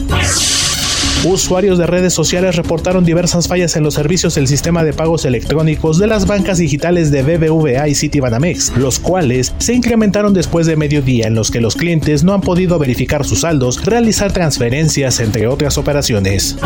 Usuarios 1.26 1.78
de 1.78 1.88
redes 1.88 2.14
sociales 2.14 2.58
reportaron 2.58 3.06
diversas 3.06 3.48
fallas 3.48 3.78
en 3.78 3.84
los 3.84 3.94
servicios 3.94 4.36
del 4.36 4.50
sistema 4.50 4.84
de 4.84 4.92
pagos 4.92 5.24
electrónicos 5.24 5.98
de 5.98 6.08
las 6.08 6.28
bancas 6.28 6.58
digitales 6.58 7.12
de 7.12 7.24
BBVA 7.24 7.88
y 7.88 7.96
Citibanamex, 7.96 8.76
los 8.76 9.00
cuales 9.00 9.54
se 9.58 9.74
incrementaron 9.74 10.34
después 10.34 10.68
de 10.68 10.76
mediodía 10.76 11.28
en 11.28 11.36
los 11.36 11.50
que 11.50 11.62
los 11.62 11.76
clientes 11.76 12.26
no 12.26 12.34
han 12.34 12.42
podido 12.42 12.78
verificar 12.78 13.24
sus 13.24 13.42
saldos, 13.42 13.86
realizar 13.86 14.34
transferencias, 14.34 15.22
entre 15.22 15.48
otras 15.48 15.78
operaciones. 15.78 16.58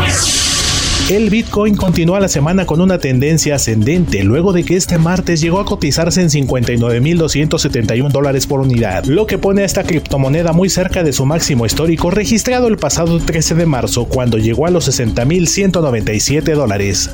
El 1.08 1.30
Bitcoin 1.30 1.74
continúa 1.74 2.20
la 2.20 2.28
semana 2.28 2.66
con 2.66 2.82
una 2.82 2.98
tendencia 2.98 3.54
ascendente 3.54 4.22
luego 4.24 4.52
de 4.52 4.62
que 4.62 4.76
este 4.76 4.98
martes 4.98 5.40
llegó 5.40 5.58
a 5.58 5.64
cotizarse 5.64 6.20
en 6.20 6.28
59.271 6.28 8.10
dólares 8.10 8.46
por 8.46 8.60
unidad, 8.60 9.06
lo 9.06 9.26
que 9.26 9.38
pone 9.38 9.62
a 9.62 9.64
esta 9.64 9.84
criptomoneda 9.84 10.52
muy 10.52 10.68
cerca 10.68 11.02
de 11.02 11.14
su 11.14 11.24
máximo 11.24 11.64
histórico 11.64 12.10
registrado 12.10 12.68
el 12.68 12.76
pasado 12.76 13.20
13 13.20 13.54
de 13.54 13.64
marzo 13.64 14.04
cuando 14.04 14.36
llegó 14.36 14.66
a 14.66 14.70
los 14.70 14.86
60.197 14.86 16.54
dólares. 16.54 17.10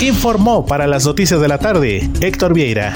Informó 0.00 0.64
para 0.64 0.86
las 0.86 1.04
noticias 1.04 1.38
de 1.38 1.48
la 1.48 1.58
tarde 1.58 2.08
Héctor 2.22 2.54
Vieira. 2.54 2.94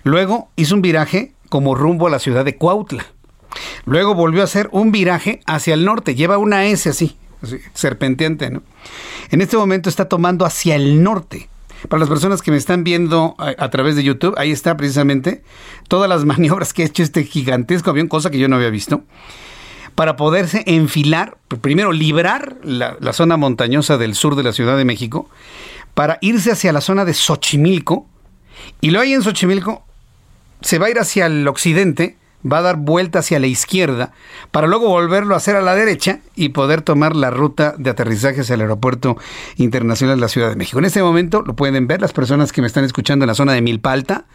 Luego 0.04 0.50
hizo 0.56 0.74
un 0.74 0.82
viraje 0.82 1.32
como 1.50 1.74
rumbo 1.74 2.06
a 2.06 2.10
la 2.10 2.18
ciudad 2.18 2.46
de 2.46 2.56
Cuautla. 2.56 3.04
Luego 3.84 4.14
volvió 4.14 4.40
a 4.40 4.44
hacer 4.44 4.70
un 4.72 4.92
viraje 4.92 5.40
hacia 5.44 5.74
el 5.74 5.84
norte, 5.84 6.14
lleva 6.14 6.38
una 6.38 6.64
S 6.64 6.88
así, 6.88 7.16
serpenteante, 7.74 8.48
¿no? 8.48 8.62
En 9.30 9.42
este 9.42 9.58
momento 9.58 9.90
está 9.90 10.08
tomando 10.08 10.46
hacia 10.46 10.76
el 10.76 11.02
norte. 11.02 11.50
Para 11.88 12.00
las 12.00 12.08
personas 12.08 12.42
que 12.42 12.50
me 12.50 12.56
están 12.56 12.84
viendo 12.84 13.34
a, 13.38 13.68
través 13.70 13.96
de 13.96 14.02
YouTube, 14.02 14.34
ahí 14.36 14.50
está 14.50 14.76
precisamente 14.76 15.42
todas 15.88 16.08
las 16.08 16.24
maniobras 16.26 16.72
que 16.72 16.82
ha 16.82 16.86
hecho 16.86 17.02
este 17.02 17.24
gigantesco 17.24 17.90
avión, 17.90 18.08
cosa 18.08 18.30
que 18.30 18.38
yo 18.38 18.48
no 18.48 18.56
había 18.56 18.70
visto, 18.70 19.02
para 19.94 20.16
poderse 20.16 20.62
enfilar, 20.66 21.38
primero 21.60 21.92
librar 21.92 22.56
la, 22.62 23.12
zona 23.12 23.36
montañosa 23.36 23.98
del 23.98 24.14
sur 24.14 24.36
de 24.36 24.42
la 24.42 24.52
Ciudad 24.52 24.76
de 24.76 24.84
México, 24.84 25.28
para 25.94 26.18
irse 26.20 26.52
hacia 26.52 26.72
la 26.72 26.80
zona 26.80 27.04
de 27.04 27.14
Xochimilco, 27.14 28.06
y 28.80 28.90
luego 28.90 29.02
ahí 29.02 29.14
en 29.14 29.22
Xochimilco 29.22 29.84
se 30.62 30.78
va 30.78 30.86
a 30.86 30.90
ir 30.90 30.98
hacia 30.98 31.26
el 31.26 31.46
occidente, 31.48 32.16
va 32.50 32.58
a 32.58 32.62
dar 32.62 32.76
vuelta 32.76 33.18
hacia 33.18 33.38
la 33.38 33.46
izquierda, 33.46 34.12
para 34.50 34.66
luego 34.66 34.88
volverlo 34.88 35.34
a 35.34 35.38
hacer 35.38 35.56
a 35.56 35.62
la 35.62 35.74
derecha 35.74 36.20
y 36.34 36.50
poder 36.50 36.82
tomar 36.82 37.14
la 37.14 37.30
ruta 37.30 37.74
de 37.76 37.90
aterrizaje 37.90 38.40
hacia 38.40 38.54
el 38.54 38.62
Aeropuerto 38.62 39.16
Internacional 39.56 40.16
de 40.16 40.22
la 40.22 40.28
Ciudad 40.28 40.48
de 40.48 40.56
México. 40.56 40.78
En 40.78 40.84
este 40.84 41.02
momento 41.02 41.42
lo 41.42 41.54
pueden 41.54 41.86
ver 41.86 42.00
las 42.00 42.12
personas 42.12 42.52
que 42.52 42.60
me 42.60 42.66
están 42.66 42.84
escuchando 42.84 43.24
en 43.24 43.28
la 43.28 43.34
zona 43.34 43.52
de 43.52 43.62
Milpalta, 43.62 44.26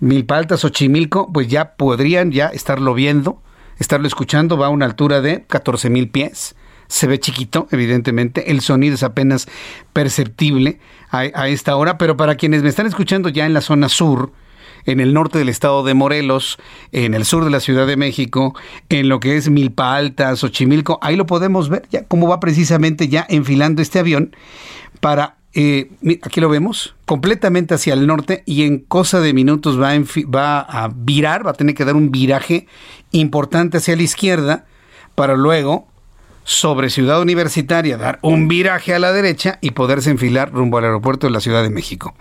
Milpalta, 0.00 0.56
Xochimilco, 0.56 1.30
pues 1.30 1.48
ya 1.48 1.74
podrían 1.74 2.32
ya 2.32 2.46
estarlo 2.46 2.94
viendo, 2.94 3.42
estarlo 3.78 4.06
escuchando, 4.06 4.56
va 4.56 4.66
a 4.66 4.70
una 4.70 4.86
altura 4.86 5.20
de 5.20 5.44
14 5.44 5.90
mil 5.90 6.08
pies. 6.08 6.56
Se 6.88 7.06
ve 7.06 7.20
chiquito, 7.20 7.68
evidentemente. 7.70 8.50
El 8.50 8.62
sonido 8.62 8.94
es 8.94 9.02
apenas 9.02 9.46
perceptible 9.92 10.80
a, 11.10 11.18
a 11.34 11.48
esta 11.48 11.76
hora, 11.76 11.98
pero 11.98 12.16
para 12.16 12.34
quienes 12.34 12.62
me 12.62 12.70
están 12.70 12.86
escuchando 12.86 13.28
ya 13.28 13.44
en 13.44 13.52
la 13.52 13.60
zona 13.60 13.90
sur, 13.90 14.32
en 14.86 15.00
el 15.00 15.14
norte 15.14 15.38
del 15.38 15.48
estado 15.48 15.82
de 15.82 15.94
Morelos, 15.94 16.58
en 16.92 17.14
el 17.14 17.24
sur 17.24 17.44
de 17.44 17.50
la 17.50 17.60
Ciudad 17.60 17.86
de 17.86 17.96
México, 17.96 18.54
en 18.88 19.08
lo 19.08 19.20
que 19.20 19.36
es 19.36 19.50
Milpa 19.50 19.94
Alta, 19.94 20.34
Xochimilco, 20.34 20.98
ahí 21.02 21.16
lo 21.16 21.26
podemos 21.26 21.68
ver 21.68 21.86
ya 21.90 22.04
cómo 22.04 22.28
va 22.28 22.40
precisamente 22.40 23.08
ya 23.08 23.26
enfilando 23.28 23.82
este 23.82 23.98
avión 23.98 24.34
para 25.00 25.36
eh, 25.52 25.90
aquí 26.22 26.40
lo 26.40 26.48
vemos, 26.48 26.94
completamente 27.06 27.74
hacia 27.74 27.94
el 27.94 28.06
norte 28.06 28.44
y 28.46 28.62
en 28.62 28.78
cosa 28.78 29.18
de 29.20 29.34
minutos 29.34 29.80
va, 29.80 29.90
va 30.32 30.60
a 30.60 30.88
virar, 30.94 31.44
va 31.44 31.50
a 31.50 31.54
tener 31.54 31.74
que 31.74 31.84
dar 31.84 31.96
un 31.96 32.12
viraje 32.12 32.66
importante 33.10 33.78
hacia 33.78 33.96
la 33.96 34.02
izquierda 34.02 34.66
para 35.16 35.34
luego 35.34 35.88
sobre 36.44 36.90
Ciudad 36.90 37.20
Universitaria 37.20 37.96
dar 37.96 38.18
un 38.22 38.48
viraje 38.48 38.94
a 38.94 38.98
la 38.98 39.12
derecha 39.12 39.58
y 39.60 39.72
poderse 39.72 40.10
enfilar 40.10 40.52
rumbo 40.52 40.78
al 40.78 40.84
aeropuerto 40.84 41.26
de 41.26 41.32
la 41.32 41.40
Ciudad 41.40 41.62
de 41.62 41.70
México. 41.70 42.14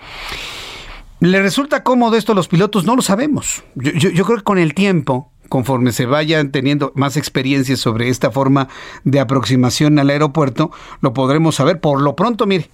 ¿Le 1.19 1.41
resulta 1.41 1.83
cómodo 1.83 2.15
esto 2.15 2.31
a 2.31 2.35
los 2.35 2.47
pilotos? 2.47 2.85
No 2.85 2.95
lo 2.95 3.01
sabemos. 3.01 3.63
Yo, 3.75 4.25
creo 4.25 4.37
que 4.37 4.43
con 4.43 4.57
el 4.57 4.73
tiempo, 4.73 5.33
conforme 5.49 5.91
se 5.91 6.05
vayan 6.05 6.51
teniendo 6.51 6.93
más 6.95 7.17
experiencias 7.17 7.79
sobre 7.79 8.07
esta 8.07 8.31
forma 8.31 8.69
de 9.03 9.19
aproximación 9.19 9.99
al 9.99 10.11
aeropuerto, 10.11 10.71
lo 11.01 11.13
podremos 11.13 11.55
saber. 11.55 11.81
Por 11.81 12.01
lo 12.01 12.15
pronto, 12.15 12.45
mire, 12.45 12.69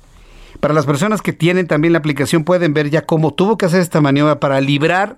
para 0.60 0.76
las 0.76 0.86
personas 0.86 1.24
que 1.24 1.34
tienen 1.34 1.66
también 1.66 1.94
la 1.94 2.00
aplicación 2.00 2.44
pueden 2.44 2.76
ver 2.76 2.92
ya 2.92 3.08
cómo 3.08 3.34
tuvo 3.34 3.58
que 3.58 3.66
hacer 3.66 3.82
esta 3.82 4.00
maniobra 4.00 4.40
para 4.40 4.62
librar 4.62 5.18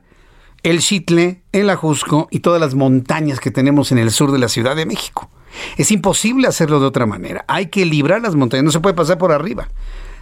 el 0.64 0.80
Chitle, 0.80 1.42
el 1.52 1.70
Ajusco 1.70 2.30
y 2.32 2.40
todas 2.40 2.62
las 2.62 2.76
montañas 2.76 3.42
que 3.42 3.52
tenemos 3.52 3.92
en 3.92 3.98
el 3.98 4.12
sur 4.12 4.32
de 4.32 4.40
la 4.40 4.48
Ciudad 4.48 4.78
de 4.78 4.86
México. 4.86 5.30
Es 5.76 5.92
imposible 5.92 6.48
hacerlo 6.48 6.80
de 6.80 6.86
otra 6.86 7.06
manera. 7.06 7.44
Hay 7.50 7.68
que 7.68 7.86
librar 7.86 8.22
las 8.22 8.36
montañas, 8.36 8.64
no 8.64 8.72
se 8.72 8.80
puede 8.80 8.96
pasar 8.96 9.18
por 9.18 9.34
arriba. 9.34 9.68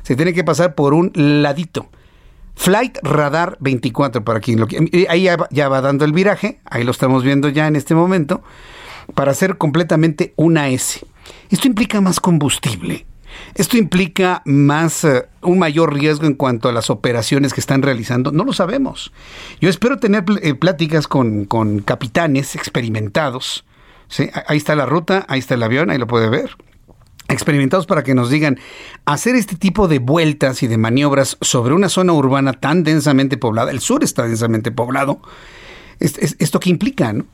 Se 0.02 0.16
tiene 0.16 0.34
que 0.34 0.44
pasar 0.44 0.74
por 0.74 0.96
un 0.96 1.12
ladito. 1.14 1.88
Flight 2.56 2.98
Radar 3.04 3.58
24 3.60 4.24
para 4.24 4.40
quien 4.40 4.60
lo 4.60 4.68
Ahí 5.10 5.30
ya 5.52 5.70
va, 5.70 5.82
dando 5.82 6.06
el 6.06 6.14
viraje, 6.14 6.60
ahí 6.66 6.84
lo 6.84 6.92
estamos 6.92 7.24
viendo 7.24 7.50
ya 7.50 7.68
en 7.68 7.76
este 7.76 7.96
momento, 7.96 8.44
para 9.14 9.32
hacer 9.32 9.58
completamente 9.58 10.34
una 10.36 10.70
S. 10.70 11.06
Esto 11.50 11.68
implica 11.68 12.02
más 12.02 12.20
combustible. 12.20 13.06
¿Esto 13.54 13.78
implica 13.78 14.42
más 14.46 15.04
eh, 15.04 15.28
un 15.42 15.60
mayor 15.60 15.94
riesgo 15.94 16.26
en 16.26 16.36
cuanto 16.36 16.70
a 16.70 16.72
las 16.72 16.90
operaciones 16.90 17.54
que 17.54 17.60
están 17.60 17.82
realizando? 17.82 18.32
No 18.32 18.46
lo 18.46 18.54
sabemos. 18.54 19.12
Yo 19.60 19.70
espero 19.70 19.98
tener 19.98 20.24
eh, 20.42 20.54
pláticas 20.56 21.08
con, 21.08 21.46
con, 21.46 21.80
capitanes 21.80 22.56
experimentados. 22.56 23.66
Ahí 24.48 24.58
está 24.58 24.76
la 24.76 24.86
ruta, 24.86 25.26
ahí 25.28 25.40
está 25.40 25.56
el 25.56 25.64
avión, 25.64 25.90
ahí 25.90 25.98
lo 25.98 26.08
puede 26.08 26.30
ver. 26.30 26.56
Experimentados 27.28 27.86
para 27.88 28.04
que 28.04 28.14
nos 28.14 28.30
digan, 28.30 28.60
hacer 29.06 29.36
este 29.36 29.56
tipo 29.56 29.88
de 29.88 30.00
vueltas 30.00 30.62
y 30.64 30.68
de 30.68 30.78
maniobras 30.78 31.38
sobre 31.42 31.74
una 31.74 31.90
zona 31.90 32.14
urbana 32.14 32.54
tan 32.54 32.84
densamente 32.84 33.38
poblada, 33.38 33.72
el 33.72 33.80
sur 33.80 34.04
está 34.04 34.28
densamente 34.28 34.72
poblado, 34.72 35.22
¿esto 36.00 36.60
qué 36.60 36.70
implica? 36.70 37.14
¿no? 37.14 37.26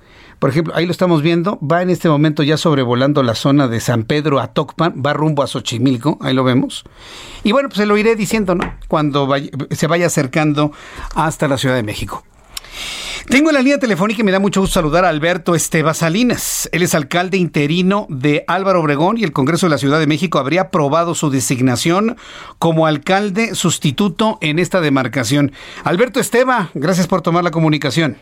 Por 0.41 0.49
ejemplo, 0.49 0.73
ahí 0.76 0.88
lo 0.88 0.91
estamos 0.91 1.22
viendo, 1.22 1.59
va 1.59 1.84
en 1.84 1.91
este 1.91 2.09
momento 2.09 2.41
ya 2.41 2.57
sobrevolando 2.57 3.22
la 3.22 3.35
zona 3.35 3.68
de 3.68 3.80
San 3.80 4.05
Pedro 4.05 4.39
a 4.39 4.47
Tocpan, 4.47 5.03
va 5.05 5.13
rumbo 5.13 5.43
a 5.43 5.47
Xochimilco, 5.47 6.18
ahí 6.19 6.34
lo 6.34 6.43
vemos. 6.43 6.84
Y 7.43 7.51
bueno, 7.51 7.69
pues 7.69 7.77
se 7.77 7.85
lo 7.85 7.95
iré 7.95 8.15
diciendo, 8.15 8.55
¿no? 8.55 8.73
Cuando 8.88 9.30
se 9.69 9.85
vaya 9.85 10.07
acercando 10.07 10.72
hasta 11.13 11.47
la 11.47 11.59
Ciudad 11.59 11.76
de 11.76 11.84
México. 11.84 12.23
Tengo 13.30 13.49
en 13.49 13.56
la 13.56 13.61
línea 13.61 13.80
telefónica 13.80 14.22
y 14.22 14.23
me 14.23 14.31
da 14.31 14.39
mucho 14.39 14.61
gusto 14.61 14.73
saludar 14.73 15.06
a 15.06 15.10
Alberto 15.10 15.56
Esteba 15.56 15.93
Salinas. 15.93 16.69
Él 16.72 16.84
es 16.84 16.95
alcalde 16.95 17.38
interino 17.38 18.07
de 18.10 18.43
Álvaro 18.48 18.81
Obregón 18.81 19.18
y 19.18 19.23
el 19.23 19.31
Congreso 19.31 19.68
de 19.68 19.72
la 19.72 19.77
Ciudad 19.77 19.99
de 19.99 20.07
México 20.07 20.39
habría 20.39 20.61
aprobado 20.61 21.15
su 21.15 21.30
designación 21.30 22.18
como 22.60 22.88
alcalde 22.88 23.56
sustituto 23.56 24.38
en 24.41 24.60
esta 24.60 24.81
demarcación. 24.81 25.52
Alberto 25.84 26.19
Esteba, 26.19 26.69
gracias 26.73 27.07
por 27.07 27.22
tomar 27.22 27.43
la 27.43 27.52
comunicación. 27.52 28.18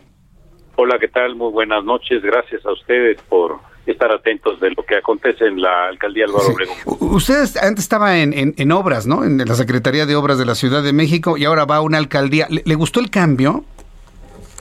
Hola, 0.76 0.98
¿qué 1.00 1.08
tal? 1.08 1.36
Muy 1.36 1.52
buenas 1.52 1.84
noches. 1.84 2.22
Gracias 2.22 2.66
a 2.66 2.72
ustedes 2.72 3.22
por 3.24 3.58
estar 3.86 4.12
atentos 4.12 4.60
de 4.60 4.70
lo 4.72 4.84
que 4.84 4.96
acontece 4.96 5.46
en 5.46 5.62
la 5.62 5.88
alcaldía 5.88 6.26
Álvaro 6.26 6.48
Obregón. 6.54 6.76
Usted 6.86 7.46
antes 7.62 7.84
estaba 7.84 8.20
en, 8.20 8.54
en, 8.56 8.72
obras, 8.72 9.08
¿no? 9.08 9.24
En 9.24 9.38
la 9.38 9.56
Secretaría 9.56 10.06
de 10.06 10.16
Obras 10.16 10.38
de 10.38 10.46
la 10.46 10.56
Ciudad 10.56 10.84
de 10.84 10.94
México 10.94 11.38
y 11.38 11.46
ahora 11.46 11.66
va 11.66 11.78
a 11.78 11.82
una 11.82 11.98
alcaldía. 11.98 12.48
¿Le, 12.50 12.76
gustó 12.76 13.00
el 13.00 13.10
cambio? 13.10 13.64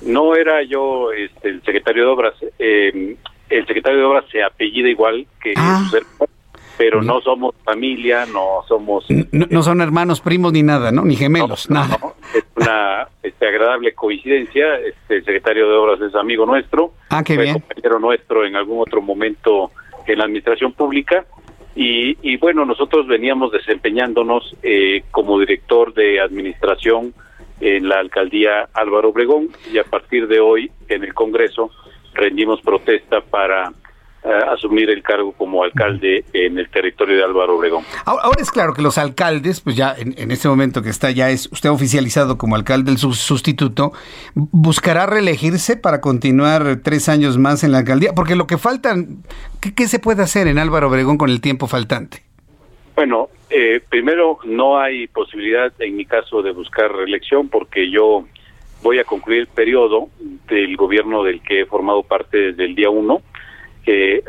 No 0.02 0.34
era 0.34 0.62
yo 0.62 1.12
este, 1.12 1.48
el 1.48 1.62
secretario 1.62 2.04
de 2.04 2.08
Obras. 2.08 2.34
Eh, 2.58 3.16
el 3.50 3.66
secretario 3.66 3.98
de 3.98 4.04
Obras 4.04 4.24
se 4.30 4.42
apellida 4.42 4.88
igual 4.88 5.26
que 5.42 5.54
ah. 5.56 5.90
pero 6.76 7.02
no 7.02 7.20
somos 7.20 7.54
familia, 7.64 8.26
no 8.26 8.62
somos... 8.68 9.06
No, 9.32 9.62
son 9.62 9.80
hermanos, 9.80 10.20
primos 10.20 10.52
ni 10.52 10.62
nada, 10.62 10.92
¿no? 10.92 11.04
Ni 11.04 11.16
gemelos, 11.16 11.68
nada. 11.70 11.98
es 12.34 12.44
una 12.54 13.08
este, 13.22 13.48
agradable 13.48 13.94
coincidencia. 13.94 14.76
Este, 14.76 15.16
el 15.16 15.24
secretario 15.24 15.68
de 15.68 15.76
Obras 15.76 16.00
es 16.00 16.14
amigo 16.14 16.46
nuestro. 16.46 16.92
Ah, 17.10 17.24
qué 17.24 17.34
fue 17.34 17.52
compañero 17.52 17.98
nuestro 17.98 18.46
en 18.46 18.54
algún 18.54 18.80
otro 18.80 19.02
momento 19.02 19.72
en 20.06 20.18
la 20.18 20.24
administración 20.24 20.72
pública. 20.72 21.26
Y, 21.74 22.16
y 22.22 22.36
bueno, 22.36 22.64
nosotros 22.64 23.06
veníamos 23.06 23.52
desempeñándonos 23.52 24.56
eh, 24.62 25.04
como 25.10 25.38
director 25.38 25.94
de 25.94 26.20
administración 26.20 27.14
en 27.60 27.88
la 27.88 27.98
alcaldía 27.98 28.68
Álvaro 28.74 29.10
Obregón 29.10 29.48
y 29.72 29.78
a 29.78 29.84
partir 29.84 30.28
de 30.28 30.40
hoy 30.40 30.70
en 30.88 31.04
el 31.04 31.14
Congreso 31.14 31.70
rendimos 32.14 32.60
protesta 32.60 33.20
para 33.20 33.72
asumir 34.52 34.90
el 34.90 35.02
cargo 35.02 35.32
como 35.32 35.62
alcalde 35.62 36.24
en 36.32 36.58
el 36.58 36.68
territorio 36.70 37.16
de 37.16 37.24
Álvaro 37.24 37.56
Obregón. 37.56 37.84
Ahora, 38.04 38.40
es 38.40 38.50
claro 38.50 38.74
que 38.74 38.82
los 38.82 38.98
alcaldes, 38.98 39.60
pues 39.60 39.76
ya 39.76 39.94
en, 39.96 40.30
este 40.30 40.48
momento 40.48 40.82
que 40.82 40.90
está 40.90 41.10
ya 41.10 41.30
es 41.30 41.48
usted 41.52 41.70
oficializado 41.70 42.36
como 42.36 42.56
alcalde 42.56 42.90
del 42.90 42.98
sustituto, 42.98 43.92
buscará 44.34 45.06
reelegirse 45.06 45.76
para 45.76 46.00
continuar 46.00 46.80
tres 46.82 47.08
años 47.08 47.38
más 47.38 47.64
en 47.64 47.72
la 47.72 47.78
alcaldía, 47.78 48.12
porque 48.14 48.36
lo 48.36 48.46
que 48.46 48.58
faltan, 48.58 49.22
¿qué, 49.60 49.88
se 49.88 49.98
puede 49.98 50.22
hacer 50.22 50.46
en 50.48 50.58
Álvaro 50.58 50.88
Obregón 50.88 51.16
con 51.16 51.30
el 51.30 51.40
tiempo 51.40 51.66
faltante? 51.66 52.27
Bueno, 52.98 53.28
eh, 53.48 53.80
primero 53.88 54.40
no 54.42 54.80
hay 54.80 55.06
posibilidad 55.06 55.72
en 55.78 55.94
mi 55.94 56.04
caso 56.04 56.42
de 56.42 56.50
buscar 56.50 56.92
reelección 56.92 57.48
porque 57.48 57.88
yo 57.88 58.26
voy 58.82 58.98
a 58.98 59.04
concluir 59.04 59.42
el 59.42 59.46
periodo 59.46 60.08
del 60.48 60.76
gobierno 60.76 61.22
del 61.22 61.40
que 61.40 61.60
he 61.60 61.66
formado 61.66 62.02
parte 62.02 62.36
desde 62.38 62.64
el 62.64 62.74
día 62.74 62.90
uno. 62.90 63.22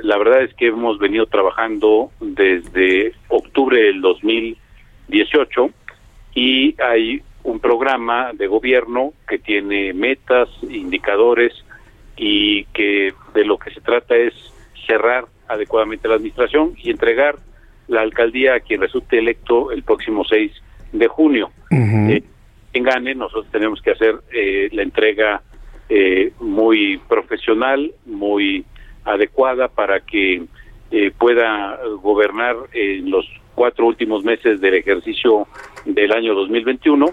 La 0.04 0.20
verdad 0.20 0.44
es 0.44 0.54
que 0.54 0.68
hemos 0.68 1.00
venido 1.00 1.26
trabajando 1.26 2.12
desde 2.22 3.14
octubre 3.30 3.82
del 3.82 4.02
2018 4.02 5.72
y 6.36 6.80
hay 6.80 7.24
un 7.42 7.60
programa 7.60 8.34
de 8.34 8.46
gobierno 8.46 9.14
que 9.28 9.40
tiene 9.40 9.94
metas, 9.94 10.48
indicadores 10.62 11.54
y 12.18 12.66
que 12.66 13.16
de 13.34 13.46
lo 13.46 13.58
que 13.58 13.72
se 13.72 13.82
trata 13.82 14.16
es 14.16 14.36
cerrar 14.86 15.26
adecuadamente 15.48 16.08
la 16.08 16.16
administración 16.18 16.76
y 16.78 16.92
entregar 16.92 17.40
la 17.90 18.02
alcaldía 18.02 18.56
a 18.56 18.60
quien 18.62 18.82
resulte 18.82 19.20
electo 19.20 19.72
el 19.72 19.84
próximo 19.84 20.24
6 20.24 20.52
de 20.94 21.08
junio. 21.08 21.52
Eh, 21.72 22.24
quien 22.72 22.84
gane, 22.84 23.16
nosotros 23.16 23.48
tenemos 23.52 23.82
que 23.82 23.92
hacer 23.92 24.16
eh, 24.32 24.70
la 24.72 24.84
entrega 24.84 25.42
eh, 25.90 26.32
muy 26.40 27.00
profesional, 27.10 27.92
muy 28.06 28.64
adecuada 29.04 29.68
para 29.68 30.02
que 30.02 30.44
eh, 30.92 31.12
pueda 31.18 31.80
gobernar 32.02 32.56
en 32.74 33.10
los 33.10 33.26
cuatro 33.56 33.88
últimos 33.88 34.24
meses 34.24 34.62
del 34.62 34.76
ejercicio 34.76 35.48
del 35.86 36.12
año 36.14 36.34
2021 36.34 37.08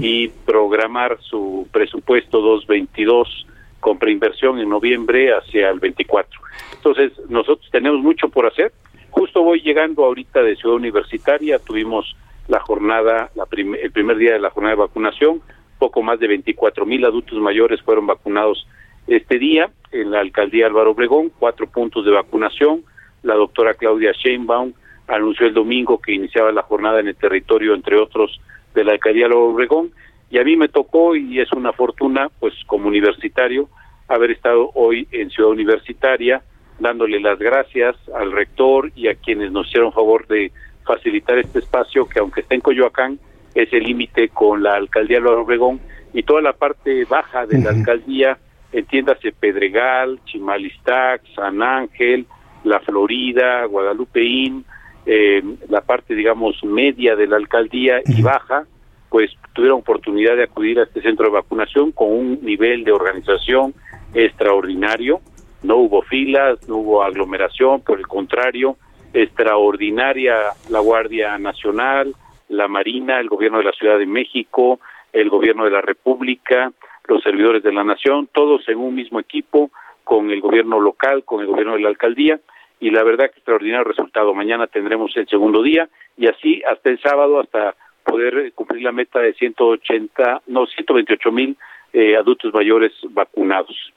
y 0.00 0.28
programar 0.28 1.18
su 1.20 1.66
presupuesto 1.72 2.40
222 2.40 3.46
con 3.80 3.98
preinversión 3.98 4.58
en 4.60 4.68
noviembre 4.68 5.32
hacia 5.32 5.70
el 5.70 5.80
24. 5.80 6.40
Entonces, 6.74 7.12
nosotros 7.28 7.68
tenemos 7.70 8.00
mucho 8.00 8.28
por 8.28 8.46
hacer. 8.46 8.72
Justo 9.10 9.42
voy 9.42 9.60
llegando 9.60 10.04
ahorita 10.04 10.42
de 10.42 10.56
Ciudad 10.56 10.76
Universitaria, 10.76 11.58
tuvimos 11.58 12.16
la 12.46 12.60
jornada, 12.60 13.30
la 13.34 13.46
el 13.52 13.92
primer 13.92 14.16
día 14.16 14.34
de 14.34 14.40
la 14.40 14.50
jornada 14.50 14.74
de 14.74 14.80
vacunación, 14.82 15.42
poco 15.78 16.02
más 16.02 16.18
de 16.18 16.28
24 16.28 16.84
mil 16.86 17.04
adultos 17.04 17.38
mayores 17.38 17.80
fueron 17.82 18.06
vacunados 18.06 18.66
este 19.06 19.38
día 19.38 19.70
en 19.92 20.10
la 20.10 20.20
alcaldía 20.20 20.66
Álvaro 20.66 20.90
Obregón, 20.90 21.30
cuatro 21.38 21.66
puntos 21.66 22.04
de 22.04 22.10
vacunación. 22.10 22.84
La 23.22 23.34
doctora 23.34 23.74
Claudia 23.74 24.12
Sheinbaum 24.12 24.72
anunció 25.06 25.46
el 25.46 25.54
domingo 25.54 25.98
que 26.00 26.12
iniciaba 26.12 26.52
la 26.52 26.62
jornada 26.62 27.00
en 27.00 27.08
el 27.08 27.16
territorio, 27.16 27.74
entre 27.74 27.96
otros, 27.96 28.40
de 28.74 28.84
la 28.84 28.92
alcaldía 28.92 29.26
Álvaro 29.26 29.46
Obregón. 29.46 29.92
Y 30.30 30.38
a 30.38 30.44
mí 30.44 30.56
me 30.56 30.68
tocó, 30.68 31.16
y 31.16 31.40
es 31.40 31.50
una 31.52 31.72
fortuna, 31.72 32.28
pues 32.38 32.52
como 32.66 32.88
universitario, 32.88 33.68
haber 34.08 34.32
estado 34.32 34.70
hoy 34.74 35.08
en 35.10 35.30
Ciudad 35.30 35.50
Universitaria, 35.50 36.42
dándole 36.78 37.20
las 37.20 37.38
gracias 37.38 37.96
al 38.14 38.32
rector 38.32 38.90
y 38.94 39.08
a 39.08 39.14
quienes 39.14 39.52
nos 39.52 39.66
hicieron 39.68 39.92
favor 39.92 40.26
de 40.26 40.52
facilitar 40.84 41.38
este 41.38 41.58
espacio, 41.58 42.08
que 42.08 42.20
aunque 42.20 42.40
está 42.40 42.54
en 42.54 42.60
Coyoacán, 42.60 43.18
es 43.54 43.72
el 43.72 43.84
límite 43.84 44.28
con 44.28 44.62
la 44.62 44.74
alcaldía 44.74 45.18
Álvaro 45.18 45.42
Obregón 45.42 45.80
y 46.12 46.22
toda 46.22 46.40
la 46.40 46.52
parte 46.52 47.04
baja 47.04 47.46
de 47.46 47.58
la 47.58 47.70
alcaldía 47.70 48.38
entiéndase 48.72 49.32
Pedregal, 49.32 50.20
Chimalistac, 50.24 51.22
San 51.34 51.62
Ángel, 51.62 52.26
La 52.64 52.80
Florida, 52.80 53.64
Guadalupeín, 53.64 54.64
eh, 55.06 55.42
la 55.68 55.80
parte, 55.80 56.14
digamos, 56.14 56.62
media 56.64 57.16
de 57.16 57.26
la 57.26 57.36
alcaldía 57.36 58.00
y 58.04 58.20
baja, 58.20 58.66
pues 59.08 59.30
tuvieron 59.54 59.80
oportunidad 59.80 60.36
de 60.36 60.44
acudir 60.44 60.78
a 60.78 60.82
este 60.82 61.00
centro 61.00 61.26
de 61.26 61.32
vacunación 61.32 61.92
con 61.92 62.12
un 62.12 62.38
nivel 62.42 62.84
de 62.84 62.92
organización 62.92 63.74
extraordinario. 64.12 65.20
No 65.62 65.76
hubo 65.76 66.02
filas, 66.02 66.68
no 66.68 66.76
hubo 66.76 67.02
aglomeración, 67.02 67.82
por 67.82 67.98
el 67.98 68.06
contrario, 68.06 68.76
extraordinaria 69.12 70.36
la 70.70 70.80
Guardia 70.80 71.38
Nacional, 71.38 72.14
la 72.48 72.68
Marina, 72.68 73.20
el 73.20 73.28
gobierno 73.28 73.58
de 73.58 73.64
la 73.64 73.72
Ciudad 73.72 73.98
de 73.98 74.06
México, 74.06 74.80
el 75.12 75.28
gobierno 75.28 75.64
de 75.64 75.70
la 75.70 75.80
República, 75.80 76.72
los 77.06 77.22
servidores 77.22 77.62
de 77.62 77.72
la 77.72 77.84
nación, 77.84 78.28
todos 78.32 78.68
en 78.68 78.78
un 78.78 78.94
mismo 78.94 79.18
equipo, 79.18 79.70
con 80.04 80.30
el 80.30 80.40
gobierno 80.40 80.80
local, 80.80 81.24
con 81.24 81.40
el 81.40 81.46
gobierno 81.46 81.74
de 81.74 81.80
la 81.80 81.88
alcaldía, 81.88 82.40
y 82.80 82.90
la 82.90 83.02
verdad 83.02 83.30
que 83.30 83.38
extraordinario 83.38 83.84
resultado. 83.84 84.32
Mañana 84.34 84.66
tendremos 84.66 85.14
el 85.16 85.28
segundo 85.28 85.62
día, 85.62 85.88
y 86.16 86.28
así 86.28 86.62
hasta 86.70 86.90
el 86.90 87.00
sábado, 87.00 87.40
hasta 87.40 87.74
poder 88.04 88.52
cumplir 88.54 88.82
la 88.82 88.92
meta 88.92 89.20
de 89.20 89.34
180, 89.34 90.42
no, 90.46 90.66
128 90.66 91.32
mil 91.32 91.56
eh, 91.92 92.16
adultos 92.16 92.54
mayores 92.54 92.92
vacunados. 93.10 93.92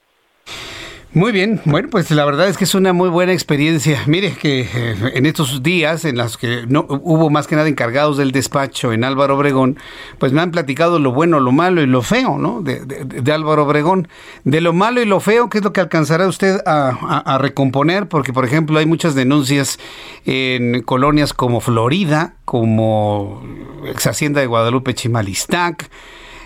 Muy 1.14 1.30
bien, 1.30 1.60
bueno, 1.66 1.90
pues 1.90 2.10
la 2.10 2.24
verdad 2.24 2.48
es 2.48 2.56
que 2.56 2.64
es 2.64 2.74
una 2.74 2.94
muy 2.94 3.10
buena 3.10 3.34
experiencia. 3.34 4.02
Mire 4.06 4.32
que 4.32 4.62
eh, 4.62 4.96
en 5.12 5.26
estos 5.26 5.62
días 5.62 6.06
en 6.06 6.16
los 6.16 6.38
que 6.38 6.64
no 6.66 6.86
hubo 6.88 7.28
más 7.28 7.46
que 7.46 7.54
nada 7.54 7.68
encargados 7.68 8.16
del 8.16 8.32
despacho 8.32 8.94
en 8.94 9.04
Álvaro 9.04 9.36
Obregón, 9.36 9.76
pues 10.18 10.32
me 10.32 10.40
han 10.40 10.50
platicado 10.50 10.98
lo 10.98 11.12
bueno, 11.12 11.38
lo 11.38 11.52
malo 11.52 11.82
y 11.82 11.86
lo 11.86 12.00
feo, 12.00 12.38
¿no? 12.38 12.62
De, 12.62 13.30
Álvaro 13.30 13.64
Obregón. 13.64 14.08
De 14.44 14.62
lo 14.62 14.72
malo 14.72 15.02
y 15.02 15.04
lo 15.04 15.20
feo, 15.20 15.50
¿qué 15.50 15.58
es 15.58 15.64
lo 15.64 15.74
que 15.74 15.82
alcanzará 15.82 16.26
usted 16.26 16.60
a, 16.64 17.36
recomponer? 17.38 18.08
Porque, 18.08 18.32
por 18.32 18.46
ejemplo, 18.46 18.78
hay 18.78 18.86
muchas 18.86 19.14
denuncias 19.14 19.78
en 20.24 20.80
colonias 20.80 21.34
como 21.34 21.60
Florida, 21.60 22.36
como 22.46 23.42
ex 23.86 24.06
Hacienda 24.06 24.40
de 24.40 24.46
Guadalupe 24.46 24.94
Chimalistac, 24.94 25.90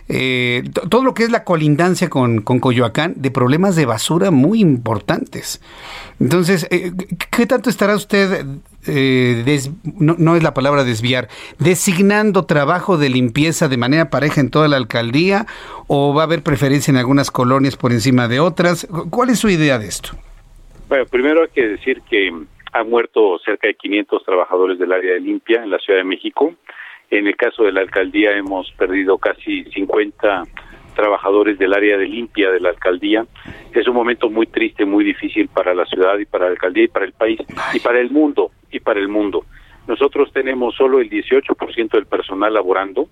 eh, 0.08 0.62
todo 0.88 1.02
lo 1.02 1.14
que 1.14 1.24
es 1.24 1.30
la 1.30 1.42
colindancia 1.44 2.08
con, 2.08 2.42
Coyoacán 2.42 3.14
de 3.16 3.30
problemas 3.30 3.74
de 3.76 3.86
basura 3.86 4.30
muy 4.30 4.60
importantes. 4.60 5.60
Entonces, 6.20 6.68
eh, 6.70 6.92
¿qué 7.30 7.46
tanto 7.46 7.70
estará 7.70 7.94
usted, 7.94 8.46
eh, 8.86 9.58
no, 9.98 10.36
es 10.36 10.42
la 10.42 10.54
palabra 10.54 10.84
desviar, 10.84 11.28
designando 11.58 12.46
trabajo 12.46 12.98
de 12.98 13.08
limpieza 13.08 13.68
de 13.68 13.76
manera 13.76 14.10
pareja 14.10 14.40
en 14.40 14.50
toda 14.50 14.68
la 14.68 14.76
alcaldía 14.76 15.46
o 15.88 16.14
va 16.14 16.22
a 16.22 16.26
haber 16.26 16.42
preferencia 16.42 16.92
en 16.92 16.98
algunas 16.98 17.30
colonias 17.30 17.76
por 17.76 17.92
encima 17.92 18.28
de 18.28 18.38
otras? 18.38 18.86
¿Cuál 19.10 19.30
es 19.30 19.40
su 19.40 19.48
idea 19.48 19.78
de 19.78 19.88
esto? 19.88 20.10
Bueno, 20.88 21.04
primero 21.06 21.42
hay 21.42 21.48
que 21.48 21.66
decir 21.66 22.00
que 22.08 22.32
han 22.72 22.90
muerto 22.90 23.38
cerca 23.44 23.66
de 23.66 23.74
500 23.74 24.24
trabajadores 24.24 24.78
del 24.78 24.92
área 24.92 25.14
de 25.14 25.20
limpia 25.20 25.64
en 25.64 25.70
la 25.70 25.78
Ciudad 25.78 25.98
de 25.98 26.04
México. 26.04 26.54
En 27.10 27.26
el 27.26 27.36
caso 27.36 27.64
de 27.64 27.72
la 27.72 27.80
alcaldía 27.82 28.36
hemos 28.36 28.70
perdido 28.72 29.18
casi 29.18 29.64
50 29.64 30.42
trabajadores 30.94 31.58
del 31.58 31.72
área 31.72 31.96
de 31.98 32.06
limpia 32.06 32.50
de 32.50 32.58
la 32.58 32.70
alcaldía. 32.70 33.24
Es 33.72 33.86
un 33.86 33.94
momento 33.94 34.28
muy 34.28 34.46
triste, 34.46 34.84
muy 34.84 35.04
difícil 35.04 35.48
para 35.48 35.74
la 35.74 35.84
ciudad 35.84 36.18
y 36.18 36.24
para 36.24 36.46
la 36.46 36.52
alcaldía 36.52 36.84
y 36.84 36.88
para 36.88 37.04
el 37.04 37.12
país 37.12 37.38
y 37.74 37.80
para 37.80 38.00
el 38.00 38.10
mundo 38.10 38.50
y 38.72 38.80
para 38.80 38.98
el 38.98 39.08
mundo. 39.08 39.44
Nosotros 39.86 40.32
tenemos 40.32 40.74
solo 40.74 40.98
el 40.98 41.08
18% 41.08 41.90
del 41.90 42.06
personal 42.06 42.52
laborando. 42.54 43.08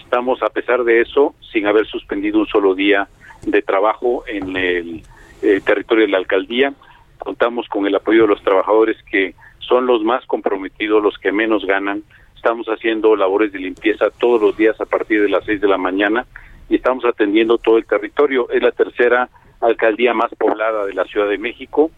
Estamos 0.00 0.42
a 0.42 0.48
pesar 0.48 0.82
de 0.82 1.02
eso 1.02 1.34
sin 1.52 1.66
haber 1.66 1.86
suspendido 1.86 2.40
un 2.40 2.46
solo 2.46 2.74
día 2.74 3.06
de 3.46 3.62
trabajo 3.62 4.24
en 4.26 4.56
el 4.56 5.02
eh, 5.42 5.60
territorio 5.64 6.06
de 6.06 6.10
la 6.10 6.18
alcaldía. 6.18 6.72
Contamos 7.18 7.68
con 7.68 7.86
el 7.86 7.94
apoyo 7.94 8.22
de 8.22 8.28
los 8.28 8.42
trabajadores 8.42 8.96
que 9.10 9.34
son 9.60 9.86
los 9.86 10.02
más 10.02 10.24
comprometidos, 10.26 11.02
los 11.02 11.18
que 11.18 11.32
menos 11.32 11.64
ganan, 11.64 12.02
estamos 12.46 12.68
haciendo 12.68 13.16
labores 13.16 13.50
de 13.50 13.58
limpieza 13.58 14.06
todos 14.20 14.40
los 14.40 14.56
días 14.56 14.80
a 14.80 14.84
partir 14.84 15.20
de 15.20 15.28
las 15.28 15.44
6 15.46 15.60
de 15.60 15.66
la 15.66 15.78
mañana 15.78 16.26
y 16.68 16.76
estamos 16.76 17.04
atendiendo 17.04 17.58
todo 17.58 17.76
el 17.76 17.86
territorio. 17.86 18.48
Es 18.50 18.62
la 18.62 18.70
tercera 18.70 19.28
alcaldía 19.60 20.14
más 20.14 20.32
poblada 20.36 20.86
de 20.86 20.94
la 20.94 21.02
Ciudad 21.06 21.28
de 21.28 21.38
México 21.38 21.90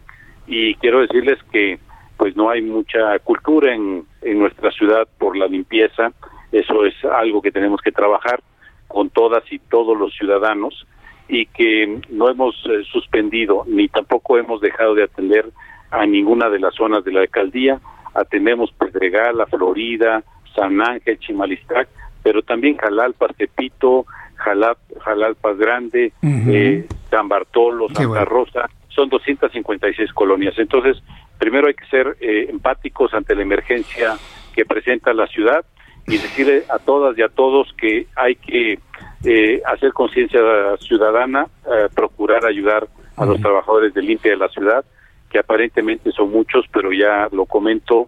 y 0.47 0.73
quiero 0.75 1.01
decirles 1.01 1.37
que 1.51 1.77
pues 2.17 2.35
no 2.35 2.49
hay 2.49 2.63
mucha 2.63 3.19
cultura 3.19 3.75
en, 3.75 4.05
en 4.23 4.39
nuestra 4.39 4.71
ciudad 4.71 5.07
por 5.19 5.37
la 5.37 5.45
limpieza. 5.45 6.13
Eso 6.51 6.83
es 6.83 6.95
algo 7.05 7.43
que 7.43 7.51
tenemos 7.51 7.79
que 7.81 7.91
trabajar 7.91 8.41
con 8.87 9.11
todas 9.11 9.43
y 9.51 9.59
todos 9.59 9.95
los 9.95 10.15
ciudadanos 10.15 10.87
y 11.27 11.45
que 11.45 12.01
no 12.09 12.27
hemos 12.27 12.55
eh, 12.65 12.83
suspendido 12.91 13.65
ni 13.67 13.87
tampoco 13.87 14.39
hemos 14.39 14.61
dejado 14.61 14.95
de 14.95 15.03
atender 15.03 15.45
a 15.91 16.07
ninguna 16.07 16.49
de 16.49 16.57
las 16.57 16.73
zonas 16.73 17.05
de 17.05 17.11
la 17.11 17.21
alcaldía. 17.21 17.79
Atendemos 18.15 18.71
Pedregal, 18.71 19.37
La 19.37 19.45
Florida, 19.45 20.23
San 20.55 20.81
Ángel, 20.81 21.19
Chimalistac, 21.19 21.87
pero 22.23 22.41
también 22.41 22.77
Jalalpa, 22.77 23.27
Tepito, 23.29 24.05
Jalap, 24.35 24.77
Jalalpas 25.01 25.57
Grande, 25.57 26.13
eh, 26.21 26.87
San 27.09 27.27
Bartolo, 27.27 27.87
Santa 27.89 28.25
Rosa, 28.25 28.69
son 28.89 29.09
256 29.09 30.11
colonias. 30.13 30.57
Entonces, 30.57 31.01
primero 31.37 31.67
hay 31.67 31.73
que 31.73 31.85
ser 31.85 32.17
eh, 32.19 32.47
empáticos 32.49 33.13
ante 33.13 33.35
la 33.35 33.41
emergencia 33.41 34.17
que 34.53 34.65
presenta 34.65 35.13
la 35.13 35.27
ciudad 35.27 35.65
y 36.07 36.17
decirle 36.17 36.63
a 36.69 36.79
todas 36.79 37.17
y 37.17 37.21
a 37.21 37.29
todos 37.29 37.71
que 37.77 38.07
hay 38.15 38.35
que 38.35 38.79
eh, 39.23 39.61
hacer 39.65 39.93
conciencia 39.93 40.39
ciudadana, 40.79 41.47
procurar 41.93 42.45
ayudar 42.45 42.87
a 43.15 43.25
los 43.25 43.39
trabajadores 43.41 43.93
de 43.93 44.01
limpia 44.01 44.31
de 44.31 44.37
la 44.37 44.47
ciudad, 44.47 44.83
que 45.29 45.39
aparentemente 45.39 46.11
son 46.11 46.31
muchos, 46.31 46.65
pero 46.71 46.91
ya 46.91 47.27
lo 47.31 47.45
comento, 47.45 48.07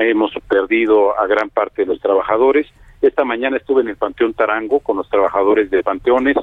hemos 0.00 0.32
perdido 0.48 1.18
a 1.18 1.26
gran 1.26 1.50
parte 1.50 1.82
de 1.82 1.86
los 1.86 2.00
trabajadores. 2.00 2.66
Esta 3.00 3.24
mañana 3.24 3.56
estuve 3.56 3.82
en 3.82 3.88
el 3.88 3.96
Panteón 3.96 4.34
Tarango 4.34 4.80
con 4.80 4.96
los 4.96 5.08
trabajadores 5.08 5.70
de 5.70 5.82
Panteones. 5.82 6.36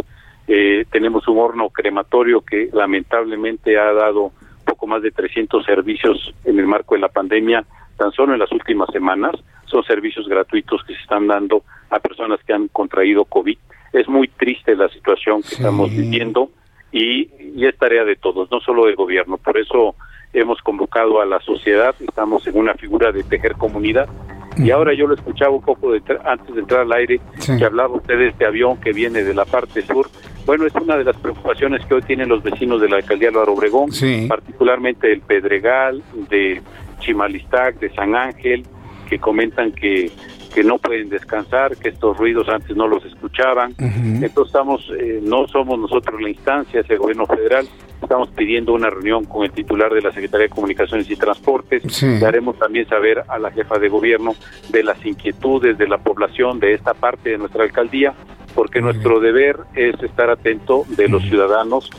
Eh, 0.48 0.86
tenemos 0.92 1.28
un 1.28 1.38
horno 1.38 1.70
crematorio 1.70 2.42
que 2.42 2.70
lamentablemente 2.74 3.78
ha 3.78 3.94
dado 3.94 4.32
poco 4.66 4.88
más 4.88 5.02
de 5.02 5.12
300 5.12 5.64
servicios 5.66 6.34
en 6.44 6.60
el 6.60 6.68
marco 6.68 6.96
de 6.96 7.02
la 7.02 7.10
pandemia, 7.10 7.66
tan 7.98 8.12
solo 8.12 8.34
en 8.34 8.40
las 8.40 8.52
últimas 8.52 8.90
semanas. 8.92 9.36
Son 9.66 9.84
servicios 9.84 10.28
gratuitos 10.28 10.84
que 10.84 10.94
se 10.94 11.02
están 11.02 11.28
dando 11.28 11.64
a 11.90 12.00
personas 12.00 12.40
que 12.46 12.54
han 12.54 12.68
contraído 12.68 13.26
COVID. 13.26 13.58
Es 13.94 14.08
muy 14.08 14.28
triste 14.28 14.76
la 14.76 14.90
situación 14.90 15.42
que 15.42 15.56
estamos 15.56 15.90
viviendo 15.90 16.50
y, 16.92 17.30
y 17.56 17.66
es 17.66 17.78
tarea 17.78 18.04
de 18.04 18.16
todos, 18.16 18.50
no 18.52 18.60
solo 18.60 18.86
del 18.86 18.96
gobierno. 18.96 19.38
Por 19.38 19.58
eso 19.58 19.96
hemos 20.34 20.62
convocado 20.62 21.22
a 21.22 21.26
la 21.26 21.40
sociedad, 21.42 21.96
estamos 22.00 22.46
en 22.48 22.58
una 22.58 22.74
figura 22.76 23.12
de 23.12 23.24
tejer 23.24 23.54
comunidad. 23.54 24.10
Y 24.58 24.72
ahora 24.72 24.94
yo 24.94 25.08
lo 25.08 25.14
escuchaba 25.14 25.52
un 25.52 25.62
poco 25.62 25.94
de, 25.94 26.02
antes 26.26 26.54
de 26.54 26.62
entrar 26.62 26.82
al 26.82 26.92
aire, 26.92 27.22
que 27.46 27.64
hablaba 27.64 27.96
usted 27.96 28.18
de 28.18 28.28
este 28.28 28.46
avión 28.46 28.78
que 28.82 28.92
viene 28.92 29.24
de 29.24 29.34
la 29.34 29.46
parte 29.46 29.82
sur. 29.84 30.10
Bueno, 30.46 30.66
es 30.66 30.76
una 30.76 30.98
de 30.98 31.06
las 31.06 31.16
preocupaciones 31.16 31.86
que 31.86 31.94
hoy 31.94 32.02
tienen 32.02 32.28
los 32.28 32.44
vecinos 32.44 32.82
de 32.82 32.90
la 32.90 32.98
alcaldía 32.98 33.30
Álvaro 33.30 33.54
Obregón, 33.54 33.90
particularmente 34.28 35.08
del 35.08 35.22
Pedregal, 35.22 36.04
de 36.30 36.62
Chimalistac, 37.00 37.80
de 37.80 37.90
San 37.92 38.16
Ángel, 38.16 38.66
que 39.10 39.20
comentan 39.20 39.72
que 39.72 40.12
que 40.54 40.64
no 40.64 40.78
pueden 40.78 41.10
descansar, 41.10 41.78
que 41.78 41.90
estos 41.90 42.18
ruidos 42.18 42.50
antes 42.50 42.76
no 42.76 42.88
los 42.88 43.06
escuchaban. 43.06 43.74
Entonces 43.78 44.48
estamos, 44.48 44.92
eh, 45.00 45.20
no 45.22 45.48
somos 45.48 45.80
nosotros 45.80 46.22
la 46.22 46.30
instancia, 46.30 46.82
es 46.82 46.90
el 46.90 46.98
gobierno 46.98 47.26
federal, 47.26 47.68
estamos 48.02 48.30
pidiendo 48.30 48.74
una 48.74 48.90
reunión 48.90 49.26
con 49.26 49.44
el 49.44 49.52
titular 49.52 49.94
de 49.94 50.02
la 50.02 50.12
Secretaría 50.12 50.48
de 50.48 50.50
Comunicaciones 50.50 51.10
y 51.10 51.16
Transportes, 51.16 52.02
le 52.02 52.26
haremos 52.26 52.58
también 52.58 52.88
saber 52.88 53.24
a 53.28 53.38
la 53.38 53.52
jefa 53.52 53.78
de 53.78 53.90
gobierno 53.90 54.36
de 54.70 54.84
las 54.84 55.04
inquietudes 55.06 55.78
de 55.78 55.88
la 55.88 55.98
población 56.00 56.60
de 56.60 56.74
esta 56.74 56.94
parte 56.94 57.32
de 57.32 57.38
nuestra 57.38 57.64
alcaldía, 57.64 58.14
porque 58.56 58.82
nuestro 58.82 59.20
deber 59.20 59.58
es 59.76 60.02
estar 60.02 60.30
atento 60.30 60.86
de 60.90 61.08
los 61.08 61.24
ciudadanos 61.24 61.90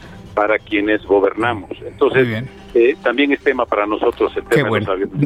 para 0.41 0.59
quienes 0.59 1.03
gobernamos. 1.03 1.73
Entonces, 1.87 2.45
eh, 2.73 2.97
también 3.03 3.31
es 3.31 3.41
tema 3.41 3.67
para 3.67 3.85
nosotros 3.85 4.33
el 4.39 4.45
tema 4.45 4.71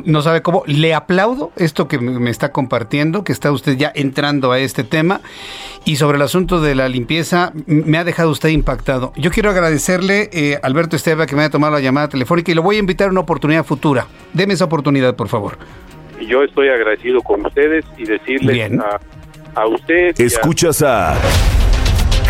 No 0.05 0.23
sabe 0.23 0.43
cómo. 0.43 0.65
Le 0.67 0.93
aplaudo 0.93 1.53
esto 1.55 1.87
que 1.87 2.01
me 2.01 2.31
está 2.31 2.51
compartiendo, 2.51 3.23
que 3.23 3.31
está 3.31 3.53
usted 3.53 3.77
ya 3.77 3.93
entrando 3.95 4.51
a 4.51 4.59
este 4.59 4.83
tema. 4.83 5.21
Y 5.85 5.97
sobre 5.97 6.17
el 6.17 6.23
asunto 6.23 6.61
de 6.61 6.75
la 6.75 6.89
limpieza, 6.89 7.53
me 7.67 7.97
ha 7.97 8.03
dejado 8.03 8.29
usted 8.31 8.49
impactado. 8.49 9.13
Yo 9.15 9.31
quiero 9.31 9.51
agradecerle, 9.51 10.31
eh, 10.33 10.59
Alberto 10.65 10.97
Esteba, 10.97 11.27
que 11.27 11.37
me 11.37 11.43
haya 11.43 11.51
tomado 11.51 11.75
la 11.75 11.81
llamada 11.81 12.09
telefónica 12.09 12.51
y 12.51 12.57
lo 12.57 12.65
voy 12.65 12.75
a 12.75 12.81
invitar 12.81 13.07
a 13.07 13.13
una 13.13 13.21
oportunidad 13.21 13.65
futura. 13.65 14.09
Deme 14.33 14.55
esa 14.55 14.65
oportunidad, 14.65 15.15
por 15.15 15.29
favor. 15.29 15.59
Yo 16.27 16.43
estoy 16.43 16.71
agradecido 16.71 17.21
con 17.21 17.47
ustedes 17.47 17.85
y 17.97 18.05
decirles 18.05 18.73
a, 18.81 18.99
a 19.61 19.67
usted. 19.69 20.21
Escuchas 20.21 20.83
a. 20.83 21.15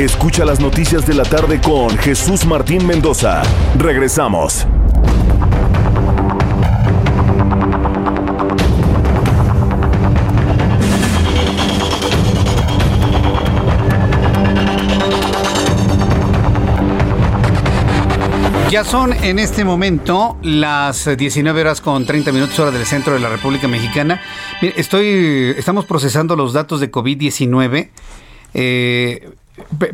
Escucha 0.00 0.46
las 0.46 0.60
noticias 0.60 1.06
de 1.06 1.12
la 1.12 1.24
tarde 1.24 1.60
con 1.60 1.90
Jesús 1.98 2.46
Martín 2.46 2.86
Mendoza. 2.86 3.42
Regresamos. 3.76 4.66
Ya 18.70 18.84
son 18.84 19.12
en 19.12 19.38
este 19.38 19.66
momento 19.66 20.38
las 20.42 21.14
19 21.14 21.60
horas 21.60 21.82
con 21.82 22.06
30 22.06 22.32
minutos 22.32 22.58
hora 22.58 22.70
del 22.70 22.86
centro 22.86 23.12
de 23.12 23.20
la 23.20 23.28
República 23.28 23.68
Mexicana. 23.68 24.22
Estoy, 24.62 25.54
estamos 25.58 25.84
procesando 25.84 26.36
los 26.36 26.54
datos 26.54 26.80
de 26.80 26.90
COVID-19. 26.90 27.90
Eh, 28.54 29.30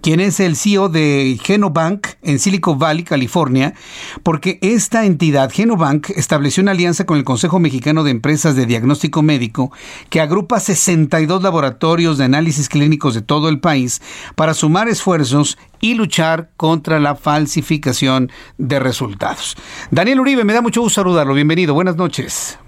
quien 0.00 0.20
es 0.20 0.40
el 0.40 0.56
CEO 0.56 0.88
de 0.88 1.38
Genobank 1.42 2.06
en 2.22 2.38
Silicon 2.38 2.78
Valley, 2.78 3.04
California, 3.04 3.74
porque 4.22 4.58
esta 4.62 5.04
entidad, 5.04 5.50
Genobank, 5.52 6.10
estableció 6.10 6.62
una 6.62 6.72
alianza 6.72 7.06
con 7.06 7.18
el 7.18 7.24
Consejo 7.24 7.58
Mexicano 7.58 8.04
de 8.04 8.10
Empresas 8.10 8.56
de 8.56 8.66
Diagnóstico 8.66 9.22
Médico, 9.22 9.72
que 10.10 10.20
agrupa 10.20 10.60
62 10.60 11.42
laboratorios 11.42 12.18
de 12.18 12.24
análisis 12.24 12.68
clínicos 12.68 13.14
de 13.14 13.22
todo 13.22 13.48
el 13.48 13.60
país 13.60 14.00
para 14.34 14.54
sumar 14.54 14.88
esfuerzos 14.88 15.58
y 15.80 15.94
luchar 15.94 16.50
contra 16.56 16.98
la 16.98 17.14
falsificación 17.14 18.30
de 18.58 18.78
resultados. 18.78 19.56
Daniel 19.90 20.20
Uribe, 20.20 20.44
me 20.44 20.54
da 20.54 20.62
mucho 20.62 20.80
gusto 20.80 21.00
saludarlo. 21.00 21.34
Bienvenido, 21.34 21.74
buenas 21.74 21.96
noches. 21.96 22.58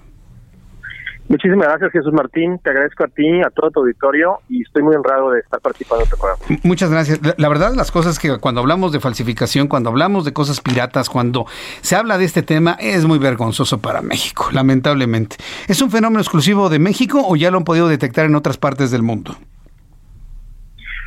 Muchísimas 1.29 1.67
gracias, 1.67 1.91
Jesús 1.91 2.13
Martín. 2.13 2.57
Te 2.63 2.69
agradezco 2.69 3.03
a 3.03 3.07
ti, 3.07 3.41
a 3.41 3.49
todo 3.49 3.69
tu 3.69 3.79
auditorio 3.81 4.39
y 4.47 4.61
estoy 4.61 4.83
muy 4.83 4.95
honrado 4.95 5.31
de 5.31 5.41
estar 5.41 5.59
participando 5.59 6.03
en 6.03 6.05
este 6.05 6.17
programa. 6.17 6.61
Muchas 6.63 6.89
gracias. 6.89 7.19
La, 7.37 7.49
verdad, 7.49 7.73
las 7.75 7.91
cosas 7.91 8.17
que 8.17 8.37
cuando 8.39 8.61
hablamos 8.61 8.93
de 8.93 9.01
falsificación, 9.01 9.67
cuando 9.67 9.89
hablamos 9.89 10.23
de 10.23 10.31
cosas 10.31 10.61
piratas, 10.61 11.09
cuando 11.09 11.45
se 11.81 11.97
habla 11.97 12.17
de 12.17 12.23
este 12.23 12.43
tema, 12.43 12.77
es 12.79 13.05
muy 13.05 13.19
vergonzoso 13.19 13.81
para 13.81 14.01
México, 14.01 14.47
lamentablemente. 14.53 15.35
¿Es 15.67 15.81
un 15.81 15.91
fenómeno 15.91 16.21
exclusivo 16.21 16.69
de 16.69 16.79
México 16.79 17.21
o 17.27 17.35
ya 17.35 17.51
lo 17.51 17.57
han 17.57 17.65
podido 17.65 17.89
detectar 17.89 18.25
en 18.25 18.35
otras 18.35 18.57
partes 18.57 18.89
del 18.91 19.03
mundo? 19.03 19.35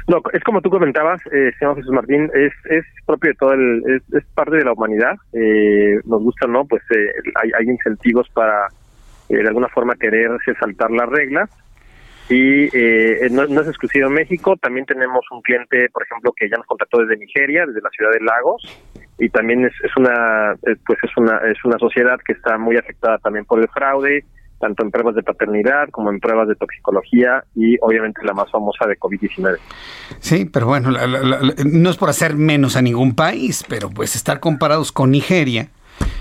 No, 0.06 0.20
es 0.32 0.42
como 0.42 0.60
tú 0.60 0.70
comentabas, 0.70 1.20
eh, 1.32 1.52
señor 1.58 1.76
Jesús 1.76 1.92
Martín, 1.92 2.28
es, 2.34 2.52
es 2.68 2.84
propio 3.06 3.30
de 3.30 3.36
todo 3.36 3.52
el, 3.52 4.02
es, 4.12 4.24
parte 4.34 4.56
de 4.56 4.64
la 4.64 4.72
humanidad. 4.72 5.14
Eh, 5.32 6.00
nos 6.04 6.20
gusta, 6.22 6.46
¿no? 6.48 6.64
Pues 6.64 6.82
eh, 6.90 7.30
hay, 7.40 7.50
hay 7.58 7.66
incentivos 7.66 8.28
para 8.34 8.66
de 9.36 9.48
alguna 9.48 9.68
forma 9.68 9.94
quererse 9.94 10.54
saltar 10.58 10.90
las 10.90 11.08
reglas. 11.08 11.50
Y 12.28 12.68
eh, 12.72 13.28
no, 13.32 13.42
es 13.42 13.66
exclusivo 13.66 14.08
México, 14.08 14.56
también 14.56 14.86
tenemos 14.86 15.24
un 15.32 15.42
cliente, 15.42 15.88
por 15.92 16.04
ejemplo, 16.04 16.32
que 16.36 16.48
ya 16.48 16.56
nos 16.56 16.66
contactó 16.66 16.98
desde 16.98 17.16
Nigeria, 17.16 17.66
desde 17.66 17.80
la 17.80 17.90
ciudad 17.90 18.12
de 18.12 18.20
Lagos, 18.20 18.62
y 19.18 19.28
también 19.30 19.64
es, 19.64 19.72
es 19.82 19.90
una 19.96 20.52
eh, 20.52 20.76
pues 20.86 20.98
es 21.02 21.10
una 21.16 21.38
es 21.38 21.58
una 21.64 21.76
sociedad 21.78 22.18
que 22.24 22.34
está 22.34 22.56
muy 22.56 22.76
afectada 22.76 23.18
también 23.18 23.44
por 23.46 23.58
el 23.60 23.68
fraude, 23.68 24.24
tanto 24.60 24.84
en 24.84 24.92
pruebas 24.92 25.16
de 25.16 25.22
paternidad 25.22 25.88
como 25.90 26.10
en 26.10 26.20
pruebas 26.20 26.46
de 26.46 26.54
toxicología 26.54 27.42
y 27.56 27.76
obviamente 27.80 28.20
la 28.24 28.34
más 28.34 28.50
famosa 28.50 28.86
de 28.86 28.96
COVID-19. 28.96 29.56
Sí, 30.20 30.44
pero 30.44 30.66
bueno, 30.66 30.90
no 30.90 31.90
es 31.90 31.96
por 31.96 32.10
hacer 32.10 32.36
menos 32.36 32.76
a 32.76 32.82
ningún 32.82 33.16
país, 33.16 33.64
pero 33.68 33.90
pues 33.90 34.14
estar 34.14 34.38
comparados 34.38 34.92
con 34.92 35.10
Nigeria, 35.10 35.68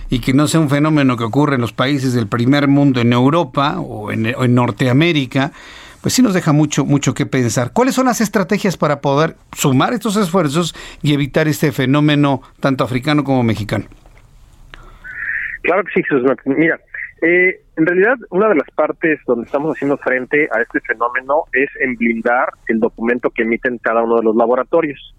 y 0.10 0.20
que 0.20 0.34
no 0.34 0.48
sea 0.48 0.60
un 0.60 0.70
fenómeno 0.70 1.18
que 1.18 1.24
ocurre 1.24 1.56
en 1.56 1.62
los 1.62 1.74
países 1.74 2.14
del 2.14 2.28
primer 2.28 2.68
mundo, 2.68 3.00
en 3.02 3.14
Europa 3.14 3.80
o 3.80 4.12
en, 4.12 4.56
Norteamérica, 4.56 5.52
pues 6.02 6.14
sí 6.14 6.22
nos 6.22 6.34
deja 6.34 6.54
mucho, 6.54 6.86
mucho 6.86 7.14
que 7.14 7.26
pensar. 7.26 7.72
¿Cuáles 7.74 7.96
son 7.96 8.06
las 8.06 8.22
estrategias 8.22 8.78
para 8.78 9.02
poder 9.02 9.36
sumar 9.52 9.94
estos 9.94 10.16
esfuerzos 10.16 10.74
y 11.02 11.14
evitar 11.14 11.48
este 11.48 11.72
fenómeno 11.72 12.42
tanto 12.60 12.84
africano 12.84 13.24
como 13.24 13.44
mexicano? 13.44 13.86
Claro 15.62 15.84
que 15.84 15.92
sí, 15.94 16.04
Jesús. 16.04 16.24
Mira, 16.46 16.80
eh, 17.22 17.62
en 17.76 17.86
realidad 17.86 18.16
una 18.30 18.48
de 18.48 18.56
las 18.56 18.70
partes 18.72 19.20
donde 19.28 19.46
estamos 19.46 19.76
haciendo 19.76 19.98
frente 19.98 20.48
a 20.52 20.62
este 20.62 20.80
fenómeno 20.82 21.44
es 21.52 21.70
en 21.82 21.96
blindar 21.96 22.50
el 22.68 22.80
documento 22.80 23.30
que 23.30 23.44
emiten 23.44 23.78
cada 23.78 24.04
uno 24.04 24.18
de 24.18 24.24
los 24.24 24.36
laboratorios. 24.36 25.14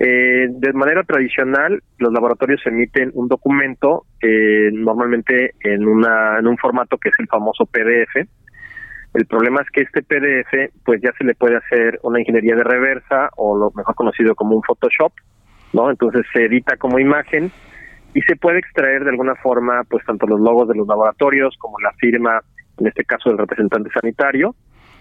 Eh, 0.00 0.46
de 0.48 0.72
manera 0.74 1.02
tradicional, 1.02 1.82
los 1.98 2.12
laboratorios 2.12 2.64
emiten 2.66 3.10
un 3.14 3.26
documento, 3.26 4.04
eh, 4.22 4.70
normalmente 4.72 5.54
en, 5.60 5.88
una, 5.88 6.38
en 6.38 6.46
un 6.46 6.56
formato 6.56 6.98
que 6.98 7.08
es 7.08 7.14
el 7.18 7.26
famoso 7.26 7.66
PDF. 7.66 8.28
El 9.14 9.26
problema 9.26 9.60
es 9.62 9.70
que 9.70 9.80
este 9.80 10.02
PDF, 10.02 10.72
pues 10.84 11.00
ya 11.02 11.10
se 11.18 11.24
le 11.24 11.34
puede 11.34 11.56
hacer 11.56 11.98
una 12.02 12.20
ingeniería 12.20 12.54
de 12.54 12.62
reversa 12.62 13.30
o 13.36 13.56
lo 13.56 13.72
mejor 13.74 13.96
conocido 13.96 14.36
como 14.36 14.54
un 14.54 14.62
Photoshop, 14.62 15.12
¿no? 15.72 15.90
Entonces 15.90 16.24
se 16.32 16.44
edita 16.44 16.76
como 16.76 17.00
imagen 17.00 17.50
y 18.14 18.20
se 18.22 18.36
puede 18.36 18.60
extraer 18.60 19.02
de 19.02 19.10
alguna 19.10 19.34
forma, 19.36 19.82
pues 19.88 20.04
tanto 20.04 20.26
los 20.28 20.40
logos 20.40 20.68
de 20.68 20.76
los 20.76 20.86
laboratorios 20.86 21.56
como 21.58 21.80
la 21.80 21.92
firma, 21.94 22.40
en 22.78 22.86
este 22.86 23.04
caso 23.04 23.30
del 23.30 23.38
representante 23.38 23.90
sanitario, 23.90 24.54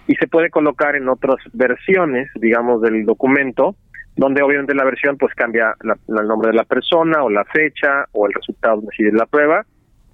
y 0.07 0.15
se 0.15 0.27
puede 0.27 0.49
colocar 0.49 0.95
en 0.95 1.09
otras 1.09 1.37
versiones, 1.53 2.29
digamos, 2.35 2.81
del 2.81 3.05
documento, 3.05 3.75
donde 4.17 4.41
obviamente 4.41 4.73
la 4.73 4.83
versión 4.83 5.15
pues 5.17 5.33
cambia 5.35 5.75
el 5.81 6.27
nombre 6.27 6.49
de 6.49 6.57
la 6.57 6.63
persona 6.63 7.23
o 7.23 7.29
la 7.29 7.45
fecha 7.45 8.05
o 8.11 8.27
el 8.27 8.33
resultado 8.33 8.81
de 8.81 9.11
la 9.13 9.27
prueba 9.27 9.63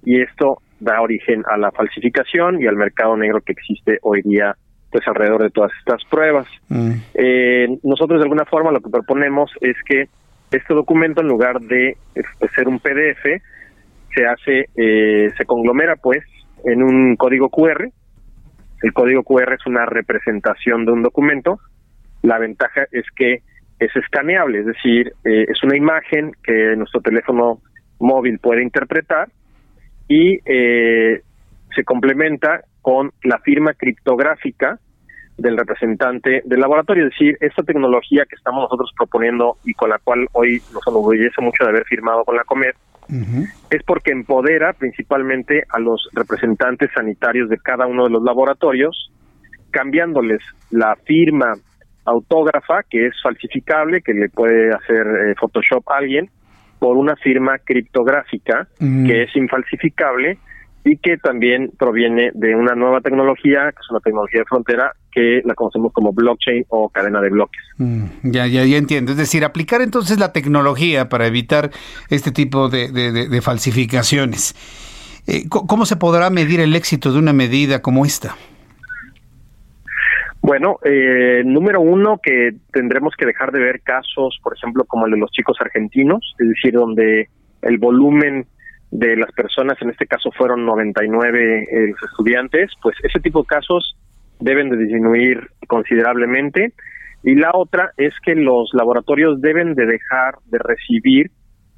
y 0.04 0.20
esto 0.20 0.58
da 0.78 1.00
origen 1.00 1.42
a 1.50 1.56
la 1.56 1.70
falsificación 1.70 2.60
y 2.60 2.66
al 2.66 2.76
mercado 2.76 3.16
negro 3.16 3.40
que 3.40 3.52
existe 3.52 3.98
hoy 4.02 4.20
día 4.22 4.54
pues 4.90 5.08
alrededor 5.08 5.42
de 5.42 5.50
todas 5.50 5.72
estas 5.78 6.04
pruebas. 6.04 6.46
Mm. 6.68 6.92
Eh, 7.14 7.78
nosotros 7.82 8.20
de 8.20 8.24
alguna 8.24 8.44
forma 8.44 8.70
lo 8.70 8.80
que 8.80 8.90
proponemos 8.90 9.50
es 9.60 9.76
que 9.86 10.08
este 10.52 10.74
documento 10.74 11.22
en 11.22 11.28
lugar 11.28 11.60
de, 11.60 11.96
ser 12.54 12.68
un 12.68 12.78
PDF 12.78 13.42
se 14.14 14.26
hace, 14.26 14.68
eh, 14.76 15.32
se 15.36 15.44
conglomera 15.46 15.96
pues 15.96 16.22
en 16.64 16.82
un 16.82 17.16
código 17.16 17.48
QR. 17.48 17.90
El 18.82 18.92
código 18.92 19.22
QR 19.22 19.54
es 19.54 19.66
una 19.66 19.86
representación 19.86 20.84
de 20.84 20.92
un 20.92 21.02
documento. 21.02 21.58
La 22.22 22.38
ventaja 22.38 22.86
es 22.92 23.04
que 23.16 23.42
es 23.78 23.94
escaneable, 23.96 24.60
es 24.60 24.66
decir, 24.66 25.12
eh, 25.24 25.46
es 25.48 25.62
una 25.62 25.76
imagen 25.76 26.32
que 26.42 26.76
nuestro 26.76 27.00
teléfono 27.00 27.60
móvil 27.98 28.38
puede 28.38 28.62
interpretar 28.62 29.28
y 30.08 30.38
eh, 30.44 31.22
se 31.74 31.84
complementa 31.84 32.62
con 32.82 33.12
la 33.22 33.38
firma 33.38 33.74
criptográfica 33.74 34.78
del 35.36 35.56
representante 35.56 36.42
del 36.44 36.60
laboratorio, 36.60 37.06
es 37.06 37.10
decir, 37.10 37.36
esta 37.40 37.62
tecnología 37.62 38.24
que 38.28 38.36
estamos 38.36 38.62
nosotros 38.62 38.92
proponiendo 38.96 39.56
y 39.64 39.74
con 39.74 39.90
la 39.90 39.98
cual 39.98 40.28
hoy 40.32 40.62
nos 40.72 40.86
enorgullece 40.86 41.40
mucho 41.40 41.64
de 41.64 41.70
haber 41.70 41.84
firmado 41.84 42.24
con 42.24 42.36
la 42.36 42.44
Comer, 42.44 42.74
es 43.70 43.82
porque 43.82 44.12
empodera 44.12 44.72
principalmente 44.72 45.64
a 45.68 45.78
los 45.78 46.08
representantes 46.12 46.90
sanitarios 46.94 47.50
de 47.50 47.58
cada 47.58 47.86
uno 47.86 48.04
de 48.04 48.10
los 48.10 48.22
laboratorios, 48.22 49.10
cambiándoles 49.70 50.40
la 50.70 50.96
firma 51.04 51.54
autógrafa 52.04 52.82
que 52.88 53.06
es 53.06 53.14
falsificable, 53.22 54.02
que 54.02 54.12
le 54.12 54.28
puede 54.28 54.72
hacer 54.72 55.06
eh, 55.06 55.34
Photoshop 55.38 55.88
a 55.90 55.98
alguien, 55.98 56.30
por 56.78 56.96
una 56.96 57.16
firma 57.16 57.58
criptográfica 57.58 58.68
mm. 58.78 59.06
que 59.06 59.22
es 59.22 59.36
infalsificable 59.36 60.38
y 60.84 60.98
que 60.98 61.16
también 61.16 61.72
proviene 61.78 62.30
de 62.34 62.54
una 62.54 62.74
nueva 62.74 63.00
tecnología, 63.00 63.72
que 63.72 63.80
es 63.80 63.90
una 63.90 64.00
tecnología 64.00 64.40
de 64.40 64.44
frontera, 64.44 64.92
que 65.10 65.40
la 65.44 65.54
conocemos 65.54 65.92
como 65.94 66.12
blockchain 66.12 66.66
o 66.68 66.90
cadena 66.90 67.22
de 67.22 67.30
bloques. 67.30 67.62
Mm, 67.78 68.04
ya, 68.24 68.46
ya, 68.46 68.64
ya 68.64 68.76
entiendo. 68.76 69.12
Es 69.12 69.18
decir, 69.18 69.44
aplicar 69.44 69.80
entonces 69.80 70.18
la 70.18 70.32
tecnología 70.32 71.08
para 71.08 71.26
evitar 71.26 71.70
este 72.10 72.32
tipo 72.32 72.68
de, 72.68 72.92
de, 72.92 73.40
falsificaciones. 73.40 74.54
Eh, 75.26 75.48
¿Cómo 75.48 75.86
se 75.86 75.96
podrá 75.96 76.28
medir 76.28 76.60
el 76.60 76.76
éxito 76.76 77.12
de 77.12 77.18
una 77.18 77.32
medida 77.32 77.80
como 77.80 78.04
esta? 78.04 78.36
Bueno, 80.46 80.76
eh, 80.84 81.42
número 81.42 81.80
uno, 81.80 82.18
que 82.22 82.50
tendremos 82.70 83.14
que 83.16 83.24
dejar 83.24 83.50
de 83.50 83.60
ver 83.60 83.80
casos, 83.80 84.38
por 84.42 84.54
ejemplo, 84.54 84.84
como 84.84 85.06
el 85.06 85.12
de 85.12 85.18
los 85.18 85.30
chicos 85.30 85.56
argentinos, 85.58 86.34
es 86.38 86.48
decir, 86.50 86.74
donde 86.74 87.30
el 87.62 87.78
volumen 87.78 88.44
de 88.90 89.16
las 89.16 89.32
personas, 89.32 89.80
en 89.80 89.88
este 89.88 90.06
caso 90.06 90.30
fueron 90.36 90.66
99 90.66 91.62
eh, 91.62 91.94
estudiantes, 92.10 92.70
pues 92.82 92.94
ese 93.02 93.20
tipo 93.20 93.40
de 93.40 93.46
casos 93.46 93.96
deben 94.38 94.68
de 94.68 94.76
disminuir 94.76 95.48
considerablemente. 95.66 96.74
Y 97.22 97.36
la 97.36 97.52
otra 97.54 97.92
es 97.96 98.12
que 98.22 98.34
los 98.34 98.68
laboratorios 98.74 99.40
deben 99.40 99.74
de 99.74 99.86
dejar 99.86 100.34
de 100.44 100.58
recibir 100.58 101.30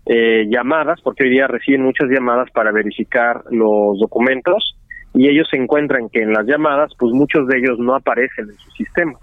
eh, 0.06 0.44
llamadas, 0.50 1.00
porque 1.02 1.22
hoy 1.22 1.30
día 1.30 1.46
reciben 1.46 1.84
muchas 1.84 2.08
llamadas 2.10 2.50
para 2.50 2.72
verificar 2.72 3.44
los 3.48 4.00
documentos 4.00 4.76
y 5.16 5.28
ellos 5.30 5.48
se 5.50 5.56
encuentran 5.56 6.10
que 6.10 6.20
en 6.20 6.34
las 6.34 6.46
llamadas, 6.46 6.92
pues 6.98 7.10
muchos 7.14 7.48
de 7.48 7.56
ellos 7.56 7.78
no 7.78 7.94
aparecen 7.94 8.50
en 8.50 8.56
su 8.58 8.70
sistema. 8.72 9.18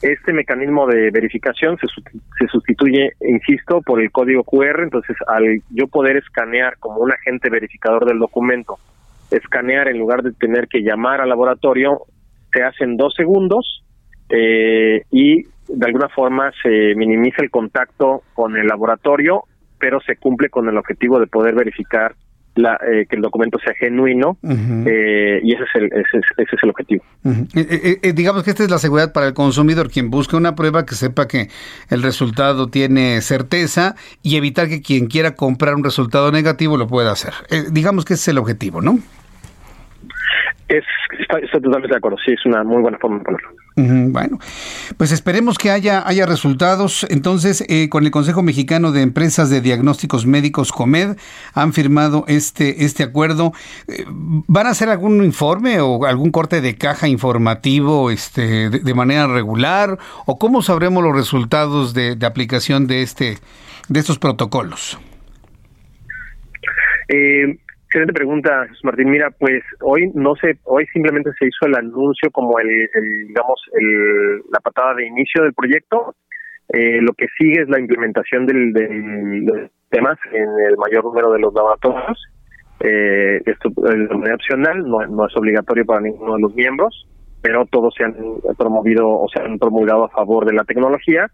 Este 0.00 0.32
mecanismo 0.32 0.86
de 0.86 1.10
verificación 1.10 1.76
se, 1.76 1.86
se 2.38 2.46
sustituye, 2.46 3.10
insisto, 3.20 3.82
por 3.82 4.00
el 4.00 4.10
código 4.10 4.44
QR, 4.44 4.82
entonces 4.82 5.14
al 5.26 5.60
yo 5.68 5.88
poder 5.88 6.16
escanear 6.16 6.78
como 6.78 7.00
un 7.00 7.12
agente 7.12 7.50
verificador 7.50 8.06
del 8.06 8.18
documento, 8.18 8.78
escanear 9.30 9.88
en 9.88 9.98
lugar 9.98 10.22
de 10.22 10.32
tener 10.32 10.68
que 10.68 10.82
llamar 10.82 11.20
al 11.20 11.28
laboratorio, 11.28 12.00
se 12.50 12.62
hacen 12.62 12.96
dos 12.96 13.12
segundos 13.14 13.84
eh, 14.30 15.02
y 15.10 15.42
de 15.42 15.86
alguna 15.86 16.08
forma 16.08 16.50
se 16.62 16.94
minimiza 16.94 17.42
el 17.42 17.50
contacto 17.50 18.22
con 18.32 18.56
el 18.56 18.66
laboratorio, 18.66 19.44
pero 19.78 20.00
se 20.00 20.16
cumple 20.16 20.48
con 20.48 20.66
el 20.70 20.78
objetivo 20.78 21.20
de 21.20 21.26
poder 21.26 21.54
verificar 21.54 22.14
la, 22.54 22.78
eh, 22.86 23.06
que 23.08 23.16
el 23.16 23.22
documento 23.22 23.58
sea 23.64 23.74
genuino 23.74 24.36
eh, 24.42 25.40
y 25.42 25.52
ese 25.52 25.62
es 25.62 25.74
el, 25.74 25.84
ese 25.86 26.18
ese 26.36 26.56
es 26.56 26.62
el 26.62 26.70
objetivo. 26.70 27.04
digamos 28.14 28.42
que 28.42 28.50
esta 28.50 28.64
es 28.64 28.70
la 28.70 28.78
seguridad 28.78 29.12
para 29.12 29.26
el 29.26 29.34
consumidor, 29.34 29.90
quien 29.90 30.10
busca 30.10 30.36
una 30.36 30.54
prueba 30.54 30.84
que 30.84 30.94
sepa 30.94 31.28
que 31.28 31.48
el 31.90 32.02
resultado 32.02 32.68
tiene 32.68 33.20
certeza 33.20 33.94
y 34.22 34.36
evitar 34.36 34.68
que 34.68 34.82
quien 34.82 35.06
quiera 35.06 35.34
comprar 35.34 35.74
un 35.74 35.84
resultado 35.84 36.32
negativo 36.32 36.76
lo 36.76 36.86
pueda 36.86 37.12
hacer. 37.12 37.32
digamos 37.72 38.04
que 38.04 38.14
ese 38.14 38.22
es 38.22 38.28
el 38.28 38.38
objetivo, 38.38 38.80
¿no? 38.80 38.98
Es, 40.68 40.84
estoy, 41.18 41.42
totalmente 41.50 41.88
de 41.88 41.96
acuerdo, 41.96 42.16
sí, 42.24 42.32
es 42.32 42.46
una 42.46 42.62
muy 42.62 42.80
buena 42.80 42.98
forma 42.98 43.18
de 43.18 43.24
ponerlo. 43.24 43.48
Bueno, 44.12 44.38
pues 44.96 45.12
esperemos 45.12 45.58
que 45.58 45.70
haya, 45.70 46.06
haya 46.06 46.26
resultados. 46.26 47.06
Entonces, 47.08 47.64
eh, 47.68 47.88
con 47.88 48.04
el 48.04 48.10
Consejo 48.10 48.42
Mexicano 48.42 48.92
de 48.92 49.02
Empresas 49.02 49.50
de 49.50 49.60
Diagnósticos 49.60 50.26
Médicos, 50.26 50.72
COMED, 50.72 51.16
han 51.54 51.72
firmado 51.72 52.24
este, 52.28 52.84
este 52.84 53.02
acuerdo. 53.02 53.52
Eh, 53.88 54.04
¿Van 54.08 54.66
a 54.66 54.70
hacer 54.70 54.88
algún 54.88 55.24
informe 55.24 55.80
o 55.80 56.04
algún 56.04 56.30
corte 56.30 56.60
de 56.60 56.76
caja 56.76 57.08
informativo 57.08 58.10
este, 58.10 58.70
de, 58.70 58.94
manera 58.94 59.26
regular? 59.26 59.98
¿O 60.26 60.38
cómo 60.38 60.62
sabremos 60.62 61.02
los 61.02 61.14
resultados 61.14 61.94
de, 61.94 62.18
aplicación 62.22 62.86
de, 62.86 63.02
este, 63.02 63.38
de 63.88 64.00
estos 64.00 64.18
protocolos? 64.18 64.98
Eh, 67.08 67.58
Excelente 67.90 68.12
pregunta, 68.12 68.68
Martín. 68.84 69.10
Mira, 69.10 69.32
pues 69.32 69.64
hoy 69.80 70.12
no 70.14 70.36
sé, 70.36 70.60
hoy 70.62 70.86
simplemente 70.92 71.30
se 71.36 71.46
hizo 71.46 71.66
el 71.66 71.74
anuncio 71.74 72.30
como 72.30 72.56
el, 72.60 72.88
digamos, 73.26 73.60
el, 73.72 74.36
la 74.52 74.60
patada 74.62 74.94
de 74.94 75.08
inicio 75.08 75.42
del 75.42 75.52
proyecto. 75.54 76.14
Eh, 76.68 77.00
lo 77.02 77.12
que 77.14 77.26
sigue 77.36 77.62
es 77.62 77.68
la 77.68 77.80
implementación 77.80 78.46
del, 78.46 78.72
del, 78.72 79.44
de 79.44 79.60
los 79.62 79.70
temas 79.88 80.16
en 80.32 80.48
el 80.68 80.76
mayor 80.76 81.02
número 81.02 81.32
de 81.32 81.40
los 81.40 81.52
laboratorios. 81.52 82.28
Eh, 82.78 83.42
esto 83.44 83.70
es 83.70 84.08
de 84.08 84.14
manera 84.14 84.36
opcional, 84.36 84.88
no 84.88 85.26
es 85.26 85.36
obligatorio 85.36 85.84
para 85.84 86.00
ninguno 86.00 86.36
de 86.36 86.42
los 86.42 86.54
miembros, 86.54 87.08
pero 87.42 87.66
todos 87.66 87.92
se 87.98 88.04
han 88.04 88.14
promovido 88.56 89.08
o 89.08 89.26
se 89.34 89.42
han 89.42 89.58
promulgado 89.58 90.04
a 90.04 90.10
favor 90.10 90.46
de 90.46 90.52
la 90.52 90.62
tecnología 90.62 91.26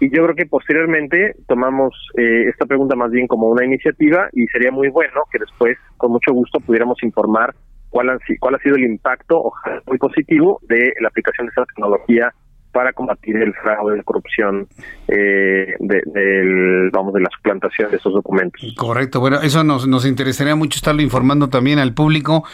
y 0.00 0.08
yo 0.08 0.24
creo 0.24 0.34
que 0.34 0.46
posteriormente 0.46 1.34
tomamos 1.46 1.94
eh, 2.16 2.48
esta 2.48 2.64
pregunta 2.66 2.96
más 2.96 3.10
bien 3.10 3.26
como 3.26 3.48
una 3.48 3.64
iniciativa 3.64 4.28
y 4.32 4.46
sería 4.46 4.72
muy 4.72 4.88
bueno 4.88 5.22
que 5.30 5.38
después, 5.38 5.76
con 5.98 6.12
mucho 6.12 6.32
gusto, 6.32 6.58
pudiéramos 6.58 7.02
informar 7.02 7.54
cuál, 7.90 8.08
han, 8.08 8.18
cuál 8.40 8.54
ha 8.54 8.58
sido 8.58 8.76
el 8.76 8.84
impacto, 8.84 9.38
ojalá 9.38 9.82
muy 9.86 9.98
positivo, 9.98 10.60
de 10.68 10.94
la 11.00 11.08
aplicación 11.08 11.46
de 11.46 11.50
esta 11.50 11.66
tecnología 11.66 12.32
para 12.72 12.92
combatir 12.92 13.36
el 13.36 13.52
fraude, 13.54 13.96
la 13.96 14.02
corrupción, 14.04 14.68
eh, 15.08 15.74
de, 15.80 16.90
vamos, 16.92 17.12
de 17.12 17.20
la 17.20 17.28
suplantación 17.36 17.90
de 17.90 17.96
estos 17.96 18.14
documentos. 18.14 18.74
Correcto, 18.78 19.20
bueno, 19.20 19.40
eso 19.42 19.64
nos, 19.64 19.86
nos 19.86 20.06
interesaría 20.06 20.54
mucho 20.54 20.76
estarlo 20.76 21.02
informando 21.02 21.48
también 21.48 21.78
al 21.78 21.92
público 21.92 22.44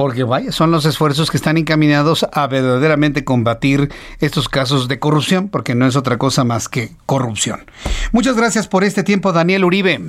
porque 0.00 0.24
vaya, 0.24 0.50
son 0.50 0.70
los 0.70 0.86
esfuerzos 0.86 1.30
que 1.30 1.36
están 1.36 1.58
encaminados 1.58 2.24
a 2.32 2.46
verdaderamente 2.46 3.22
combatir 3.22 3.92
estos 4.18 4.48
casos 4.48 4.88
de 4.88 4.98
corrupción, 4.98 5.50
porque 5.50 5.74
no 5.74 5.86
es 5.86 5.94
otra 5.94 6.16
cosa 6.16 6.42
más 6.42 6.70
que 6.70 6.88
corrupción. 7.04 7.66
Muchas 8.10 8.34
gracias 8.34 8.66
por 8.66 8.82
este 8.82 9.02
tiempo, 9.02 9.34
Daniel 9.34 9.62
Uribe. 9.62 10.00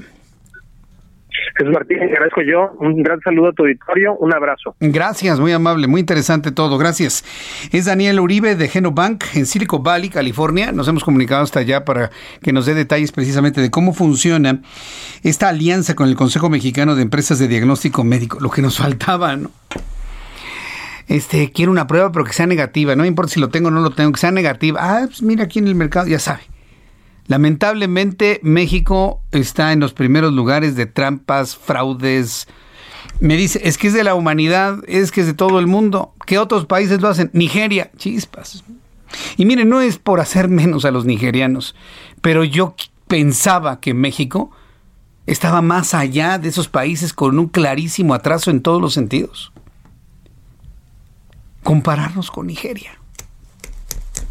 Jesús 1.58 1.74
Martín, 1.74 2.02
agradezco 2.02 2.42
yo. 2.42 2.72
Un 2.80 3.02
gran 3.04 3.20
saludo 3.22 3.50
a 3.50 3.54
tu 3.54 3.64
auditorio. 3.64 4.16
Un 4.16 4.34
abrazo. 4.34 4.76
Gracias, 4.80 5.40
muy 5.40 5.52
amable, 5.52 5.88
muy 5.88 6.00
interesante 6.00 6.52
todo. 6.52 6.78
Gracias. 6.78 7.24
Es 7.72 7.86
Daniel 7.86 8.20
Uribe 8.20 8.56
de 8.56 8.68
Genobank 8.68 9.24
en 9.36 9.46
Silicon 9.46 9.84
Valley, 9.84 10.10
California. 10.10 10.72
Nos 10.72 10.88
hemos 10.88 11.04
comunicado 11.04 11.44
hasta 11.44 11.60
allá 11.60 11.86
para 11.86 12.12
que 12.42 12.54
nos 12.54 12.66
dé 12.66 12.74
detalles 12.74 13.12
precisamente 13.12 13.62
de 13.62 13.70
cómo 13.70 13.94
funciona 13.94 14.62
esta 15.24 15.50
alianza 15.50 15.96
con 15.96 16.08
el 16.08 16.16
Consejo 16.16 16.50
Mexicano 16.50 16.96
de 16.96 17.02
Empresas 17.02 17.40
de 17.40 17.48
Diagnóstico 17.48 18.04
Médico. 18.04 18.40
Lo 18.40 18.50
que 18.50 18.62
nos 18.62 18.78
faltaba, 18.80 19.36
¿no? 19.36 19.52
Este, 21.08 21.52
quiero 21.52 21.72
una 21.72 21.88
prueba, 21.88 22.12
pero 22.12 22.24
que 22.24 22.32
sea 22.34 22.48
negativa. 22.48 22.96
No 22.96 23.06
importa 23.06 23.34
si 23.34 23.40
lo 23.40 23.50
tengo 23.50 23.68
o 23.68 23.72
no 23.72 23.82
lo 23.82 23.90
tengo, 23.92 24.14
que 24.14 24.20
sea 24.20 24.32
negativa. 24.32 24.80
Ah, 24.82 25.04
pues 25.08 25.22
mira 25.22 25.44
aquí 25.44 25.60
en 25.60 25.68
el 25.68 25.76
mercado, 25.76 26.08
ya 26.08 26.20
sabe. 26.20 26.42
Lamentablemente 27.32 28.42
México 28.44 29.22
está 29.32 29.72
en 29.72 29.80
los 29.80 29.94
primeros 29.94 30.34
lugares 30.34 30.76
de 30.76 30.86
trampas, 30.86 31.56
fraudes. 31.56 32.46
Me 33.22 33.38
dice, 33.38 33.62
es 33.64 33.78
que 33.78 33.88
es 33.88 33.94
de 33.94 34.04
la 34.04 34.16
humanidad, 34.16 34.80
es 34.86 35.14
que 35.14 35.22
es 35.22 35.28
de 35.28 35.34
todo 35.34 35.58
el 35.60 35.66
mundo. 35.66 36.14
¿Qué 36.28 36.38
otros 36.38 36.66
países 36.66 37.00
lo 37.00 37.08
hacen? 37.08 37.30
Nigeria, 37.32 37.90
chispas. 37.96 38.66
Y 39.38 39.46
miren, 39.46 39.70
no 39.70 39.80
es 39.80 39.98
por 39.98 40.20
hacer 40.20 40.50
menos 40.50 40.84
a 40.84 40.92
los 40.92 41.06
nigerianos, 41.06 41.74
pero 42.20 42.44
yo 42.44 42.76
pensaba 43.08 43.80
que 43.80 43.94
México 43.94 44.52
estaba 45.26 45.62
más 45.62 45.94
allá 45.94 46.38
de 46.38 46.50
esos 46.50 46.68
países 46.68 47.14
con 47.14 47.40
un 47.40 47.48
clarísimo 47.48 48.14
atraso 48.14 48.52
en 48.52 48.62
todos 48.62 48.82
los 48.82 48.94
sentidos. 48.94 49.54
Compararnos 51.64 52.30
con 52.30 52.48
Nigeria. 52.48 53.00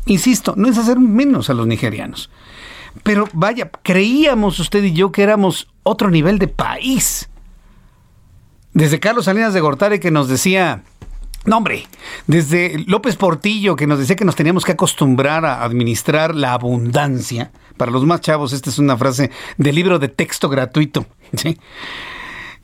Insisto, 0.05 0.53
no 0.55 0.69
es 0.69 0.77
hacer 0.77 0.99
menos 0.99 1.49
a 1.49 1.55
los 1.55 1.67
nigerianos, 1.67 2.29
pero 3.03 3.29
vaya, 3.33 3.71
creíamos 3.83 4.59
usted 4.59 4.83
y 4.85 4.93
yo 4.93 5.13
que 5.13 5.23
éramos 5.23 5.69
otro 5.83 6.11
nivel 6.11 6.39
de 6.39 6.49
país. 6.49 7.29
Desde 8.73 9.01
Carlos 9.01 9.25
Salinas 9.25 9.55
de 9.55 9.61
Gortari 9.61 9.99
que 9.99 10.11
nos 10.11 10.29
decía, 10.29 10.83
no 11.45 11.57
hombre, 11.57 11.87
desde 12.27 12.85
López 12.87 13.17
Portillo 13.17 13.77
que 13.77 13.87
nos 13.87 13.99
decía 13.99 14.17
que 14.17 14.25
nos 14.25 14.37
teníamos 14.37 14.65
que 14.65 14.73
acostumbrar 14.73 15.45
a 15.45 15.65
administrar 15.65 16.35
la 16.35 16.53
abundancia. 16.53 17.51
Para 17.77 17.91
los 17.91 18.05
más 18.05 18.21
chavos, 18.21 18.53
esta 18.53 18.71
es 18.71 18.79
una 18.79 18.97
frase 18.97 19.31
del 19.57 19.75
libro 19.75 19.99
de 19.99 20.09
texto 20.09 20.49
gratuito. 20.49 21.07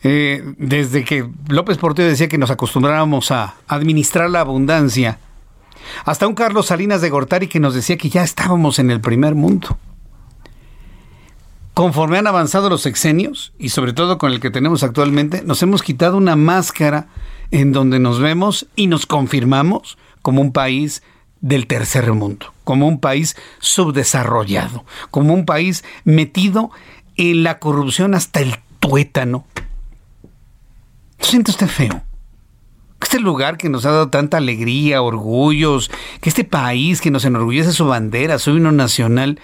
Eh, 0.03 0.55
desde 0.59 1.05
que 1.05 1.28
López 1.48 1.78
Portillo 1.78 2.07
decía 2.07 2.28
que 2.28 2.39
nos 2.39 2.51
acostumbráramos 2.51 3.32
a 3.32 3.55
administrar 3.66 4.31
la 4.31 4.40
abundancia, 4.40 5.19
hasta 6.05 6.28
un 6.28 6.35
Carlos 6.35 6.66
Salinas 6.66 7.01
de 7.01 7.11
Gortari 7.11 7.48
que 7.48 7.59
nos 7.59 7.74
decía 7.74 7.97
que 7.97 8.11
ya 8.11 8.23
estábamos 8.23 8.78
en 8.78 8.90
el 8.90 9.01
primer 9.01 9.35
mundo 9.35 9.78
conforme 11.77 12.16
han 12.16 12.27
avanzado 12.27 12.70
los 12.70 12.81
sexenios, 12.81 13.53
y 13.59 13.69
sobre 13.69 13.93
todo 13.93 14.16
con 14.16 14.32
el 14.32 14.40
que 14.40 14.51
tenemos 14.51 14.82
actualmente, 14.82 15.43
nos 15.44 15.62
hemos 15.62 15.82
quitado 15.82 16.16
una 16.16 16.35
máscara 16.35 17.09
en 17.51 17.73
donde 17.73 17.98
nos 17.98 18.19
vemos 18.19 18.66
y 18.77 18.86
nos 18.86 19.05
confirmamos 19.05 19.98
como 20.23 20.40
un 20.40 20.53
país 20.53 21.03
del 21.43 21.66
tercer 21.66 22.11
mundo, 22.15 22.55
como 22.65 22.89
un 22.89 22.98
país 22.98 23.36
subdesarrollado, 23.59 24.86
como 25.11 25.35
un 25.35 25.44
país 25.44 25.85
metido 26.05 26.70
en 27.16 27.43
la 27.43 27.59
corrupción 27.59 28.15
hasta 28.15 28.40
el 28.40 28.57
tuétano. 28.81 29.44
¿Siente 31.19 31.51
usted 31.51 31.66
feo? 31.66 32.01
Este 33.03 33.20
lugar 33.20 33.59
que 33.59 33.69
nos 33.69 33.85
ha 33.85 33.90
dado 33.90 34.09
tanta 34.09 34.39
alegría, 34.39 35.03
orgullos, 35.03 35.90
que 36.23 36.31
este 36.31 36.44
país 36.44 37.03
que 37.03 37.11
nos 37.11 37.27
enorgullece 37.27 37.73
su 37.73 37.86
bandera, 37.86 38.39
su 38.39 38.53
himno 38.53 38.73
nacional, 38.73 39.39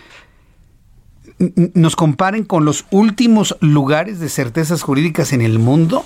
nos 1.74 1.96
comparen 1.96 2.44
con 2.44 2.64
los 2.64 2.86
últimos 2.90 3.56
lugares 3.60 4.20
de 4.20 4.28
certezas 4.28 4.82
jurídicas 4.82 5.32
en 5.32 5.42
el 5.42 5.58
mundo, 5.58 6.04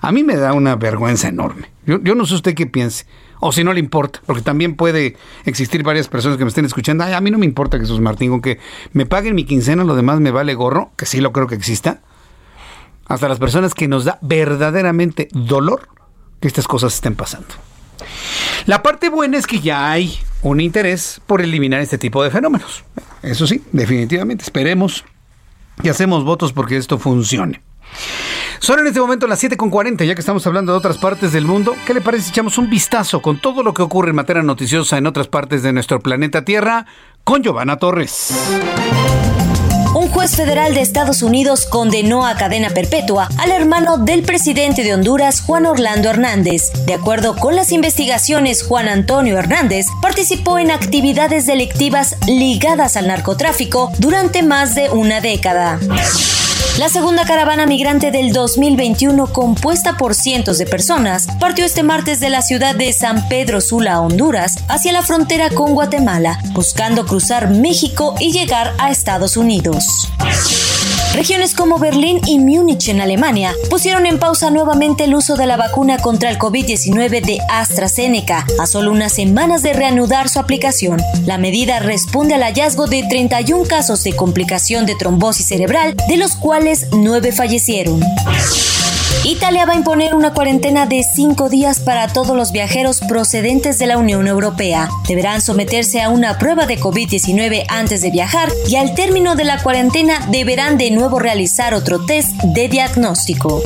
a 0.00 0.12
mí 0.12 0.22
me 0.22 0.36
da 0.36 0.52
una 0.52 0.76
vergüenza 0.76 1.28
enorme. 1.28 1.70
Yo, 1.86 1.98
no 1.98 2.26
sé 2.26 2.34
usted 2.34 2.54
qué 2.54 2.66
piense, 2.66 3.06
o 3.40 3.52
si 3.52 3.64
no 3.64 3.72
le 3.72 3.80
importa, 3.80 4.20
porque 4.26 4.42
también 4.42 4.74
puede 4.74 5.16
existir 5.44 5.82
varias 5.82 6.08
personas 6.08 6.36
que 6.36 6.44
me 6.44 6.48
estén 6.48 6.64
escuchando. 6.64 7.04
a 7.04 7.20
mí 7.20 7.30
no 7.30 7.38
me 7.38 7.46
importa 7.46 7.78
Jesús 7.78 8.00
Martín, 8.00 8.30
con 8.30 8.42
que 8.42 8.58
me 8.92 9.06
paguen 9.06 9.34
mi 9.34 9.44
quincena, 9.44 9.84
lo 9.84 9.96
demás 9.96 10.20
me 10.20 10.30
vale 10.30 10.54
gorro, 10.54 10.92
que 10.96 11.06
sí 11.06 11.20
lo 11.20 11.32
creo 11.32 11.46
que 11.46 11.54
exista. 11.54 12.00
Hasta 13.06 13.28
las 13.28 13.38
personas 13.38 13.74
que 13.74 13.88
nos 13.88 14.04
da 14.04 14.18
verdaderamente 14.22 15.28
dolor 15.32 15.88
que 16.40 16.48
estas 16.48 16.68
cosas 16.68 16.94
estén 16.94 17.14
pasando. 17.14 17.48
La 18.66 18.82
parte 18.82 19.08
buena 19.08 19.38
es 19.38 19.46
que 19.46 19.60
ya 19.60 19.90
hay 19.90 20.18
un 20.44 20.60
interés 20.60 21.20
por 21.26 21.40
eliminar 21.40 21.80
este 21.80 21.98
tipo 21.98 22.22
de 22.22 22.30
fenómenos. 22.30 22.84
Eso 23.22 23.46
sí, 23.46 23.62
definitivamente. 23.72 24.44
Esperemos 24.44 25.04
y 25.82 25.88
hacemos 25.88 26.22
votos 26.22 26.52
porque 26.52 26.76
esto 26.76 26.98
funcione. 26.98 27.62
Son 28.60 28.78
en 28.78 28.86
este 28.86 29.00
momento 29.00 29.26
las 29.26 29.42
7.40, 29.42 30.04
ya 30.04 30.14
que 30.14 30.20
estamos 30.20 30.46
hablando 30.46 30.72
de 30.72 30.78
otras 30.78 30.98
partes 30.98 31.32
del 31.32 31.44
mundo. 31.44 31.74
¿Qué 31.86 31.94
le 31.94 32.00
parece 32.00 32.24
si 32.24 32.30
echamos 32.30 32.58
un 32.58 32.70
vistazo 32.70 33.20
con 33.20 33.38
todo 33.40 33.62
lo 33.62 33.74
que 33.74 33.82
ocurre 33.82 34.10
en 34.10 34.16
materia 34.16 34.42
noticiosa 34.42 34.98
en 34.98 35.06
otras 35.06 35.28
partes 35.28 35.62
de 35.62 35.72
nuestro 35.72 36.00
planeta 36.00 36.44
Tierra 36.44 36.86
con 37.24 37.42
Giovanna 37.42 37.78
Torres? 37.78 38.34
Un 39.94 40.08
juez 40.08 40.34
federal 40.34 40.74
de 40.74 40.80
Estados 40.80 41.22
Unidos 41.22 41.66
condenó 41.66 42.26
a 42.26 42.36
cadena 42.36 42.70
perpetua 42.70 43.28
al 43.38 43.52
hermano 43.52 43.96
del 43.96 44.22
presidente 44.22 44.82
de 44.82 44.92
Honduras, 44.92 45.40
Juan 45.40 45.66
Orlando 45.66 46.10
Hernández. 46.10 46.72
De 46.86 46.94
acuerdo 46.94 47.36
con 47.36 47.54
las 47.54 47.72
investigaciones, 47.72 48.62
Juan 48.62 48.88
Antonio 48.88 49.38
Hernández 49.38 49.86
participó 50.02 50.58
en 50.58 50.70
actividades 50.70 51.46
delictivas 51.46 52.16
ligadas 52.26 52.96
al 52.96 53.06
narcotráfico 53.06 53.92
durante 53.98 54.42
más 54.42 54.74
de 54.74 54.90
una 54.90 55.20
década. 55.20 55.78
La 56.78 56.88
segunda 56.88 57.24
caravana 57.24 57.66
migrante 57.66 58.10
del 58.10 58.32
2021, 58.32 59.32
compuesta 59.32 59.96
por 59.96 60.12
cientos 60.12 60.58
de 60.58 60.66
personas, 60.66 61.28
partió 61.38 61.64
este 61.64 61.84
martes 61.84 62.18
de 62.18 62.30
la 62.30 62.42
ciudad 62.42 62.74
de 62.74 62.92
San 62.92 63.28
Pedro 63.28 63.60
Sula, 63.60 64.00
Honduras, 64.00 64.56
hacia 64.68 64.92
la 64.92 65.02
frontera 65.02 65.50
con 65.50 65.74
Guatemala, 65.74 66.40
buscando 66.52 67.06
cruzar 67.06 67.48
México 67.48 68.16
y 68.18 68.32
llegar 68.32 68.72
a 68.78 68.90
Estados 68.90 69.36
Unidos. 69.36 70.10
Regiones 71.14 71.54
como 71.54 71.78
Berlín 71.78 72.20
y 72.26 72.40
Múnich 72.40 72.88
en 72.88 73.00
Alemania 73.00 73.54
pusieron 73.70 74.04
en 74.04 74.18
pausa 74.18 74.50
nuevamente 74.50 75.04
el 75.04 75.14
uso 75.14 75.36
de 75.36 75.46
la 75.46 75.56
vacuna 75.56 75.98
contra 75.98 76.28
el 76.28 76.38
COVID-19 76.38 77.24
de 77.24 77.38
AstraZeneca 77.48 78.44
a 78.58 78.66
solo 78.66 78.90
unas 78.90 79.12
semanas 79.12 79.62
de 79.62 79.74
reanudar 79.74 80.28
su 80.28 80.40
aplicación. 80.40 81.00
La 81.24 81.38
medida 81.38 81.78
responde 81.78 82.34
al 82.34 82.42
hallazgo 82.42 82.88
de 82.88 83.04
31 83.08 83.64
casos 83.66 84.02
de 84.02 84.16
complicación 84.16 84.86
de 84.86 84.96
trombosis 84.96 85.46
cerebral, 85.46 85.96
de 86.08 86.16
los 86.16 86.34
cuales 86.34 86.88
9 86.90 87.30
fallecieron. 87.30 88.00
Italia 89.26 89.64
va 89.64 89.72
a 89.72 89.76
imponer 89.76 90.14
una 90.14 90.34
cuarentena 90.34 90.84
de 90.84 91.02
cinco 91.02 91.48
días 91.48 91.80
para 91.80 92.08
todos 92.08 92.36
los 92.36 92.52
viajeros 92.52 93.00
procedentes 93.00 93.78
de 93.78 93.86
la 93.86 93.96
Unión 93.96 94.28
Europea. 94.28 94.90
Deberán 95.08 95.40
someterse 95.40 96.02
a 96.02 96.10
una 96.10 96.36
prueba 96.38 96.66
de 96.66 96.78
COVID-19 96.78 97.64
antes 97.68 98.02
de 98.02 98.10
viajar 98.10 98.50
y 98.68 98.76
al 98.76 98.94
término 98.94 99.34
de 99.34 99.44
la 99.44 99.62
cuarentena 99.62 100.26
deberán 100.30 100.76
de 100.76 100.90
nuevo 100.90 101.18
realizar 101.18 101.72
otro 101.72 102.04
test 102.04 102.32
de 102.42 102.68
diagnóstico. 102.68 103.62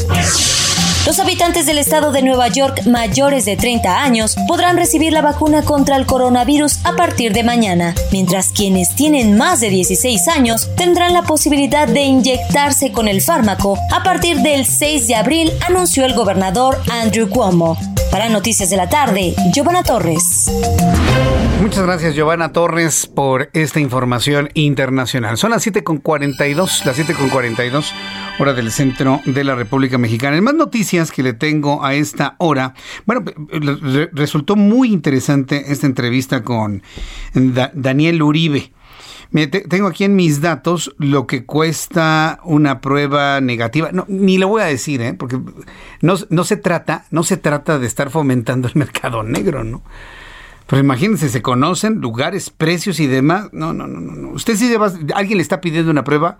Los 1.08 1.20
habitantes 1.20 1.64
del 1.64 1.78
estado 1.78 2.12
de 2.12 2.20
Nueva 2.20 2.48
York 2.48 2.82
mayores 2.84 3.46
de 3.46 3.56
30 3.56 4.02
años 4.02 4.36
podrán 4.46 4.76
recibir 4.76 5.10
la 5.14 5.22
vacuna 5.22 5.62
contra 5.62 5.96
el 5.96 6.04
coronavirus 6.04 6.84
a 6.84 6.96
partir 6.96 7.32
de 7.32 7.42
mañana, 7.42 7.94
mientras 8.12 8.52
quienes 8.52 8.94
tienen 8.94 9.38
más 9.38 9.60
de 9.60 9.70
16 9.70 10.28
años 10.28 10.68
tendrán 10.76 11.14
la 11.14 11.22
posibilidad 11.22 11.88
de 11.88 12.02
inyectarse 12.02 12.92
con 12.92 13.08
el 13.08 13.22
fármaco 13.22 13.78
a 13.90 14.02
partir 14.02 14.40
del 14.40 14.66
6 14.66 15.08
de 15.08 15.14
abril, 15.14 15.50
anunció 15.66 16.04
el 16.04 16.12
gobernador 16.12 16.78
Andrew 16.90 17.30
Cuomo. 17.30 17.78
Para 18.10 18.28
Noticias 18.28 18.68
de 18.68 18.76
la 18.76 18.90
Tarde, 18.90 19.34
Giovanna 19.54 19.82
Torres. 19.82 20.50
Muchas 21.60 21.84
gracias, 21.84 22.14
Giovanna 22.14 22.52
Torres, 22.52 23.06
por 23.06 23.50
esta 23.52 23.80
información 23.80 24.48
internacional. 24.54 25.36
Son 25.36 25.50
las 25.50 25.66
7.42, 25.66 26.84
las 26.84 26.98
7.42, 26.98 27.92
hora 28.38 28.54
del 28.54 28.70
centro 28.70 29.20
de 29.26 29.44
la 29.44 29.54
República 29.56 29.98
Mexicana. 29.98 30.36
En 30.36 30.44
más 30.44 30.54
noticias 30.54 30.97
que 31.06 31.22
le 31.22 31.32
tengo 31.32 31.84
a 31.84 31.94
esta 31.94 32.34
hora, 32.38 32.74
bueno, 33.06 33.24
resultó 34.12 34.56
muy 34.56 34.92
interesante 34.92 35.72
esta 35.72 35.86
entrevista 35.86 36.42
con 36.42 36.82
Daniel 37.34 38.22
Uribe. 38.22 38.72
tengo 39.68 39.86
aquí 39.86 40.04
en 40.04 40.16
mis 40.16 40.40
datos 40.40 40.94
lo 40.98 41.26
que 41.26 41.44
cuesta 41.44 42.40
una 42.44 42.80
prueba 42.80 43.40
negativa. 43.40 43.90
No, 43.92 44.04
ni 44.08 44.38
lo 44.38 44.48
voy 44.48 44.62
a 44.62 44.66
decir, 44.66 45.00
¿eh? 45.02 45.14
porque 45.14 45.40
no, 46.02 46.14
no, 46.28 46.44
se 46.44 46.56
trata, 46.56 47.06
no 47.10 47.22
se 47.22 47.36
trata 47.36 47.78
de 47.78 47.86
estar 47.86 48.10
fomentando 48.10 48.68
el 48.68 48.74
mercado 48.76 49.22
negro, 49.22 49.64
¿no? 49.64 49.82
Pero 50.66 50.80
imagínense, 50.80 51.30
se 51.30 51.40
conocen 51.40 52.02
lugares, 52.02 52.50
precios 52.50 53.00
y 53.00 53.06
demás. 53.06 53.48
No, 53.52 53.72
no, 53.72 53.86
no, 53.86 54.00
no. 54.00 54.28
Usted 54.30 54.54
si 54.54 54.70
alguien 55.14 55.38
le 55.38 55.42
está 55.42 55.62
pidiendo 55.62 55.90
una 55.90 56.04
prueba, 56.04 56.38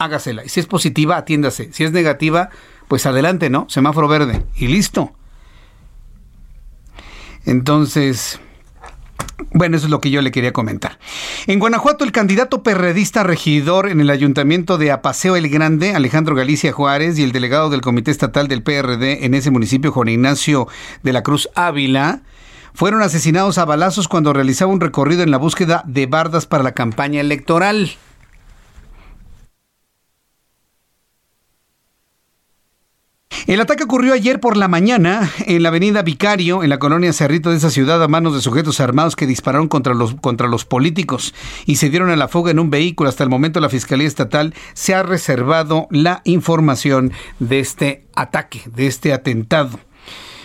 hágasela. 0.00 0.44
Y 0.44 0.48
si 0.48 0.60
es 0.60 0.66
positiva, 0.66 1.16
atiéndase. 1.16 1.72
Si 1.72 1.84
es 1.84 1.92
negativa, 1.92 2.50
pues 2.90 3.06
adelante, 3.06 3.50
¿no? 3.50 3.66
Semáforo 3.68 4.08
verde. 4.08 4.44
Y 4.56 4.66
listo. 4.66 5.12
Entonces, 7.46 8.40
bueno, 9.52 9.76
eso 9.76 9.86
es 9.86 9.92
lo 9.92 10.00
que 10.00 10.10
yo 10.10 10.20
le 10.22 10.32
quería 10.32 10.52
comentar. 10.52 10.98
En 11.46 11.60
Guanajuato, 11.60 12.02
el 12.02 12.10
candidato 12.10 12.64
perredista 12.64 13.22
regidor 13.22 13.88
en 13.88 14.00
el 14.00 14.10
ayuntamiento 14.10 14.76
de 14.76 14.90
Apaseo 14.90 15.36
el 15.36 15.48
Grande, 15.48 15.94
Alejandro 15.94 16.34
Galicia 16.34 16.72
Juárez, 16.72 17.16
y 17.16 17.22
el 17.22 17.30
delegado 17.30 17.70
del 17.70 17.80
Comité 17.80 18.10
Estatal 18.10 18.48
del 18.48 18.64
PRD 18.64 19.24
en 19.24 19.34
ese 19.34 19.52
municipio, 19.52 19.92
Juan 19.92 20.08
Ignacio 20.08 20.66
de 21.04 21.12
la 21.12 21.22
Cruz 21.22 21.48
Ávila, 21.54 22.22
fueron 22.74 23.02
asesinados 23.02 23.58
a 23.58 23.66
balazos 23.66 24.08
cuando 24.08 24.32
realizaba 24.32 24.72
un 24.72 24.80
recorrido 24.80 25.22
en 25.22 25.30
la 25.30 25.38
búsqueda 25.38 25.84
de 25.86 26.06
bardas 26.06 26.46
para 26.46 26.64
la 26.64 26.72
campaña 26.72 27.20
electoral. 27.20 27.92
El 33.46 33.60
ataque 33.60 33.84
ocurrió 33.84 34.12
ayer 34.12 34.38
por 34.38 34.56
la 34.56 34.68
mañana 34.68 35.30
en 35.46 35.62
la 35.62 35.70
avenida 35.70 36.02
Vicario, 36.02 36.62
en 36.62 36.68
la 36.68 36.78
colonia 36.78 37.12
Cerrito 37.12 37.50
de 37.50 37.56
esa 37.56 37.70
ciudad, 37.70 38.02
a 38.02 38.08
manos 38.08 38.34
de 38.34 38.42
sujetos 38.42 38.80
armados 38.80 39.16
que 39.16 39.26
dispararon 39.26 39.68
contra 39.68 39.94
los, 39.94 40.14
contra 40.14 40.46
los 40.46 40.64
políticos 40.64 41.34
y 41.66 41.76
se 41.76 41.90
dieron 41.90 42.10
a 42.10 42.16
la 42.16 42.28
fuga 42.28 42.50
en 42.50 42.58
un 42.58 42.70
vehículo. 42.70 43.08
Hasta 43.08 43.24
el 43.24 43.30
momento 43.30 43.60
la 43.60 43.68
Fiscalía 43.68 44.06
Estatal 44.06 44.54
se 44.74 44.94
ha 44.94 45.02
reservado 45.02 45.88
la 45.90 46.20
información 46.24 47.12
de 47.38 47.60
este 47.60 48.04
ataque, 48.14 48.62
de 48.66 48.86
este 48.86 49.12
atentado. 49.12 49.80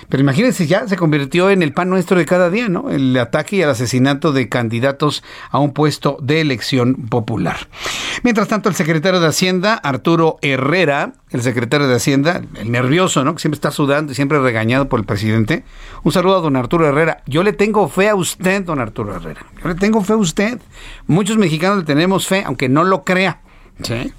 Pero 0.09 0.21
imagínense, 0.21 0.67
ya 0.67 0.87
se 0.87 0.97
convirtió 0.97 1.49
en 1.49 1.63
el 1.63 1.73
pan 1.73 1.89
nuestro 1.89 2.17
de 2.17 2.25
cada 2.25 2.49
día, 2.49 2.69
¿no? 2.69 2.89
El 2.89 3.17
ataque 3.17 3.57
y 3.57 3.61
el 3.61 3.69
asesinato 3.69 4.31
de 4.31 4.49
candidatos 4.49 5.23
a 5.49 5.59
un 5.59 5.73
puesto 5.73 6.17
de 6.21 6.41
elección 6.41 6.95
popular. 6.95 7.67
Mientras 8.23 8.47
tanto, 8.47 8.69
el 8.69 8.75
secretario 8.75 9.19
de 9.19 9.27
Hacienda, 9.27 9.73
Arturo 9.75 10.37
Herrera, 10.41 11.13
el 11.31 11.41
secretario 11.41 11.87
de 11.87 11.95
Hacienda, 11.95 12.41
el 12.55 12.71
nervioso, 12.71 13.23
¿no? 13.23 13.33
Que 13.33 13.41
siempre 13.41 13.55
está 13.55 13.71
sudando 13.71 14.11
y 14.11 14.15
siempre 14.15 14.39
regañado 14.39 14.87
por 14.87 14.99
el 14.99 15.05
presidente. 15.05 15.63
Un 16.03 16.11
saludo 16.11 16.37
a 16.37 16.41
don 16.41 16.55
Arturo 16.55 16.87
Herrera. 16.87 17.23
Yo 17.25 17.43
le 17.43 17.53
tengo 17.53 17.87
fe 17.87 18.09
a 18.09 18.15
usted, 18.15 18.63
don 18.63 18.79
Arturo 18.79 19.15
Herrera. 19.15 19.45
Yo 19.61 19.69
le 19.69 19.75
tengo 19.75 20.01
fe 20.01 20.13
a 20.13 20.17
usted. 20.17 20.59
Muchos 21.07 21.37
mexicanos 21.37 21.79
le 21.79 21.83
tenemos 21.83 22.27
fe, 22.27 22.43
aunque 22.45 22.69
no 22.69 22.83
lo 22.83 23.03
crea. 23.03 23.41
¿sí? 23.83 24.13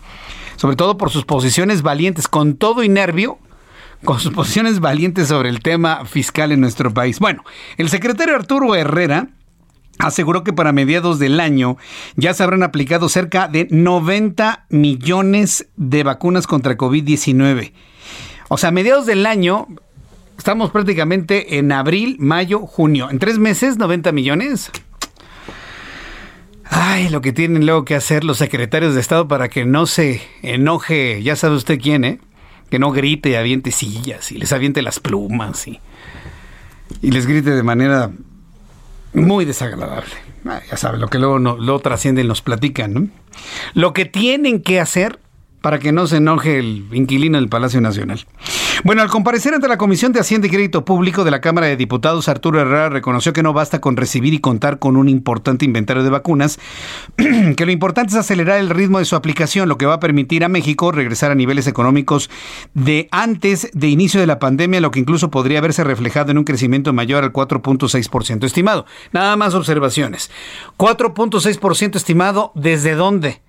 Sobre 0.57 0.77
todo 0.77 0.97
por 0.97 1.11
sus 1.11 1.25
posiciones 1.25 1.83
valientes, 1.83 2.29
con 2.29 2.57
todo 2.57 2.83
y 2.83 2.89
nervio, 2.89 3.39
con 4.05 4.21
sus 4.21 4.33
posiciones 4.33 4.81
valientes 4.81 5.29
sobre 5.29 5.49
el 5.49 5.61
tema 5.61 6.05
fiscal 6.05 6.53
en 6.53 6.61
nuestro 6.61 6.93
país. 6.93 7.19
Bueno, 7.19 7.45
el 7.77 7.89
secretario 7.89 8.35
Arturo 8.35 8.75
Herrera 8.75 9.29
aseguró 9.99 10.45
que 10.45 10.53
para 10.53 10.73
mediados 10.73 11.19
del 11.19 11.41
año 11.41 11.77
ya 12.17 12.35
se 12.35 12.43
habrán 12.43 12.63
aplicado 12.63 13.09
cerca 13.09 13.49
de 13.49 13.67
90 13.71 14.67
millones 14.69 15.69
de 15.77 16.03
vacunas 16.03 16.47
contra 16.47 16.77
COVID-19. 16.77 17.73
O 18.49 18.59
sea, 18.59 18.69
a 18.69 18.73
mediados 18.73 19.07
del 19.07 19.27
año 19.27 19.67
estamos 20.39 20.71
prácticamente 20.71 21.59
en 21.59 21.73
abril, 21.73 22.17
mayo, 22.21 22.61
junio. 22.61 23.11
En 23.11 23.19
tres 23.19 23.39
meses, 23.39 23.79
90 23.79 24.13
millones. 24.13 24.71
Ay, 26.69 27.09
lo 27.09 27.21
que 27.21 27.33
tienen 27.33 27.65
luego 27.65 27.85
que 27.85 27.95
hacer 27.95 28.25
los 28.25 28.39
secretarios 28.39 28.95
de 28.95 29.01
Estado 29.01 29.29
para 29.29 29.49
que 29.49 29.65
no 29.65 29.87
se 29.87 30.21
enoje, 30.43 31.23
ya 31.23 31.37
sabe 31.37 31.55
usted 31.55 31.81
quién, 31.81 32.05
¿eh? 32.05 32.19
Que 32.71 32.79
no 32.79 32.91
grite, 32.93 33.37
aviente 33.37 33.71
sillas 33.71 34.33
y 34.33 34.39
les 34.39 34.53
aviente 34.53 34.83
las 34.83 35.01
plumas 35.01 35.67
y, 35.69 35.81
y 37.03 37.11
les 37.11 37.27
grite 37.27 37.51
de 37.51 37.63
manera 37.63 38.11
muy 39.13 39.45
desagradable. 39.45 40.13
Ah, 40.45 40.61
ya 40.71 40.77
saben, 40.77 41.01
lo 41.01 41.09
que 41.09 41.19
luego 41.19 41.39
lo 41.39 41.79
trascienden, 41.81 42.29
nos 42.29 42.43
platican. 42.43 42.95
¿no? 42.95 43.09
Lo 43.75 43.93
que 43.93 44.05
tienen 44.05 44.63
que 44.63 44.81
hacer 44.81 45.19
para 45.61 45.79
que 45.79 45.93
no 45.93 46.07
se 46.07 46.19
enoje 46.19 46.59
el 46.59 46.87
inquilino 46.93 47.39
del 47.39 47.49
Palacio 47.49 47.81
Nacional. 47.81 48.25
Bueno, 48.85 49.03
al 49.03 49.09
comparecer 49.09 49.55
ante 49.55 49.69
la 49.69 49.79
Comisión 49.79 50.13
de 50.13 50.21
Hacienda 50.21 50.47
y 50.47 50.51
Crédito 50.51 50.85
Público 50.85 51.25
de 51.25 51.31
la 51.31 51.41
Cámara 51.41 51.67
de 51.67 51.77
Diputados, 51.77 52.29
Arturo 52.29 52.61
Herrera 52.61 52.89
reconoció 52.89 53.33
que 53.33 53.43
no 53.43 53.53
basta 53.53 53.81
con 53.81 53.97
recibir 53.97 54.35
y 54.35 54.39
contar 54.39 54.79
con 54.79 54.97
un 54.97 55.09
importante 55.09 55.65
inventario 55.65 56.05
de 56.05 56.11
vacunas, 56.11 56.59
que 57.17 57.67
lo 57.67 57.73
importante 57.73 58.13
es 58.13 58.17
acelerar 58.17 58.61
el 58.61 58.71
ritmo 58.71 58.99
de 58.99 59.05
su 59.05 59.17
aplicación, 59.17 59.69
lo 59.69 59.79
que 59.79 59.87
va 59.87 59.95
a 59.95 60.01
permitir 60.01 60.45
a 60.45 60.49
México 60.49 60.93
regresar 60.93 61.31
a 61.31 61.35
niveles 61.35 61.67
económicos 61.67 62.31
de 62.75 63.09
antes 63.11 63.71
de 63.73 63.89
inicio 63.89 64.21
de 64.21 64.27
la 64.27 64.39
pandemia, 64.39 64.81
lo 64.81 64.91
que 64.91 65.01
incluso 65.01 65.31
podría 65.31 65.61
verse 65.61 65.83
reflejado 65.83 66.31
en 66.31 66.39
un 66.39 66.45
crecimiento 66.45 66.93
mayor 66.93 67.25
al 67.25 67.33
4.6% 67.33 68.45
estimado. 68.45 68.87
Nada 69.13 69.37
más 69.37 69.55
observaciones. 69.55 70.31
4.6% 70.77 71.97
estimado, 71.97 72.53
¿desde 72.55 72.95
dónde? 72.95 73.41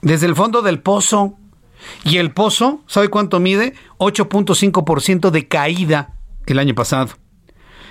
Desde 0.00 0.26
el 0.26 0.34
fondo 0.34 0.62
del 0.62 0.80
pozo, 0.80 1.38
y 2.04 2.18
el 2.18 2.32
pozo, 2.32 2.82
¿sabe 2.86 3.08
cuánto 3.08 3.40
mide? 3.40 3.74
8.5% 3.98 5.30
de 5.30 5.48
caída 5.48 6.14
el 6.46 6.58
año 6.58 6.74
pasado. 6.74 7.10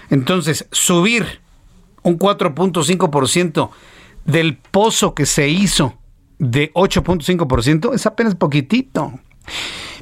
Entonces, 0.09 0.67
subir 0.71 1.41
un 2.03 2.17
4.5% 2.19 3.69
del 4.25 4.57
pozo 4.57 5.15
que 5.15 5.25
se 5.25 5.49
hizo 5.49 5.97
de 6.37 6.73
8.5% 6.73 7.93
es 7.93 8.05
apenas 8.05 8.35
poquitito. 8.35 9.13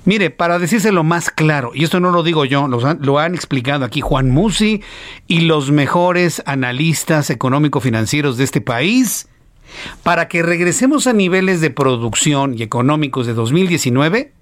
Mire, 0.05 0.29
para 0.29 0.57
decírselo 0.57 1.03
más 1.03 1.29
claro, 1.29 1.71
y 1.75 1.83
esto 1.83 1.99
no 1.99 2.11
lo 2.11 2.23
digo 2.23 2.45
yo, 2.45 2.67
lo 2.67 2.85
han, 2.87 3.07
han 3.17 3.35
explicado 3.35 3.83
aquí 3.83 4.01
Juan 4.01 4.31
Musi 4.31 4.81
y 5.27 5.41
los 5.41 5.71
mejores 5.71 6.41
analistas 6.45 7.29
económico-financieros 7.29 8.37
de 8.37 8.45
este 8.45 8.61
país, 8.61 9.27
para 10.03 10.27
que 10.27 10.43
regresemos 10.43 11.07
a 11.07 11.13
niveles 11.13 11.61
de 11.61 11.69
producción 11.69 12.57
y 12.57 12.63
económicos 12.63 13.27
de 13.27 13.33
2019, 13.33 14.33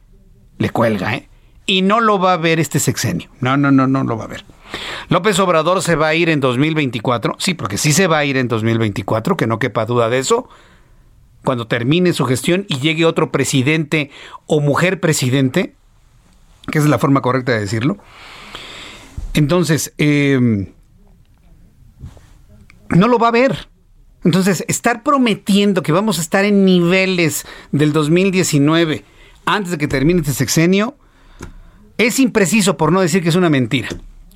le 0.57 0.69
cuelga, 0.69 1.15
¿eh? 1.15 1.29
Y 1.65 1.81
no 1.81 1.99
lo 1.99 2.17
va 2.17 2.33
a 2.33 2.37
ver 2.37 2.59
este 2.59 2.79
sexenio. 2.79 3.29
No, 3.41 3.57
no, 3.57 3.71
no, 3.71 3.87
no 3.87 4.03
lo 4.03 4.17
va 4.17 4.23
a 4.23 4.27
ver. 4.27 4.45
López 5.09 5.37
Obrador 5.39 5.81
se 5.81 5.95
va 5.95 6.07
a 6.07 6.15
ir 6.15 6.29
en 6.29 6.39
2024. 6.39 7.35
Sí, 7.39 7.53
porque 7.53 7.77
sí 7.77 7.91
se 7.91 8.07
va 8.07 8.19
a 8.19 8.25
ir 8.25 8.37
en 8.37 8.47
2024, 8.47 9.37
que 9.37 9.47
no 9.47 9.59
quepa 9.59 9.85
duda 9.85 10.09
de 10.09 10.19
eso. 10.19 10.47
Cuando 11.43 11.67
termine 11.67 12.13
su 12.13 12.25
gestión 12.25 12.65
y 12.69 12.79
llegue 12.79 13.05
otro 13.05 13.31
presidente 13.31 14.11
o 14.45 14.59
mujer 14.59 14.99
presidente, 14.99 15.75
que 16.71 16.79
es 16.79 16.85
la 16.85 16.99
forma 16.99 17.21
correcta 17.21 17.53
de 17.53 17.59
decirlo. 17.59 17.97
Entonces, 19.33 19.93
em, 19.97 20.67
no 22.89 23.07
lo 23.07 23.19
va 23.19 23.29
a 23.29 23.31
ver. 23.31 23.69
Entonces, 24.23 24.65
estar 24.67 25.03
prometiendo 25.03 25.83
que 25.83 25.91
vamos 25.91 26.17
a 26.17 26.21
estar 26.21 26.43
en 26.43 26.65
niveles 26.65 27.45
del 27.71 27.93
2019 27.93 29.05
antes 29.45 29.71
de 29.71 29.77
que 29.77 29.87
termine 29.87 30.21
este 30.21 30.33
sexenio 30.33 30.97
es 31.97 32.19
impreciso 32.19 32.77
por 32.77 32.91
no 32.91 33.01
decir 33.01 33.23
que 33.23 33.29
es 33.29 33.35
una 33.35 33.49
mentira. 33.49 33.89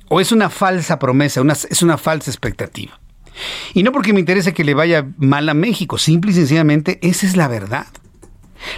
O 0.08 0.20
es 0.20 0.32
una 0.32 0.50
falsa 0.50 0.98
promesa, 0.98 1.42
es 1.70 1.82
una 1.82 1.96
falsa 1.96 2.30
expectativa. 2.30 3.00
Y 3.72 3.82
no 3.82 3.92
porque 3.92 4.12
me 4.12 4.20
interese 4.20 4.52
que 4.52 4.64
le 4.64 4.74
vaya 4.74 5.06
mal 5.16 5.48
a 5.48 5.54
México, 5.54 5.96
simple 5.98 6.32
y 6.32 6.34
sencillamente 6.34 6.98
esa 7.02 7.26
es 7.26 7.36
la 7.36 7.48
verdad. 7.48 7.86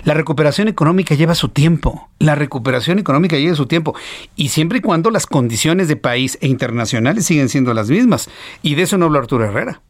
La 0.05 0.14
recuperación 0.14 0.68
económica 0.68 1.14
lleva 1.14 1.35
su 1.35 1.48
tiempo. 1.48 2.09
La 2.18 2.35
recuperación 2.35 2.98
económica 2.98 3.36
lleva 3.36 3.55
su 3.55 3.66
tiempo. 3.66 3.94
Y 4.36 4.48
siempre 4.48 4.78
y 4.78 4.81
cuando 4.81 5.10
las 5.10 5.26
condiciones 5.26 5.89
de 5.89 5.97
país 5.97 6.39
e 6.40 6.48
internacionales 6.48 7.26
siguen 7.26 7.48
siendo 7.48 7.74
las 7.74 7.90
mismas. 7.90 8.31
Y 8.62 8.76
de 8.76 8.82
eso 8.82 8.97
no 8.97 9.06
habló 9.06 9.18
Arturo 9.18 9.44
Herrera. 9.44 9.82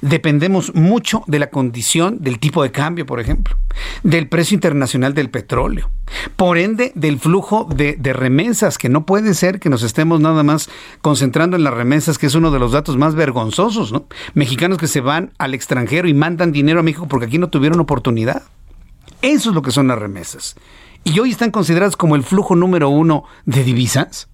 Dependemos 0.00 0.74
mucho 0.74 1.22
de 1.26 1.38
la 1.38 1.50
condición 1.50 2.18
del 2.20 2.38
tipo 2.38 2.62
de 2.62 2.72
cambio, 2.72 3.06
por 3.06 3.20
ejemplo, 3.20 3.56
del 4.02 4.28
precio 4.28 4.54
internacional 4.54 5.14
del 5.14 5.30
petróleo, 5.30 5.90
por 6.36 6.58
ende 6.58 6.92
del 6.94 7.18
flujo 7.18 7.68
de, 7.74 7.96
remesas, 8.12 8.78
que 8.78 8.88
no 8.88 9.06
puede 9.06 9.34
ser 9.34 9.60
que 9.60 9.68
nos 9.68 9.82
estemos 9.82 10.20
nada 10.20 10.42
más 10.42 10.70
concentrando 11.00 11.56
en 11.56 11.64
las 11.64 11.74
remesas, 11.74 12.18
que 12.18 12.26
es 12.26 12.34
uno 12.34 12.50
de 12.50 12.58
los 12.58 12.72
datos 12.72 12.96
más 12.96 13.14
vergonzosos, 13.14 13.92
¿no? 13.92 14.06
Mexicanos 14.34 14.78
que 14.78 14.88
se 14.88 15.00
van 15.00 15.32
al 15.38 15.54
extranjero 15.54 16.08
y 16.08 16.14
mandan 16.14 16.52
dinero 16.52 16.80
a 16.80 16.82
México 16.82 17.06
porque 17.08 17.26
aquí 17.26 17.38
no 17.38 17.50
tuvieron 17.50 17.80
oportunidad. 17.80 18.42
Eso 19.22 19.50
es 19.50 19.54
lo 19.54 19.62
que 19.62 19.70
son 19.70 19.88
las 19.88 19.98
remesas. 19.98 20.56
Y 21.04 21.18
hoy 21.18 21.30
están 21.30 21.50
consideradas 21.50 21.96
como 21.96 22.16
el 22.16 22.22
flujo 22.22 22.56
número 22.56 22.88
uno 22.88 23.24
de 23.44 23.64
divisas. 23.64 24.29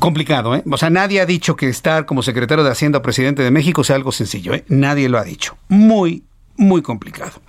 Complicado, 0.00 0.56
¿eh? 0.56 0.62
O 0.68 0.76
sea, 0.76 0.90
nadie 0.90 1.20
ha 1.20 1.26
dicho 1.26 1.54
que 1.54 1.68
estar 1.68 2.04
como 2.04 2.22
secretario 2.22 2.64
de 2.64 2.70
Hacienda 2.70 2.98
o 2.98 3.02
presidente 3.02 3.42
de 3.42 3.50
México 3.52 3.84
sea 3.84 3.96
algo 3.96 4.10
sencillo, 4.10 4.52
¿eh? 4.54 4.64
Nadie 4.68 5.08
lo 5.08 5.18
ha 5.18 5.22
dicho. 5.22 5.56
Muy, 5.68 6.24
muy 6.56 6.82
complicado. 6.82 7.40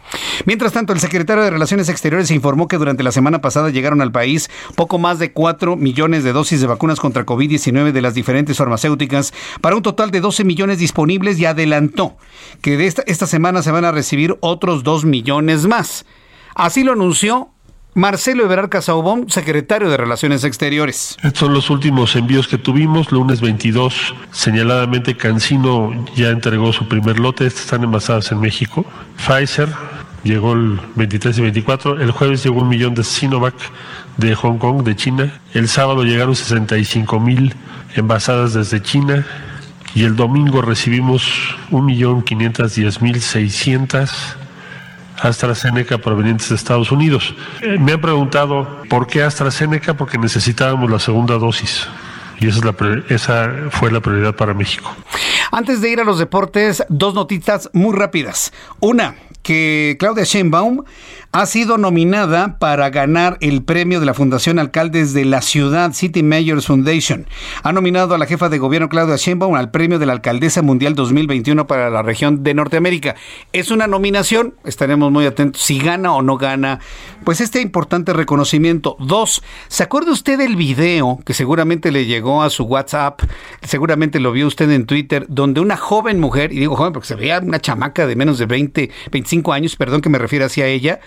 Mientras 0.46 0.72
tanto, 0.72 0.94
el 0.94 1.00
secretario 1.00 1.44
de 1.44 1.50
Relaciones 1.50 1.90
Exteriores 1.90 2.30
informó 2.30 2.68
que 2.68 2.78
durante 2.78 3.02
la 3.02 3.12
semana 3.12 3.42
pasada 3.42 3.72
llegaron 3.72 4.02
al 4.02 4.12
país 4.12 4.52
poco 4.76 5.00
más 5.00 5.18
de 5.18 5.32
4 5.32 5.76
millones 5.76 6.24
de 6.24 6.32
dosis 6.32 6.62
de 6.62 6.68
vacunas 6.68 7.00
contra 7.00 7.26
COVID-19 7.26 7.92
de 7.92 8.02
las 8.02 8.14
diferentes 8.14 8.58
farmacéuticas 8.58 9.34
para 9.60 9.76
un 9.76 9.82
total 9.82 10.12
de 10.12 10.22
12 10.22 10.44
millones 10.44 10.78
disponibles 10.78 11.40
y 11.40 11.46
adelantó 11.46 12.18
que 12.62 12.78
de 12.78 12.86
esta, 12.86 13.04
esta 13.08 13.26
semana 13.26 13.64
se 13.64 13.72
van 13.72 13.86
a 13.86 13.92
recibir 13.92 14.38
otros 14.42 14.84
2 14.84 15.06
millones 15.06 15.66
más. 15.66 16.06
Así 16.54 16.84
lo 16.84 16.94
anunció 16.94 17.50
Marcelo 17.94 18.46
Ebrard 18.46 18.70
Casaubón, 18.70 19.30
secretario 19.30 19.90
de 19.90 19.98
Relaciones 19.98 20.46
Exteriores. 20.46 21.18
Estos 21.24 21.40
son 21.40 21.54
los 21.54 21.70
últimos 21.70 22.16
envíos 22.16 22.48
que 22.48 22.58
tuvimos, 22.58 23.12
lunes 23.12 23.42
22. 23.42 24.16
Señaladamente, 24.32 25.18
Cancino 25.18 25.92
ya 26.16 26.30
entregó 26.30 26.72
su 26.72 26.88
primer 26.88 27.20
lote, 27.20 27.46
Estos 27.46 27.64
están 27.64 27.84
envasados 27.84 28.32
en 28.32 28.40
México. 28.40 28.86
Pfizer 29.18 29.68
llegó 30.24 30.54
el 30.54 30.80
23 30.96 31.40
y 31.40 31.42
24. 31.42 32.00
El 32.00 32.12
jueves 32.12 32.46
llegó 32.46 32.62
un 32.62 32.70
millón 32.70 32.96
de 32.96 33.04
Sinovac 33.04 33.56
de 34.16 34.36
Hong 34.36 34.58
Kong, 34.58 34.84
de 34.84 34.96
China. 34.96 35.42
El 35.54 35.68
sábado 35.68 36.04
llegaron 36.04 36.34
65 36.34 37.20
mil 37.20 37.54
envasadas 37.96 38.54
desde 38.54 38.82
China. 38.82 39.28
Y 39.94 40.06
el 40.06 40.16
domingo 40.16 40.62
recibimos 40.62 41.58
1.510.600 41.72 44.10
AstraZeneca 45.22 45.98
provenientes 46.00 46.50
de 46.50 46.56
Estados 46.56 46.92
Unidos. 46.92 47.36
Eh, 47.62 47.78
me 47.80 47.94
han 47.94 48.02
preguntado 48.02 48.82
por 48.90 49.08
qué 49.08 49.24
AstraZeneca, 49.24 49.96
porque 49.96 50.18
necesitábamos 50.18 50.90
la 50.90 51.00
segunda 51.00 51.38
dosis. 51.38 51.88
Y 52.40 52.48
esa, 52.48 52.58
es 52.58 52.66
la, 52.66 53.04
esa 53.10 53.52
fue 53.70 53.92
la 53.92 54.00
prioridad 54.00 54.36
para 54.36 54.54
México. 54.56 54.96
Antes 55.52 55.80
de 55.80 55.90
ir 55.90 56.00
a 56.00 56.04
los 56.04 56.18
deportes, 56.18 56.84
dos 56.90 57.14
notitas 57.14 57.70
muy 57.74 57.96
rápidas. 57.96 58.52
Una, 58.80 59.16
que 59.44 59.96
Claudia 60.00 60.24
Sheinbaum 60.24 60.84
ha 61.34 61.46
sido 61.46 61.78
nominada 61.78 62.58
para 62.60 62.90
ganar 62.90 63.38
el 63.40 63.64
premio 63.64 64.02
de 64.02 64.06
la 64.06 64.14
Fundación 64.14 64.60
Alcaldes 64.60 65.14
de 65.14 65.24
la 65.24 65.42
Ciudad, 65.42 65.94
City 65.94 66.24
Mayors 66.24 66.68
Foundation. 66.68 67.26
Ha 67.64 67.72
nominado 67.72 68.14
a 68.14 68.18
la 68.18 68.26
jefa 68.26 68.50
de 68.50 68.58
gobierno 68.58 68.90
Claudia 68.90 69.16
Sheinbaum 69.16 69.56
al 69.56 69.72
premio 69.72 69.98
de 69.98 70.06
la 70.06 70.12
Alcaldesa 70.12 70.62
Mundial 70.62 70.94
2021 70.94 71.68
para 71.68 71.90
la 71.90 72.02
región 72.02 72.44
de 72.44 72.54
Norteamérica. 72.54 73.16
Es 73.54 73.72
una 73.72 73.88
nominación, 73.88 74.56
estaremos 74.66 75.10
muy 75.10 75.26
atentos 75.26 75.62
si 75.62 75.80
gana 75.80 76.14
o 76.14 76.22
no 76.22 76.38
gana, 76.38 76.80
pues 77.24 77.40
este 77.40 77.62
importante 77.62 78.12
reconocimiento. 78.12 78.98
Dos, 79.00 79.42
¿se 79.70 79.84
acuerda 79.84 80.12
usted 80.12 80.38
del 80.38 80.58
video 80.58 81.20
que 81.26 81.34
seguramente 81.34 81.94
le 81.94 82.08
llegó 82.08 82.44
a 82.44 82.50
su 82.50 82.66
WhatsApp? 82.66 83.22
Seguramente 83.62 84.20
lo 84.20 84.34
vio 84.34 84.48
usted 84.48 84.70
en 84.70 84.86
Twitter, 84.86 85.26
donde 85.30 85.62
una 85.62 85.78
joven 85.78 86.20
mujer, 86.20 86.52
y 86.52 86.60
digo 86.60 86.76
joven 86.76 86.92
porque 86.92 87.08
se 87.08 87.16
veía 87.16 87.40
una 87.40 87.62
chamaca 87.62 88.06
de 88.06 88.18
menos 88.18 88.38
de 88.38 88.48
20, 88.48 88.92
25 89.14 89.54
años, 89.54 89.78
perdón 89.78 90.02
que 90.02 90.10
me 90.10 90.18
refiera 90.18 90.48
hacia 90.48 90.68
ella, 90.68 91.00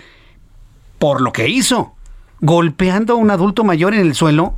por 1.05 1.21
lo 1.21 1.31
que 1.31 1.47
hizo, 1.47 1.93
golpeando 2.39 3.13
a 3.13 3.17
un 3.17 3.29
adulto 3.29 3.63
mayor 3.63 3.93
en 3.93 3.99
el 3.99 4.15
suelo. 4.15 4.55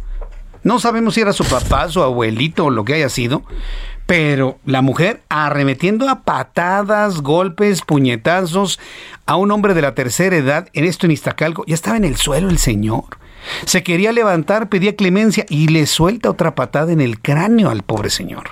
No 0.63 0.79
sabemos 0.79 1.15
si 1.15 1.19
era 1.19 1.33
su 1.33 1.43
papá, 1.43 1.89
su 1.89 2.01
abuelito 2.01 2.63
o 2.63 2.69
lo 2.69 2.85
que 2.85 2.93
haya 2.93 3.09
sido, 3.09 3.43
pero 4.05 4.57
la 4.63 4.81
mujer 4.81 5.23
arremetiendo 5.27 6.07
a 6.07 6.21
patadas, 6.21 7.19
golpes, 7.19 7.81
puñetazos 7.81 8.79
a 9.25 9.35
un 9.35 9.51
hombre 9.51 9.73
de 9.73 9.81
la 9.81 9.93
tercera 9.93 10.37
edad 10.37 10.69
en 10.71 10.85
esto 10.85 11.05
en 11.05 11.11
Iztacalco. 11.11 11.65
Ya 11.67 11.75
estaba 11.75 11.97
en 11.97 12.05
el 12.05 12.15
suelo 12.15 12.47
el 12.47 12.59
señor. 12.59 13.17
Se 13.65 13.83
quería 13.83 14.13
levantar, 14.13 14.69
pedía 14.69 14.95
clemencia 14.95 15.45
y 15.49 15.67
le 15.67 15.85
suelta 15.85 16.29
otra 16.29 16.55
patada 16.55 16.93
en 16.93 17.01
el 17.01 17.19
cráneo 17.19 17.69
al 17.69 17.83
pobre 17.83 18.09
señor. 18.09 18.51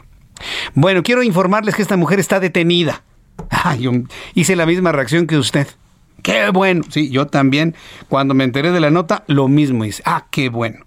Bueno, 0.73 1.01
quiero 1.01 1.23
informarles 1.23 1.75
que 1.75 1.81
esta 1.81 1.95
mujer 1.95 2.19
está 2.19 2.41
detenida. 2.41 3.03
Hice 4.33 4.57
la 4.57 4.65
misma 4.65 4.91
reacción 4.91 5.27
que 5.27 5.37
usted. 5.37 5.69
Qué 6.21 6.49
bueno. 6.49 6.83
Sí, 6.89 7.09
yo 7.09 7.27
también, 7.27 7.75
cuando 8.09 8.33
me 8.33 8.43
enteré 8.43 8.71
de 8.71 8.79
la 8.79 8.89
nota, 8.89 9.23
lo 9.27 9.47
mismo 9.47 9.85
hice. 9.85 10.01
Ah, 10.05 10.27
qué 10.31 10.49
bueno. 10.49 10.85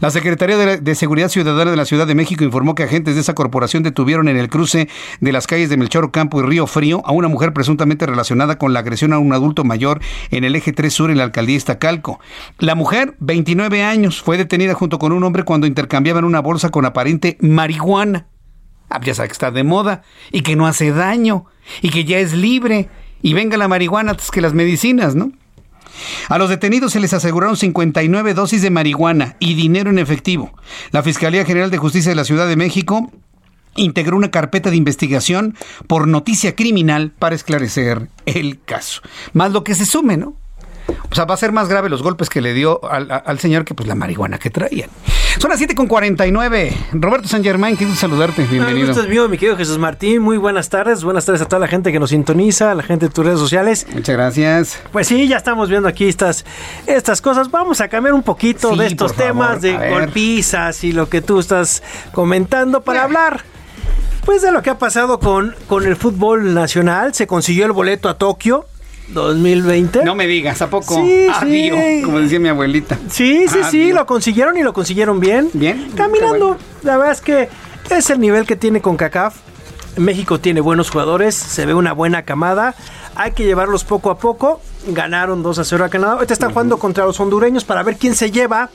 La 0.00 0.10
Secretaría 0.10 0.56
de, 0.56 0.94
Seguridad 0.94 1.28
Ciudadana 1.28 1.70
de 1.70 1.76
la 1.76 1.84
Ciudad 1.84 2.06
de 2.06 2.14
México 2.14 2.44
informó 2.44 2.74
que 2.74 2.82
agentes 2.82 3.14
de 3.14 3.20
esa 3.20 3.34
corporación 3.34 3.82
detuvieron 3.82 4.28
en 4.28 4.36
el 4.36 4.48
cruce 4.48 4.88
de 5.20 5.32
las 5.32 5.46
calles 5.46 5.70
de 5.70 5.76
Melchor 5.76 6.10
Campo 6.10 6.40
y 6.40 6.42
Río 6.42 6.66
Frío 6.66 7.02
a 7.06 7.12
una 7.12 7.28
mujer 7.28 7.52
presuntamente 7.52 8.06
relacionada 8.06 8.58
con 8.58 8.72
la 8.72 8.80
agresión 8.80 9.12
a 9.12 9.18
un 9.18 9.32
adulto 9.32 9.64
mayor 9.64 10.00
en 10.30 10.44
el 10.44 10.54
eje 10.54 10.72
3 10.72 10.92
sur 10.92 11.10
en 11.10 11.18
la 11.18 11.24
alcaldía 11.24 11.56
Iztacalco. 11.56 12.20
La 12.58 12.74
mujer, 12.74 13.16
29 13.20 13.82
años, 13.82 14.22
fue 14.22 14.36
detenida 14.36 14.74
junto 14.74 14.98
con 14.98 15.12
un 15.12 15.24
hombre 15.24 15.44
cuando 15.44 15.66
intercambiaban 15.66 16.24
una 16.24 16.40
bolsa 16.40 16.70
con 16.70 16.84
aparente 16.84 17.38
marihuana. 17.40 18.26
Ah, 18.90 19.00
ya 19.02 19.14
sabe 19.14 19.28
que 19.28 19.32
está 19.32 19.50
de 19.50 19.64
moda 19.64 20.02
y 20.30 20.42
que 20.42 20.56
no 20.56 20.66
hace 20.66 20.92
daño 20.92 21.46
y 21.80 21.88
que 21.88 22.04
ya 22.04 22.18
es 22.18 22.34
libre 22.34 22.90
y 23.24 23.32
venga 23.32 23.56
la 23.56 23.68
marihuana 23.68 24.10
antes 24.10 24.30
que 24.30 24.42
las 24.42 24.52
medicinas, 24.52 25.14
¿no? 25.14 25.32
A 26.28 26.36
los 26.36 26.50
detenidos 26.50 26.92
se 26.92 27.00
les 27.00 27.14
aseguraron 27.14 27.56
59 27.56 28.34
dosis 28.34 28.60
de 28.60 28.68
marihuana 28.68 29.36
y 29.38 29.54
dinero 29.54 29.88
en 29.88 29.98
efectivo. 29.98 30.52
La 30.90 31.02
Fiscalía 31.02 31.46
General 31.46 31.70
de 31.70 31.78
Justicia 31.78 32.10
de 32.10 32.16
la 32.16 32.24
Ciudad 32.24 32.46
de 32.46 32.56
México 32.56 33.10
integró 33.76 34.18
una 34.18 34.30
carpeta 34.30 34.68
de 34.68 34.76
investigación 34.76 35.56
por 35.86 36.06
noticia 36.06 36.54
criminal 36.54 37.12
para 37.18 37.34
esclarecer 37.34 38.10
el 38.26 38.60
caso. 38.62 39.00
Más 39.32 39.52
lo 39.52 39.64
que 39.64 39.74
se 39.74 39.86
sume, 39.86 40.18
¿no? 40.18 40.36
O 41.10 41.14
sea, 41.14 41.24
va 41.24 41.32
a 41.32 41.38
ser 41.38 41.50
más 41.50 41.70
grave 41.70 41.88
los 41.88 42.02
golpes 42.02 42.28
que 42.28 42.42
le 42.42 42.52
dio 42.52 42.78
al, 42.84 43.38
señor 43.38 43.64
que 43.64 43.72
pues 43.72 43.88
la 43.88 43.94
marihuana 43.94 44.38
que 44.38 44.50
traían. 44.50 44.90
Son 45.38 45.50
las 45.50 45.58
7 45.58 45.74
con 45.74 45.88
49. 45.88 46.72
Roberto 46.92 47.28
San 47.28 47.42
Germán, 47.42 47.76
quiero 47.76 47.94
saludarte. 47.94 48.44
Bienvenido. 48.44 48.90
Estás 48.90 49.08
mío, 49.08 49.28
mi 49.28 49.36
querido 49.36 49.56
Jesús 49.56 49.78
Martín. 49.78 50.22
Muy 50.22 50.36
buenas 50.36 50.68
tardes. 50.68 51.02
Buenas 51.02 51.26
tardes 51.26 51.42
a 51.42 51.46
toda 51.46 51.58
la 51.58 51.68
gente 51.68 51.92
que 51.92 51.98
nos 51.98 52.10
sintoniza, 52.10 52.70
a 52.70 52.74
la 52.74 52.82
gente 52.82 53.06
de 53.06 53.12
tus 53.12 53.24
redes 53.24 53.40
sociales. 53.40 53.86
Muchas 53.92 54.14
gracias. 54.14 54.80
Pues 54.92 55.08
sí, 55.08 55.26
ya 55.26 55.36
estamos 55.36 55.68
viendo 55.68 55.88
aquí 55.88 56.06
estas, 56.06 56.44
estas 56.86 57.20
cosas. 57.20 57.50
Vamos 57.50 57.80
a 57.80 57.88
cambiar 57.88 58.14
un 58.14 58.22
poquito 58.22 58.76
de 58.76 58.86
estos 58.86 59.14
temas 59.14 59.60
de 59.60 59.90
golpizas 59.90 60.84
y 60.84 60.92
lo 60.92 61.08
que 61.08 61.20
tú 61.20 61.40
estás 61.40 61.82
comentando 62.12 62.82
para 62.82 63.02
hablar. 63.02 63.42
Pues 64.24 64.40
de 64.40 64.52
lo 64.52 64.62
que 64.62 64.70
ha 64.70 64.78
pasado 64.78 65.18
con, 65.18 65.54
con 65.66 65.84
el 65.84 65.96
fútbol 65.96 66.54
nacional, 66.54 67.12
se 67.12 67.26
consiguió 67.26 67.66
el 67.66 67.72
boleto 67.72 68.08
a 68.08 68.16
Tokio 68.16 68.66
2020. 69.08 70.04
No 70.04 70.14
me 70.14 70.26
digas, 70.26 70.62
¿a 70.62 70.70
poco? 70.70 70.94
Sí, 70.94 71.26
Adiós, 71.32 71.78
sí. 71.78 72.02
como 72.02 72.20
decía 72.20 72.40
mi 72.40 72.48
abuelita. 72.48 72.98
Sí, 73.10 73.46
sí, 73.48 73.58
sí, 73.70 73.82
Adiós. 73.82 73.98
lo 73.98 74.06
consiguieron 74.06 74.56
y 74.56 74.62
lo 74.62 74.72
consiguieron 74.72 75.20
bien. 75.20 75.50
Bien. 75.52 75.90
Caminando, 75.94 76.56
la 76.82 76.96
verdad 76.96 77.12
es 77.12 77.20
que 77.20 77.48
es 77.90 78.10
el 78.10 78.20
nivel 78.20 78.46
que 78.46 78.56
tiene 78.56 78.80
con 78.80 78.96
CACAF. 78.96 79.36
México 79.96 80.40
tiene 80.40 80.60
buenos 80.60 80.90
jugadores, 80.90 81.34
se 81.34 81.66
ve 81.66 81.74
una 81.74 81.92
buena 81.92 82.22
camada. 82.22 82.74
Hay 83.14 83.32
que 83.32 83.44
llevarlos 83.44 83.84
poco 83.84 84.10
a 84.10 84.18
poco. 84.18 84.60
Ganaron 84.88 85.42
2 85.42 85.58
a 85.60 85.64
0 85.64 85.84
a 85.84 85.88
Canadá. 85.88 86.14
Ahorita 86.14 86.32
están 86.32 86.50
jugando 86.50 86.78
contra 86.78 87.04
los 87.04 87.20
hondureños 87.20 87.64
para 87.64 87.82
ver 87.82 87.96
quién 87.96 88.14
se 88.14 88.30
lleva 88.30 88.70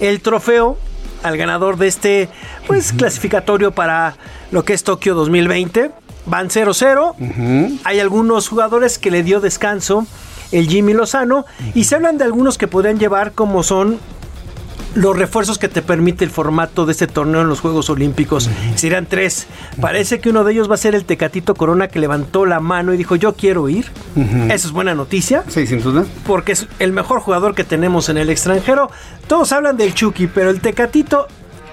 el 0.00 0.20
trofeo 0.20 0.78
al 1.22 1.36
ganador 1.36 1.76
de 1.76 1.86
este 1.88 2.28
pues 2.66 2.92
clasificatorio 2.92 3.72
para 3.72 4.16
lo 4.50 4.64
que 4.64 4.72
es 4.72 4.84
Tokio 4.84 5.14
2020. 5.14 5.90
Van 6.26 6.48
0-0. 6.48 7.78
Hay 7.84 8.00
algunos 8.00 8.48
jugadores 8.48 8.98
que 8.98 9.10
le 9.10 9.22
dio 9.22 9.40
descanso 9.40 10.06
el 10.52 10.68
Jimmy 10.68 10.92
Lozano 10.92 11.44
y 11.74 11.84
se 11.84 11.96
hablan 11.96 12.18
de 12.18 12.24
algunos 12.24 12.58
que 12.58 12.68
podrían 12.68 12.98
llevar 12.98 13.32
como 13.32 13.62
son 13.62 13.98
los 14.94 15.16
refuerzos 15.18 15.58
que 15.58 15.68
te 15.68 15.82
permite 15.82 16.24
el 16.24 16.30
formato 16.30 16.86
de 16.86 16.92
este 16.92 17.08
torneo 17.08 17.40
en 17.40 17.48
los 17.48 17.60
Juegos 17.60 17.90
Olímpicos. 17.90 18.48
Serán 18.76 19.06
tres. 19.06 19.46
Parece 19.80 20.20
que 20.20 20.30
uno 20.30 20.44
de 20.44 20.52
ellos 20.52 20.70
va 20.70 20.74
a 20.74 20.78
ser 20.78 20.94
el 20.94 21.04
Tecatito 21.04 21.54
Corona 21.54 21.88
que 21.88 21.98
levantó 21.98 22.46
la 22.46 22.60
mano 22.60 22.94
y 22.94 22.96
dijo 22.96 23.16
yo 23.16 23.34
quiero 23.34 23.68
ir. 23.68 23.86
Eso 24.50 24.68
es 24.68 24.72
buena 24.72 24.94
noticia. 24.94 25.42
Sí, 25.48 25.66
sin 25.66 25.82
duda. 25.82 26.04
Porque 26.26 26.52
es 26.52 26.68
el 26.78 26.92
mejor 26.92 27.20
jugador 27.20 27.54
que 27.56 27.64
tenemos 27.64 28.08
en 28.08 28.18
el 28.18 28.30
extranjero. 28.30 28.90
Todos 29.26 29.50
hablan 29.52 29.76
del 29.76 29.94
Chucky, 29.94 30.28
pero 30.28 30.50
el 30.50 30.60
Tecatito 30.60 31.26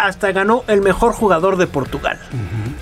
hasta 0.07 0.31
ganó 0.31 0.63
el 0.67 0.81
mejor 0.81 1.13
jugador 1.13 1.57
de 1.57 1.67
Portugal. 1.67 2.19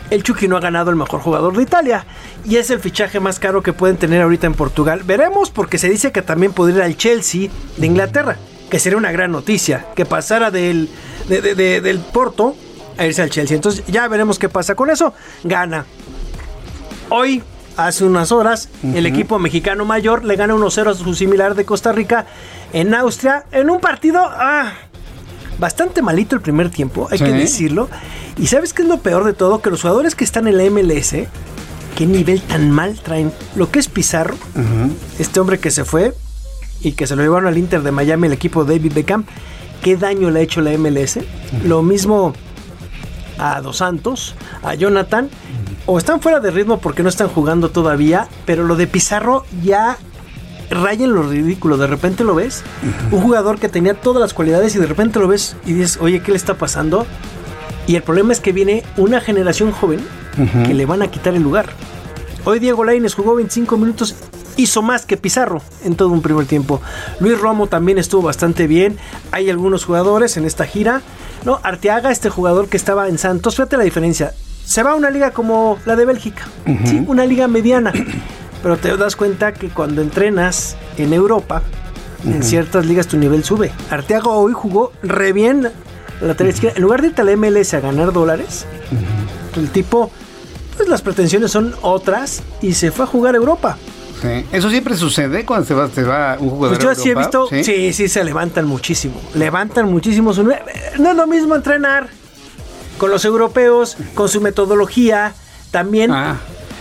El 0.10 0.24
Chucky 0.24 0.48
no 0.48 0.58
ha 0.58 0.60
ganado 0.60 0.90
el 0.90 0.96
mejor 0.96 1.20
jugador 1.22 1.56
de 1.56 1.64
Italia. 1.64 2.06
Y 2.46 2.56
es 2.58 2.70
el 2.70 2.80
fichaje 2.80 3.20
más 3.20 3.40
caro 3.40 3.62
que 3.62 3.74
pueden 3.74 3.98
tener 3.98 4.22
ahorita 4.22 4.48
en 4.48 4.54
Portugal. 4.54 5.02
Veremos 5.06 5.50
porque 5.52 5.78
se 5.78 5.90
dice 5.90 6.12
que 6.12 6.22
también 6.22 6.52
podría 6.54 6.78
ir 6.78 6.84
al 6.84 6.98
Chelsea 6.98 7.50
de 7.78 7.86
Inglaterra. 7.86 8.38
Que 8.70 8.80
sería 8.80 8.98
una 8.98 9.12
gran 9.12 9.32
noticia. 9.32 9.86
Que 9.96 10.06
pasara 10.06 10.50
del, 10.52 10.90
de- 11.28 11.42
de- 11.42 11.56
de- 11.56 11.82
del 11.82 12.00
Porto 12.00 12.56
a 12.98 13.06
irse 13.06 13.22
al 13.22 13.30
Chelsea. 13.30 13.56
Entonces 13.56 13.84
ya 13.88 14.08
veremos 14.08 14.40
qué 14.40 14.50
pasa 14.50 14.76
con 14.76 14.90
eso. 14.90 15.14
Gana. 15.44 15.86
Hoy, 17.10 17.42
hace 17.78 18.04
unas 18.06 18.32
horas, 18.32 18.70
el 18.84 19.06
equipo 19.06 19.40
mexicano 19.40 19.86
mayor 19.86 20.24
le 20.26 20.36
gana 20.36 20.54
1-0 20.54 20.92
a 20.92 20.94
su 20.94 21.14
similar 21.14 21.56
de 21.56 21.66
Costa 21.66 21.92
Rica 21.92 22.26
en 22.74 22.94
Austria. 22.94 23.46
En 23.52 23.70
un 23.70 23.80
partido... 23.80 24.22
ah, 24.24 24.72
bastante 25.60 26.02
malito 26.02 26.36
el 26.36 26.42
primer 26.42 26.70
tiempo, 26.70 27.08
hay 27.12 27.18
Sí. 27.18 27.24
que 27.26 27.32
decirlo. 27.32 27.90
Y 28.38 28.48
sabes 28.48 28.74
qué 28.74 28.82
es 28.84 28.88
lo 28.88 29.00
peor 29.00 29.24
de 29.26 29.34
todo, 29.34 29.62
que 29.62 29.70
los 29.70 29.82
jugadores 29.82 30.16
que 30.16 30.24
están 30.24 30.48
en 30.48 30.58
la 30.58 30.64
MLS, 30.64 31.28
qué 31.96 32.06
nivel 32.06 32.42
tan 32.42 32.72
mal 32.72 33.00
traen. 33.02 33.32
Lo 33.56 33.70
que 33.70 33.80
es 33.80 33.88
Pizarro, 33.90 34.36
este 35.20 35.40
hombre 35.40 35.60
que 35.60 35.72
se 35.72 35.84
fue 35.86 36.14
y 36.82 36.94
que 36.94 37.06
se 37.08 37.16
lo 37.16 37.22
llevaron 37.24 37.48
al 37.48 37.58
Inter 37.58 37.82
de 37.84 37.92
Miami, 37.92 38.28
el 38.28 38.34
equipo 38.34 38.64
de 38.64 38.78
David 38.78 38.94
Beckham, 38.94 39.26
qué 39.84 39.98
daño 39.98 40.30
le 40.32 40.40
ha 40.40 40.44
hecho 40.44 40.62
la 40.62 40.72
MLS. 40.72 41.20
Lo 41.66 41.82
mismo 41.84 42.34
a 43.38 43.62
Dos 43.62 43.78
Santos, 43.78 44.36
a 44.64 44.76
Jonathan, 44.76 45.30
o 45.86 45.98
están 45.98 46.22
fuera 46.22 46.40
de 46.40 46.52
ritmo 46.52 46.80
porque 46.80 47.04
no 47.04 47.10
están 47.10 47.28
jugando 47.30 47.70
todavía, 47.72 48.28
pero 48.46 48.64
lo 48.64 48.76
de 48.76 48.86
Pizarro 48.88 49.46
ya 49.64 49.98
raya 50.70 51.06
en 51.06 51.14
lo 51.14 51.24
ridículo. 51.24 51.78
De 51.78 51.88
repente 51.88 52.24
lo 52.24 52.36
ves, 52.36 52.64
un 53.12 53.22
jugador 53.22 53.60
que 53.60 53.70
tenía 53.70 53.94
todas 53.94 54.22
las 54.22 54.34
cualidades 54.34 54.76
y 54.76 54.80
de 54.80 54.86
repente 54.86 55.20
lo 55.20 55.28
ves 55.28 55.56
y 55.66 55.74
dices, 55.74 55.98
oye, 56.02 56.22
¿qué 56.22 56.32
le 56.32 56.38
está 56.38 56.56
pasando? 56.56 57.06
Y 57.88 57.96
el 57.96 58.04
problema 58.04 58.34
es 58.34 58.40
que 58.40 58.52
viene 58.52 58.84
una 58.98 59.20
generación 59.20 59.72
joven 59.72 60.00
que 60.66 60.74
le 60.74 60.86
van 60.86 61.02
a 61.02 61.08
quitar 61.08 61.34
el 61.36 61.44
lugar. 61.44 61.70
Hoy 62.46 62.60
Diego 62.60 62.84
Lainez 62.84 63.16
jugó 63.16 63.36
25 63.36 63.78
minutos, 63.78 64.16
hizo 64.58 64.82
más 64.82 65.06
que 65.06 65.18
Pizarro 65.18 65.62
en 65.84 65.96
todo 65.96 66.10
un 66.10 66.22
primer 66.22 66.46
tiempo. 66.46 66.82
Luis 67.20 67.40
Romo 67.40 67.68
también 67.68 67.98
estuvo 67.98 68.22
bastante 68.22 68.68
bien. 68.68 68.98
Hay 69.32 69.50
algunos 69.50 69.86
jugadores 69.86 70.38
en 70.38 70.46
esta 70.46 70.66
gira. 70.66 71.02
No, 71.46 71.60
Arteaga, 71.64 72.12
este 72.12 72.30
jugador 72.30 72.68
que 72.68 72.78
estaba 72.78 73.08
en 73.08 73.18
Santos, 73.18 73.56
fíjate 73.56 73.78
la 73.78 73.84
diferencia. 73.84 74.34
Se 74.66 74.84
va 74.84 74.92
a 74.92 74.96
una 74.96 75.10
liga 75.10 75.32
como 75.32 75.80
la 75.86 75.96
de 75.96 76.06
Bélgica, 76.06 76.48
¿sí? 76.86 77.04
una 77.08 77.26
liga 77.26 77.48
mediana. 77.48 77.92
Pero 78.62 78.78
te 78.78 78.96
das 78.98 79.16
cuenta 79.16 79.54
que 79.54 79.70
cuando 79.70 80.02
entrenas 80.02 80.76
en 80.98 81.14
Europa, 81.14 81.62
en 82.26 82.44
ciertas 82.44 82.86
ligas 82.86 83.08
tu 83.08 83.18
nivel 83.18 83.44
sube. 83.44 83.72
Arteaga 83.90 84.30
hoy 84.30 84.54
jugó 84.54 84.92
re 85.02 85.32
bien 85.34 85.72
la 86.22 86.28
lateral 86.28 86.54
izquierda. 86.54 86.76
En 86.78 86.84
lugar 86.84 87.02
de 87.02 87.08
irte 87.08 87.22
a 87.22 87.26
la 87.26 87.36
MLS 87.36 87.74
a 87.74 87.80
ganar 87.80 88.12
dólares, 88.12 88.66
el 89.56 89.70
tipo, 89.70 90.12
pues 90.76 90.90
las 90.90 91.02
pretensiones 91.02 91.52
son 91.52 91.76
otras 91.82 92.44
y 92.62 92.74
se 92.74 92.92
fue 92.92 93.06
a 93.06 93.08
jugar 93.08 93.36
a 93.36 93.38
Europa. 93.38 93.78
Sí. 94.22 94.46
Eso 94.52 94.70
siempre 94.70 94.98
sucede 94.98 95.46
cuando 95.46 95.66
se 95.66 95.74
va, 95.74 95.90
se 95.90 96.04
va 96.04 96.36
un 96.40 96.50
jugador. 96.50 96.78
Pues 96.78 96.98
yo 96.98 97.02
sí 97.02 97.10
he 97.10 97.16
visto, 97.16 97.48
¿sí? 97.48 97.94
sí, 97.94 98.10
se 98.10 98.24
levantan 98.26 98.68
muchísimo. 98.68 99.22
Levantan 99.34 99.90
muchísimo 99.90 100.34
su 100.34 100.44
nivel. 100.44 100.60
No 101.00 101.12
es 101.12 101.16
lo 101.16 101.26
mismo 101.26 101.56
entrenar 101.56 102.10
con 102.98 103.12
los 103.12 103.24
europeos, 103.24 103.96
con 104.16 104.28
su 104.28 104.42
metodología, 104.42 105.34
también. 105.72 106.12
Ah, 106.12 106.38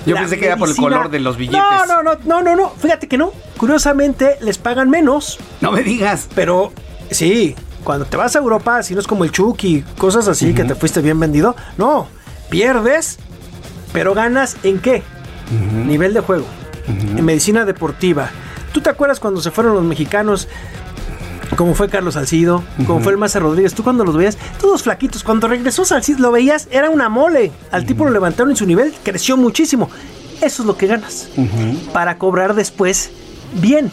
yo 0.06 0.14
la 0.14 0.20
pensé 0.20 0.38
que 0.38 0.46
era 0.46 0.56
por 0.56 0.68
el 0.68 0.76
color 0.76 1.10
de 1.10 1.20
los 1.20 1.36
billetes. 1.36 1.60
No, 1.60 1.86
no, 1.86 2.02
no, 2.02 2.18
no, 2.24 2.42
no, 2.42 2.56
no. 2.56 2.70
Fíjate 2.70 3.08
que 3.08 3.18
no. 3.18 3.32
Curiosamente 3.56 4.38
les 4.40 4.58
pagan 4.58 4.90
menos. 4.90 5.38
No 5.60 5.72
me 5.72 5.82
digas. 5.82 6.28
Pero 6.34 6.72
sí, 7.10 7.54
cuando 7.84 8.04
te 8.06 8.16
vas 8.16 8.36
a 8.36 8.38
Europa, 8.38 8.82
si 8.82 8.94
no 8.94 9.00
es 9.00 9.06
como 9.06 9.24
el 9.24 9.32
Chucky, 9.32 9.82
cosas 9.96 10.28
así 10.28 10.54
que 10.54 10.64
te 10.64 10.74
fuiste 10.74 11.00
bien 11.00 11.18
vendido. 11.18 11.56
No, 11.76 12.06
pierdes, 12.50 13.18
pero 13.92 14.14
ganas 14.14 14.56
en 14.62 14.78
qué? 14.78 15.02
Nivel 15.86 16.14
de 16.14 16.20
juego. 16.20 16.46
En 16.86 17.24
medicina 17.24 17.64
deportiva. 17.64 18.30
¿Tú 18.72 18.80
te 18.80 18.90
acuerdas 18.90 19.20
cuando 19.20 19.40
se 19.40 19.50
fueron 19.50 19.74
los 19.74 19.84
mexicanos? 19.84 20.48
Como 21.56 21.74
fue 21.74 21.88
Carlos 21.88 22.14
Salcido, 22.14 22.62
como 22.86 23.00
fue 23.00 23.12
el 23.12 23.18
Maza 23.18 23.38
Rodríguez, 23.40 23.74
tú 23.74 23.82
cuando 23.82 24.04
los 24.04 24.16
veías, 24.16 24.36
todos 24.60 24.82
flaquitos, 24.82 25.24
cuando 25.24 25.48
regresó 25.48 25.84
Salcido, 25.84 26.20
lo 26.20 26.30
veías, 26.30 26.68
era 26.70 26.90
una 26.90 27.08
mole. 27.08 27.52
Al 27.70 27.86
tipo 27.86 28.04
lo 28.04 28.10
levantaron 28.10 28.52
y 28.52 28.56
su 28.56 28.66
nivel 28.66 28.94
creció 29.02 29.36
muchísimo. 29.36 29.90
Eso 30.40 30.62
es 30.62 30.66
lo 30.66 30.76
que 30.76 30.86
ganas. 30.86 31.28
Para 31.92 32.18
cobrar 32.18 32.54
después 32.54 33.10
bien. 33.60 33.90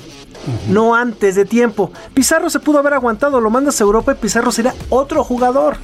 No 0.69 0.95
antes 0.95 1.35
de 1.35 1.45
tiempo. 1.45 1.91
Pizarro 2.13 2.49
se 2.49 2.59
pudo 2.59 2.79
haber 2.79 2.93
aguantado, 2.93 3.39
lo 3.41 3.49
mandas 3.49 3.79
a 3.81 3.83
Europa 3.83 4.13
y 4.13 4.15
Pizarro 4.15 4.51
será 4.51 4.73
otro 4.89 5.23
jugador. 5.23 5.77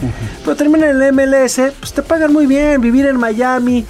Pero 0.43 0.55
termina 0.55 0.89
en 0.89 1.01
el 1.01 1.13
MLS, 1.13 1.73
pues 1.79 1.93
te 1.93 2.01
pagan 2.01 2.33
muy 2.33 2.47
bien. 2.47 2.81
Vivir 2.81 3.05
en 3.05 3.17
Miami, 3.17 3.85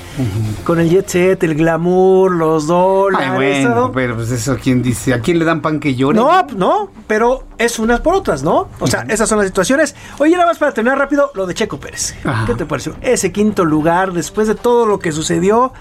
con 0.63 0.79
el 0.79 0.89
jet 0.89 1.07
set, 1.07 1.43
el 1.43 1.55
glamour, 1.55 2.31
los 2.31 2.67
dólares. 2.67 3.29
Ay, 3.31 3.63
bueno, 3.63 3.91
pero 3.93 4.15
pues 4.15 4.31
eso, 4.31 4.57
¿quién 4.61 4.81
dice? 4.81 5.13
¿A 5.13 5.21
quién 5.21 5.39
le 5.39 5.45
dan 5.45 5.61
pan 5.61 5.79
que 5.79 5.95
llore? 5.95 6.17
No, 6.17 6.45
no, 6.55 6.91
pero 7.07 7.43
es 7.57 7.79
unas 7.79 7.99
por 8.01 8.15
otras, 8.15 8.43
¿no? 8.43 8.69
O 8.79 8.87
sea, 8.87 9.05
esas 9.07 9.27
son 9.29 9.37
las 9.37 9.47
situaciones. 9.47 9.95
Oye, 10.19 10.33
nada 10.33 10.47
más 10.47 10.57
para 10.57 10.73
terminar 10.73 10.97
rápido, 10.97 11.31
lo 11.35 11.45
de 11.45 11.53
Checo 11.53 11.79
Pérez. 11.79 12.15
¿Qué 12.45 12.55
te 12.55 12.65
pareció? 12.65 12.95
Ese 13.01 13.31
quinto 13.31 13.65
lugar, 13.65 14.13
después 14.13 14.47
de 14.47 14.55
todo 14.55 14.85
lo 14.85 14.99
que 14.99 15.11
sucedió, 15.11 15.73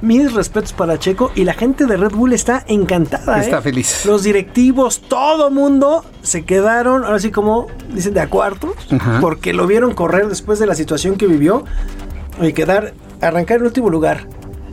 mis 0.00 0.32
respetos 0.34 0.72
para 0.72 0.98
Checo 0.98 1.32
y 1.34 1.44
la 1.44 1.54
gente 1.54 1.86
de 1.86 1.96
Red 1.96 2.12
Bull 2.12 2.32
está 2.32 2.64
encantada. 2.66 3.40
Está 3.40 3.58
¿eh? 3.58 3.62
feliz. 3.62 4.04
Los 4.04 4.22
directivos, 4.22 5.00
todo 5.00 5.50
mundo 5.50 6.04
se 6.22 6.44
quedaron, 6.44 7.04
ahora 7.04 7.18
sí 7.18 7.30
como 7.30 7.66
dicen, 7.92 8.14
de 8.14 8.20
a 8.20 8.28
cuartos, 8.28 8.72
Ajá. 8.90 9.18
porque 9.20 9.52
lo 9.52 9.66
vieron 9.66 9.94
correr 9.94 10.28
después 10.28 10.58
de 10.58 10.66
la 10.66 10.74
situación 10.74 11.16
que 11.16 11.26
vivió 11.26 11.64
y 12.40 12.52
quedar, 12.52 12.94
arrancar 13.20 13.58
en 13.58 13.64
último 13.64 13.88
lugar 13.90 14.26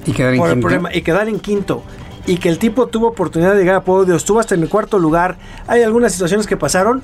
Y 0.06 0.12
quedar 0.14 0.34
en 0.34 0.40
por 0.40 0.48
el 0.48 0.54
quinto. 0.56 0.68
problema 0.68 0.94
y 0.94 1.02
quedar 1.02 1.30
en 1.30 1.40
quinto 1.40 1.84
y 2.26 2.38
que 2.38 2.50
el 2.50 2.60
tipo 2.60 2.88
tuvo 2.88 3.08
oportunidad 3.08 3.54
de 3.54 3.60
llegar 3.60 3.76
a 3.76 3.84
podio, 3.84 4.16
estuvo 4.16 4.40
hasta 4.40 4.54
en 4.56 4.62
el 4.62 4.70
cuarto 4.70 5.00
lugar. 5.00 5.38
Hay 5.68 5.82
algunas 5.82 6.12
situaciones 6.12 6.46
que 6.46 6.56
pasaron, 6.56 7.02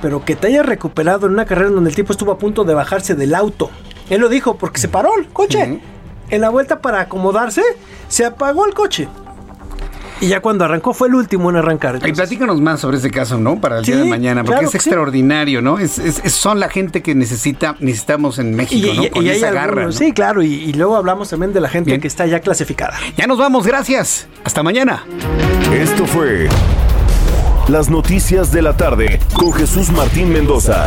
pero 0.00 0.24
que 0.24 0.34
te 0.34 0.46
hayas 0.46 0.64
recuperado 0.64 1.26
en 1.26 1.32
una 1.32 1.44
carrera 1.44 1.68
en 1.68 1.74
donde 1.74 1.90
el 1.90 1.96
tipo 1.96 2.12
estuvo 2.12 2.32
a 2.32 2.38
punto 2.38 2.64
de 2.64 2.72
bajarse 2.74 3.14
del 3.14 3.34
auto. 3.34 3.70
Él 4.08 4.20
lo 4.20 4.28
dijo 4.28 4.56
porque 4.56 4.80
se 4.80 4.88
paró 4.88 5.10
el 5.18 5.28
coche. 5.28 5.80
En 6.30 6.40
la 6.40 6.48
vuelta 6.50 6.80
para 6.80 7.00
acomodarse, 7.00 7.62
se 8.08 8.24
apagó 8.24 8.66
el 8.66 8.74
coche. 8.74 9.08
Y 10.18 10.28
ya 10.28 10.40
cuando 10.40 10.64
arrancó 10.64 10.94
fue 10.94 11.08
el 11.08 11.14
último 11.14 11.50
en 11.50 11.56
arrancar. 11.56 12.00
Y 12.06 12.12
platícanos 12.12 12.58
más 12.62 12.80
sobre 12.80 12.96
ese 12.96 13.10
caso, 13.10 13.36
¿no? 13.36 13.60
Para 13.60 13.80
el 13.80 13.84
día 13.84 13.96
de 13.98 14.06
mañana, 14.06 14.42
porque 14.42 14.52
claro 14.54 14.66
es 14.68 14.70
sí. 14.72 14.76
extraordinario, 14.78 15.60
¿no? 15.60 15.78
Es, 15.78 15.98
es- 15.98 16.22
es- 16.24 16.32
son 16.32 16.58
la 16.58 16.70
gente 16.70 17.02
que 17.02 17.14
necesita, 17.14 17.76
necesitamos 17.80 18.38
en 18.38 18.54
México, 18.54 18.88
¿no? 18.94 19.10
Con 19.10 19.26
y 19.26 19.28
esa 19.28 19.50
garra. 19.50 19.82
algunos, 19.82 20.00
¿no? 20.00 20.06
Sí, 20.06 20.12
claro, 20.12 20.42
y, 20.42 20.54
y 20.54 20.72
luego 20.72 20.96
hablamos 20.96 21.28
también 21.28 21.52
de 21.52 21.60
la 21.60 21.68
gente 21.68 22.00
que 22.00 22.08
está 22.08 22.24
ya 22.26 22.40
clasificada. 22.40 22.94
Ya 23.18 23.26
nos 23.26 23.36
vamos, 23.36 23.66
gracias. 23.66 24.26
Hasta 24.42 24.62
mañana. 24.62 25.04
Esto 25.70 26.06
fue 26.06 26.48
Las 27.68 27.90
Noticias 27.90 28.50
de 28.52 28.62
la 28.62 28.74
Tarde 28.74 29.20
con 29.34 29.52
Jesús 29.52 29.90
Martín 29.90 30.32
Mendoza. 30.32 30.86